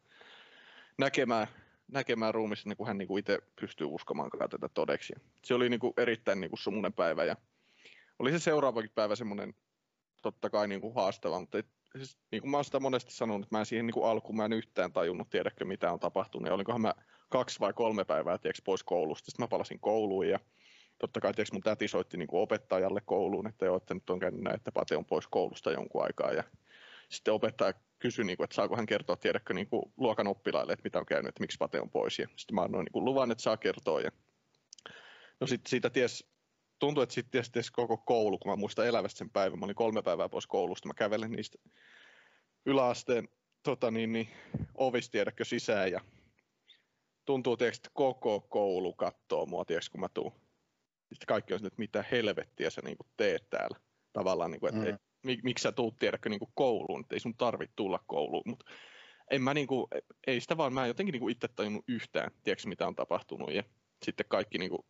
näkemään, 0.99 1.47
näkemään 1.93 2.35
ruumissa, 2.35 2.69
niin 2.69 2.77
kuin 2.77 2.87
hän 2.87 2.99
niin 2.99 3.09
kuin 3.09 3.21
itse 3.21 3.39
pystyy 3.61 3.87
uskomaan 3.87 4.31
tätä 4.51 4.69
todeksi. 4.69 5.15
Se 5.45 5.55
oli 5.55 5.69
niin 5.69 5.81
kuin, 5.81 5.93
erittäin 5.97 6.41
niin 6.41 6.51
kuin, 6.51 6.59
sumunen 6.59 6.93
päivä 6.93 7.25
ja 7.25 7.37
oli 8.19 8.31
se 8.31 8.39
seuraavakin 8.39 8.91
päivä 8.95 9.17
semmoinen 9.17 9.55
totta 10.23 10.51
kai 10.51 10.69
niin 10.69 10.81
kuin 10.81 10.95
haastava, 10.95 11.41
mutta 11.41 11.59
et, 11.59 11.67
siis, 11.97 12.19
niin 12.31 12.43
kuin 12.43 12.51
mä 12.51 12.57
oon 12.57 12.65
sitä 12.65 12.81
monesti 12.81 13.13
sanonut, 13.13 13.43
että 13.43 13.57
mä 13.57 13.61
en 13.61 13.67
siihen 13.67 13.87
niin 13.87 13.95
kuin 13.95 14.07
alkuun 14.07 14.37
mä 14.37 14.45
en 14.45 14.53
yhtään 14.53 14.93
tajunnut, 14.93 15.31
tiedäkö 15.31 15.65
mitä 15.65 15.93
on 15.93 16.01
tapahtunut, 16.01 16.47
ja 16.47 16.55
olinkohan 16.55 16.81
mä 16.81 16.95
kaksi 17.29 17.61
vai 17.61 17.73
kolme 17.73 18.05
päivää 18.05 18.39
tiedätkö, 18.39 18.63
pois 18.65 18.83
koulusta, 18.83 19.27
sitten 19.31 19.45
mä 19.45 19.49
palasin 19.49 19.81
kouluun, 19.81 20.29
ja 20.29 20.39
totta 20.99 21.21
kai 21.21 21.35
tiedätkö, 21.35 21.55
mun 21.55 21.63
täti 21.63 21.89
soitti 21.89 22.17
niin 22.17 22.29
kuin 22.29 22.43
opettajalle 22.43 23.01
kouluun, 23.05 23.47
että 23.47 23.65
joo, 23.65 23.77
että 23.77 23.95
nyt 23.95 24.11
on 24.11 24.19
käynyt 24.19 24.41
näin, 24.41 24.57
että 24.57 24.73
Pate 24.73 24.97
on 24.97 25.05
pois 25.05 25.27
koulusta 25.27 25.73
jonkun 25.73 26.05
aikaa, 26.05 26.33
ja 26.33 26.45
sitten 27.11 27.35
opettaja 27.35 27.75
kysyi, 27.99 28.25
niin 28.25 28.37
kuin, 28.37 28.45
että 28.45 28.55
saako 28.55 28.77
hän 28.77 28.87
kertoa, 28.87 29.17
tiedätkö, 29.17 29.55
niin 29.55 29.69
kuin 29.69 29.83
luokan 29.97 30.27
oppilaille, 30.27 30.73
että 30.73 30.85
mitä 30.85 30.99
on 30.99 31.07
käynyt, 31.07 31.29
että 31.29 31.41
miksi 31.41 31.59
Pate 31.59 31.81
on 31.81 31.91
pois, 31.91 32.19
ja 32.19 32.29
sitten 32.37 32.55
mä 32.55 32.63
annoin 32.63 32.85
niin 32.85 32.93
kuin 32.93 33.05
luvan, 33.05 33.31
että 33.31 33.43
saa 33.43 33.57
kertoa, 33.57 34.01
ja 34.01 34.11
no 35.41 35.47
sitten 35.47 35.71
siitä 35.71 35.91
ties 35.91 36.31
tuntui, 36.79 37.03
että 37.03 37.15
sitten 37.15 37.31
tietysti 37.31 37.71
koko 37.73 37.97
koulu, 37.97 38.39
kun 38.39 38.53
mä 38.53 38.57
muistan 38.57 38.87
elävästi 38.87 39.19
sen 39.19 39.31
päivän, 39.31 39.59
mä 39.59 39.65
olin 39.65 39.77
kolme 39.77 40.03
päivää 40.03 40.29
pois 40.29 40.47
koulusta, 40.47 40.89
mä 40.89 40.95
kävelen 40.95 41.31
niistä 41.31 41.59
yläasteen 42.67 43.29
tota 43.63 43.91
niin, 43.91 44.13
niin, 44.13 44.29
ovista, 44.75 45.13
tiedätkö, 45.13 45.45
sisään 45.45 45.93
ja 45.93 46.01
tuntuu, 47.25 47.57
tiedätkö, 47.57 47.79
että 47.79 47.91
koko 47.95 48.41
koulu 48.41 48.93
katsoo 48.93 49.47
mua, 49.47 49.65
tiedätkö, 49.65 49.91
kun 49.93 50.01
mä 50.01 50.09
tuun. 50.09 50.33
Sitten 51.09 51.27
kaikki 51.27 51.55
on 51.55 51.67
että 51.67 51.79
mitä 51.79 52.05
helvettiä 52.11 52.71
sä 52.71 52.81
niin 52.85 52.97
kuin, 52.97 53.07
teet 53.17 53.51
täällä. 53.51 53.81
Tavallaan, 54.13 54.51
niin 54.51 54.61
kuin, 54.61 54.75
että 54.75 54.91
Mm. 54.91 54.99
Mik, 55.27 55.43
miksi 55.43 55.63
sä 55.63 55.73
tuut, 55.73 55.97
tiedätkö, 55.99 56.29
niin 56.29 56.39
kuin, 56.39 56.51
kouluun, 56.55 57.01
että 57.01 57.15
ei 57.15 57.21
sun 57.21 57.35
tarvitse 57.37 57.73
tulla 57.77 58.01
kouluun. 58.07 58.43
Mutta 58.47 58.65
en 59.31 59.43
mä 59.43 59.55
niin 59.55 59.67
kuin, 59.67 59.87
ei 60.27 60.41
sitä 60.41 60.57
vaan, 60.57 60.73
mä 60.73 60.83
en 60.83 60.89
jotenkin 60.89 61.13
niin 61.13 61.21
kuin, 61.21 61.33
itse 61.33 61.49
tajunnut 61.49 61.85
yhtään, 61.89 62.31
tiedätkö, 62.43 62.69
mitä 62.69 62.87
on 62.87 62.97
tapahtunut. 62.97 63.53
Ja 63.53 63.63
sitten 64.03 64.27
kaikki 64.29 64.59
niin 64.59 64.71
kuin, 64.71 64.87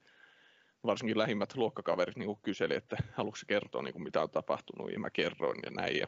varsinkin 0.86 1.18
lähimmät 1.18 1.56
luokkakaverit 1.56 2.16
niin 2.16 2.36
kyseli, 2.42 2.74
että 2.74 2.96
haluatko 3.12 3.40
kertoa, 3.46 3.82
niin 3.82 3.92
kuin, 3.92 4.02
mitä 4.02 4.22
on 4.22 4.30
tapahtunut, 4.30 4.92
ja 4.92 4.98
mä 4.98 5.10
kerroin 5.10 5.58
ja 5.64 5.70
näin. 5.70 5.96
Ja 5.98 6.06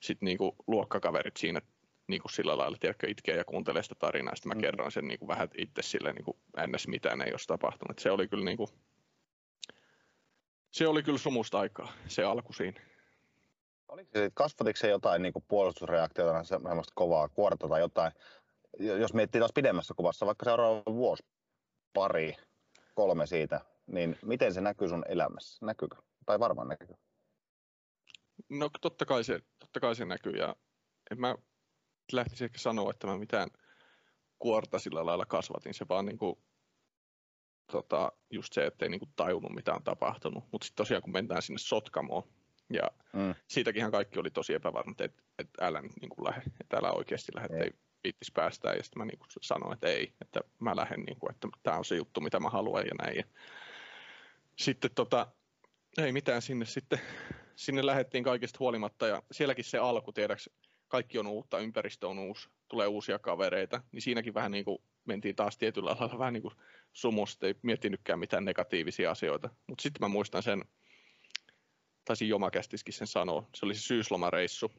sitten 0.00 0.26
niin 0.26 0.38
kuin, 0.38 0.52
luokkakaverit 0.66 1.36
siinä 1.36 1.60
niin 2.06 2.22
kuin 2.22 2.32
sillä 2.32 2.58
lailla, 2.58 2.76
tiedätkö, 2.80 3.10
itkee 3.10 3.36
ja 3.36 3.44
kuuntelee 3.44 3.82
sitä 3.82 3.94
tarinaa, 3.94 4.36
sitten 4.36 4.48
mä 4.50 4.54
Mm. 4.54 4.60
kerroin 4.60 4.92
sen 4.92 5.08
niin 5.08 5.18
kuin, 5.18 5.28
vähän 5.28 5.48
itse 5.58 5.82
silleen, 5.82 6.14
niin 6.14 6.24
kuin, 6.24 6.36
ns. 6.66 6.88
mitään 6.88 7.20
ei 7.22 7.32
olisi 7.32 7.46
tapahtunut. 7.46 7.90
Et 7.90 7.98
se 7.98 8.10
oli 8.10 8.28
kyllä 8.28 8.44
niin 8.44 8.56
kuin, 8.56 8.68
se 10.70 10.88
oli 10.88 11.02
kyllä 11.02 11.18
sumusta 11.18 11.58
aikaa, 11.58 11.92
se 12.06 12.24
alku 12.24 12.52
siinä. 12.52 12.80
Oliko 13.90 14.10
se, 14.14 14.30
kasvatiko 14.34 14.76
se 14.76 14.88
jotain 14.88 15.22
niin 15.22 15.32
puolustusreaktiota, 15.48 16.44
se- 16.44 16.48
semmoista 16.48 16.92
kovaa 16.94 17.28
kuorta 17.28 17.68
tai 17.68 17.80
jotain? 17.80 18.12
Jo- 18.78 18.96
Jos 18.96 19.14
miettii 19.14 19.38
taas 19.38 19.52
pidemmässä 19.54 19.94
kuvassa, 19.96 20.26
vaikka 20.26 20.44
seuraava 20.44 20.82
vuosi, 20.86 21.22
pari, 21.92 22.36
kolme 22.94 23.26
siitä, 23.26 23.60
niin 23.86 24.18
miten 24.22 24.54
se 24.54 24.60
näkyy 24.60 24.88
sun 24.88 25.04
elämässä? 25.08 25.66
Näkyykö? 25.66 25.96
Tai 26.26 26.38
varmaan 26.40 26.68
näkyy. 26.68 26.96
No 28.48 28.70
totta 28.80 29.06
kai 29.06 29.24
se, 29.24 29.40
totta 29.58 29.80
kai 29.80 29.94
se 29.94 30.04
näkyy 30.04 30.32
ja 30.32 30.56
en 31.10 31.20
mä 31.20 31.34
lähtisi 32.12 32.44
ehkä 32.44 32.58
sanoa, 32.58 32.90
että 32.90 33.06
mä 33.06 33.18
mitään 33.18 33.48
kuorta 34.38 34.78
sillä 34.78 35.06
lailla 35.06 35.26
kasvatin. 35.26 35.74
Se 35.74 35.86
vaan 35.88 36.06
niinku, 36.06 36.42
tota, 37.72 38.12
just 38.30 38.52
se, 38.52 38.66
ettei 38.66 38.88
niinku 38.88 39.06
tajunnut 39.16 39.52
mitä 39.52 39.74
on 39.74 39.84
tapahtunut. 39.84 40.44
Mutta 40.52 40.64
sitten 40.64 40.76
tosiaan 40.84 41.02
kun 41.02 41.12
mennään 41.12 41.42
sinne 41.42 41.58
Sotkamoon 41.58 42.22
ja 42.70 42.90
Mm. 43.12 43.34
siitäkinhän 43.46 43.90
kaikki 43.90 44.18
oli 44.18 44.30
tosi 44.30 44.54
epävarmat, 44.54 45.00
että 45.00 45.22
et 45.38 45.48
älä 45.60 45.82
nyt 45.82 45.92
niinku 46.00 46.24
lähde, 46.24 46.42
että 46.60 46.76
älä 46.76 46.92
oikeasti 46.92 47.32
lähde, 47.34 47.54
Ei. 47.54 47.60
että 47.60 47.64
ei 47.64 47.80
viittis. 48.04 48.32
Ja 48.64 48.82
sitten 48.82 48.98
mä 48.98 49.04
niinku 49.04 49.26
sanoin, 49.40 49.72
että 49.72 49.88
ei, 49.88 50.12
että 50.20 50.40
mä 50.58 50.76
lähden, 50.76 51.00
niinku, 51.00 51.28
että 51.30 51.48
tämä 51.62 51.76
on 51.76 51.84
se 51.84 51.96
juttu, 51.96 52.20
mitä 52.20 52.40
mä 52.40 52.48
haluan 52.48 52.86
ja 52.86 52.92
näin. 53.02 53.16
Ja 53.16 53.24
sitten 54.56 54.90
tota, 54.94 55.26
ei 55.98 56.12
mitään 56.12 56.42
sinne 56.42 56.64
sitten, 56.64 57.00
sinne 57.56 57.86
lähdettiin 57.86 58.24
kaikista 58.24 58.56
huolimatta 58.60 59.06
ja 59.06 59.22
sielläkin 59.32 59.64
se 59.64 59.78
alku, 59.78 60.12
tiedäks, 60.12 60.50
kaikki 60.88 61.18
on 61.18 61.26
uutta, 61.26 61.58
ympäristö 61.58 62.08
on 62.08 62.18
uusi, 62.18 62.48
tulee 62.68 62.86
uusia 62.86 63.18
kavereita, 63.18 63.82
niin 63.92 64.02
siinäkin 64.02 64.34
vähän 64.34 64.50
niin 64.50 64.64
kuin 64.64 64.78
mentiin 65.04 65.36
taas 65.36 65.58
tietyllä 65.58 65.90
lailla 65.90 66.18
vähän 66.18 66.32
niin 66.32 66.42
kuin 66.42 66.54
sumusta, 66.92 67.46
ei 67.46 67.54
miettinytkään 67.62 68.18
mitään 68.18 68.44
negatiivisia 68.44 69.10
asioita. 69.10 69.50
Mutta 69.66 69.82
sitten 69.82 70.00
mä 70.00 70.08
muistan 70.08 70.42
sen, 70.42 70.64
taisin 72.10 72.28
Jomakästiskin 72.28 72.94
sen 72.94 73.06
sanoa, 73.06 73.48
se 73.54 73.66
oli 73.66 73.74
se 73.74 73.80
syyslomareissu. 73.80 74.72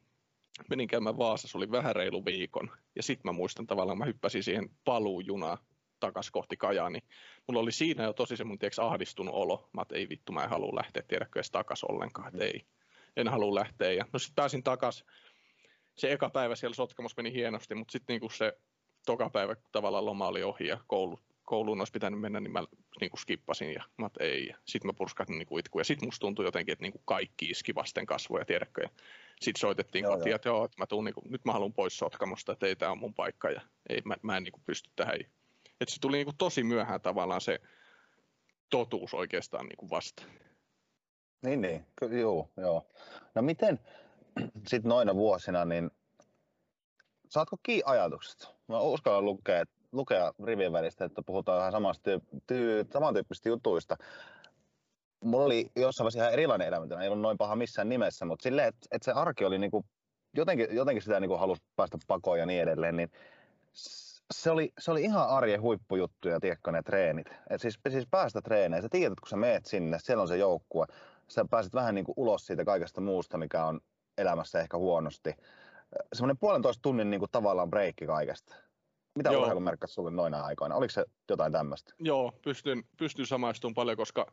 Menin 0.70 0.88
käymään 0.88 1.18
Vaasassa, 1.18 1.58
oli 1.58 1.72
vähän 1.72 1.96
reilu 1.96 2.26
viikon. 2.26 2.72
Ja 2.96 3.04
sitten 3.04 3.30
mä 3.30 3.32
muistan 3.32 3.68
tavallaan, 3.68 3.98
mä 3.98 4.06
hyppäsin 4.06 4.44
siihen 4.44 4.70
paluujunaan 4.84 5.58
takas 6.00 6.32
kohti 6.32 6.58
Kajaani. 6.58 7.00
Mulla 7.48 7.62
oli 7.62 7.72
siinä 7.72 8.04
jo 8.04 8.14
tosi 8.14 8.38
semmoinen 8.38 8.60
tiedätkö, 8.60 8.84
ahdistunut 8.84 9.36
olo. 9.36 9.70
Mä 9.74 9.82
että 9.82 9.96
ei 9.96 10.10
vittu, 10.10 10.32
mä 10.32 10.44
en 10.44 10.50
halua 10.50 10.76
lähteä, 10.76 11.04
tiedäkö 11.08 11.40
edes 11.40 11.52
takas 11.52 11.84
ollenkaan, 11.84 12.28
että 12.28 12.44
ei. 12.44 12.66
En 13.18 13.28
halua 13.28 13.56
lähteä. 13.56 13.92
Ja 13.92 14.06
no 14.14 14.20
sitten 14.20 14.36
pääsin 14.36 14.64
takas. 14.64 15.06
Se 15.98 16.12
eka 16.12 16.30
päivä 16.30 16.56
siellä 16.56 16.76
Sotkamossa 16.76 17.22
meni 17.22 17.34
hienosti, 17.34 17.76
mutta 17.76 17.92
sitten 17.92 18.14
niinku 18.14 18.30
se 18.30 18.58
toka 19.06 19.30
päivä 19.30 19.56
kun 19.56 19.66
tavallaan 19.72 20.06
loma 20.06 20.28
oli 20.28 20.44
ohi 20.44 20.68
ja 20.68 20.78
koulu, 20.88 21.20
kouluun 21.52 21.82
olisi 21.82 21.92
pitänyt 21.92 22.20
mennä, 22.20 22.40
niin 22.40 22.52
mä 22.52 22.64
niinku 23.02 23.18
skippasin 23.18 23.74
ja 23.74 23.84
mä 23.98 24.06
että 24.06 24.24
ei. 24.24 24.54
Sitten 24.66 24.90
mä 24.90 24.94
purskatin 24.94 25.38
niinku 25.38 25.58
itku 25.58 25.80
ja 25.80 25.86
sitten 25.86 26.08
musta 26.08 26.20
tuntui 26.20 26.46
jotenkin, 26.46 26.74
että 26.74 26.84
niinku 26.84 27.02
kaikki 27.06 27.46
iski 27.46 27.76
vasten 27.76 28.06
kasvoja, 28.06 28.46
tiedätkö. 28.46 28.82
Ja 28.82 28.90
sitten 29.42 29.60
soitettiin 29.60 30.04
Joo, 30.04 30.14
kotiin, 30.14 30.30
joo. 30.30 30.36
että 30.36 30.50
joo, 30.50 30.66
että 30.66 30.82
mä 30.82 30.88
tuun, 30.88 31.06
niinku, 31.06 31.22
nyt 31.30 31.46
mä 31.46 31.52
haluan 31.52 31.74
pois 31.74 31.98
Sotkamosta, 31.98 32.52
että 32.52 32.66
ei 32.66 32.76
tämä 32.76 32.92
on 32.92 32.98
mun 32.98 33.14
paikka 33.14 33.50
ja 33.50 33.62
ei, 33.90 34.02
mä, 34.06 34.16
mä 34.22 34.38
en 34.38 34.44
niinku 34.44 34.62
pysty 34.66 34.90
tähän. 34.96 35.20
Että 35.82 35.94
se 35.94 36.00
tuli 36.02 36.18
niinku 36.18 36.34
tosi 36.38 36.64
myöhään 36.64 37.02
tavallaan 37.02 37.42
se 37.42 37.60
totuus 38.70 39.14
oikeastaan 39.14 39.66
niinku 39.66 39.90
vasta. 39.90 40.24
Niin, 41.42 41.62
niin. 41.62 41.86
Ky- 42.00 42.20
joo, 42.20 42.50
joo. 42.58 42.88
No 43.36 43.42
miten 43.42 43.80
sitten 44.70 44.90
noina 44.90 45.16
vuosina, 45.16 45.66
niin 45.66 45.92
saatko 47.30 47.58
kiinni 47.64 47.84
ajatuksesta? 47.86 48.54
Mä 48.68 48.80
uskallan 48.80 49.26
lukea, 49.26 49.66
lukea 49.92 50.32
rivien 50.44 50.74
välistä, 50.74 51.06
että 51.06 51.22
puhutaan 51.26 51.60
ihan 51.60 51.72
samasta 51.72 52.12
tyy- 52.48 52.86
samantyyppisistä 52.94 53.50
jutuista. 53.50 53.98
Mulla 55.24 55.46
oli 55.46 55.72
jossain 55.76 56.06
vaiheessa 56.06 56.20
ihan 56.20 56.34
erilainen 56.34 56.68
elämä, 56.68 57.02
ei 57.02 57.08
ollut 57.08 57.22
noin 57.22 57.38
paha 57.38 57.56
missään 57.56 57.90
nimessä, 57.90 58.26
mutta 58.26 58.44
silleen, 58.44 58.68
että, 58.68 58.88
että 58.92 59.06
se 59.06 59.12
arki 59.12 59.46
oli 59.46 59.60
niinku, 59.60 59.86
jotenkin, 60.34 60.68
jotenkin 60.72 61.02
sitä 61.02 61.20
niinku 61.20 61.38
halusi 61.38 61.62
päästä 61.76 61.98
pakoon 62.08 62.40
ja 62.40 62.46
niin 62.46 62.62
edelleen, 62.62 62.98
niin 62.98 63.12
se 64.32 64.52
oli, 64.52 64.74
se 64.80 64.92
oli 64.92 65.02
ihan 65.02 65.30
arjen 65.30 65.62
huippujuttuja, 65.62 66.40
tiedätkö, 66.40 66.72
ne 66.72 66.82
treenit. 66.84 67.28
Et 67.50 67.62
siis, 67.62 67.80
siis 67.90 68.08
päästä 68.12 68.42
treeneihin. 68.42 68.82
Sä 68.82 68.90
tiedät, 68.92 69.20
kun 69.20 69.30
sä 69.30 69.38
meet 69.38 69.66
sinne, 69.66 69.98
siellä 70.00 70.22
on 70.22 70.28
se 70.28 70.38
joukkue. 70.38 70.86
Sä 71.28 71.46
pääset 71.50 71.74
vähän 71.74 71.96
niin 71.96 72.06
kuin 72.06 72.14
ulos 72.18 72.46
siitä 72.46 72.66
kaikesta 72.66 73.02
muusta, 73.02 73.38
mikä 73.38 73.66
on 73.66 73.82
elämässä 74.18 74.60
ehkä 74.60 74.78
huonosti. 74.78 75.34
Semmoinen 76.14 76.38
puolentoista 76.38 76.82
tunnin 76.82 77.10
niin 77.10 77.20
kuin 77.20 77.32
tavallaan 77.32 77.70
breikki 77.70 78.06
kaikesta. 78.06 78.56
Mitä 79.16 79.32
Joo. 79.32 79.42
urheilu 79.42 79.60
merkkasi 79.60 79.94
sulle 79.94 80.12
noina 80.12 80.42
aikoina? 80.42 80.76
Oliko 80.76 80.92
se 80.92 81.06
jotain 81.30 81.52
tämmöistä? 81.52 81.94
Joo, 82.00 82.40
pystyn, 82.44 82.84
pystyn 82.98 83.26
samaistumaan 83.26 83.74
paljon, 83.74 83.98
koska 83.98 84.32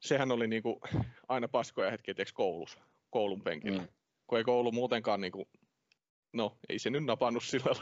sehän 0.00 0.32
oli 0.32 0.46
niinku 0.48 0.80
aina 1.28 1.48
paskoja 1.48 1.90
hetkiä 1.90 2.14
tiiäks, 2.14 2.32
koulussa, 2.32 2.80
koulun 3.10 3.42
penkillä. 3.42 3.82
Mm. 3.82 3.88
kun 4.26 4.38
ei 4.38 4.44
koulu 4.44 4.72
muutenkaan, 4.72 5.20
niin 5.20 5.32
kuin, 5.32 5.48
no 6.32 6.58
ei 6.68 6.78
se 6.78 6.90
nyt 6.90 7.04
napannut 7.04 7.44
sillä, 7.44 7.74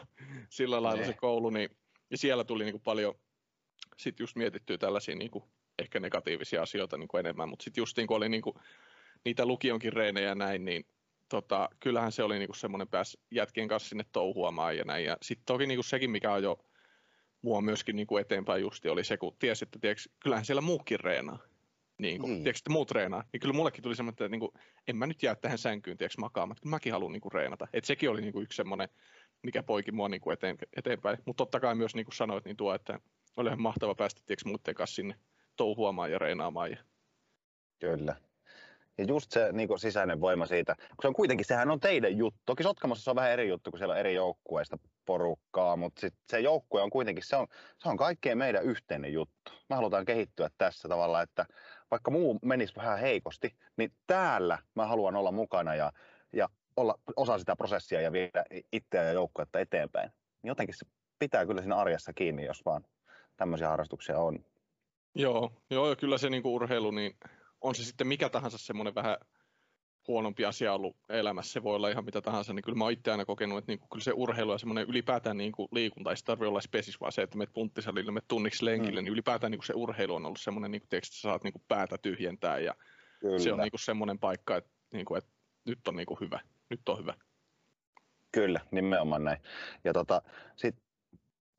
sillä 0.50 0.82
lailla 0.82 1.02
se 1.02 1.10
Nee. 1.10 1.16
koulu, 1.20 1.50
niin 1.50 1.70
ja 2.10 2.18
siellä 2.18 2.44
tuli 2.44 2.64
niin 2.64 2.72
kuin 2.72 2.82
paljon 2.82 3.14
sit 3.96 4.20
just 4.20 4.36
mietittyä 4.36 4.78
tällaisia 4.78 5.16
niin 5.16 5.30
kuin, 5.30 5.44
ehkä 5.78 6.00
negatiivisia 6.00 6.62
asioita 6.62 6.96
niin 6.96 7.08
kuin 7.08 7.18
enemmän, 7.20 7.48
mutta 7.48 7.62
sitten 7.62 7.82
just 7.82 7.96
niin 7.96 8.06
kuin 8.06 8.16
oli 8.16 8.28
niin 8.28 8.42
kuin, 8.42 8.56
niitä 9.24 9.46
lukionkin 9.46 9.92
reenejä 9.92 10.28
ja 10.28 10.34
näin, 10.34 10.64
niin 10.64 10.84
tota, 11.28 11.68
kyllähän 11.80 12.12
se 12.12 12.22
oli 12.22 12.38
niinku 12.38 12.54
semmoinen 12.54 12.88
pääs 12.88 13.18
jätkien 13.30 13.68
kanssa 13.68 13.88
sinne 13.88 14.04
touhuamaan 14.12 14.76
ja 14.76 14.84
näin. 14.84 15.04
Ja 15.04 15.16
sitten 15.22 15.46
toki 15.46 15.66
niinku 15.66 15.82
sekin, 15.82 16.10
mikä 16.10 16.32
on 16.32 16.42
jo 16.42 16.58
mua 17.42 17.60
myöskin 17.60 17.96
niinku 17.96 18.16
eteenpäin 18.16 18.62
justi, 18.62 18.88
oli 18.88 19.04
se, 19.04 19.16
kun 19.16 19.36
tiesi, 19.38 19.64
että 19.64 19.78
tiiäks, 19.78 20.08
kyllähän 20.20 20.44
siellä 20.44 20.60
muukin 20.60 21.00
reenaa. 21.00 21.38
Niin 21.98 22.20
kuin, 22.20 22.30
Niin. 22.30 22.42
tiedätkö, 22.42 22.58
että 22.58 22.70
muut 22.70 22.90
reenaa, 22.90 23.24
niin 23.32 23.40
kyllä 23.40 23.54
mullekin 23.54 23.82
tuli 23.82 23.96
semmoinen, 23.96 24.12
että 24.14 24.28
niin 24.28 24.40
kuin, 24.40 24.52
en 24.88 24.96
mä 24.96 25.06
nyt 25.06 25.22
jää 25.22 25.34
tähän 25.34 25.58
sänkyyn 25.58 25.96
tiedätkö, 25.96 26.20
makaamaan, 26.20 26.52
että 26.52 26.62
kyllä 26.62 26.74
mäkin 26.74 26.92
haluan 26.92 27.12
niin 27.12 27.20
kuin, 27.20 27.32
reenata. 27.32 27.68
Et 27.72 27.84
sekin 27.84 28.10
oli 28.10 28.20
niin 28.20 28.32
kuin, 28.32 28.42
yksi 28.42 28.56
semmoinen, 28.56 28.88
mikä 29.42 29.62
poiki 29.62 29.92
mua 29.92 30.08
niin 30.08 30.20
kuin, 30.20 30.34
eteen, 30.34 30.56
eteenpäin. 30.76 31.18
Mutta 31.24 31.44
totta 31.44 31.60
kai 31.60 31.74
myös, 31.74 31.94
niin 31.94 32.04
kuin 32.06 32.14
sanoit, 32.14 32.44
niin 32.44 32.56
tuo, 32.56 32.74
että 32.74 33.00
oli 33.36 33.48
ihan 33.48 33.62
mahtava 33.62 33.94
päästä 33.94 34.20
tiedätkö, 34.26 34.48
muiden 34.48 34.74
kanssa 34.74 34.94
sinne 34.94 35.14
touhuamaan 35.56 36.10
ja 36.12 36.18
reenaamaan. 36.18 36.70
Ja... 36.70 36.76
Kyllä. 37.80 38.16
Ja 38.98 39.04
just 39.04 39.32
se 39.32 39.52
niin 39.52 39.68
kuin 39.68 39.78
sisäinen 39.78 40.20
voima 40.20 40.46
siitä, 40.46 40.74
kun 40.74 41.02
se 41.02 41.08
on 41.08 41.14
kuitenkin, 41.14 41.46
sehän 41.46 41.70
on 41.70 41.80
teidän 41.80 42.18
juttu. 42.18 42.40
Toki 42.46 42.62
Sotkamossa 42.62 43.04
se 43.04 43.10
on 43.10 43.16
vähän 43.16 43.30
eri 43.30 43.48
juttu, 43.48 43.70
kun 43.70 43.78
siellä 43.78 43.92
on 43.92 44.00
eri 44.00 44.14
joukkueista 44.14 44.78
porukkaa, 45.04 45.76
mutta 45.76 46.00
sit 46.00 46.14
se 46.26 46.40
joukkue 46.40 46.82
on 46.82 46.90
kuitenkin, 46.90 47.24
se 47.24 47.36
on, 47.36 47.46
se 47.78 47.88
on 47.88 47.96
kaikkeen 47.96 48.38
meidän 48.38 48.64
yhteinen 48.64 49.12
juttu. 49.12 49.52
Me 49.68 49.76
halutaan 49.76 50.04
kehittyä 50.04 50.50
tässä 50.58 50.88
tavalla, 50.88 51.22
että 51.22 51.46
vaikka 51.90 52.10
muu 52.10 52.38
menisi 52.42 52.76
vähän 52.76 52.98
heikosti, 52.98 53.56
niin 53.76 53.92
täällä 54.06 54.58
mä 54.74 54.86
haluan 54.86 55.16
olla 55.16 55.32
mukana 55.32 55.74
ja, 55.74 55.92
ja 56.32 56.48
olla 56.76 56.98
osa 57.16 57.38
sitä 57.38 57.56
prosessia 57.56 58.00
ja 58.00 58.12
viedä 58.12 58.44
itseä 58.72 59.02
ja 59.02 59.12
joukkuetta 59.12 59.60
eteenpäin. 59.60 60.10
Niin 60.42 60.48
jotenkin 60.48 60.74
se 60.74 60.86
pitää 61.18 61.46
kyllä 61.46 61.60
siinä 61.60 61.76
arjessa 61.76 62.12
kiinni, 62.12 62.44
jos 62.44 62.64
vaan 62.64 62.84
tämmöisiä 63.36 63.68
harrastuksia 63.68 64.18
on. 64.18 64.44
Joo, 65.14 65.52
joo, 65.70 65.88
ja 65.88 65.96
kyllä 65.96 66.18
se 66.18 66.30
niinku 66.30 66.54
urheilu, 66.54 66.90
niin 66.90 67.16
on 67.66 67.74
se 67.74 67.84
sitten 67.84 68.06
mikä 68.06 68.28
tahansa 68.28 68.58
semmoinen 68.58 68.94
vähän 68.94 69.16
huonompi 70.08 70.44
asia 70.44 70.72
ollut 70.72 70.96
elämässä, 71.08 71.52
se 71.52 71.62
voi 71.62 71.76
olla 71.76 71.88
ihan 71.88 72.04
mitä 72.04 72.20
tahansa, 72.20 72.52
niin 72.52 72.62
kyllä 72.62 72.78
mä 72.78 72.84
oon 72.84 72.92
itse 72.92 73.10
aina 73.10 73.24
kokenut, 73.24 73.58
että 73.58 73.72
niinku, 73.72 73.86
kyllä 73.86 74.02
se 74.02 74.12
urheilu 74.12 74.52
ja 74.52 74.58
semmoinen 74.58 74.88
ylipäätään 74.88 75.36
niinku 75.36 75.68
liikunta, 75.72 76.10
ei 76.10 76.16
se 76.16 76.24
tarvitse 76.24 76.48
olla 76.48 76.60
spesis, 76.60 77.00
vaan 77.00 77.12
se, 77.12 77.22
että 77.22 77.38
menet 77.38 77.54
punttisalille, 77.54 78.12
menet 78.12 78.28
tunniksi 78.28 78.64
lenkille, 78.64 79.00
mm. 79.00 79.04
niin 79.04 79.12
ylipäätään 79.12 79.50
niinku 79.50 79.66
se 79.66 79.72
urheilu 79.76 80.14
on 80.14 80.26
ollut 80.26 80.40
semmoinen, 80.40 80.70
niinku, 80.70 80.86
tiedätkö, 80.90 81.06
että 81.06 81.16
sä 81.16 81.20
saat 81.20 81.44
niinku 81.44 81.62
päätä 81.68 81.98
tyhjentää 81.98 82.58
ja 82.58 82.74
Kyllä. 83.20 83.38
se 83.38 83.52
on 83.52 83.58
niinku 83.58 83.78
semmoinen 83.78 84.18
paikka, 84.18 84.56
että, 84.56 84.70
niinku, 84.92 85.14
että 85.14 85.30
nyt 85.64 85.88
on 85.88 85.96
niinku 85.96 86.18
hyvä, 86.20 86.40
nyt 86.70 86.88
on 86.88 86.98
hyvä. 86.98 87.14
Kyllä, 88.32 88.60
nimenomaan 88.70 89.24
näin. 89.24 89.38
Ja 89.84 89.92
tota, 89.92 90.22
sit 90.56 90.76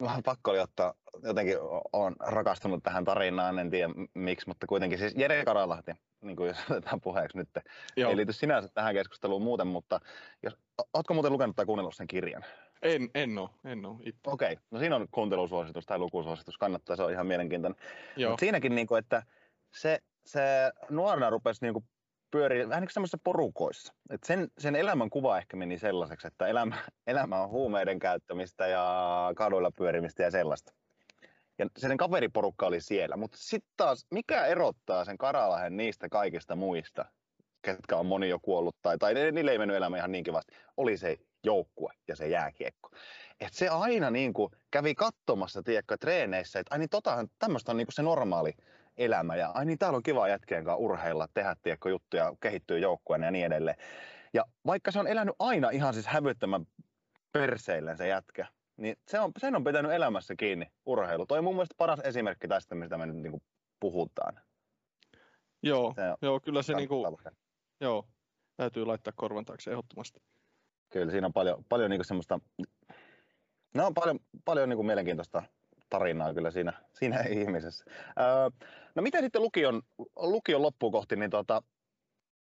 vähän 0.01 0.23
pakko 0.23 0.51
oli 0.51 0.59
ottaa, 0.59 0.93
jotenkin 1.23 1.57
olen 1.93 2.15
rakastunut 2.19 2.83
tähän 2.83 3.05
tarinaan, 3.05 3.59
en 3.59 3.69
tiedä 3.69 3.93
miksi, 4.13 4.47
mutta 4.47 4.67
kuitenkin 4.67 4.99
siis 4.99 5.13
Jere 5.17 5.45
Karalahti, 5.45 5.91
niin 6.21 6.35
kuin 6.35 6.47
jos 6.47 6.57
otetaan 6.71 7.01
puheeksi 7.01 7.37
nyt, 7.37 7.49
Joo, 7.97 8.09
ei 8.09 8.17
liity 8.17 8.33
sinänsä 8.33 8.69
tähän 8.73 8.93
keskusteluun 8.93 9.41
muuten, 9.41 9.67
mutta 9.67 9.99
jos, 10.43 10.57
ootko 10.93 11.13
muuten 11.13 11.31
lukenut 11.31 11.55
tai 11.55 11.65
kuunnellut 11.65 11.95
sen 11.95 12.07
kirjan? 12.07 12.45
en, 12.81 13.09
en 13.15 13.37
oo, 13.37 13.49
en 13.65 13.79
itse. 14.05 14.21
Okei, 14.27 14.53
okay. 14.53 14.63
no 14.71 14.79
siinä 14.79 14.95
on 14.95 15.07
kuuntelusuositus 15.11 15.85
tai 15.85 15.99
lukusuositus, 15.99 16.57
kannattaa, 16.57 16.95
se 16.95 17.03
on 17.03 17.11
ihan 17.11 17.27
mielenkiintoinen. 17.27 17.81
Joo, 18.15 18.37
siinäkin, 18.39 18.75
niin 18.75 18.87
kuin, 18.87 18.99
että 18.99 19.23
se, 19.73 19.99
se 20.25 20.71
nuorena 20.89 21.29
rupesi 21.29 21.65
niin 21.65 21.73
kuin 21.73 21.85
pyörii 22.31 22.69
vähän 22.69 22.81
niin 22.81 23.07
kuin 23.09 23.19
porukoissa. 23.23 23.93
Et 24.09 24.23
sen, 24.23 24.47
sen 24.57 24.75
elämän 24.75 25.09
kuva 25.09 25.37
ehkä 25.37 25.57
meni 25.57 25.77
sellaiseksi, 25.77 26.27
että 26.27 26.47
elämä, 26.47 26.77
elämä 27.07 27.41
on 27.41 27.49
huumeiden 27.49 27.99
käyttämistä 27.99 28.67
ja 28.67 29.31
kaduilla 29.35 29.71
pyörimistä 29.71 30.23
ja 30.23 30.31
sellaista. 30.31 30.73
Ja 31.59 31.65
sen 31.77 31.97
kaveriporukka 31.97 32.67
oli 32.67 32.81
siellä. 32.81 33.17
Mutta 33.17 33.37
sitten 33.41 33.71
taas, 33.77 34.05
mikä 34.11 34.45
erottaa 34.45 35.05
sen 35.05 35.17
Karalahen 35.17 35.77
niistä 35.77 36.09
kaikista 36.09 36.55
muista, 36.55 37.05
ketkä 37.61 37.97
on 37.97 38.05
moni 38.05 38.29
jo 38.29 38.39
kuollut, 38.39 38.75
tai, 38.81 38.97
tai 38.97 39.13
niille 39.13 39.51
ei 39.51 39.57
mennyt 39.57 39.77
elämä 39.77 39.97
ihan 39.97 40.11
niinkin 40.11 40.33
vasta, 40.33 40.53
oli 40.77 40.97
se 40.97 41.17
joukkue 41.43 41.93
ja 42.07 42.15
se 42.15 42.27
jääkiekko. 42.27 42.89
Et 43.39 43.53
se 43.53 43.67
aina 43.67 44.11
niin 44.11 44.33
kuin 44.33 44.51
kävi 44.71 44.95
katsomassa, 44.95 45.63
tiedätkö, 45.63 45.97
treeneissä, 45.97 46.59
että 46.59 46.75
ai 46.75 46.79
niin 46.79 46.89
tämmöistä 47.39 47.71
on 47.71 47.77
niin 47.77 47.87
kuin 47.87 47.93
se 47.93 48.03
normaali 48.03 48.53
elämä. 48.97 49.35
Ja 49.35 49.51
ai 49.53 49.65
niin, 49.65 49.77
täällä 49.79 49.97
on 49.97 50.03
kiva 50.03 50.27
jätkien 50.27 50.63
kanssa 50.63 50.77
urheilla, 50.77 51.27
tehdä 51.33 51.55
tiedätkö, 51.63 51.89
juttuja, 51.89 52.33
kehittyä 52.39 52.77
joukkueena 52.77 53.25
ja 53.25 53.31
niin 53.31 53.45
edelleen. 53.45 53.77
Ja 54.33 54.45
vaikka 54.65 54.91
se 54.91 54.99
on 54.99 55.07
elänyt 55.07 55.35
aina 55.39 55.69
ihan 55.69 55.93
siis 55.93 56.07
hävyttömän 56.07 56.65
perseilleen 57.31 57.97
se 57.97 58.07
jätkä, 58.07 58.47
niin 58.77 58.95
se 59.07 59.19
on, 59.19 59.31
sen 59.39 59.55
on 59.55 59.63
pitänyt 59.63 59.91
elämässä 59.91 60.35
kiinni 60.35 60.65
urheilu. 60.85 61.25
Toi 61.25 61.37
on 61.37 61.43
mun 61.43 61.55
mielestä 61.55 61.75
paras 61.77 61.99
esimerkki 62.03 62.47
tästä, 62.47 62.75
mistä 62.75 62.97
me 62.97 63.05
nyt 63.05 63.15
niin 63.15 63.31
kuin 63.31 63.43
puhutaan. 63.79 64.39
joo, 65.63 65.93
Se 65.95 66.01
on 66.11 66.17
joo, 66.21 66.39
kyllä 66.39 66.61
se 66.61 66.73
niinku, 66.73 67.03
kannattaa 67.03 67.31
lukea. 67.31 67.31
joo, 67.81 68.07
täytyy 68.57 68.85
laittaa 68.85 69.13
korvan 69.15 69.45
taakse 69.45 69.71
ehdottomasti. 69.71 70.19
Kyllä 70.89 71.11
siinä 71.11 71.27
on 71.27 71.33
paljon, 71.33 71.65
paljon 71.69 71.89
niin 71.89 71.99
kuin 71.99 72.05
semmoista, 72.05 72.39
no 73.75 73.85
on 73.87 73.93
paljon, 73.93 74.19
paljon 74.45 74.69
niin 74.69 74.77
kuin 74.77 74.85
mielenkiintoista 74.85 75.43
tarinaa 75.89 76.33
kyllä 76.33 76.51
siinä, 76.51 76.73
siinä 76.93 77.19
ihmisessä. 77.39 77.85
Öö, 78.19 78.49
no 78.95 79.01
miten 79.01 79.23
sitten 79.23 79.41
lukion, 79.41 79.81
lukion 80.15 80.61
loppuun 80.61 80.91
kohti, 80.91 81.15
niin 81.15 81.29
tota, 81.29 81.61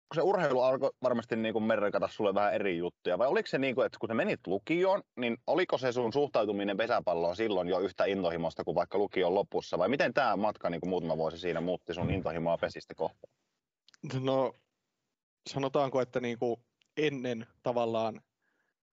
kun 0.08 0.14
se 0.14 0.22
urheilu 0.22 0.60
alkoi 0.60 0.90
varmasti 1.02 1.36
niin 1.36 1.52
kuin 1.52 1.64
merkata 1.64 2.08
sulle 2.08 2.34
vähän 2.34 2.54
eri 2.54 2.78
juttuja, 2.78 3.18
vai 3.18 3.28
oliko 3.28 3.46
se 3.46 3.58
niin 3.58 3.74
kuin, 3.74 3.86
että 3.86 3.98
kun 4.00 4.08
sä 4.08 4.14
menit 4.14 4.46
lukioon, 4.46 5.02
niin 5.16 5.36
oliko 5.46 5.78
se 5.78 5.92
sun 5.92 6.12
suhtautuminen 6.12 6.76
pesäpalloon 6.76 7.36
silloin 7.36 7.68
jo 7.68 7.78
yhtä 7.78 8.04
intohimosta 8.04 8.64
kuin 8.64 8.74
vaikka 8.74 8.98
lukion 8.98 9.34
lopussa, 9.34 9.78
vai 9.78 9.88
miten 9.88 10.14
tämä 10.14 10.36
matka 10.36 10.70
niin 10.70 10.80
kuin 10.80 10.90
muutama 10.90 11.16
vuosi 11.16 11.38
siinä 11.38 11.60
muutti 11.60 11.94
sun 11.94 12.10
intohimoa 12.10 12.58
pesistä 12.58 12.94
kohtaan? 12.94 13.32
No 14.20 14.52
sanotaanko, 15.50 16.00
että 16.00 16.20
niin 16.20 16.38
kuin 16.38 16.56
ennen 16.96 17.46
tavallaan 17.62 18.20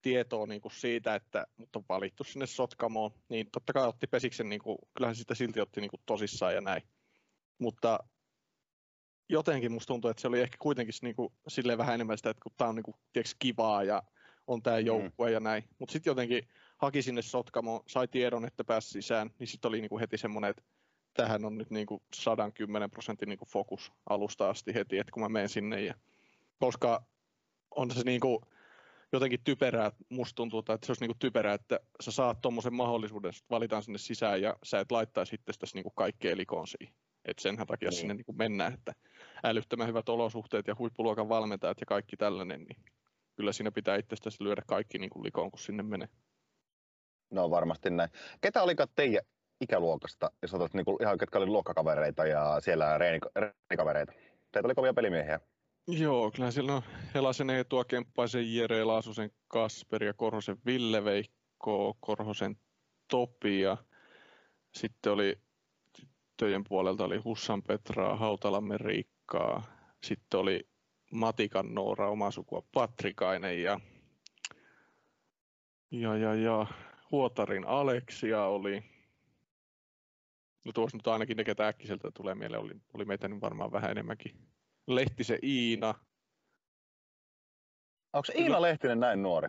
tietoa 0.02 0.46
niin 0.46 0.60
kuin 0.60 0.72
siitä, 0.72 1.14
että 1.14 1.46
mut 1.56 1.76
on 1.76 1.84
valittu 1.88 2.24
sinne 2.24 2.46
Sotkamoon, 2.46 3.10
niin 3.28 3.48
totta 3.52 3.72
kai 3.72 3.86
otti 3.86 4.06
Pesiksen, 4.06 4.48
niin 4.48 4.62
kuin, 4.62 4.78
kyllähän 4.94 5.16
sitä 5.16 5.34
silti 5.34 5.60
otti 5.60 5.80
niin 5.80 5.90
kuin 5.90 6.02
tosissaan 6.06 6.54
ja 6.54 6.60
näin. 6.60 6.82
Mutta 7.58 7.98
jotenkin 9.28 9.72
musta 9.72 9.86
tuntuu, 9.86 10.10
että 10.10 10.20
se 10.20 10.28
oli 10.28 10.40
ehkä 10.40 10.56
kuitenkin 10.60 10.94
niin 11.02 11.16
kuin, 11.16 11.32
silleen 11.48 11.78
vähän 11.78 11.94
enemmän 11.94 12.16
sitä, 12.16 12.30
että 12.30 12.42
kun 12.42 12.52
tämä 12.56 12.68
on 12.68 12.74
niin 12.74 12.82
kuin, 12.82 12.94
tiedätkö, 13.12 13.36
kivaa 13.38 13.84
ja 13.84 14.02
on 14.46 14.62
tämä 14.62 14.78
joukkue 14.78 15.30
ja 15.30 15.40
näin. 15.40 15.64
Mutta 15.78 15.92
sitten 15.92 16.10
jotenkin 16.10 16.48
haki 16.78 17.02
sinne 17.02 17.22
Sotkamoon, 17.22 17.82
sai 17.86 18.08
tiedon, 18.08 18.44
että 18.44 18.64
pääsi 18.64 18.90
sisään, 18.90 19.30
niin 19.38 19.46
sitten 19.46 19.68
oli 19.68 19.80
niin 19.80 19.88
kuin 19.88 20.00
heti 20.00 20.18
semmoinen, 20.18 20.50
että 20.50 20.62
tähän 21.14 21.44
on 21.44 21.58
nyt 21.58 21.70
niin 21.70 21.86
kuin 21.86 22.02
110 22.14 22.90
prosentin 22.90 23.28
niin 23.28 23.38
fokus 23.46 23.92
alusta 24.08 24.50
asti 24.50 24.74
heti, 24.74 24.98
että 24.98 25.12
kun 25.12 25.22
mä 25.22 25.28
menen 25.28 25.48
sinne. 25.48 25.80
Ja, 25.80 25.94
koska 26.58 27.04
on 27.70 27.90
se 27.90 28.02
niin 28.04 28.20
kuin 28.20 28.38
jotenkin 29.12 29.40
typerää, 29.44 29.92
musta 30.08 30.36
tuntuu, 30.36 30.58
että 30.58 30.78
se 30.82 30.90
olisi 30.90 31.02
niin 31.02 31.08
kuin 31.08 31.18
typerää, 31.18 31.54
että 31.54 31.80
sä 32.00 32.10
saat 32.10 32.40
tuommoisen 32.40 32.74
mahdollisuuden, 32.74 33.28
että 33.28 33.42
valitaan 33.50 33.82
sinne 33.82 33.98
sisään 33.98 34.42
ja 34.42 34.56
sä 34.62 34.80
et 34.80 34.92
laittaisi 34.92 35.34
itsestäsi 35.34 35.74
niin 35.74 35.82
kuin 35.82 35.92
kaikkea 35.96 36.36
likoon 36.36 36.66
siihen. 36.66 36.94
Et 37.24 37.38
senhän 37.38 37.66
takia 37.66 37.88
Niin. 37.88 37.98
sinne 37.98 38.14
niin 38.14 38.24
kuin 38.24 38.38
mennään, 38.38 38.72
että 38.74 38.92
älyttömän 39.44 39.88
hyvät 39.88 40.08
olosuhteet 40.08 40.66
ja 40.66 40.76
huippuluokan 40.78 41.28
valmentajat 41.28 41.80
ja 41.80 41.86
kaikki 41.86 42.16
tällainen, 42.16 42.64
niin 42.64 42.84
kyllä 43.36 43.52
siinä 43.52 43.70
pitää 43.72 43.96
itsestäsi 43.96 44.44
lyödä 44.44 44.62
kaikki 44.66 44.98
niin 44.98 45.10
kuin 45.10 45.24
likoon, 45.24 45.50
kun 45.50 45.60
sinne 45.60 45.82
menee. 45.82 46.08
No 47.30 47.50
varmasti 47.50 47.90
näin. 47.90 48.10
Ketä 48.40 48.62
olikaan 48.62 48.88
teidän 48.94 49.22
ikäluokasta, 49.60 50.30
jos 50.42 50.54
otat 50.54 50.74
niinku 50.74 50.98
ihan 51.00 51.18
ketkä 51.18 51.38
oli 51.38 51.46
luokkakavereita 51.46 52.26
ja 52.26 52.60
siellä 52.60 52.98
reenik- 52.98 53.40
reenikavereita? 53.40 54.12
Teitä 54.52 54.68
oli 54.68 54.74
kovia 54.74 54.94
pelimiehiä. 54.94 55.40
Joo, 55.86 56.30
kyllä 56.30 56.50
siellä 56.50 56.74
on 56.74 56.82
Helasen 57.14 57.50
Eetua, 57.50 57.84
Kemppaisen 57.84 58.54
Jere, 58.54 58.84
Laasusen 58.84 59.30
Kasper 59.48 60.04
ja 60.04 60.14
Korhosen 60.14 60.56
Ville 60.66 61.04
Veikko, 61.04 61.96
Korhosen 62.00 62.56
Topi 63.08 63.60
ja 63.60 63.76
sitten 64.74 65.12
oli 65.12 65.40
tyttöjen 65.96 66.64
puolelta 66.64 67.04
oli 67.04 67.16
Hussan 67.16 67.62
Petraa, 67.62 68.16
Hautalamme 68.16 68.78
Riikkaa, 68.78 69.62
sitten 70.02 70.40
oli 70.40 70.68
Matikan 71.12 71.74
Noora, 71.74 72.10
oma 72.10 72.30
sukua 72.30 72.62
Patrikainen 72.72 73.62
ja, 73.62 73.80
ja, 75.90 76.16
ja, 76.16 76.34
ja 76.34 76.66
Huotarin 77.10 77.66
Aleksia 77.66 78.44
oli. 78.44 78.82
No 80.64 80.72
tuossa 80.72 80.96
nyt 80.96 81.06
ainakin 81.06 81.36
ne, 81.36 81.44
ketä 81.44 81.68
äkkiseltä 81.68 82.10
tulee 82.10 82.34
mieleen, 82.34 82.62
oli, 82.62 82.74
oli 82.94 83.04
meitä 83.04 83.28
nyt 83.28 83.40
varmaan 83.40 83.72
vähän 83.72 83.90
enemmänkin. 83.90 84.52
Lehtisen 84.86 85.38
Iina. 85.42 85.94
Onko 88.12 88.24
se. 88.24 88.32
Iina 88.36 88.62
Lehtinen 88.62 89.00
näin 89.00 89.22
nuori? 89.22 89.48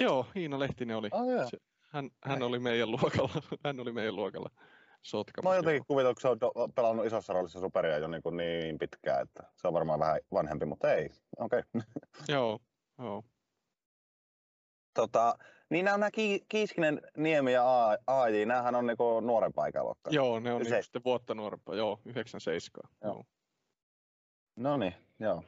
Joo, 0.00 0.26
Iina 0.36 0.58
Lehtinen 0.58 0.96
oli. 0.96 1.08
Oh. 1.12 1.48
Se- 1.50 1.58
Hän, 1.92 2.10
hän 2.24 2.42
oli 2.42 2.58
meidän 2.58 2.90
luokalla. 2.90 3.42
Hän 3.64 3.80
oli 3.80 3.92
meidän 3.92 4.16
luokalla 4.16 4.50
Mä 4.54 4.64
Sotkamassa. 5.02 5.48
oon 5.48 5.56
jotenkin 5.56 5.86
kuvitellut, 5.86 6.18
kun 6.22 6.30
on 6.30 6.38
do- 6.68 6.72
pelannut 6.74 7.06
isossa 7.06 7.32
roolissa 7.32 7.60
superia 7.60 7.98
jo 7.98 8.08
niin, 8.08 8.22
kuin 8.22 8.36
niin 8.36 8.78
pitkään, 8.78 9.22
että 9.22 9.42
se 9.56 9.68
on 9.68 9.74
varmaan 9.74 10.00
vähän 10.00 10.20
vanhempi, 10.32 10.66
mutta 10.66 10.92
ei. 10.92 11.10
Okei. 11.38 11.58
Okay. 11.74 11.82
Joo, 12.34 12.58
Joo. 12.98 13.24
Tota, 14.94 15.34
niin 15.70 15.84
nämä, 15.84 15.98
nämä 15.98 16.10
Ki- 16.10 16.44
Kiiskinen, 16.48 17.00
Niemi 17.16 17.52
ja 17.52 17.64
AJ, 18.06 18.44
näähän 18.46 18.74
on 18.74 18.86
niinku 18.86 19.20
nuorempaa 19.20 19.66
ikäluokkaa. 19.66 20.12
Joo, 20.12 20.40
ne 20.40 20.52
on 20.52 20.64
Se- 20.64 20.70
niinku 20.70 20.82
sitten 20.84 21.04
vuotta 21.04 21.34
nuorempaa. 21.34 21.74
Joo, 21.74 22.00
97. 22.04 22.90
Joo. 23.04 23.14
Joo. 23.14 23.24
No 24.60 24.76
niin, 24.76 24.94
joo. 25.20 25.44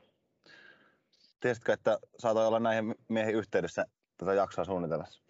Tiesitkö, 1.40 1.72
että 1.72 1.98
saatoin 2.18 2.46
olla 2.46 2.60
näihin 2.60 2.94
miehiin 3.08 3.36
yhteydessä 3.36 3.84
tätä 4.16 4.34
jaksoa 4.34 4.64
suunnitellessa? 4.64 5.22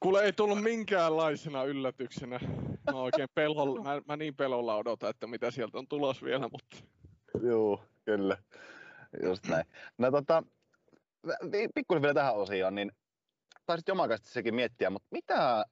Kuule 0.00 0.22
ei 0.22 0.32
tullut 0.32 0.62
minkäänlaisena 0.62 1.64
yllätyksenä. 1.64 2.40
Mä 2.92 3.00
oikein 3.00 3.28
pelolla, 3.34 3.82
mä, 3.82 4.02
mä 4.08 4.16
niin 4.16 4.36
pelolla 4.36 4.76
odotan, 4.76 5.10
että 5.10 5.26
mitä 5.26 5.50
sieltä 5.50 5.78
on 5.78 5.88
tulos 5.88 6.22
vielä, 6.22 6.48
mutta 6.52 6.76
Joo, 7.42 7.84
kyllä. 8.04 8.38
Just 9.22 9.46
näin. 9.46 9.66
No 9.98 10.10
tota, 10.10 10.42
pikkuisen 11.74 12.02
vielä 12.02 12.14
tähän 12.14 12.36
osioon, 12.36 12.74
niin 12.74 12.92
taisit 13.66 13.88
omakasti 13.88 14.28
sekin 14.28 14.54
miettiä, 14.54 14.90
mutta 14.90 15.08
mitä, 15.10 15.64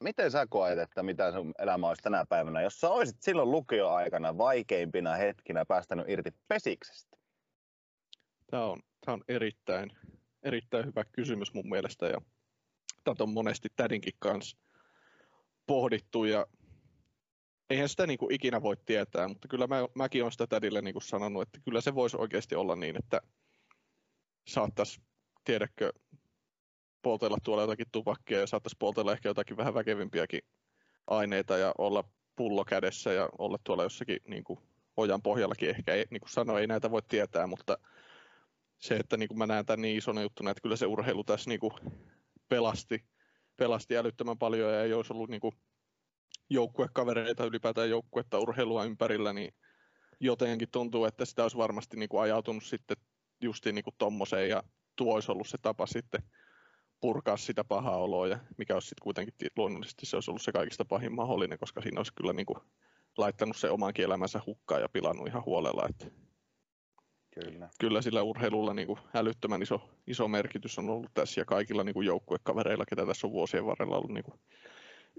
miten 0.00 0.30
sä 0.30 0.46
koet, 0.50 0.78
että 0.78 1.02
mitä 1.02 1.32
sun 1.32 1.54
elämä 1.58 1.88
olisi 1.88 2.02
tänä 2.02 2.24
päivänä, 2.28 2.62
jos 2.62 2.80
sä 2.80 2.90
olisit 2.90 3.22
silloin 3.22 3.50
lukioaikana 3.50 4.38
vaikeimpina 4.38 5.14
hetkinä 5.14 5.64
päästänyt 5.64 6.08
irti 6.08 6.30
pesiksestä? 6.48 7.16
Tämä 8.50 8.64
on, 8.64 8.82
tämä 9.06 9.14
on 9.14 9.24
erittäin, 9.28 9.90
erittäin 10.42 10.86
hyvä 10.86 11.04
kysymys 11.04 11.54
mun 11.54 11.68
mielestä 11.68 12.06
ja 12.06 12.20
tätä 13.04 13.22
on 13.22 13.32
monesti 13.32 13.68
tädinkin 13.76 14.14
kanssa 14.18 14.56
pohdittu 15.66 16.24
ja 16.24 16.46
eihän 17.70 17.88
sitä 17.88 18.06
niin 18.06 18.18
kuin 18.18 18.34
ikinä 18.34 18.62
voi 18.62 18.76
tietää, 18.86 19.28
mutta 19.28 19.48
kyllä 19.48 19.66
mä, 19.66 19.76
mäkin 19.94 20.22
olen 20.22 20.32
sitä 20.32 20.46
tädille 20.46 20.82
niin 20.82 20.94
kuin 20.94 21.02
sanonut, 21.02 21.42
että 21.42 21.60
kyllä 21.64 21.80
se 21.80 21.94
voisi 21.94 22.16
oikeasti 22.16 22.54
olla 22.54 22.76
niin, 22.76 22.96
että 22.96 23.20
saattaisi, 24.48 25.00
tiedäkö, 25.44 25.92
poltella 27.08 27.38
tuolla 27.42 27.62
jotakin 27.62 27.86
tupakkia 27.92 28.40
ja 28.40 28.46
saattaisi 28.46 28.76
poltella 28.78 29.12
ehkä 29.12 29.28
jotakin 29.28 29.56
vähän 29.56 29.74
väkevimpiäkin 29.74 30.40
aineita 31.06 31.58
ja 31.58 31.74
olla 31.78 32.04
pullo 32.36 32.64
kädessä 32.64 33.12
ja 33.12 33.28
olla 33.38 33.58
tuolla 33.64 33.82
jossakin 33.82 34.18
niin 34.26 34.44
kuin 34.44 34.58
ojan 34.96 35.22
pohjallakin. 35.22 35.70
Ehkä, 35.70 35.94
ei, 35.94 36.04
niin 36.10 36.20
kuin 36.20 36.30
sanoin, 36.30 36.60
ei 36.60 36.66
näitä 36.66 36.90
voi 36.90 37.02
tietää, 37.08 37.46
mutta 37.46 37.78
se, 38.78 38.96
että 38.96 39.16
niin 39.16 39.28
kuin 39.28 39.38
mä 39.38 39.46
näen 39.46 39.66
tämän 39.66 39.82
niin 39.82 39.96
isona 39.96 40.22
juttuna, 40.22 40.50
että 40.50 40.60
kyllä 40.60 40.76
se 40.76 40.86
urheilu 40.86 41.24
tässä 41.24 41.50
niin 41.50 41.60
kuin 41.60 41.72
pelasti, 42.48 43.04
pelasti 43.56 43.96
älyttömän 43.96 44.38
paljon 44.38 44.72
ja 44.72 44.82
ei 44.82 44.92
olisi 44.92 45.12
ollut 45.12 45.30
niin 45.30 45.40
kuin 45.40 45.54
joukkuekavereita 46.50 47.44
ylipäätään 47.44 47.90
joukkuetta 47.90 48.38
urheilua 48.38 48.84
ympärillä, 48.84 49.32
niin 49.32 49.54
jotenkin 50.20 50.70
tuntuu, 50.70 51.04
että 51.04 51.24
sitä 51.24 51.42
olisi 51.42 51.56
varmasti 51.56 51.96
niin 51.96 52.08
kuin 52.08 52.22
ajautunut 52.22 52.64
sitten 52.64 52.96
justiin 53.40 53.74
niin 53.74 53.84
kuin 53.84 53.96
tommoseen 53.98 54.48
ja 54.48 54.62
tuo 54.96 55.14
olisi 55.14 55.32
ollut 55.32 55.48
se 55.48 55.58
tapa 55.62 55.86
sitten 55.86 56.22
purkaa 57.00 57.36
sitä 57.36 57.64
pahaa 57.64 57.96
oloa 57.96 58.26
ja 58.26 58.38
mikä 58.56 58.74
olisi 58.74 58.88
sitten 58.88 59.02
kuitenkin 59.02 59.34
ti- 59.38 59.46
luonnollisesti 59.56 60.06
se 60.06 60.16
olisi 60.16 60.30
ollut 60.30 60.42
se 60.42 60.52
kaikista 60.52 60.84
pahin 60.84 61.14
mahdollinen, 61.14 61.58
koska 61.58 61.80
siinä 61.80 61.98
olisi 61.98 62.14
kyllä 62.14 62.32
niin 62.32 62.46
kuin 62.46 62.58
laittanut 63.18 63.56
se 63.56 63.70
omankin 63.70 64.04
elämänsä 64.04 64.40
hukkaan 64.46 64.80
ja 64.80 64.88
pilannut 64.88 65.26
ihan 65.26 65.44
huolella, 65.44 65.86
että 65.88 66.06
Kyllä. 67.44 67.68
kyllä 67.80 68.02
sillä 68.02 68.22
urheilulla 68.22 68.74
niin 68.74 68.86
kuin 68.86 68.98
älyttömän 69.14 69.62
iso, 69.62 69.90
iso 70.06 70.28
merkitys 70.28 70.78
on 70.78 70.90
ollut 70.90 71.10
tässä 71.14 71.40
ja 71.40 71.44
kaikilla 71.44 71.84
niin 71.84 71.94
kuin 71.94 72.06
joukkuekavereilla, 72.06 72.84
ketä 72.86 73.06
tässä 73.06 73.26
on 73.26 73.32
vuosien 73.32 73.66
varrella 73.66 73.96
ollut 73.96 74.10
niin 74.10 74.24
kuin 74.24 74.40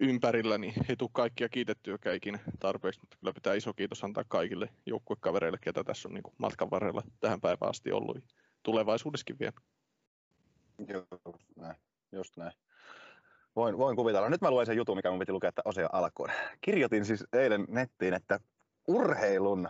ympärillä, 0.01 0.57
niin 0.57 0.73
ei 0.89 0.95
tule 0.95 1.09
kaikkia 1.13 1.49
kiitettyäkään 1.49 2.15
ikinä 2.15 2.39
tarpeeksi, 2.59 2.99
mutta 2.99 3.17
kyllä 3.19 3.33
pitää 3.33 3.53
iso 3.53 3.73
kiitos 3.73 4.03
antaa 4.03 4.23
kaikille 4.27 4.69
joukkuekavereille, 4.85 5.57
ketä 5.61 5.83
tässä 5.83 6.09
on 6.09 6.13
niin 6.13 6.23
kuin 6.23 6.35
matkan 6.37 6.71
varrella 6.71 7.03
tähän 7.19 7.41
päivään 7.41 7.69
asti 7.69 7.91
ollut 7.91 8.17
tulevaisuudessakin 8.63 9.39
vielä. 9.39 9.53
Just 10.87 11.43
näin. 11.55 11.75
Just 12.11 12.37
näin. 12.37 12.51
Voin, 13.55 13.77
voin 13.77 13.95
kuvitella. 13.95 14.29
Nyt 14.29 14.41
mä 14.41 14.51
luen 14.51 14.65
sen 14.65 14.77
jutun, 14.77 14.97
mikä 14.97 15.09
mun 15.09 15.19
piti 15.19 15.31
lukea 15.31 15.49
että 15.49 15.61
osio 15.65 15.89
alkuun. 15.91 16.29
Kirjoitin 16.61 17.05
siis 17.05 17.25
eilen 17.33 17.65
nettiin, 17.67 18.13
että 18.13 18.39
urheilun 18.87 19.69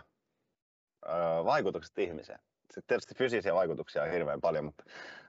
ö, 1.06 1.08
vaikutukset 1.44 1.98
ihmiseen. 1.98 2.38
Sitten 2.60 2.84
tietysti 2.86 3.14
fyysisiä 3.14 3.54
vaikutuksia 3.54 4.02
on 4.02 4.10
hirveän 4.10 4.40
paljon, 4.40 4.64
mutta 4.64 4.84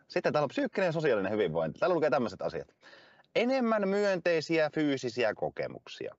sitten 0.08 0.34
täällä 0.34 0.46
on 0.46 0.50
psyykkinen 0.50 0.86
ja 0.86 0.92
sosiaalinen 0.92 1.32
hyvinvointi. 1.32 1.80
Täällä 1.80 1.96
lukee 1.96 2.10
tämmöiset 2.10 2.42
asiat. 2.42 2.68
Enemmän 3.36 3.88
myönteisiä 3.88 4.70
fyysisiä 4.76 5.34
kokemuksia. 5.34 6.16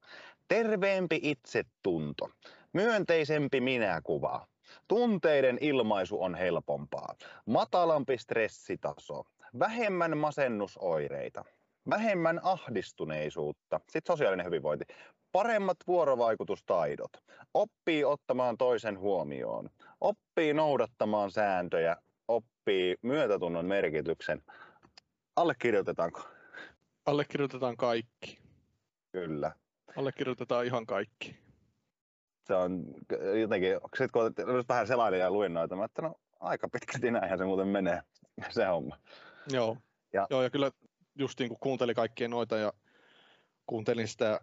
Terveempi 0.49 1.21
itsetunto. 1.23 2.31
Myönteisempi 2.73 3.61
minäkuva. 3.61 4.47
Tunteiden 4.89 5.59
ilmaisu 5.61 6.23
on 6.23 6.35
helpompaa. 6.35 7.15
Matalampi 7.47 8.19
stressitaso. 8.19 9.25
Vähemmän 9.59 10.19
masennusoireita. 10.19 11.45
Vähemmän 11.91 12.41
ahdistuneisuutta. 12.43 13.81
Sitten 13.89 14.13
sosiaalinen 14.13 14.47
hyvinvointi. 14.47 14.85
Paremmat 15.33 15.77
vuorovaikutustaidot. 15.87 17.11
Oppii 17.55 18.05
ottamaan 18.05 18.59
toisen 18.59 18.99
huomioon. 18.99 19.71
Oppii 20.01 20.55
noudattamaan 20.55 21.31
sääntöjä. 21.31 21.97
Oppii 22.29 22.97
myötätunnon 23.03 23.67
merkityksen. 23.67 24.43
Allekirjoitetaanko? 25.37 26.21
Allekirjoitetaan 27.07 27.77
kaikki. 27.77 28.39
Kyllä. 29.13 29.53
Allekirjoitetaan 29.97 30.67
ihan 30.67 30.87
kaikki. 30.87 31.39
Se 32.45 32.55
on 32.55 32.85
jotenkin, 33.41 33.73
sit 33.97 34.11
kun 34.13 34.35
vähän 34.69 34.87
selailin 34.87 35.21
ja 35.21 35.31
luin 35.31 35.55
noita, 35.55 35.77
mä 35.77 35.85
että 35.85 36.03
no 36.03 36.15
aika 36.41 36.69
pitkälti 36.69 37.11
näinhän 37.11 37.39
se 37.39 37.45
muuten 37.45 37.69
menee, 37.69 38.03
se 38.51 38.65
homma. 38.65 38.99
Joo. 39.51 39.77
Ja- 40.13 40.27
Joo, 40.31 40.43
ja 40.43 40.51
kyllä 40.51 40.71
justiin 41.19 41.49
kun 41.49 41.59
kuuntelin 41.61 41.95
kaikkia 41.95 42.29
noita 42.29 42.57
ja 42.57 42.73
kuuntelin 43.67 44.09
sitä, 44.09 44.41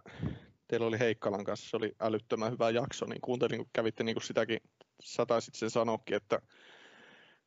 teillä 0.67 0.87
oli 0.87 0.99
Heikkalan 0.99 1.43
kanssa, 1.43 1.69
se 1.69 1.77
oli 1.77 1.95
älyttömän 1.99 2.51
hyvä 2.51 2.69
jakso, 2.69 3.05
niin 3.05 3.21
kuuntelin, 3.21 3.57
kun 3.57 3.69
kävitte 3.73 4.03
niin 4.03 4.15
kuin 4.15 4.23
sitäkin, 4.23 4.59
sataisit 5.03 5.55
sen 5.55 5.69
sanokin, 5.69 6.15
että 6.15 6.39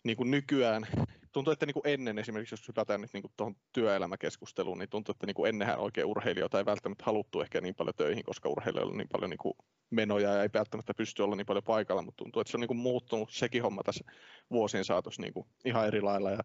niin 0.04 0.16
kuin 0.16 0.30
nykyään, 0.30 0.86
tuntuu, 1.32 1.52
että 1.52 1.66
niin 1.66 1.74
kuin 1.74 1.86
ennen 1.88 2.18
esimerkiksi, 2.18 2.52
jos 2.52 2.68
hypätään 2.68 3.00
nyt 3.00 3.12
niin 3.12 3.22
kuin 3.22 3.32
tuohon 3.36 3.54
työelämäkeskusteluun, 3.72 4.78
niin 4.78 4.90
tuntuu, 4.90 5.12
että 5.12 5.26
niin 5.26 5.34
kuin 5.34 5.48
ennenhän 5.48 5.78
oikein 5.78 6.06
urheilijoita 6.06 6.58
ei 6.58 6.64
välttämättä 6.66 7.04
haluttu 7.04 7.40
ehkä 7.40 7.60
niin 7.60 7.74
paljon 7.74 7.94
töihin, 7.96 8.24
koska 8.24 8.48
urheilijoilla 8.48 8.90
on 8.92 8.98
niin 8.98 9.08
paljon 9.12 9.30
niin 9.30 9.38
kuin 9.38 9.54
menoja 9.90 10.32
ja 10.32 10.42
ei 10.42 10.48
välttämättä 10.54 10.94
pysty 10.94 11.22
olla 11.22 11.36
niin 11.36 11.46
paljon 11.46 11.64
paikalla, 11.64 12.02
mutta 12.02 12.22
tuntuu, 12.24 12.40
että 12.40 12.50
se 12.50 12.56
on 12.56 12.60
niin 12.60 12.68
kuin 12.68 12.78
muuttunut 12.78 13.30
sekin 13.32 13.62
homma 13.62 13.82
tässä 13.82 14.04
vuosien 14.50 14.84
saatossa 14.84 15.22
niin 15.22 15.34
kuin 15.34 15.46
ihan 15.64 15.86
eri 15.86 16.00
lailla 16.00 16.30
ja 16.30 16.38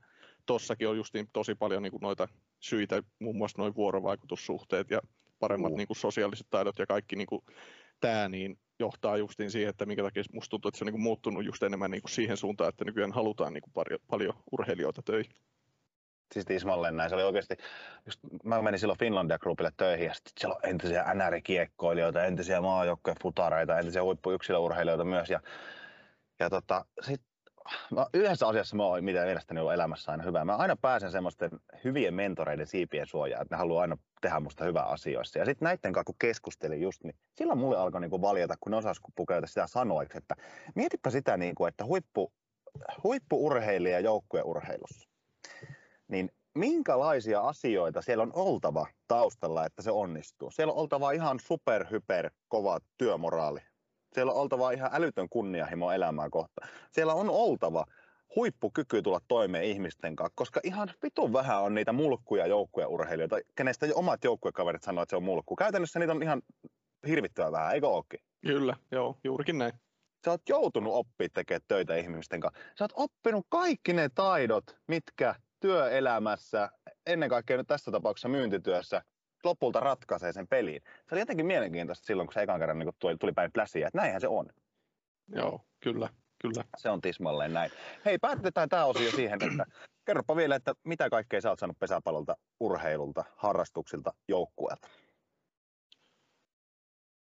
tossakin 0.47 0.87
on 0.87 0.97
justiin 0.97 1.29
tosi 1.33 1.55
paljon 1.55 1.83
niin 1.83 1.91
kuin 1.91 2.01
noita 2.01 2.27
syitä, 2.59 3.03
muun 3.19 3.37
muassa 3.37 3.61
noin 3.61 3.75
vuorovaikutussuhteet 3.75 4.91
ja 4.91 5.01
paremmat 5.39 5.69
Juu. 5.69 5.77
niin 5.77 5.87
kuin 5.87 5.97
sosiaaliset 5.97 6.47
taidot 6.49 6.79
ja 6.79 6.85
kaikki 6.85 7.15
niin 7.15 7.27
kuin 7.27 7.41
tämä, 7.99 8.29
niin 8.29 8.59
johtaa 8.79 9.17
justiin 9.17 9.51
siihen, 9.51 9.69
että 9.69 9.85
minkä 9.85 10.03
takia 10.03 10.23
musta 10.33 10.49
tuntuu, 10.49 10.69
että 10.69 10.77
se 10.77 10.83
on 10.83 10.85
niin 10.85 10.93
kuin 10.93 11.01
muuttunut 11.01 11.45
just 11.45 11.63
enemmän 11.63 11.91
niin 11.91 12.01
kuin 12.01 12.11
siihen 12.11 12.37
suuntaan, 12.37 12.69
että 12.69 12.85
nykyään 12.85 13.11
halutaan 13.11 13.53
niin 13.53 13.61
kuin 13.61 13.73
paljon, 13.73 13.99
paljon 14.07 14.33
urheilijoita 14.51 15.01
töihin. 15.01 15.31
Siis 16.33 16.45
tismalleen 16.45 16.95
näin. 16.95 17.09
Se 17.09 17.15
oli 17.15 17.23
oikeasti, 17.23 17.55
just, 18.05 18.19
mä 18.43 18.61
menin 18.61 18.79
silloin 18.79 18.99
Finlandia 18.99 19.39
Groupille 19.39 19.71
töihin 19.77 20.05
ja 20.05 20.13
sitten 20.13 20.33
siellä 20.37 20.55
on 20.55 20.69
entisiä 20.69 21.05
NR-kiekkoilijoita, 21.13 22.25
entisiä 22.25 22.61
maajoukkojen 22.61 23.17
futareita, 23.21 23.79
entisiä 23.79 24.03
huippuyksilöurheilijoita 24.03 25.03
myös. 25.03 25.29
Ja, 25.29 25.39
ja 26.39 26.49
tota, 26.49 26.85
sit, 27.01 27.21
mä, 27.91 28.05
yhdessä 28.13 28.47
asiassa 28.47 28.75
mä 28.75 28.83
oon, 28.83 29.03
mitä 29.03 29.23
mielestäni 29.23 29.59
on 29.59 29.73
elämässä 29.73 30.11
aina 30.11 30.23
hyvä. 30.23 30.45
Mä 30.45 30.55
aina 30.55 30.75
pääsen 30.75 31.11
semmoisten 31.11 31.49
hyvien 31.83 32.13
mentoreiden 32.13 32.67
siipien 32.67 33.07
suojaan, 33.07 33.41
että 33.41 33.55
ne 33.55 33.57
haluaa 33.57 33.81
aina 33.81 33.97
tehdä 34.21 34.39
musta 34.39 34.63
hyvää 34.63 34.85
asioissa. 34.85 35.39
Ja 35.39 35.45
sitten 35.45 35.65
näiden 35.65 35.93
kanssa 35.93 36.03
kun 36.05 36.15
keskustelin 36.19 36.81
just, 36.81 37.03
niin 37.03 37.15
silloin 37.35 37.59
mulle 37.59 37.77
alkoi 37.77 38.01
niinku 38.01 38.21
valjeta, 38.21 38.55
kun 38.59 38.71
ne 38.71 38.77
osas 38.77 38.97
pukeutua 39.15 39.47
sitä 39.47 39.67
sanoiksi, 39.67 40.17
että 40.17 40.35
mietipä 40.75 41.09
sitä, 41.09 41.37
niinku, 41.37 41.65
että 41.65 41.85
huippu, 41.85 42.33
huippuurheilija 43.03 43.99
joukkueurheilussa 43.99 45.09
niin 46.07 46.31
minkälaisia 46.53 47.41
asioita 47.41 48.01
siellä 48.01 48.21
on 48.21 48.31
oltava 48.35 48.87
taustalla, 49.07 49.65
että 49.65 49.81
se 49.81 49.91
onnistuu? 49.91 50.51
Siellä 50.51 50.73
on 50.73 50.79
oltava 50.79 51.11
ihan 51.11 51.39
super, 51.39 51.85
hyper, 51.91 52.31
kova 52.47 52.79
työmoraali. 52.97 53.59
Siellä 54.13 54.31
on 54.31 54.37
oltava 54.41 54.71
ihan 54.71 54.89
älytön 54.93 55.29
kunnianhimo 55.29 55.91
elämää 55.91 56.29
kohtaan. 56.29 56.69
Siellä 56.91 57.13
on 57.13 57.29
oltava 57.29 57.85
huippukyky 58.35 59.01
tulla 59.01 59.21
toimeen 59.27 59.63
ihmisten 59.63 60.15
kanssa, 60.15 60.33
koska 60.35 60.59
ihan 60.63 60.91
vitun 61.03 61.33
vähän 61.33 61.61
on 61.61 61.75
niitä 61.75 61.93
mulkkuja 61.93 62.47
joukkueurheilijoita, 62.47 63.35
kenestä 63.55 63.85
jo 63.85 63.95
omat 63.95 64.23
joukkuekaverit 64.23 64.83
sanoo, 64.83 65.01
että 65.01 65.09
se 65.09 65.15
on 65.15 65.23
mulkku. 65.23 65.55
Käytännössä 65.55 65.99
niitä 65.99 66.13
on 66.13 66.23
ihan 66.23 66.41
hirvittävän 67.07 67.51
vähän, 67.51 67.73
eikö 67.73 67.87
ookin? 67.87 68.19
Kyllä, 68.41 68.75
joo, 68.91 69.17
juurikin 69.23 69.57
näin. 69.57 69.73
Sä 70.25 70.31
oot 70.31 70.49
joutunut 70.49 70.93
oppimaan 70.93 71.31
tekemään 71.33 71.61
töitä 71.67 71.95
ihmisten 71.95 72.39
kanssa. 72.39 72.61
Sä 72.79 72.83
oot 72.83 72.93
oppinut 72.95 73.45
kaikki 73.49 73.93
ne 73.93 74.09
taidot, 74.15 74.77
mitkä 74.87 75.35
työelämässä, 75.59 76.69
ennen 77.05 77.29
kaikkea 77.29 77.57
nyt 77.57 77.67
tässä 77.67 77.91
tapauksessa 77.91 78.27
myyntityössä, 78.27 79.01
lopulta 79.47 79.79
ratkaisee 79.79 80.33
sen 80.33 80.47
peliin. 80.47 80.81
Se 80.83 81.15
oli 81.15 81.19
jotenkin 81.19 81.45
mielenkiintoista 81.45 82.05
silloin, 82.05 82.27
kun 82.27 82.33
se 82.33 82.41
ekan 82.41 82.59
kerran 82.59 82.79
niin 82.79 82.89
tuli, 82.99 83.17
tuli 83.17 83.31
päin 83.31 83.51
pläsiä, 83.51 83.87
että 83.87 83.97
näinhän 83.97 84.21
se 84.21 84.27
on. 84.27 84.47
Joo, 85.27 85.61
kyllä, 85.79 86.09
kyllä. 86.41 86.63
Se 86.77 86.89
on 86.89 87.01
tismalleen 87.01 87.53
näin. 87.53 87.71
Hei, 88.05 88.17
päätetään 88.17 88.69
tämä 88.69 88.85
osio 88.85 89.11
siihen, 89.11 89.39
että 89.43 89.65
kerropa 90.05 90.35
vielä, 90.35 90.55
että 90.55 90.73
mitä 90.83 91.09
kaikkea 91.09 91.41
sä 91.41 91.49
oot 91.49 91.59
saanut 91.59 91.79
pesäpallolta, 91.79 92.37
urheilulta, 92.59 93.23
harrastuksilta, 93.35 94.13
joukkueelta? 94.27 94.87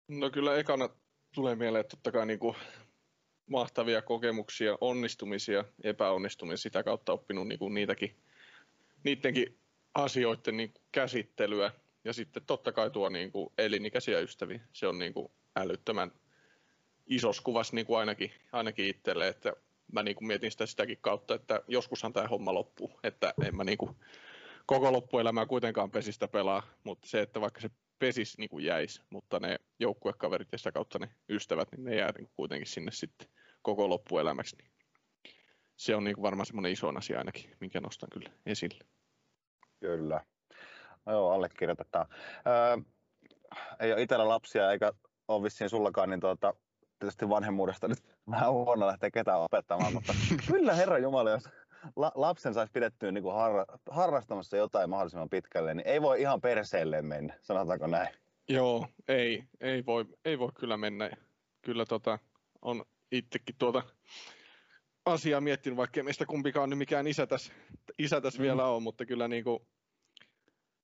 No 0.09 0.31
kyllä 0.31 0.57
ekana 0.57 0.89
tulee 1.35 1.57
mieleen 1.57 1.85
totta 1.91 2.13
kai 2.13 2.27
niin 2.27 2.39
kuin 2.39 2.57
mahtavia 3.51 4.03
kokemuksia, 4.03 4.79
onnistumisia, 4.81 5.65
epäonnistumisia, 5.83 6.63
sitä 6.63 6.83
kautta 6.83 7.13
oppinut 7.13 7.49
niin 7.49 7.59
kuin 7.59 7.75
niitäkin, 7.75 8.17
niidenkin 9.05 9.59
asioiden 9.95 10.57
niin 10.57 10.73
kuin 10.73 10.85
käsittelyä. 10.93 11.73
Ja 12.05 12.13
sitten 12.13 12.43
totta 12.47 12.73
kai 12.73 12.91
tuo 12.91 13.09
niin 13.09 13.33
kuin 13.33 13.53
elinikäisiä 13.59 14.21
ystäviä, 14.21 14.61
se 14.73 14.87
on 14.87 14.99
niin 14.99 15.15
kuin 15.15 15.33
älyttömän 15.57 16.13
isos 17.07 17.41
kuvas 17.41 17.73
niin 17.73 17.87
kuin 17.87 17.99
ainakin, 17.99 18.33
ainakin 18.53 18.87
itselle, 18.87 19.29
että 19.29 19.53
mä 19.93 20.03
niin 20.03 20.17
kuin 20.17 20.27
mietin 20.27 20.51
sitä 20.51 20.67
sitäkin 20.67 20.99
kautta, 21.01 21.35
että 21.35 21.63
joskushan 21.69 22.13
tämä 22.13 22.29
homma 22.29 22.55
loppuu, 22.55 23.01
että 23.03 23.35
en 23.47 23.57
mä 23.57 23.65
niin 23.65 23.79
kuin 23.79 23.97
koko 24.67 24.93
loppuelämää 24.93 25.47
kuitenkaan 25.47 25.91
pesistä 25.91 26.29
pelaa, 26.29 26.63
mutta 26.85 27.09
se, 27.09 27.21
että 27.21 27.41
vaikka 27.41 27.61
se 27.61 27.71
pesis 27.99 28.39
niin 28.39 28.51
kuin 28.51 28.65
jäisi, 28.65 29.03
mutta 29.11 29.41
ne 29.41 29.59
joukkuekaverit 29.79 30.49
ja 30.53 30.59
sitä 30.59 30.73
kautta 30.73 30.99
ne 30.99 31.09
ystävät, 31.29 31.69
niin 31.73 31.85
ne 31.85 31.97
jää 31.97 32.13
niin 32.13 32.27
kuin 32.27 32.35
kuitenkin 32.37 32.67
sinne 32.67 32.91
sitten 32.91 33.29
koko 33.63 33.89
loppuelämäksi. 33.89 34.57
Niin 34.57 34.71
se 35.77 35.97
on 35.97 36.05
niin 36.05 36.15
kuin 36.15 36.23
varmaan 36.23 36.47
semmoinen 36.47 36.73
iso 36.73 36.89
asia 36.89 37.19
ainakin, 37.19 37.57
minkä 37.61 37.81
nostan 37.81 38.09
kyllä 38.13 38.31
esille. 38.47 38.85
Kyllä. 39.81 40.25
Joo, 41.07 41.31
allekirjoitetaan. 41.31 42.07
Öö, 42.47 42.77
ei 43.81 43.93
ole 43.93 44.03
itsellä 44.03 44.29
lapsia 44.29 44.73
eikä 44.73 44.93
ole 45.29 45.43
vissiin 45.43 45.71
sullakaan, 45.71 46.11
niin 46.11 46.21
tuota, 46.21 46.55
tietysti 46.99 47.29
vanhemmuudesta 47.29 47.89
nyt 47.89 47.99
vähän 48.31 48.53
huono 48.53 48.87
lähteä 48.87 49.11
ketään 49.11 49.41
opettamaan, 49.41 49.93
mutta 49.95 50.15
kyllä 50.47 50.75
Herra 50.75 50.99
Jumala, 50.99 51.31
jos 51.31 51.49
la, 51.97 52.13
lapsen 52.15 52.55
saisi 52.55 52.73
pidettyä 52.73 53.13
niin 53.13 53.23
kuin 53.23 53.35
harra, 53.35 53.65
harrastamassa 53.91 54.57
jotain 54.57 54.91
mahdollisimman 54.91 55.31
pitkälle, 55.31 55.75
niin 55.75 55.89
ei 55.89 56.03
voi 56.03 56.21
ihan 56.21 56.41
perseelleen 56.41 57.07
mennä, 57.07 57.35
sanotaanko 57.43 57.87
näin. 57.87 58.09
Joo, 58.49 58.87
ei, 59.09 59.45
ei 59.61 59.87
voi, 59.87 60.05
ei 60.25 60.39
voi 60.39 60.51
kyllä 60.55 60.77
mennä. 60.77 61.11
Kyllä 61.63 61.85
tota, 61.87 62.19
on 62.63 62.85
itsekin 63.13 63.55
tuota 63.59 63.83
asiaa 65.07 65.41
miettinyt, 65.41 65.77
vaikka 65.77 66.03
meistä 66.03 66.27
kumpikaan 66.27 66.71
nyt 66.71 66.79
mikään 66.79 67.07
isä 67.07 67.27
tässä, 67.27 67.53
isä 67.99 68.21
tässä 68.21 68.39
mm. 68.39 68.43
vielä 68.43 68.67
on, 68.67 68.83
mutta 68.83 69.07
kyllä 69.07 69.29
niin 69.29 69.45
kuin, 69.45 69.61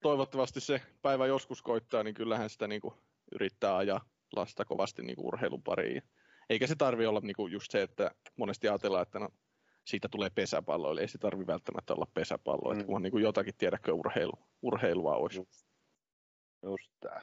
toivottavasti 0.02 0.60
se 0.60 0.82
päivä 1.02 1.26
joskus 1.26 1.62
koittaa, 1.62 2.02
niin 2.02 2.14
kyllähän 2.14 2.50
sitä 2.50 2.68
niin 2.68 2.80
kuin, 2.80 2.94
yrittää 3.32 3.76
ajaa 3.76 4.00
lasta 4.36 4.64
kovasti 4.64 5.02
niin 5.02 5.16
kuin 5.16 5.26
urheilun 5.26 5.62
pariin. 5.62 6.02
Eikä 6.50 6.66
se 6.66 6.74
tarvi 6.76 7.06
olla 7.06 7.20
niin 7.20 7.36
kuin 7.36 7.52
just 7.52 7.70
se, 7.70 7.82
että 7.82 8.10
monesti 8.36 8.68
ajatellaan, 8.68 9.02
että 9.02 9.18
no, 9.18 9.28
siitä 9.86 10.08
tulee 10.10 10.30
pesäpallo, 10.30 10.92
eli 10.92 11.00
ei 11.00 11.08
se 11.08 11.18
tarvi 11.18 11.46
välttämättä 11.46 11.94
olla 11.94 12.06
pesäpallo, 12.14 12.68
mm. 12.68 12.72
että 12.72 12.86
kunhan 12.86 13.02
niin 13.02 13.10
kuin 13.10 13.24
jotakin 13.24 13.54
tiedäkö 13.58 13.92
urheilu, 13.92 14.32
urheilua 14.62 15.16
olisi. 15.16 15.38
Just, 15.38 15.66
just 16.62 16.92
tää. 17.00 17.22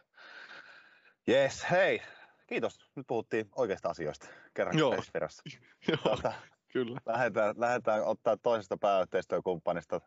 Yes, 1.29 1.65
hei, 1.71 2.01
kiitos. 2.47 2.79
Nyt 2.95 3.07
puhuttiin 3.07 3.49
oikeista 3.55 3.89
asioista 3.89 4.27
kerran 4.53 4.77
Joo. 4.77 4.95
perässä. 5.13 5.43
Joo, 5.87 6.33
kyllä. 6.73 7.01
lähdetään, 7.05 7.55
lähdetään 7.57 8.03
ottaa 8.03 8.37
toisesta 8.37 8.77
pääyhteistyökumppanista, 8.77 10.01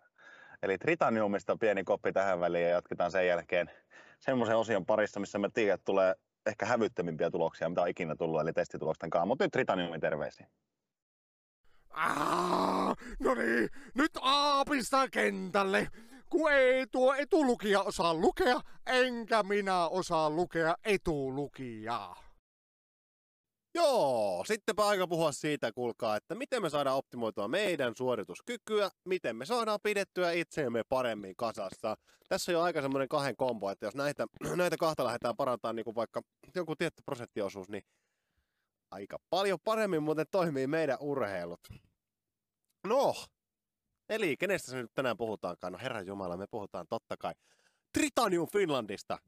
eli 0.63 0.79
Tritaniumista 0.79 1.57
pieni 1.57 1.85
koppi 1.85 2.13
tähän 2.13 2.41
väliin 2.41 2.65
ja 2.65 2.71
jatketaan 2.71 3.11
sen 3.11 3.27
jälkeen 3.27 3.71
semmoisen 4.21 4.57
osion 4.57 4.87
parissa, 4.87 5.21
missä 5.21 5.39
me 5.39 5.49
tiedät, 5.55 5.81
tulee 5.85 6.15
ehkä 6.47 6.67
hävyttömimpiä 6.67 7.31
tuloksia, 7.31 7.69
mitä 7.69 7.83
on 7.83 7.89
ikinä 7.89 8.17
tullut, 8.17 8.41
eli 8.41 8.53
testitulosten 8.53 9.11
kanssa. 9.11 9.27
Mutta 9.27 9.45
nyt 9.45 9.53
Tritaniumin 9.53 10.01
terveisiä. 10.01 10.47
No 13.21 13.35
niin, 13.35 13.69
nyt 13.95 14.11
aapista 14.21 15.09
kentälle. 15.09 15.89
Kun 16.31 16.53
ei 16.53 16.87
tuo 16.87 17.15
etulukija 17.15 17.83
osaa 17.83 18.15
lukea, 18.15 18.61
enkä 18.87 19.43
minä 19.43 19.89
osaa 19.89 20.31
lukea 20.31 20.75
etulukijaa. 20.85 22.28
Joo, 23.75 24.45
sittenpä 24.47 24.87
aika 24.87 25.07
puhua 25.07 25.33
siitä, 25.33 25.73
kuulkaa, 25.73 26.17
että 26.17 26.35
miten 26.35 26.63
me 26.63 26.71
saadaan 26.71 26.97
optimoitua 26.97 27.49
meidän 27.49 27.93
suorituskykyä, 27.97 28.91
miten 29.05 29.37
me 29.37 29.47
saadaan 29.47 29.81
pidettyä 29.83 30.33
itseämme 30.33 30.83
paremmin 30.89 31.37
kasassa. 31.37 31.97
Tässä 32.29 32.53
on 32.53 32.55
jo 32.55 32.63
aika 32.63 32.83
semmoinen 32.83 33.09
kahden 33.09 33.37
kombo, 33.37 33.71
että 33.71 33.87
jos 33.87 33.95
näitä, 33.95 34.27
näitä 34.57 34.77
kahta 34.77 35.05
lähdetään 35.05 35.37
parantamaan 35.37 35.77
niin 35.77 35.85
kuin 35.85 35.95
vaikka 35.95 36.23
joku 36.55 36.77
tietty 36.77 37.03
prosenttiosuus, 37.07 37.69
niin 37.69 37.83
aika 38.91 39.19
paljon 39.31 39.59
paremmin 39.65 40.03
muuten 40.03 40.27
toimii 40.31 40.67
meidän 40.67 40.99
urheilut. 41.01 41.61
No, 42.87 43.15
eli 44.09 44.37
kenestä 44.37 44.71
se 44.71 44.77
nyt 44.77 44.95
tänään 44.95 45.17
puhutaankaan? 45.17 45.73
No 45.73 45.79
herran 45.83 46.07
jumala, 46.07 46.37
me 46.37 46.47
puhutaan 46.51 46.87
totta 46.89 47.17
kai 47.17 47.35
Tritanium 47.93 48.49
Finlandista. 48.49 49.19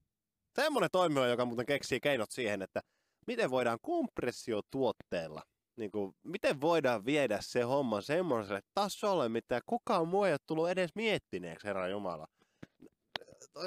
Semmoinen 0.55 0.91
toimija, 0.93 1.27
joka 1.27 1.45
muuten 1.45 1.67
keksii 1.67 2.01
keinot 2.01 2.31
siihen, 2.31 2.63
että 2.63 2.81
miten 3.27 3.51
voidaan 3.51 3.79
kompressiotuotteella, 3.83 5.43
niin 5.77 5.91
kuin, 5.91 6.13
miten 6.25 6.61
voidaan 6.61 7.05
viedä 7.05 7.39
se 7.41 7.63
homma 7.63 8.01
semmoiselle 8.01 8.61
tasolle, 8.75 9.29
mitä 9.29 9.61
kukaan 9.67 10.09
muu 10.09 10.25
ei 10.25 10.33
ole 10.33 10.39
tullut 10.47 10.69
edes 10.69 10.91
miettineeksi, 10.95 11.67
herra 11.67 11.89
Jumala. 11.89 12.27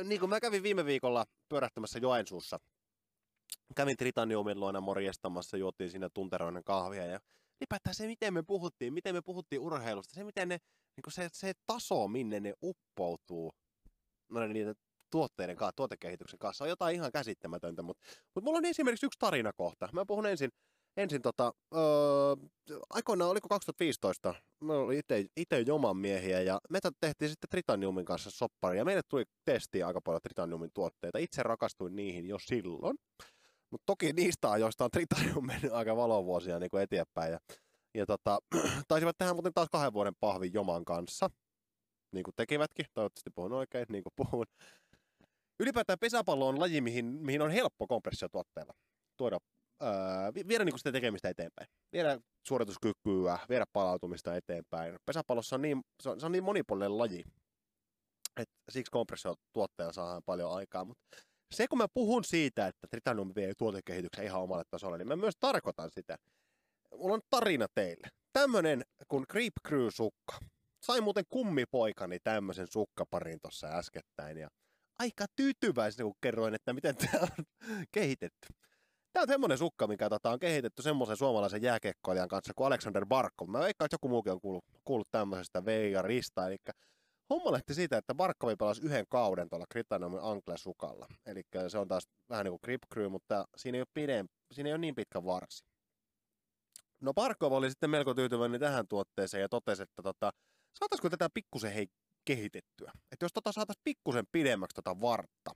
Niin 0.03 0.19
kuin 0.19 0.29
mä 0.29 0.39
kävin 0.39 0.63
viime 0.63 0.85
viikolla 0.85 1.25
pyörähtämässä 1.49 1.99
Joensuussa. 1.99 2.59
Kävin 3.75 3.97
Tritaniumin 3.97 4.59
luona 4.59 4.81
morjestamassa, 4.81 5.57
juotiin 5.57 5.91
siinä 5.91 6.09
tunteroinen 6.13 6.63
kahvia 6.63 7.05
ja 7.05 7.19
ylipäätään 7.61 7.95
se, 7.95 8.07
miten 8.07 8.33
me 8.33 8.43
puhuttiin, 8.43 8.93
miten 8.93 9.15
me 9.15 9.21
puhuttiin 9.21 9.61
urheilusta, 9.61 10.13
se, 10.13 10.23
miten 10.23 10.49
ne, 10.49 10.57
niin 10.97 11.13
se, 11.13 11.29
se 11.33 11.53
taso, 11.67 12.07
minne 12.07 12.39
ne 12.39 12.53
uppoutuu, 12.63 13.53
no 14.29 14.47
niiden 14.47 14.75
tuotteiden 15.13 15.55
kanssa, 15.55 15.75
tuotekehityksen 15.75 16.39
kanssa 16.39 16.63
on 16.63 16.69
jotain 16.69 16.95
ihan 16.95 17.11
käsittämätöntä, 17.11 17.81
mutta, 17.81 18.03
mutta 18.35 18.45
mulla 18.45 18.57
on 18.57 18.65
esimerkiksi 18.65 19.05
yksi 19.05 19.19
tarinakohta. 19.19 19.89
Mä 19.91 20.05
puhun 20.05 20.25
ensin, 20.25 20.49
ensin 20.97 21.21
tota, 21.21 21.53
öö, 21.75 22.81
aikoinaan, 22.89 23.31
oliko 23.31 23.47
2015, 23.49 24.35
mä 24.61 24.73
olin 24.73 25.01
itse, 25.37 25.61
Joman 25.65 25.97
miehiä 25.97 26.41
ja 26.41 26.59
me 26.69 26.79
tehtiin 27.01 27.29
sitten 27.29 27.49
Tritaniumin 27.49 28.05
kanssa 28.05 28.31
soppari 28.31 28.77
ja 28.77 28.85
meille 28.85 29.01
tuli 29.09 29.23
testiä 29.45 29.87
aika 29.87 30.01
paljon 30.01 30.21
Tritaniumin 30.21 30.69
tuotteita. 30.73 31.17
Itse 31.17 31.43
rakastuin 31.43 31.95
niihin 31.95 32.25
jo 32.25 32.39
silloin, 32.39 32.97
mutta 33.69 33.85
toki 33.85 34.13
niistä 34.13 34.51
ajoista 34.51 34.83
on 34.83 34.91
Tritanium 34.91 35.45
mennyt 35.45 35.73
aika 35.73 35.95
valovuosia 35.95 36.59
niin 36.59 36.69
kuin 36.69 36.83
eteenpäin 36.83 37.31
ja, 37.31 37.39
ja 37.93 38.05
tota, 38.05 38.39
taisivat 38.87 39.17
tehdä 39.17 39.33
muuten 39.33 39.53
taas 39.53 39.69
kahden 39.71 39.93
vuoden 39.93 40.15
pahvin 40.19 40.53
Joman 40.53 40.85
kanssa 40.85 41.29
niin 42.13 42.23
kuin 42.23 42.35
tekivätkin, 42.35 42.85
toivottavasti 42.93 43.29
puhun 43.35 43.53
oikein, 43.53 43.85
niin 43.89 44.03
kuin 44.03 44.13
puhun. 44.15 44.45
Ylipäätään 45.59 45.99
pesäpallo 45.99 46.47
on 46.47 46.59
laji, 46.59 46.81
mihin, 46.81 47.05
mihin 47.05 47.41
on 47.41 47.51
helppo 47.51 47.87
kompressiotuotteella 47.87 48.73
tuoda, 49.17 49.37
ää, 49.81 50.33
viedä 50.47 50.65
niin 50.65 50.77
sitä 50.77 50.91
tekemistä 50.91 51.29
eteenpäin. 51.29 51.67
Viedä 51.93 52.19
suorituskykyä, 52.47 53.39
viedä 53.49 53.65
palautumista 53.73 54.35
eteenpäin. 54.35 54.95
Pesäpallossa 55.05 55.55
on 55.55 55.61
niin, 55.61 55.81
se 56.03 56.09
on, 56.09 56.19
se 56.19 56.25
on 56.25 56.31
niin 56.31 56.43
monipuolinen 56.43 56.97
laji, 56.97 57.23
että 58.37 58.55
siksi 58.69 58.91
kompressiotuotteella 58.91 59.93
saadaan 59.93 60.21
paljon 60.25 60.51
aikaa. 60.51 60.85
Mutta 60.85 61.03
se, 61.53 61.67
kun 61.67 61.77
mä 61.77 61.87
puhun 61.93 62.23
siitä, 62.23 62.67
että 62.67 62.87
Tritanium 62.87 63.31
vie 63.35 63.53
tuotekehityksen 63.57 64.25
ihan 64.25 64.41
omalle 64.41 64.63
tasolle, 64.69 64.97
niin 64.97 65.07
mä 65.07 65.15
myös 65.15 65.35
tarkoitan 65.39 65.89
sitä. 65.91 66.17
Mulla 66.91 67.13
on 67.13 67.21
tarina 67.29 67.67
teille. 67.75 68.07
Tämmönen 68.33 68.83
kuin 69.07 69.25
Creep 69.31 69.53
Crew-sukka. 69.67 70.37
Sain 70.85 71.03
muuten 71.03 71.23
kummipoikani 71.29 72.19
tämmöisen 72.23 72.67
sukkaparin 72.67 73.39
tuossa 73.41 73.67
äskettäin 73.67 74.37
ja 74.37 74.49
aika 74.99 75.25
tyytyväisenä, 75.35 76.03
kun 76.03 76.15
kerroin, 76.21 76.53
että 76.53 76.73
miten 76.73 76.95
tämä 76.95 77.19
on 77.21 77.45
kehitetty. 77.91 78.47
Tämä 79.13 79.21
on 79.21 79.27
semmoinen 79.27 79.57
sukka, 79.57 79.87
mikä 79.87 80.09
tota, 80.09 80.31
on 80.31 80.39
kehitetty 80.39 80.81
semmoisen 80.81 81.17
suomalaisen 81.17 81.61
jääkekkoilijan 81.61 82.27
kanssa 82.27 82.53
kuin 82.55 82.67
Alexander 82.67 83.05
Barkov. 83.05 83.49
Mä 83.49 83.59
veikkaan, 83.59 83.85
että 83.85 83.95
joku 83.95 84.09
muukin 84.09 84.31
on 84.31 84.41
kuullut, 84.41 84.65
kuullut 84.83 85.07
tämmöisestä 85.11 85.65
Veija 85.65 86.01
Rista. 86.01 86.47
Eli 86.47 86.57
homma 87.29 87.51
lähti 87.51 87.73
siitä, 87.73 87.97
että 87.97 88.15
Barkovi 88.15 88.55
pelasi 88.55 88.81
yhden 88.81 89.05
kauden 89.09 89.49
tuolla 89.49 89.65
Critanomin 89.73 90.19
Ankle-sukalla. 90.19 91.07
Eli 91.25 91.41
se 91.67 91.77
on 91.77 91.87
taas 91.87 92.03
vähän 92.29 92.43
niin 92.43 92.51
kuin 92.51 92.59
Grip 92.63 92.81
Crew, 92.93 93.11
mutta 93.11 93.45
siinä 93.57 93.75
ei 93.75 93.81
ole, 93.81 93.87
pidem, 93.93 94.27
siinä 94.51 94.69
ei 94.69 94.73
ole 94.73 94.77
niin 94.77 94.95
pitkä 94.95 95.25
varsi. 95.25 95.65
No 97.01 97.13
Barkov 97.13 97.51
oli 97.51 97.69
sitten 97.69 97.89
melko 97.89 98.13
tyytyväinen 98.13 98.59
tähän 98.59 98.87
tuotteeseen 98.87 99.41
ja 99.41 99.49
totesi, 99.49 99.83
että 99.83 100.03
tota, 100.03 100.31
saataisiko 100.73 101.09
tätä 101.09 101.29
pikkusen 101.33 101.73
hei 101.73 101.87
kehitettyä. 102.25 102.91
Että 103.11 103.25
jos 103.25 103.33
tota 103.33 103.51
saataisiin 103.51 103.81
pikkusen 103.83 104.25
pidemmäksi 104.31 104.75
tota 104.75 105.01
vartta 105.01 105.51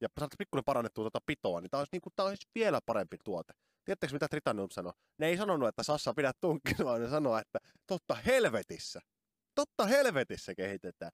ja 0.00 0.08
saataisiin 0.18 0.38
pikkusen 0.38 0.64
parannettua 0.64 1.04
tota 1.04 1.20
pitoa, 1.26 1.60
niin 1.60 1.70
tämä 1.70 1.78
olisi, 1.78 1.92
niinku, 1.92 2.10
olisi 2.18 2.46
vielä 2.54 2.80
parempi 2.86 3.16
tuote. 3.24 3.52
Tiedättekö 3.84 4.12
mitä 4.12 4.28
Tritanium 4.28 4.70
sanoi? 4.70 4.92
Ne 5.18 5.26
ei 5.26 5.36
sanonut, 5.36 5.68
että 5.68 5.82
Sassa 5.82 6.14
pidä 6.14 6.32
tunkkia, 6.40 6.76
vaan 6.84 7.00
ne 7.00 7.08
sanoi, 7.08 7.40
että 7.40 7.58
totta 7.86 8.14
helvetissä. 8.14 9.00
Totta 9.54 9.86
helvetissä 9.86 10.54
kehitetään. 10.54 11.12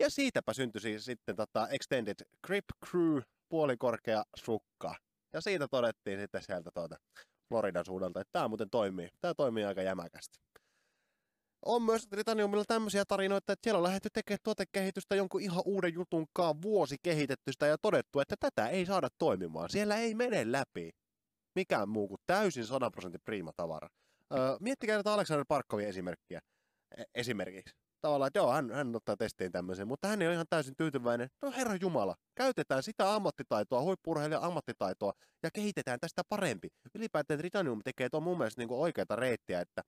Ja 0.00 0.10
siitäpä 0.10 0.52
syntyi 0.52 0.80
siis 0.80 1.04
sitten 1.04 1.36
tota 1.36 1.68
Extended 1.68 2.16
Grip 2.46 2.64
Crew 2.86 3.18
puolikorkea 3.48 4.24
sukka. 4.36 4.94
Ja 5.32 5.40
siitä 5.40 5.68
todettiin 5.68 6.20
sitten 6.20 6.42
sieltä 6.42 6.70
tuota 6.74 6.96
Floridan 7.48 7.84
suunnalta, 7.84 8.20
että 8.20 8.32
tämä 8.32 8.48
muuten 8.48 8.70
toimii. 8.70 9.08
Tämä 9.20 9.34
toimii 9.34 9.64
aika 9.64 9.82
jämäkästi. 9.82 10.38
On 11.64 11.82
myös 11.82 12.06
Tritaniumilla 12.06 12.64
tämmöisiä 12.64 13.04
tarinoita, 13.08 13.52
että 13.52 13.64
siellä 13.64 13.78
on 13.78 13.84
lähdetty 13.84 14.08
tekemään 14.12 14.38
tuotekehitystä 14.42 15.14
jonkun 15.14 15.40
ihan 15.40 15.62
uuden 15.64 15.94
jutunkaan 15.94 16.62
vuosi 16.62 16.96
kehitetty 17.02 17.52
sitä 17.52 17.66
ja 17.66 17.78
todettu, 17.78 18.20
että 18.20 18.34
tätä 18.40 18.68
ei 18.68 18.86
saada 18.86 19.08
toimimaan. 19.18 19.70
Siellä 19.70 19.96
ei 19.96 20.14
mene 20.14 20.52
läpi 20.52 20.90
mikään 21.54 21.88
muu 21.88 22.08
kuin 22.08 22.20
täysin 22.26 22.66
100 22.66 22.90
prosentin 22.90 23.20
priima 23.24 23.52
tavara. 23.56 23.88
Öö, 24.34 24.56
miettikää 24.60 24.96
tätä 24.96 25.12
Alexander 25.12 25.44
Parkovin 25.48 25.88
esimerkkiä 25.88 26.40
e- 26.96 27.02
esimerkiksi. 27.14 27.74
Tavallaan, 28.00 28.26
että 28.26 28.38
joo, 28.38 28.52
hän, 28.52 28.70
hän 28.70 28.96
ottaa 28.96 29.16
testiin 29.16 29.52
tämmöisen, 29.52 29.88
mutta 29.88 30.08
hän 30.08 30.22
ei 30.22 30.28
ole 30.28 30.34
ihan 30.34 30.46
täysin 30.50 30.74
tyytyväinen. 30.76 31.28
No 31.42 31.50
herra 31.50 31.76
Jumala, 31.80 32.14
käytetään 32.34 32.82
sitä 32.82 33.14
ammattitaitoa, 33.14 33.82
huippurheilijan 33.82 34.42
ammattitaitoa 34.42 35.12
ja 35.42 35.50
kehitetään 35.50 36.00
tästä 36.00 36.22
parempi. 36.28 36.68
Ylipäätään 36.94 37.38
Tritanium 37.38 37.80
tekee 37.84 38.08
tuon 38.08 38.22
mun 38.22 38.38
mielestä 38.38 38.60
niin 38.60 38.72
oikeata 38.72 39.16
reittiä, 39.16 39.60
että 39.60 39.82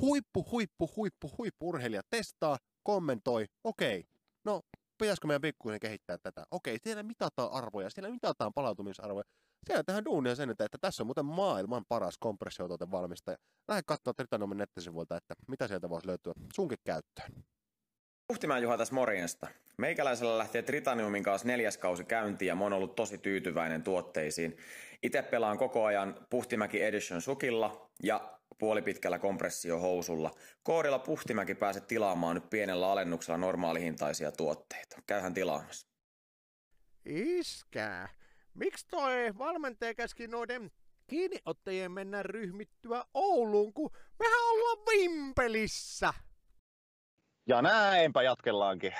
huippu, 0.00 0.46
huippu, 0.50 0.90
huippu, 0.96 1.30
huippu 1.38 1.68
urheilija 1.68 2.02
testaa, 2.10 2.58
kommentoi, 2.82 3.46
okei, 3.64 4.04
no 4.44 4.62
pitäisikö 4.98 5.26
meidän 5.26 5.40
pikkuisen 5.40 5.80
kehittää 5.80 6.18
tätä? 6.22 6.44
Okei, 6.50 6.78
siellä 6.82 7.02
mitataan 7.02 7.52
arvoja, 7.52 7.90
siellä 7.90 8.10
mitataan 8.10 8.52
palautumisarvoja. 8.54 9.24
Siellä 9.66 9.82
tehdään 9.84 10.04
duunia 10.04 10.34
sen, 10.34 10.50
että, 10.50 10.64
että 10.64 10.78
tässä 10.80 11.02
on 11.02 11.06
muuten 11.06 11.24
maailman 11.24 11.84
paras 11.88 12.18
kompressiotuotevalmistaja. 12.18 13.36
Lähde 13.68 13.82
katsoa 13.86 14.14
Tritanomin 14.14 14.58
nettisivuilta, 14.58 15.16
että 15.16 15.34
mitä 15.48 15.68
sieltä 15.68 15.88
voisi 15.88 16.06
löytyä 16.06 16.32
sunkin 16.54 16.78
käyttöön. 16.84 17.44
Puhtimäen 18.28 18.62
Juha 18.62 18.78
tässä 18.78 18.94
morjesta. 18.94 19.48
Meikäläisellä 19.78 20.38
lähtee 20.38 20.62
Tritaniumin 20.62 21.22
kanssa 21.22 21.48
neljäs 21.48 21.78
kausi 21.78 22.04
käyntiin 22.04 22.46
ja 22.46 22.54
mä 22.54 22.64
oon 22.64 22.72
ollut 22.72 22.94
tosi 22.94 23.18
tyytyväinen 23.18 23.82
tuotteisiin. 23.82 24.56
Itse 25.02 25.22
pelaan 25.22 25.58
koko 25.58 25.84
ajan 25.84 26.26
Puhtimäki 26.30 26.82
Edition 26.82 27.22
sukilla 27.22 27.90
ja 28.02 28.37
puolipitkällä 28.58 29.18
kompressiohousulla. 29.18 30.30
Koodilla 30.62 30.98
Puhtimäki 30.98 31.54
pääset 31.54 31.86
tilaamaan 31.86 32.34
nyt 32.34 32.50
pienellä 32.50 32.90
alennuksella 32.90 33.38
normaalihintaisia 33.38 34.32
tuotteita. 34.32 35.02
Käyhän 35.06 35.34
tilaamassa. 35.34 35.88
Iskää. 37.06 38.08
Miksi 38.54 38.86
toi 38.90 39.38
valmentaja 39.38 39.94
käski 39.94 40.26
noiden 40.26 40.70
kiinniottajien 41.06 41.92
mennä 41.92 42.22
ryhmittyä 42.22 43.04
Ouluun, 43.14 43.72
kun 43.72 43.90
mehän 44.18 44.50
ollaan 44.52 44.78
Vimpelissä? 44.78 46.14
Ja 47.46 47.62
näinpä 47.62 48.22
jatkellaankin. 48.22 48.92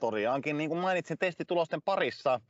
Tosiaankin, 0.00 0.58
niin 0.58 0.70
kuin 0.70 0.80
mainitsin 0.80 1.18
testitulosten 1.18 1.82
parissa, 1.82 2.40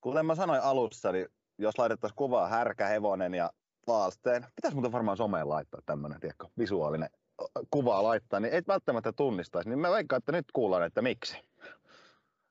kuten 0.00 0.26
mä 0.26 0.34
sanoin 0.34 0.60
alussa, 0.60 1.12
niin 1.12 1.28
jos 1.58 1.78
laitettaisiin 1.78 2.16
kuvaa 2.16 2.48
härkä, 2.48 2.86
hevonen 2.86 3.34
ja 3.34 3.50
Vaalsteen, 3.86 4.46
pitäisi 4.56 4.74
muuten 4.74 4.92
varmaan 4.92 5.16
someen 5.16 5.48
laittaa 5.48 5.80
tämmöinen 5.86 6.20
tiedätkö, 6.20 6.46
visuaalinen 6.58 7.08
kuva 7.70 8.02
laittaa, 8.02 8.40
niin 8.40 8.54
ei 8.54 8.62
välttämättä 8.68 9.12
tunnistaisi. 9.12 9.68
Niin 9.68 9.78
mä 9.78 9.90
veikkaan, 9.90 10.18
että 10.18 10.32
nyt 10.32 10.46
kuullaan, 10.52 10.82
että 10.82 11.02
miksi. 11.02 11.36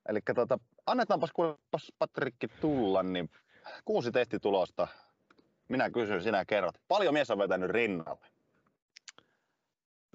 Eli 0.10 0.20
tota, 0.36 0.60
annetaanpas 0.86 1.32
kuulepas 1.34 1.92
Patrikki 2.00 2.48
tulla, 2.48 3.04
niin 3.04 3.30
kuusi 3.86 4.12
testitulosta. 4.12 4.88
Minä 5.70 5.90
kysyn, 5.90 6.24
sinä 6.24 6.46
kerrot. 6.46 6.76
Paljon 6.88 7.14
mies 7.14 7.32
on 7.32 7.38
vetänyt 7.38 7.70
rinnalle? 7.70 8.28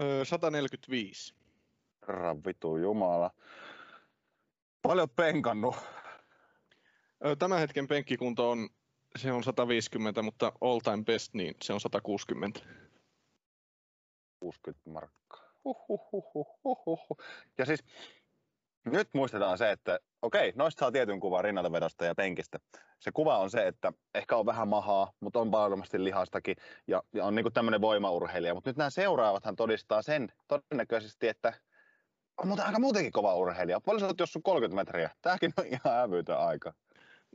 Öö, 0.03 0.25
145. 0.25 1.35
Herra 2.09 2.37
vitu 2.47 2.77
jumala. 2.77 3.31
Paljon 4.83 5.11
penkannut. 5.11 5.77
Tämän 7.39 7.59
hetken 7.59 7.89
penkkikunto 7.89 8.51
on, 8.51 8.69
se 9.17 9.33
on 9.33 9.45
150, 9.45 10.23
mutta 10.23 10.53
all 10.61 10.81
time 10.81 11.05
best, 11.05 11.35
niin 11.35 11.55
se 11.65 11.73
on 11.73 11.81
160. 11.81 12.61
60 14.41 14.91
markkaa. 14.91 15.49
Ja 17.59 17.67
siis 17.67 17.85
nyt 18.85 19.09
muistetaan 19.15 19.59
se, 19.59 19.71
että 19.71 19.99
okei, 20.23 20.53
noista 20.57 20.81
saa 20.81 20.93
tietyn 20.93 21.21
kuvan 21.21 21.45
rinnaltavedosta 21.45 22.05
ja 22.05 22.15
penkistä. 22.15 22.59
Se 23.01 23.13
kuva 23.13 23.39
on 23.39 23.51
se, 23.51 23.67
että 23.67 23.93
ehkä 24.15 24.37
on 24.37 24.47
vähän 24.47 24.69
mahaa, 24.69 25.13
mutta 25.21 25.41
on 25.41 25.51
varmasti 25.51 26.05
lihastakin 26.05 26.57
ja, 26.87 27.03
ja 27.15 27.25
on 27.25 27.35
niinku 27.35 27.51
tämmöinen 27.51 27.81
voimaurheilija. 27.81 28.55
Mutta 28.55 28.71
nyt 28.71 28.77
nämä 28.77 28.91
seuraavathan 28.91 29.57
todistaa 29.57 30.03
sen 30.03 30.29
todennäköisesti, 30.49 31.29
että 31.29 31.53
on 32.37 32.49
muuten 32.49 32.67
aika 32.67 32.79
muutenkin 32.79 33.13
kova 33.13 33.35
urheilija. 33.35 33.81
Paljon 33.81 34.01
sä 34.01 34.07
oot 34.07 34.21
jossain 34.21 34.43
30 34.43 34.75
metriä. 34.75 35.11
Tämäkin 35.23 35.53
on 35.59 35.67
ihan 35.67 35.97
hävytön 35.97 36.39
aika. 36.39 36.75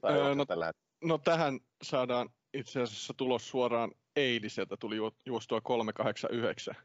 Tai 0.01 0.13
öö, 0.13 0.35
no- 0.35 0.45
tällä 0.45 0.65
hetkellä. 0.65 0.92
No 1.03 1.17
tähän 1.17 1.59
saadaan 1.83 2.29
itse 2.53 2.81
asiassa 2.81 3.13
tulos 3.17 3.49
suoraan 3.49 3.91
eiliseltä, 4.15 4.77
tuli 4.79 4.95
juo- 4.97 5.17
juostua 5.25 5.61
389. 5.61 6.75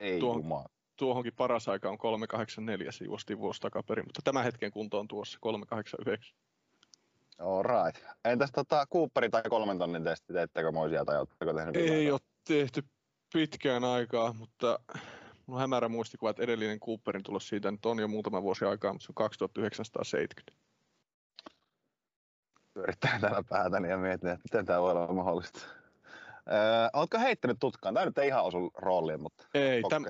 Ei 0.00 0.20
tuohon-. 0.20 0.68
Tuohonkin 0.96 1.32
paras 1.36 1.68
aika 1.68 1.88
on 1.90 1.98
384, 1.98 2.92
se 2.92 3.04
juostiin 3.04 3.38
vuosi 3.38 3.60
takaperin, 3.60 4.04
mutta 4.06 4.20
tämän 4.24 4.44
hetken 4.44 4.70
kunto 4.70 4.98
on 4.98 5.08
tuossa 5.08 5.38
389. 5.40 6.36
All 7.38 7.62
right. 7.62 8.02
Entäs 8.24 8.50
tota 8.52 8.86
Cooperin 8.92 9.30
tai 9.30 9.42
kolmen 9.48 9.78
tonnin 9.78 10.04
testi, 10.04 10.32
teettekö 10.32 10.72
moisia 10.72 11.04
tai 11.04 11.18
oletteko 11.18 11.52
tehnyt 11.52 11.76
Ei 11.76 11.82
mitään? 11.90 12.12
ole 12.12 12.20
tehty 12.48 12.84
pitkään 13.32 13.84
aikaa, 13.84 14.32
mutta 14.32 14.78
mulla 15.46 15.58
on 15.58 15.60
hämärä 15.60 15.88
muistikuva, 15.88 16.30
että 16.30 16.42
edellinen 16.42 16.80
Cooperin 16.80 17.22
tulos 17.22 17.48
siitä 17.48 17.70
nyt 17.70 17.86
on 17.86 17.98
jo 17.98 18.08
muutama 18.08 18.42
vuosi 18.42 18.64
aikaa, 18.64 18.92
mutta 18.92 19.04
se 19.06 19.10
on 19.10 19.14
2970. 19.14 20.52
pyörittää 22.74 23.18
täällä 23.20 23.42
päätäni 23.48 23.88
ja 23.88 23.98
mietin, 23.98 24.30
että 24.30 24.44
miten 24.44 24.66
tämä 24.66 24.82
voi 24.82 24.90
olla 24.90 25.12
mahdollista. 25.12 25.60
Öö, 26.52 26.88
ootko 26.92 27.18
heittänyt 27.18 27.56
tutkaan? 27.60 27.94
Tämä 27.94 28.06
nyt 28.06 28.18
ei 28.18 28.28
ihan 28.28 28.44
osu 28.44 28.70
rooliin, 28.74 29.22
mutta 29.22 29.46
Ei, 29.54 29.82
täm, 29.90 30.04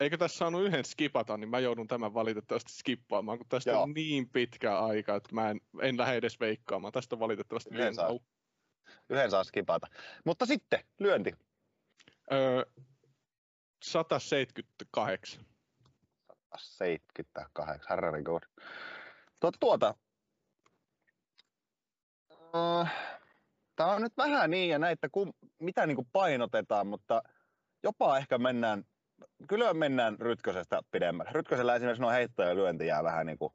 eikö 0.00 0.16
tässä 0.16 0.38
saanut 0.38 0.62
yhden 0.62 0.84
skipata, 0.84 1.36
niin 1.36 1.48
mä 1.48 1.58
joudun 1.58 1.88
tämän 1.88 2.14
valitettavasti 2.14 2.72
skippaamaan, 2.72 3.38
kun 3.38 3.46
tästä 3.48 3.70
Joo. 3.70 3.82
on 3.82 3.92
niin 3.92 4.28
pitkä 4.28 4.78
aika, 4.78 5.16
että 5.16 5.34
mä 5.34 5.50
en, 5.50 5.60
en 5.82 5.98
lähde 5.98 6.16
edes 6.16 6.40
veikkaamaan. 6.40 6.92
Tästä 6.92 7.16
on 7.16 7.20
valitettavasti 7.20 7.70
Yhden 7.74 7.94
saa. 7.94 8.10
yhden 9.10 9.30
saa 9.30 9.44
skipata. 9.44 9.86
Mutta 10.24 10.46
sitten, 10.46 10.80
lyönti. 10.98 11.32
Öö, 12.32 12.62
178. 13.82 15.44
78, 16.56 17.86
herranen. 17.90 18.24
Tuota, 19.40 19.58
tuota. 19.60 19.94
Tämä 23.76 23.92
on 23.92 24.02
nyt 24.02 24.16
vähän 24.16 24.50
niin 24.50 24.70
ja 24.70 24.78
näin, 24.78 24.92
että 24.92 25.08
kum, 25.12 25.32
mitä 25.58 25.86
niin 25.86 25.96
kuin 25.96 26.08
painotetaan, 26.12 26.86
mutta 26.86 27.22
jopa 27.82 28.18
ehkä 28.18 28.38
mennään, 28.38 28.84
kyllä 29.48 29.74
mennään 29.74 30.18
Rytkösestä 30.20 30.80
pidemmälle. 30.90 31.32
Rytkösellä 31.32 31.74
esimerkiksi 31.74 32.02
nuo 32.02 32.10
heitto 32.10 32.42
ja 32.42 32.54
lyönti 32.54 32.86
jää 32.86 33.04
vähän 33.04 33.26
niin 33.26 33.38
kuin 33.38 33.52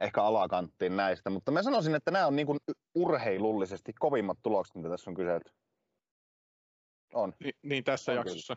ehkä 0.00 0.22
alakanttiin 0.22 0.96
näistä, 0.96 1.30
mutta 1.30 1.50
mä 1.52 1.62
sanoisin, 1.62 1.94
että 1.94 2.10
nämä 2.10 2.26
on 2.26 2.36
niin 2.36 2.46
kuin 2.46 2.58
urheilullisesti 2.94 3.92
kovimmat 3.98 4.38
tulokset, 4.42 4.74
mitä 4.74 4.88
tässä 4.88 5.10
on 5.10 5.14
kyselty. 5.14 5.50
On. 7.14 7.32
Ni, 7.44 7.52
niin 7.62 7.84
tässä 7.84 8.12
On 8.12 8.16
jaksossa. 8.18 8.56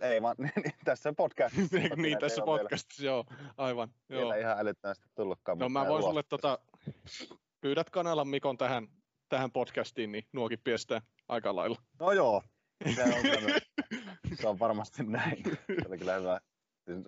Ei 0.00 0.22
vaan 0.22 0.36
niin, 0.42 0.74
tässä 0.84 1.12
podcastissa. 1.16 1.76
niin 1.76 2.02
Näitä 2.02 2.18
tässä 2.18 2.42
podcastissa, 2.44 3.04
joo, 3.04 3.24
aivan. 3.56 3.88
Joo. 4.08 4.20
Vielä 4.20 4.36
ihan 4.36 4.58
älyttömästi 4.58 5.08
tullutkaan. 5.14 5.58
No 5.58 5.68
mä 5.68 5.88
voin 5.88 6.02
sulle 6.02 6.22
tota, 6.22 6.58
pyydät 7.60 7.90
Kanalan 7.90 8.28
Mikon 8.28 8.56
tähän, 8.58 8.88
tähän 9.30 9.52
podcastiin, 9.52 10.12
niin 10.12 10.24
nuokin 10.32 10.58
piestää 10.64 11.00
aika 11.28 11.56
lailla. 11.56 11.76
No 12.00 12.12
joo, 12.12 12.42
se 12.94 13.02
on, 13.02 13.10
se 14.34 14.48
on 14.48 14.58
varmasti 14.58 15.02
näin. 15.02 15.42
Se 15.66 15.88
oli 15.88 15.98
kyllä 15.98 16.14
hyvä. 16.14 16.40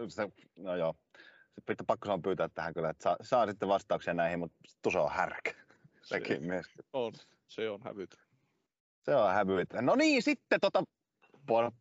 Se, 0.09 0.29
no 0.59 0.77
joo, 0.77 0.95
se 1.55 1.61
pitää 1.67 1.85
pakko 1.87 2.07
saada 2.07 2.23
pyytää 2.23 2.49
tähän 2.49 2.75
kyllä, 2.75 2.91
että 2.91 3.03
saa, 3.03 3.17
saa 3.23 3.47
sitten 3.47 3.69
vastauksia 3.69 4.15
näihin, 4.15 4.39
mutta 4.39 4.57
tuossa 4.83 5.01
on 5.01 5.11
härkä. 5.11 5.55
Sekin 6.03 6.45
myös. 6.45 6.67
On, 6.93 7.13
se 7.49 7.71
on 7.71 7.81
hävyt. 7.85 8.17
Se 9.03 9.15
on 9.15 9.33
hävyitä. 9.33 9.83
No 9.83 9.95
niin, 9.95 10.23
sitten 10.23 10.61
tota, 10.61 10.83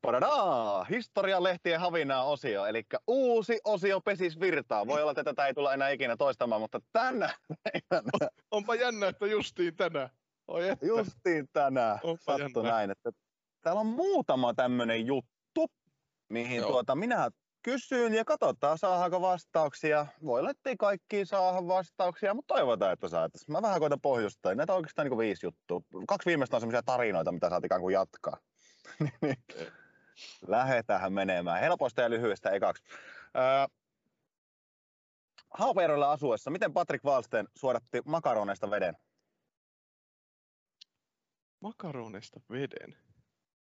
Podada, 0.02 0.84
historian 0.84 1.44
lehtien 1.44 1.80
havinaa 1.80 2.24
osio, 2.24 2.66
eli 2.66 2.84
uusi 3.08 3.60
osio 3.64 4.02
pesis 4.02 4.40
virtaa. 4.40 4.88
Voi 4.88 5.02
olla, 5.02 5.12
että 5.12 5.24
tätä 5.24 5.48
ei 5.48 5.54
tulla 5.54 5.74
enää 5.74 5.90
ikinä 5.90 6.18
toistamaan, 6.18 6.62
mutta 6.62 6.80
tänä 6.94 7.34
päivänä, 7.64 8.30
Onpa 8.52 8.76
jännä, 8.76 9.08
että 9.08 9.26
justiin 9.26 9.76
tänään. 9.76 10.10
Oi 10.52 10.70
että. 10.70 10.86
justiin 10.86 11.50
tänään, 11.54 12.00
sattui 12.20 12.64
näin, 12.64 12.92
että 12.92 13.12
täällä 13.62 13.82
on 13.82 13.88
muutama 13.88 14.54
tämmöinen 14.54 15.06
juttu, 15.06 15.72
mihin 16.30 16.58
Joo. 16.58 16.70
tuota, 16.70 16.96
minä 16.96 17.30
kysyn 17.64 18.14
ja 18.14 18.26
katsotaan 18.26 18.78
saadaanko 18.78 19.22
vastauksia. 19.22 20.06
Voi 20.26 20.40
olla, 20.40 20.50
ettei 20.50 20.78
kaikkiin 20.78 21.26
saada 21.26 21.68
vastauksia, 21.68 22.34
mutta 22.34 22.54
toivotaan, 22.54 22.94
että 22.94 23.10
saataisiin. 23.10 23.52
Mä 23.52 23.62
vähän 23.62 23.80
koitan 23.80 24.02
pohjustaa. 24.02 24.56
Näitä 24.56 24.74
on 24.74 24.78
oikeastaan 24.78 25.10
niin 25.10 25.18
viisi 25.18 25.46
juttua. 25.46 25.82
Kaksi 26.08 26.26
viimeistä 26.26 26.58
on 26.58 26.62
semmoisia 26.62 26.84
tarinoita, 26.84 27.32
mitä 27.32 27.50
saat 27.50 27.66
ikään 27.66 27.82
kuin 27.82 27.94
jatkaa. 27.94 28.38
Lähetään 30.48 31.14
menemään. 31.14 31.60
Helposta 31.60 32.02
ja 32.02 32.10
lyhyestä 32.10 32.50
ekaksi. 32.50 32.84
Öö, 33.38 33.66
asuessa, 36.08 36.52
miten 36.52 36.74
Patrick 36.74 37.06
Wallsten 37.06 37.48
suodatti 37.56 38.02
makaroneista 38.06 38.70
veden? 38.70 38.96
Makaroneista 41.62 42.40
veden. 42.52 42.98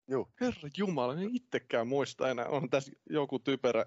Juu. 0.07 0.27
Herra 0.41 0.69
Jumala, 0.77 1.13
en 1.13 1.35
itsekään 1.35 1.87
muista 1.87 2.29
enää. 2.29 2.45
On 2.45 2.69
tässä 2.69 2.91
joku 3.09 3.39
typerä, 3.39 3.85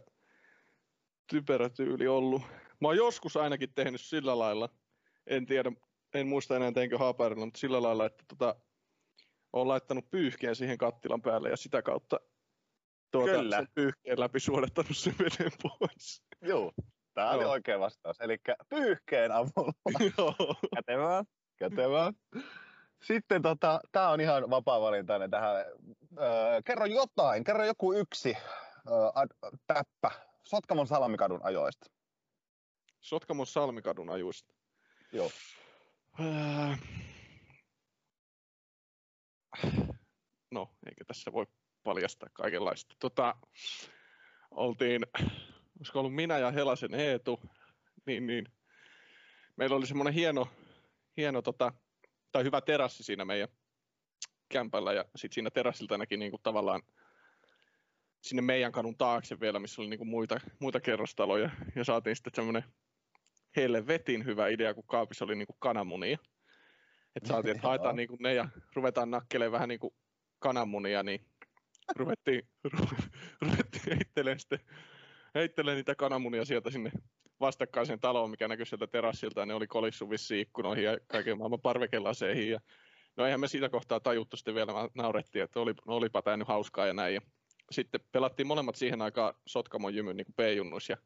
typerä 1.31 1.69
tyyli 1.69 2.09
ollut. 2.09 2.43
Mä 2.81 2.89
oon 2.89 2.97
joskus 2.97 3.37
ainakin 3.37 3.75
tehnyt 3.75 4.01
sillä 4.01 4.39
lailla, 4.39 4.69
en 5.27 5.47
tiedä, 5.47 5.73
en 6.15 6.27
muista 6.27 6.57
enää 6.57 6.73
teinkö 6.73 6.99
haaparilla, 6.99 7.45
mutta 7.45 7.61
sillä 7.61 7.83
lailla, 7.83 8.07
että 8.07 8.25
tota, 8.29 8.57
on 9.53 9.69
laittanut 9.69 10.11
pyyhkeen 10.11 10.57
siihen 10.57 10.79
kattilan 10.79 11.23
päälle 11.23 11.51
ja 11.51 11.57
sitä 11.57 11.83
kautta 11.83 12.21
tuota, 13.11 13.33
Kyllä. 13.33 13.57
sen 13.57 13.69
pyyhkeen 13.75 14.21
läpi 14.21 14.41
suodattanut 14.41 14.97
sen 14.97 15.15
veden 15.19 15.53
pois. 15.63 16.23
Joo, 16.41 16.73
tämä 17.15 17.31
oli 17.31 17.43
Joo. 17.43 17.53
oikea 17.53 17.81
vastaus. 17.81 18.21
Eli 18.21 18.39
pyyhkeen 18.69 19.33
avulla. 19.33 19.73
Joo. 20.19 20.35
Kätevää, 20.75 21.25
kätevää. 21.57 22.13
Sitten 23.03 23.43
tota, 23.43 23.81
tämä 23.93 24.11
on 24.11 24.21
ihan 24.21 24.51
vapaa-valintainen 24.51 25.31
tähän. 25.31 25.57
Öö, 25.57 26.63
kerro 26.65 26.87
jotain, 26.87 27.45
kerro 27.45 27.65
joku 27.65 27.93
yksi 27.93 28.37
öö, 28.91 28.97
ad, 29.15 29.29
täppä 29.67 30.11
Sotkamon 30.45 30.87
Salmikadun 30.87 31.41
ajoista. 31.43 31.87
Sotkamon 33.01 33.47
Salmikadun 33.47 34.11
ajuista. 34.11 34.55
Joo. 35.13 35.31
Ää, 36.21 36.79
No, 40.53 40.69
eikä 40.87 41.05
tässä 41.05 41.33
voi 41.33 41.47
paljastaa 41.83 42.29
kaikenlaista. 42.33 42.97
Tota, 42.99 43.37
oltiin, 44.51 45.07
olisiko 45.79 45.99
ollut 45.99 46.15
minä 46.15 46.39
ja 46.39 46.51
Helasen 46.51 46.95
Eetu, 46.95 47.41
niin, 48.07 48.27
niin 48.27 48.47
meillä 49.57 49.77
oli 49.77 49.87
semmoinen 49.87 50.15
hieno, 50.15 50.49
hieno 51.17 51.43
tota, 51.43 51.73
tai 52.33 52.45
hyvä 52.45 52.61
terassi 52.61 53.03
siinä 53.03 53.25
meidän 53.25 53.49
kämpällä 54.49 54.93
ja 54.93 55.05
sitten 55.17 55.35
siinä 55.35 55.51
terassilta 55.51 55.99
näki 55.99 56.17
niinku 56.17 56.39
tavallaan 56.43 56.83
sinne 58.23 58.43
meidän 58.43 58.73
kadun 58.73 58.97
taakse 58.97 59.41
vielä, 59.41 59.59
missä 59.59 59.83
oli 59.83 59.91
niinku 59.91 60.05
muita, 60.05 60.41
muita 60.59 60.81
kerrostaloja 60.81 61.51
ja 61.77 61.85
saatiin 61.85 62.17
sitten 62.17 62.33
semmoinen 62.37 62.65
helvetin 63.57 64.25
hyvä 64.25 64.49
idea, 64.49 64.75
kun 64.75 64.87
kaapissa 64.87 65.25
oli 65.25 65.37
niinku 65.37 65.57
kananmunia. 65.59 66.19
Että 67.17 67.29
saatiin, 67.29 67.57
että 67.57 67.69
haetaan 67.69 67.97
niinku 67.97 68.17
ne 68.21 68.35
ja 68.35 68.49
ruvetaan 68.75 69.11
nakkelemaan 69.11 69.53
vähän 69.53 69.69
niinku 69.69 69.95
kananmunia, 70.39 71.03
niin 71.03 71.27
ruvettiin, 71.97 72.49
ru- 72.69 73.09
ruvettiin 73.43 73.97
heittelemään 73.97 74.41
sitten 74.41 74.61
heittelemään 75.35 75.77
niitä 75.77 75.95
kananmunia 75.95 76.45
sieltä 76.45 76.71
sinne 76.71 76.93
vastakkaiseen 77.43 78.01
taloon, 78.01 78.31
mikä 78.31 78.49
näkyi 78.49 78.67
sieltä 78.67 78.87
terassilta, 78.87 79.41
ja 79.41 79.47
ne 79.47 79.55
oli 79.55 79.67
kolissu 79.67 80.11
vissiin 80.11 80.41
ikkunoihin 80.41 80.85
ja 80.85 80.99
kaiken 81.07 81.39
maailman 81.39 81.61
parvekelaseihin. 81.61 82.51
Ja... 82.51 82.61
No 83.17 83.25
eihän 83.25 83.41
me 83.41 83.49
siitä 83.49 83.69
kohtaa 83.69 84.01
tajuttu 84.01 84.37
sitten 84.37 84.55
vielä, 84.55 84.75
vaan 84.75 84.91
naurettiin, 84.95 85.45
että 85.45 85.61
oli, 85.61 85.75
no 85.87 85.95
olipa 85.95 86.23
tämä 86.23 86.37
nyt 86.37 86.49
hauskaa 86.49 86.87
ja 86.87 86.95
näin. 86.95 87.15
Ja 87.15 87.21
sitten 87.71 88.01
pelattiin 88.13 88.47
molemmat 88.47 88.77
siihen 88.77 89.03
aikaan 89.03 89.35
Sotkamon 89.47 89.95
jymyn 89.95 90.17
niin 90.17 90.35
P-junnus, 90.37 90.89
ja 90.89 90.97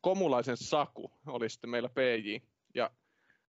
Komulaisen 0.00 0.56
Saku 0.56 1.12
oli 1.26 1.48
sitten 1.48 1.70
meillä 1.70 1.88
PJ, 1.88 2.36
ja 2.74 2.90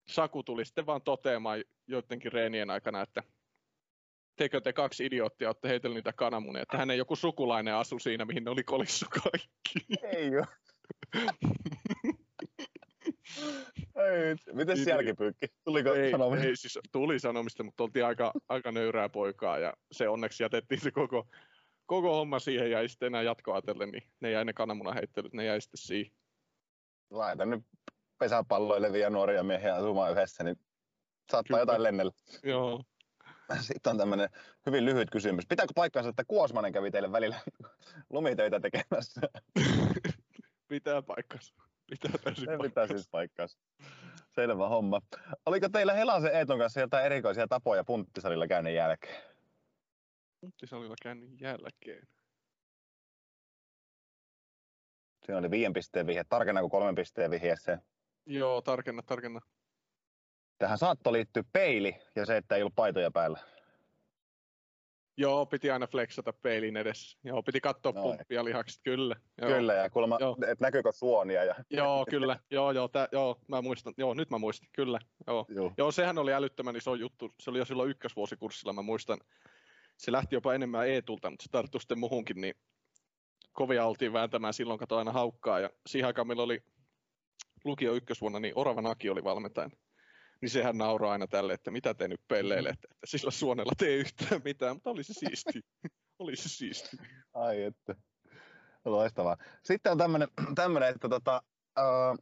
Saku 0.07 0.43
tuli 0.43 0.65
sitten 0.65 0.85
vaan 0.85 1.01
toteamaan 1.01 1.63
joidenkin 1.87 2.31
reenien 2.31 2.69
aikana, 2.69 3.01
että 3.01 3.23
tekö 4.35 4.61
te 4.61 4.73
kaksi 4.73 5.05
idioottia, 5.05 5.49
olette 5.49 5.69
heitellyt 5.69 5.95
niitä 5.95 6.13
kananmunia, 6.13 6.61
että 6.61 6.77
hänen 6.77 6.97
joku 6.97 7.15
sukulainen 7.15 7.75
asu 7.75 7.99
siinä, 7.99 8.25
mihin 8.25 8.43
ne 8.43 8.51
oli 8.51 8.63
kolissu 8.63 9.05
kaikki. 9.23 9.97
Ei 10.03 10.37
oo. 10.37 10.45
Ei, 13.95 14.35
miten 14.53 14.77
Niin, 14.77 14.89
jälkipyykki? 14.89 15.45
Tuliko 15.63 15.93
ei, 15.93 16.11
sanominen? 16.11 16.47
ei, 16.47 16.55
siis 16.55 16.79
tuli 16.91 17.19
sanomista, 17.19 17.63
mutta 17.63 17.83
oltiin 17.83 18.05
aika, 18.05 18.31
aika 18.49 18.71
nöyrää 18.71 19.09
poikaa 19.09 19.59
ja 19.59 19.73
se 19.91 20.09
onneksi 20.09 20.43
jätettiin 20.43 20.81
se 20.81 20.91
koko, 20.91 21.27
koko 21.85 22.15
homma 22.15 22.39
siihen 22.39 22.71
ja 22.71 22.79
ei 22.79 22.89
sitten 22.89 23.07
enää 23.07 23.21
jatkoa 23.21 23.55
ajatellen, 23.55 23.89
niin 23.89 24.03
ne 24.19 24.31
jäi 24.31 24.45
ne 24.45 24.53
kananmunaheittelyt, 24.53 25.33
ne 25.33 25.45
jäi 25.45 25.61
sitten 25.61 25.77
siihen. 25.77 26.13
Laita 27.09 27.45
nyt 27.45 27.65
pesäpalloilevia 28.17 29.09
nuoria 29.09 29.43
miehiä 29.43 29.75
asumaan 29.75 30.11
yhdessä, 30.11 30.43
niin 30.43 30.55
saattaa 31.31 31.43
Kyllä. 31.43 31.59
jotain 31.59 31.83
lennellä. 31.83 32.11
Joo, 32.43 32.83
Sitten 33.59 33.91
on 33.91 33.97
tämmöinen 33.97 34.29
hyvin 34.65 34.85
lyhyt 34.85 35.09
kysymys. 35.09 35.45
Pitääkö 35.49 35.73
paikkansa, 35.75 36.09
että 36.09 36.23
Kuosmanen 36.27 36.71
kävi 36.73 36.91
teille 36.91 37.11
välillä 37.11 37.39
lumitöitä 38.09 38.59
tekemässä? 38.59 39.21
pitää 40.67 41.01
paikkansa. 41.01 41.53
Pitää 41.91 42.11
täysin 42.23 42.45
Se 42.45 42.57
pitää 42.61 42.87
siis 42.87 43.09
paikkansa. 43.11 43.59
Selvä 44.29 44.67
homma. 44.67 45.01
Oliko 45.45 45.69
teillä 45.69 45.93
Helasen 45.93 46.35
Eeton 46.35 46.59
kanssa 46.59 46.79
jotain 46.79 47.05
erikoisia 47.05 47.47
tapoja 47.47 47.83
punttisalilla 47.83 48.47
käynnin 48.47 48.75
jälkeen? 48.75 49.23
Punttisalilla 50.41 50.95
käynnin 51.03 51.37
jälkeen. 51.39 52.07
Siinä 55.25 55.39
oli 55.39 55.51
viiden 55.51 55.73
pisteen 55.73 56.07
vihje, 56.07 56.23
tarkenna 56.29 56.61
kuin 56.61 56.71
kolmen 56.71 56.95
pisteen 56.95 57.31
vihje 57.31 57.55
se. 57.55 57.77
Joo, 58.25 58.61
tarkenna, 58.61 59.01
tarkenna. 59.01 59.39
Tähän 60.57 60.77
saattoi 60.77 61.13
liittyä 61.13 61.43
peili 61.53 61.95
ja 62.15 62.25
se, 62.25 62.37
että 62.37 62.55
ei 62.55 62.61
ollut 62.61 62.75
paitoja 62.75 63.11
päällä. 63.11 63.39
Joo, 65.17 65.45
piti 65.45 65.71
aina 65.71 65.87
flexata 65.87 66.33
peilin 66.33 66.77
edessä. 66.77 67.19
Joo, 67.23 67.43
piti 67.43 67.61
katsoa 67.61 67.91
Noin. 67.91 68.17
pumppia 68.17 68.45
lihakset, 68.45 68.81
kyllä. 68.83 69.15
Joo. 69.41 69.49
Kyllä, 69.49 69.73
ja 69.73 69.89
kuulemma, 69.89 70.17
Joo. 70.19 70.37
että 70.47 70.65
näkyykö 70.65 70.91
suonia. 70.91 71.43
Ja... 71.43 71.55
Joo, 71.69 72.05
kyllä. 72.09 72.39
Joo, 72.51 72.71
joo, 72.71 72.87
tää, 72.87 73.07
joo, 73.11 73.39
mä 73.47 73.61
muistan. 73.61 73.93
Joo, 73.97 74.13
nyt 74.13 74.29
mä 74.29 74.37
muistin, 74.37 74.69
kyllä. 74.73 74.99
Joo. 75.27 75.45
Joo. 75.49 75.73
Joo, 75.77 75.91
sehän 75.91 76.17
oli 76.17 76.33
älyttömän 76.33 76.75
iso 76.75 76.95
juttu. 76.95 77.33
Se 77.39 77.49
oli 77.49 77.57
jo 77.57 77.65
silloin 77.65 77.89
ykkösvuosikurssilla, 77.89 78.73
mä 78.73 78.81
muistan. 78.81 79.19
Se 79.97 80.11
lähti 80.11 80.35
jopa 80.35 80.53
enemmän 80.53 80.87
Eetulta, 80.87 81.29
mutta 81.29 81.43
se 81.43 81.49
tarttui 81.51 81.81
sitten 81.81 81.99
muhunkin, 81.99 82.41
niin 82.41 82.55
kovia 83.51 83.85
oltiin 83.85 84.13
vääntämään 84.13 84.53
silloin, 84.53 84.79
kato 84.79 84.97
aina 84.97 85.11
haukkaa. 85.11 85.59
Ja 85.59 85.69
siihen 85.87 86.07
aikaan 86.07 86.27
meillä 86.27 86.43
oli 86.43 86.63
lukio 87.65 87.93
ykkösvuonna, 87.93 88.39
niin 88.39 88.53
Oravan 88.55 88.85
Aki 88.85 89.09
oli 89.09 89.23
valmentajana. 89.23 89.75
Niin 90.41 90.49
sehän 90.49 90.77
nauraa 90.77 91.11
aina 91.11 91.27
tälle, 91.27 91.53
että 91.53 91.71
mitä 91.71 91.93
te 91.93 92.07
nyt 92.07 92.21
pelleilette, 92.27 92.87
että 92.91 93.07
sillä 93.07 93.31
suonella 93.31 93.71
tee 93.77 93.95
yhtään 93.95 94.41
mitään, 94.45 94.75
mutta 94.75 94.89
oli 94.89 95.03
se 95.03 95.13
siisti. 95.13 95.61
oli 96.19 96.35
se 96.35 96.49
siisti. 96.49 96.97
Ai 97.33 97.63
että. 97.63 97.95
Loistavaa. 98.85 99.37
Sitten 99.63 99.91
on 99.91 99.97
tämmöinen, 100.55 100.89
että 100.95 101.09
tota, 101.09 101.41
ää, 101.75 102.15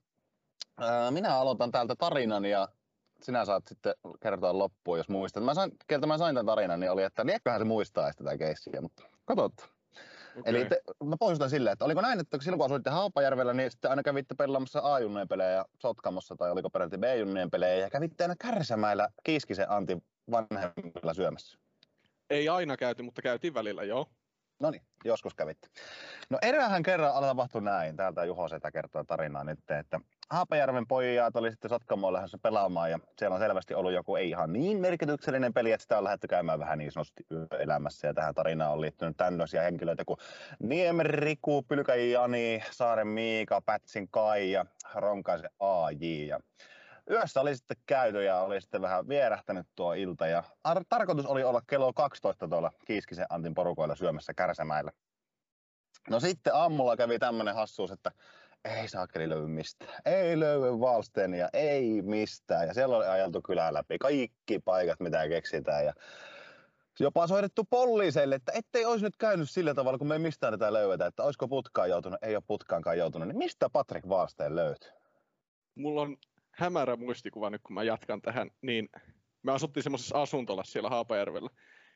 ää, 0.78 1.12
minä 1.12 1.36
aloitan 1.36 1.72
täältä 1.72 1.96
tarinan 1.96 2.46
ja 2.46 2.68
sinä 3.22 3.46
saat 3.46 3.68
sitten 3.68 3.94
kertoa 4.22 4.58
loppuun, 4.58 4.98
jos 4.98 5.10
muistat. 5.10 5.44
Mä 5.44 5.54
sain, 5.54 5.72
keltä 5.88 6.08
mä 6.08 6.18
sain 6.18 6.36
tämän 6.36 6.46
tarinan, 6.46 6.80
niin 6.80 6.91
oli, 6.91 7.04
että 7.04 7.26
liekköhän 7.26 7.62
se 7.62 7.66
muistaa 7.66 8.12
sitä 8.12 8.38
keissiä, 8.38 8.82
mutta 8.82 9.04
katsotaan. 9.26 9.78
Okay. 10.38 10.43
Eli 10.45 10.65
te, 10.65 10.81
mä 11.03 11.18
pohjustan 11.19 11.49
silleen, 11.49 11.73
että 11.73 11.85
oliko 11.85 12.01
näin, 12.01 12.19
että 12.19 12.38
silloin 12.41 12.57
kun 12.57 12.65
asuitte 12.65 12.89
Haapajärvellä, 12.89 13.53
niin 13.53 13.72
sitten 13.72 13.89
aina 13.91 14.03
kävitte 14.03 14.35
pelaamassa 14.35 14.80
A-junnien 14.84 15.27
pelejä 15.27 15.65
Sotkamossa 15.80 16.35
tai 16.35 16.51
oliko 16.51 16.69
peräti 16.69 16.97
B-junnien 16.97 17.49
pelejä 17.49 17.76
ja 17.76 17.89
kävitte 17.89 18.23
aina 18.23 18.35
Kärsämäellä 18.35 19.10
Kiiskisen 19.23 19.72
Antin 19.72 20.03
vanhemmilla 20.31 21.14
syömässä. 21.14 21.60
Ei 22.30 22.49
aina 22.49 22.77
käyty, 22.77 23.03
mutta 23.03 23.22
käytiin 23.22 23.53
välillä, 23.53 23.84
joo. 23.84 24.10
No 24.60 24.72
niin, 24.72 24.81
joskus 25.06 25.36
kävitte. 25.36 25.68
No 26.30 26.38
eräähän 26.41 26.84
kerran 26.84 27.22
tapahtui 27.22 27.61
näin, 27.61 27.95
täältä 27.95 28.26
Juho 28.26 28.48
Setä 28.48 28.72
kertoo 28.72 29.03
tarinaa 29.03 29.44
nyt, 29.44 29.72
että 29.72 29.99
Haapajärven 30.30 30.88
pojat 30.88 31.36
oli 31.36 31.52
sitten 31.52 31.69
Sotkamoon 31.69 32.14
lähdössä 32.14 32.38
pelaamaan 32.38 32.91
ja 32.91 32.99
siellä 33.18 33.34
on 33.34 33.40
selvästi 33.40 33.73
ollut 33.73 33.94
joku 33.94 34.15
ei 34.15 34.30
ihan 34.30 34.53
niin 34.53 34.77
merkityksellinen 34.77 35.53
peli, 35.53 35.72
että 35.72 35.81
sitä 35.81 35.98
on 35.98 36.03
lähdetty 36.03 36.27
käymään 36.27 36.60
vähän 36.60 36.77
niin 36.77 36.91
sanotusti 36.91 37.26
elämässä 37.60 38.07
ja 38.07 38.14
tähän 38.14 38.34
tarinaan 38.34 38.72
on 38.72 38.81
liittynyt 38.81 39.18
tämmöisiä 39.18 39.61
henkilöitä 39.61 40.06
kuin 40.06 40.18
Niemen 40.60 41.06
Riku, 41.06 41.64
Pylkäjä 41.64 42.19
Jani, 42.19 42.64
Saaren 42.72 43.07
Miika, 43.07 43.61
Pätsin 43.61 44.07
Kai 44.11 44.52
ja 44.52 44.65
Ronkaisen 44.95 45.49
AJ 45.60 46.26
ja 46.27 46.40
Yössä 47.10 47.41
oli 47.41 47.56
sitten 47.56 47.77
käyty 47.86 48.23
ja 48.23 48.41
oli 48.41 48.61
sitten 48.61 48.81
vähän 48.81 49.07
vierähtänyt 49.07 49.68
tuo 49.76 49.94
ilta 49.94 50.27
ja 50.27 50.44
ar- 50.64 50.86
tarkoitus 50.90 51.26
oli 51.26 51.44
olla 51.44 51.61
kello 51.68 51.94
12 51.94 52.48
tuolla 52.48 52.72
Kiiskisen 52.86 53.26
Antin 53.30 53.53
porukoilla 53.53 53.95
syömässä 53.95 54.34
Kärsämäillä. 54.34 54.91
No 56.10 56.19
sitten 56.19 56.56
aamulla 56.56 56.98
kävi 56.98 57.19
tämmönen 57.19 57.56
hassuus, 57.56 57.91
että 57.91 58.11
ei 58.65 58.88
saakeli 58.88 59.30
löydy 59.30 59.48
mistään. 59.48 59.94
Ei 60.06 60.40
löydy 60.40 60.80
Valsteenia, 60.80 61.49
ei 61.53 62.02
mistään. 62.02 62.68
Ja 62.68 62.73
siellä 62.73 62.98
oli 62.98 63.06
ajeltu 63.06 63.41
kylän 63.41 63.73
läpi 63.73 63.98
kaikki 63.98 64.60
paikat, 64.65 64.99
mitä 64.99 65.27
keksitään. 65.27 65.86
Ja 65.86 65.94
jopa 66.99 67.27
soitettu 67.27 67.64
poliiseille, 67.69 68.36
että 68.36 68.52
ettei 68.56 68.86
olisi 68.86 69.06
nyt 69.06 69.18
käynyt 69.18 69.49
sillä 69.49 69.73
tavalla, 69.73 69.98
kun 69.98 70.07
me 70.07 70.15
ei 70.15 70.19
mistään 70.19 70.53
tätä 70.53 70.73
löydetä, 70.73 71.06
että 71.06 71.23
olisiko 71.23 71.48
putkaan 71.48 71.90
joutunut, 71.90 72.23
ei 72.23 72.36
ole 72.36 72.44
putkaankaan 72.48 72.98
joutunut. 72.98 73.27
Niin 73.27 73.38
mistä 73.38 73.69
Patrick 73.69 74.10
Valsteen 74.10 74.56
löytyy? 74.56 74.91
Mulla 75.76 76.02
on 76.02 76.18
hämärä 76.60 76.95
muistikuva 76.95 77.49
nyt, 77.49 77.61
kun 77.64 77.73
mä 77.73 77.84
jatkan 77.84 78.22
tähän, 78.22 78.52
niin 78.61 78.90
me 79.44 79.52
asuttiin 79.52 79.84
semmoisessa 79.84 80.22
asuntolassa 80.22 80.72
siellä 80.72 80.90
Haapajärvellä, 80.90 81.49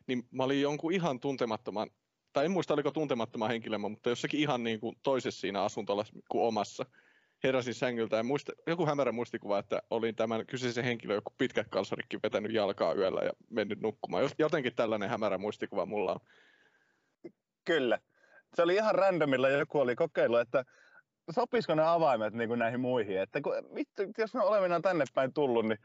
niin 0.07 0.27
mä 0.31 0.43
olin 0.43 0.61
jonkun 0.61 0.93
ihan 0.93 1.19
tuntemattoman, 1.19 1.89
tai 2.33 2.45
en 2.45 2.51
muista 2.51 2.73
oliko 2.73 2.91
tuntemattoman 2.91 3.49
henkilön, 3.49 3.81
mutta 3.81 4.09
jossakin 4.09 4.39
ihan 4.39 4.63
niin 4.63 4.79
kuin 4.79 4.95
toisessa 5.03 5.41
siinä 5.41 5.63
asuntolassa 5.63 6.13
kuin 6.29 6.43
omassa. 6.43 6.85
Heräsin 7.43 7.73
sängyltä 7.73 8.17
ja 8.17 8.23
muista, 8.23 8.51
joku 8.67 8.85
hämärä 8.85 9.11
muistikuva, 9.11 9.59
että 9.59 9.81
olin 9.89 10.15
tämän 10.15 10.45
kyseisen 10.45 10.83
henkilön 10.83 11.15
joku 11.15 11.33
pitkät 11.37 11.67
kalsarikki 11.69 12.19
vetänyt 12.23 12.53
jalkaa 12.53 12.93
yöllä 12.93 13.21
ja 13.21 13.31
mennyt 13.49 13.81
nukkumaan. 13.81 14.29
Jotenkin 14.39 14.75
tällainen 14.75 15.09
hämärä 15.09 15.37
muistikuva 15.37 15.85
mulla 15.85 16.11
on. 16.11 16.19
Kyllä. 17.65 17.99
Se 18.55 18.61
oli 18.61 18.75
ihan 18.75 18.95
randomilla, 18.95 19.49
joku 19.49 19.79
oli 19.79 19.95
kokeillut, 19.95 20.39
että 20.39 20.65
sopisiko 21.31 21.75
ne 21.75 21.83
avaimet 21.83 22.33
niin 22.33 22.47
kuin 22.47 22.59
näihin 22.59 22.79
muihin. 22.79 23.21
Että 23.21 23.41
kun, 23.41 23.53
vittu, 23.75 24.03
jos 24.17 24.33
ne 24.33 24.41
olevinaan 24.41 24.81
tänne 24.81 25.05
päin 25.13 25.33
tullut, 25.33 25.65
niin 25.65 25.79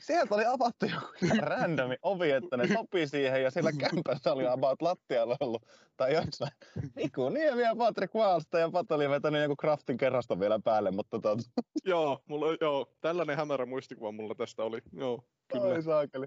sieltä 0.00 0.34
oli 0.34 0.44
avattu 0.46 0.86
joku 0.86 1.06
ihan 1.24 1.38
randomi 1.38 1.96
ovi, 2.02 2.30
että 2.30 2.56
ne 2.56 2.68
sopii 2.74 3.06
siihen 3.08 3.42
ja 3.42 3.50
siellä 3.50 3.72
kämpässä 3.72 4.32
oli 4.32 4.46
about 4.46 4.82
lattialla 4.82 5.36
ollut 5.40 5.62
tai 5.96 6.14
jossain. 6.14 6.52
Miku 6.94 7.28
Niemi 7.28 7.62
ja 7.62 7.76
Patrick 7.76 8.14
Waalsta 8.14 8.58
ja 8.58 8.70
Pat 8.70 8.92
oli 8.92 9.10
vetänyt 9.10 9.42
joku 9.42 9.56
craftin 9.56 9.96
kerrasta 9.96 10.40
vielä 10.40 10.60
päälle, 10.64 10.90
mutta 10.90 11.20
tot... 11.20 11.38
joo, 11.84 12.22
mulla, 12.28 12.56
joo, 12.60 12.86
tällainen 13.00 13.36
hämärä 13.36 13.66
muistikuva 13.66 14.12
mulla 14.12 14.34
tästä 14.34 14.62
oli. 14.62 14.78
Joo, 14.92 15.24
kyllä. 15.52 15.66
Oi 15.66 15.82
saakeli. 15.82 16.26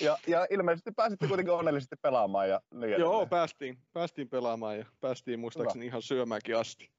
Ja, 0.00 0.18
ja 0.26 0.46
ilmeisesti 0.50 0.90
pääsitte 0.92 1.28
kuitenkin 1.28 1.54
onnellisesti 1.54 1.96
pelaamaan. 2.02 2.48
Ja 2.48 2.60
niin 2.74 3.00
Joo, 3.00 3.26
päästiin, 3.26 3.78
päästiin 3.92 4.28
pelaamaan 4.28 4.78
ja 4.78 4.86
päästiin 5.00 5.40
muistaakseni 5.40 5.86
ihan 5.86 6.02
syömäänkin 6.02 6.56
asti. 6.56 6.90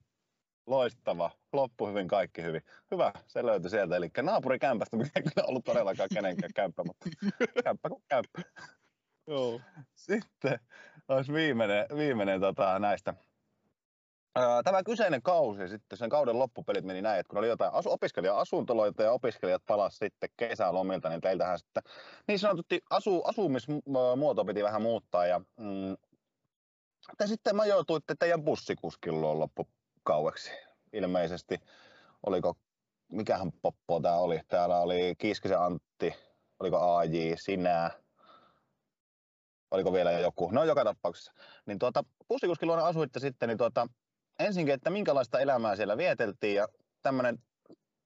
Loistava. 0.70 1.30
Loppu 1.52 1.86
hyvin, 1.88 2.08
kaikki 2.08 2.42
hyvin. 2.42 2.62
Hyvä, 2.90 3.12
se 3.26 3.46
löytyi 3.46 3.70
sieltä. 3.70 3.96
Eli 3.96 4.10
naapurikämpästä, 4.22 4.96
mikä 4.96 5.10
ei 5.16 5.22
kyllä 5.22 5.46
ollut 5.48 5.64
todellakaan 5.64 6.08
kenenkään 6.14 6.52
kämppä, 6.54 6.84
mutta 6.84 7.08
kämppä 7.64 7.88
kuin 7.88 8.02
kämppä. 8.08 8.42
Joo. 9.26 9.60
Sitten 9.94 10.60
olisi 11.08 11.32
viimeinen, 11.32 11.86
viimeinen 11.96 12.40
tota, 12.40 12.78
näistä. 12.78 13.14
Tämä 14.64 14.82
kyseinen 14.82 15.22
kausi, 15.22 15.68
sitten 15.68 15.98
sen 15.98 16.08
kauden 16.08 16.38
loppupelit 16.38 16.84
meni 16.84 17.02
näin, 17.02 17.20
että 17.20 17.30
kun 17.30 17.38
oli 17.38 17.48
jotain 17.48 17.72
asu- 17.72 17.90
opiskelija-asuntoloita 17.90 19.02
ja 19.02 19.12
opiskelijat 19.12 19.62
palas 19.66 19.98
sitten 19.98 20.30
kesälomilta, 20.36 21.08
niin 21.08 21.20
teiltähän 21.20 21.58
sitten 21.58 21.82
niin 22.28 22.38
sanotusti 22.38 22.80
asu, 22.90 23.22
asumismuoto 23.24 24.44
piti 24.44 24.62
vähän 24.62 24.82
muuttaa 24.82 25.26
ja 25.26 25.38
mm, 25.38 25.96
te 27.18 27.26
sitten 27.26 27.56
majoituitte 27.56 28.14
teidän 28.18 28.44
bussikuskilloon 28.44 29.38
loppukaueksi 30.00 30.50
ilmeisesti. 30.92 31.60
Oliko, 32.26 32.56
mikähän 33.08 33.52
poppo 33.62 34.00
tämä 34.00 34.14
oli? 34.14 34.40
Täällä 34.48 34.80
oli 34.80 35.14
Kiiskisen 35.18 35.60
Antti, 35.60 36.14
oliko 36.60 36.96
AJ, 36.96 37.34
sinä, 37.36 37.90
oliko 39.70 39.92
vielä 39.92 40.12
joku, 40.12 40.50
no 40.50 40.64
joka 40.64 40.84
tapauksessa. 40.84 41.32
Niin 41.66 41.78
tuota, 41.78 42.04
bussikuskiluona 42.28 42.86
asuitte 42.86 43.20
sitten, 43.20 43.48
niin 43.48 43.58
tuota, 43.58 43.88
ensinkin, 44.38 44.74
että 44.74 44.90
minkälaista 44.90 45.40
elämää 45.40 45.76
siellä 45.76 45.96
vieteltiin 45.96 46.54
ja 46.54 46.68
tämmöinen 47.02 47.38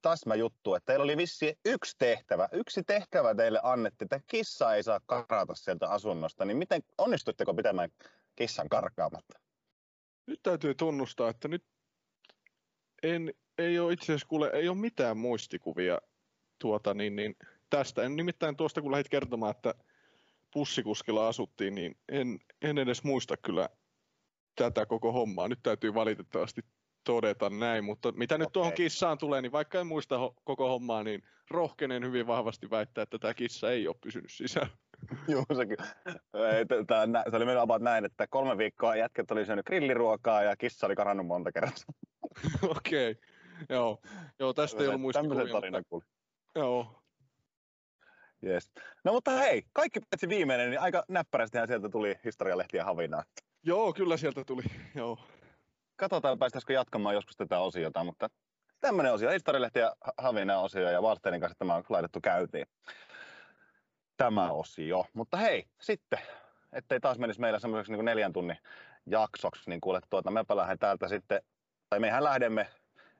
täsmäjuttu, 0.01 0.75
että 0.75 0.85
teillä 0.85 1.03
oli 1.03 1.17
vissi 1.17 1.59
yksi 1.65 1.95
tehtävä, 1.97 2.49
yksi 2.51 2.83
tehtävä 2.83 3.35
teille 3.35 3.59
annettiin, 3.63 4.05
että 4.05 4.19
kissa 4.27 4.75
ei 4.75 4.83
saa 4.83 4.99
karata 5.07 5.55
sieltä 5.55 5.89
asunnosta, 5.89 6.45
niin 6.45 6.57
miten 6.57 6.81
onnistuitteko 6.97 7.53
pitämään 7.53 7.89
kissan 8.35 8.69
karkaamatta? 8.69 9.39
Nyt 10.27 10.39
täytyy 10.43 10.75
tunnustaa, 10.75 11.29
että 11.29 11.47
nyt 11.47 11.63
en, 13.13 13.33
ei 13.57 13.79
ole 13.79 13.93
itse 13.93 14.05
asiassa 14.05 14.27
kuule, 14.27 14.49
ei 14.53 14.69
ole 14.69 14.77
mitään 14.77 15.17
muistikuvia 15.17 15.99
tuota, 16.59 16.93
niin, 16.93 17.15
niin, 17.15 17.35
tästä. 17.69 18.03
En 18.03 18.15
nimittäin 18.15 18.55
tuosta, 18.55 18.81
kun 18.81 18.91
lähdit 18.91 19.09
kertomaan, 19.09 19.51
että 19.51 19.73
pussikuskilla 20.53 21.27
asuttiin, 21.27 21.75
niin 21.75 21.97
en, 22.09 22.39
en 22.61 22.77
edes 22.77 23.03
muista 23.03 23.37
kyllä 23.37 23.69
tätä 24.55 24.85
koko 24.85 25.11
hommaa. 25.11 25.47
Nyt 25.47 25.59
täytyy 25.63 25.93
valitettavasti 25.93 26.61
todeta 27.03 27.49
näin, 27.49 27.83
mutta 27.83 28.11
mitä 28.11 28.37
nyt 28.37 28.49
tuohon 28.53 28.73
Okei. 28.73 28.85
kissaan 28.85 29.17
tulee, 29.17 29.41
niin 29.41 29.51
vaikka 29.51 29.79
en 29.79 29.87
muista 29.87 30.15
ho- 30.17 30.41
koko 30.43 30.69
hommaa, 30.69 31.03
niin 31.03 31.23
rohkenen 31.49 32.05
hyvin 32.05 32.27
vahvasti 32.27 32.69
väittää, 32.69 33.01
että 33.01 33.19
tämä 33.19 33.33
kissa 33.33 33.71
ei 33.71 33.87
ole 33.87 33.95
pysynyt 34.01 34.31
sisällä. 34.31 34.77
Joo, 35.27 35.45
se, 35.55 35.65
ky- 35.65 35.75
ei, 36.55 36.65
t- 36.65 36.87
tää, 36.87 37.07
nä- 37.07 37.23
se 37.29 37.35
oli 37.35 37.57
about 37.57 37.81
näin, 37.81 38.05
että 38.05 38.27
kolme 38.27 38.57
viikkoa 38.57 38.95
jätket 38.95 39.31
oli 39.31 39.45
syönyt 39.45 39.65
grilliruokaa 39.65 40.43
ja 40.43 40.55
kissa 40.57 40.85
oli 40.87 40.95
karannut 40.95 41.27
monta 41.27 41.51
kertaa. 41.51 41.93
Okei, 42.77 43.11
okay. 43.11 43.23
joo. 43.69 43.99
joo, 44.39 44.53
tästä 44.53 44.83
ei 44.83 44.87
ollut 44.87 45.01
Tämmöisen 45.13 45.25
muistikuvia, 45.29 45.53
tarinan 45.61 45.79
mutta 45.79 45.89
kuulin. 45.89 46.07
joo, 46.55 47.01
Yes. 48.43 48.71
No 49.03 49.13
mutta 49.13 49.31
hei, 49.31 49.63
kaikki 49.73 49.99
paitsi 49.99 50.29
viimeinen, 50.29 50.69
niin 50.69 50.79
aika 50.79 51.03
näppärästihän 51.09 51.67
sieltä 51.67 51.89
tuli 51.89 52.15
historialehtiä 52.25 52.85
havinaa. 52.85 53.23
joo, 53.63 53.93
kyllä 53.93 54.17
sieltä 54.17 54.43
tuli, 54.47 54.63
joo. 54.95 55.17
Katsotaan, 55.95 56.39
päästäisikö 56.39 56.73
jatkamaan 56.73 57.15
joskus 57.15 57.35
tätä 57.37 57.59
osiota, 57.59 58.03
mutta 58.03 58.27
tämmöinen 58.81 59.13
osio, 59.13 59.29
historialehtiä 59.29 59.91
ha- 60.01 60.13
havinaa 60.17 60.61
osio 60.61 60.89
ja 60.91 61.01
Valsteinin 61.01 61.41
kanssa 61.41 61.55
tämä 61.59 61.75
on 61.75 61.83
laitettu 61.89 62.19
käyntiin. 62.23 62.65
Tämä 64.17 64.51
osio. 64.51 65.05
Mutta 65.13 65.37
hei, 65.37 65.65
sitten, 65.81 66.19
ettei 66.73 66.99
taas 66.99 67.19
menisi 67.19 67.41
meillä 67.41 67.59
semmoiseksi 67.59 67.91
niin 67.91 68.05
neljän 68.05 68.33
tunnin 68.33 68.57
jaksoksi, 69.05 69.69
niin 69.69 69.81
kuule 69.81 69.99
tuota, 70.09 70.31
mepä 70.31 70.55
lähden 70.55 70.79
täältä 70.79 71.07
sitten, 71.07 71.41
tai 71.89 71.99
mehän 71.99 72.23
lähdemme 72.23 72.67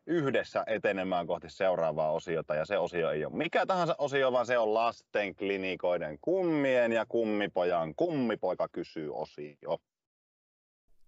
yhdessä 0.08 0.64
etenemään 0.68 1.28
kohti 1.28 1.50
seuraavaa 1.50 2.12
osiota, 2.12 2.56
ja 2.56 2.66
se 2.66 2.78
osio 2.78 3.12
ei 3.12 3.26
ole 3.26 3.36
mikä 3.36 3.66
tahansa 3.66 3.96
osio, 3.98 4.32
vaan 4.32 4.46
se 4.46 4.58
on 4.58 4.74
lastenklinikoiden 4.74 6.18
kummien 6.22 6.92
ja 6.92 7.06
kummipojan 7.06 7.96
kummipoika 7.96 8.68
kysyy 8.68 9.16
osio. 9.16 9.78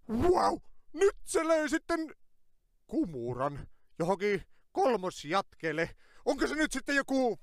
Wow! 0.10 0.58
Nyt 0.94 1.16
se 1.26 1.48
löi 1.48 1.70
sitten 1.70 2.00
kumuran 2.88 3.68
johonkin 4.00 4.44
kolmosjatkeelle. 4.72 5.90
Onko 6.26 6.48
se 6.48 6.56
nyt 6.56 6.72
sitten 6.72 6.96
joku 6.96 7.40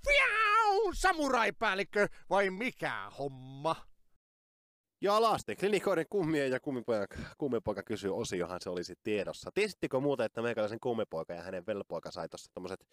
fiau, 0.84 0.92
samuraipäällikkö 0.94 2.08
vai 2.30 2.50
mikä 2.50 3.10
homma? 3.18 3.76
Ja 5.00 5.22
lasten 5.22 5.56
klinikoiden 5.56 6.06
kummien 6.10 6.50
ja 6.50 6.60
kummipoika, 6.60 7.16
kummipoika 7.38 7.82
kysyy 7.82 8.16
osiohan 8.16 8.60
se 8.60 8.70
olisi 8.70 8.94
tiedossa. 9.02 9.50
Tiesittekö 9.54 10.00
muuten, 10.00 10.26
että 10.26 10.42
meikäläisen 10.42 10.80
kummipoika 10.80 11.34
ja 11.34 11.42
hänen 11.42 11.66
velpoika 11.66 12.10
sai 12.10 12.28
tuossa 12.28 12.50
tommoset 12.54 12.86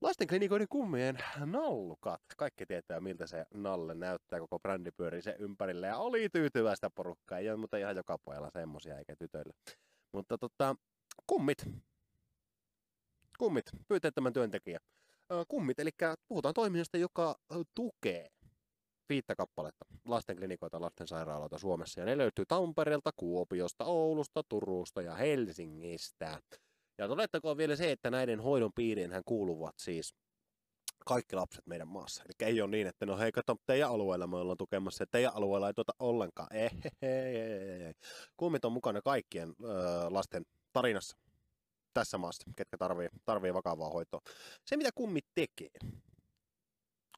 lasten 0.00 0.26
klinikoiden 0.28 0.68
kummien 0.68 1.18
nallukat. 1.44 2.20
Kaikki 2.36 2.66
tietää, 2.66 3.00
miltä 3.00 3.26
se 3.26 3.44
nalle 3.54 3.94
näyttää, 3.94 4.40
koko 4.40 4.58
brändi 4.58 4.90
pyörii 4.90 5.22
sen 5.22 5.36
ympärille 5.38 5.86
ja 5.86 5.98
oli 5.98 6.28
tyytyväistä 6.28 6.90
porukkaa. 6.90 7.38
Ei 7.38 7.50
ole 7.50 7.56
mutta 7.56 7.76
ihan 7.76 7.96
joka 7.96 8.18
pojalla 8.18 8.50
semmosia 8.50 8.98
eikä 8.98 9.16
tytöillä. 9.16 9.52
Mutta 10.12 10.38
tota, 10.38 10.76
kummit. 11.26 11.66
Kummit, 13.38 13.70
pyyteettömän 13.88 14.32
työntekijä. 14.32 14.78
Kummit, 15.48 15.78
eli 15.78 15.90
puhutaan 16.28 16.54
toiminnasta, 16.54 16.98
joka 16.98 17.36
tukee 17.74 18.28
viittä 19.08 19.34
kappaletta 19.34 19.84
lastenklinikoita, 20.04 20.80
lastensairaaloita 20.80 21.58
Suomessa. 21.58 22.00
Ja 22.00 22.06
ne 22.06 22.18
löytyy 22.18 22.44
Tampereelta, 22.48 23.10
Kuopiosta, 23.16 23.84
Oulusta, 23.84 24.42
Turusta 24.48 25.02
ja 25.02 25.14
Helsingistä. 25.14 26.40
Ja 26.98 27.08
todettakoon 27.08 27.56
vielä 27.56 27.76
se, 27.76 27.92
että 27.92 28.10
näiden 28.10 28.40
hoidon 28.40 28.72
piiriinhän 28.74 29.22
kuuluvat 29.24 29.74
siis 29.78 30.14
kaikki 31.06 31.36
lapset 31.36 31.66
meidän 31.66 31.88
maassa. 31.88 32.22
Eli 32.22 32.48
ei 32.48 32.60
ole 32.62 32.70
niin, 32.70 32.86
että 32.86 33.06
no 33.06 33.18
hei, 33.18 33.32
kato, 33.32 33.56
teidän 33.66 33.90
alueella 33.90 34.26
me 34.26 34.36
ollaan 34.36 34.58
tukemassa, 34.58 35.04
että 35.04 35.18
teidän 35.18 35.34
alueella 35.34 35.66
ei 35.66 35.74
tuota 35.74 35.92
ollenkaan. 35.98 36.56
Ei, 36.56 36.70
ei, 37.02 37.36
ei, 37.36 37.82
ei. 37.82 37.92
Kummit 38.36 38.64
on 38.64 38.72
mukana 38.72 39.02
kaikkien 39.02 39.48
ö, 39.48 39.54
lasten 40.10 40.42
tarinassa 40.72 41.16
tässä 41.94 42.18
maassa, 42.18 42.50
ketkä 42.56 42.78
tarvii, 42.78 43.08
tarvii 43.24 43.54
vakavaa 43.54 43.90
hoitoa. 43.90 44.20
Se, 44.66 44.76
mitä 44.76 44.90
kummit 44.94 45.24
tekee, 45.34 45.70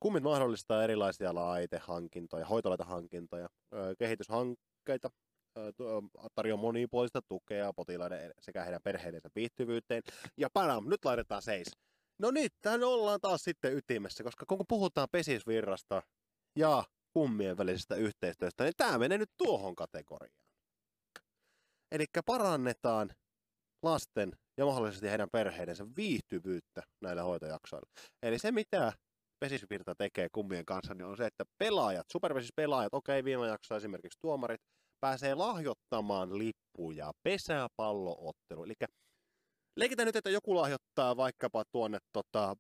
Kummit 0.02 0.22
mahdollistaa 0.22 0.84
erilaisia 0.84 1.34
laitehankintoja, 1.34 2.46
hoitolaitehankintoja, 2.46 3.48
kehityshankkeita, 3.98 5.10
tarjoaa 6.34 6.60
monipuolista 6.60 7.22
tukea 7.22 7.72
potilaiden 7.72 8.32
sekä 8.40 8.62
heidän 8.62 8.80
perheidensä 8.84 9.28
viihtyvyyteen. 9.34 10.02
Ja 10.36 10.48
panam, 10.52 10.88
nyt 10.88 11.04
laitetaan 11.04 11.42
seis. 11.42 11.66
No 12.18 12.30
nyt, 12.30 12.52
tähän 12.62 12.84
ollaan 12.84 13.20
taas 13.20 13.44
sitten 13.44 13.76
ytimessä, 13.76 14.24
koska 14.24 14.46
kun 14.46 14.64
puhutaan 14.68 15.08
pesisvirrasta 15.12 16.02
ja 16.56 16.84
kummien 17.12 17.58
välisestä 17.58 17.94
yhteistyöstä, 17.94 18.64
niin 18.64 18.74
tämä 18.76 18.98
menee 18.98 19.18
nyt 19.18 19.30
tuohon 19.38 19.76
kategoriaan. 19.76 20.46
Eli 21.92 22.04
parannetaan 22.26 23.10
lasten 23.82 24.32
ja 24.56 24.66
mahdollisesti 24.66 25.10
heidän 25.10 25.28
perheidensä 25.32 25.84
viihtyvyyttä 25.96 26.82
näillä 27.00 27.22
hoitojaksoilla. 27.22 27.90
Eli 28.22 28.38
se, 28.38 28.52
mitä 28.52 28.92
Pesisvirta 29.40 29.94
tekee 29.94 30.28
kummien 30.32 30.64
kanssa, 30.64 30.94
niin 30.94 31.04
on 31.04 31.16
se, 31.16 31.26
että 31.26 31.44
pelaajat, 31.58 32.06
superpesispelaajat, 32.12 32.94
okei, 32.94 33.24
viime 33.24 33.46
jaksossa 33.46 33.76
esimerkiksi 33.76 34.18
tuomarit, 34.20 34.60
pääsee 35.00 35.34
lahjoittamaan 35.34 36.38
lippuja 36.38 37.12
pesäpalloottelu. 37.22 38.64
Eli 38.64 38.74
leikitään 39.76 40.06
nyt, 40.06 40.16
että 40.16 40.30
joku 40.30 40.56
lahjoittaa 40.56 41.16
vaikkapa 41.16 41.64
tuonne 41.72 41.98
tota, 42.12 42.56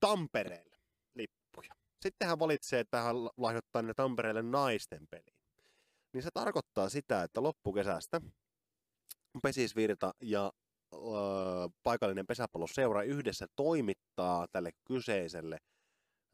Tampereelle 0.00 0.76
lippuja. 1.14 1.74
Sitten 2.02 2.28
hän 2.28 2.38
valitsee, 2.38 2.80
että 2.80 3.00
hän 3.00 3.16
lahjoittaa 3.36 3.82
ne 3.82 3.94
Tampereelle 3.94 4.42
naisten 4.42 5.06
peliin. 5.10 5.38
Niin 6.14 6.22
se 6.22 6.30
tarkoittaa 6.34 6.88
sitä, 6.88 7.22
että 7.22 7.42
loppukesästä 7.42 8.20
Pesisvirta 9.42 10.12
ja 10.22 10.52
ö, 10.94 10.98
paikallinen 11.82 12.26
pesäpalloseura 12.26 13.02
yhdessä 13.02 13.46
toimittaa 13.56 14.46
tälle 14.52 14.70
kyseiselle 14.84 15.58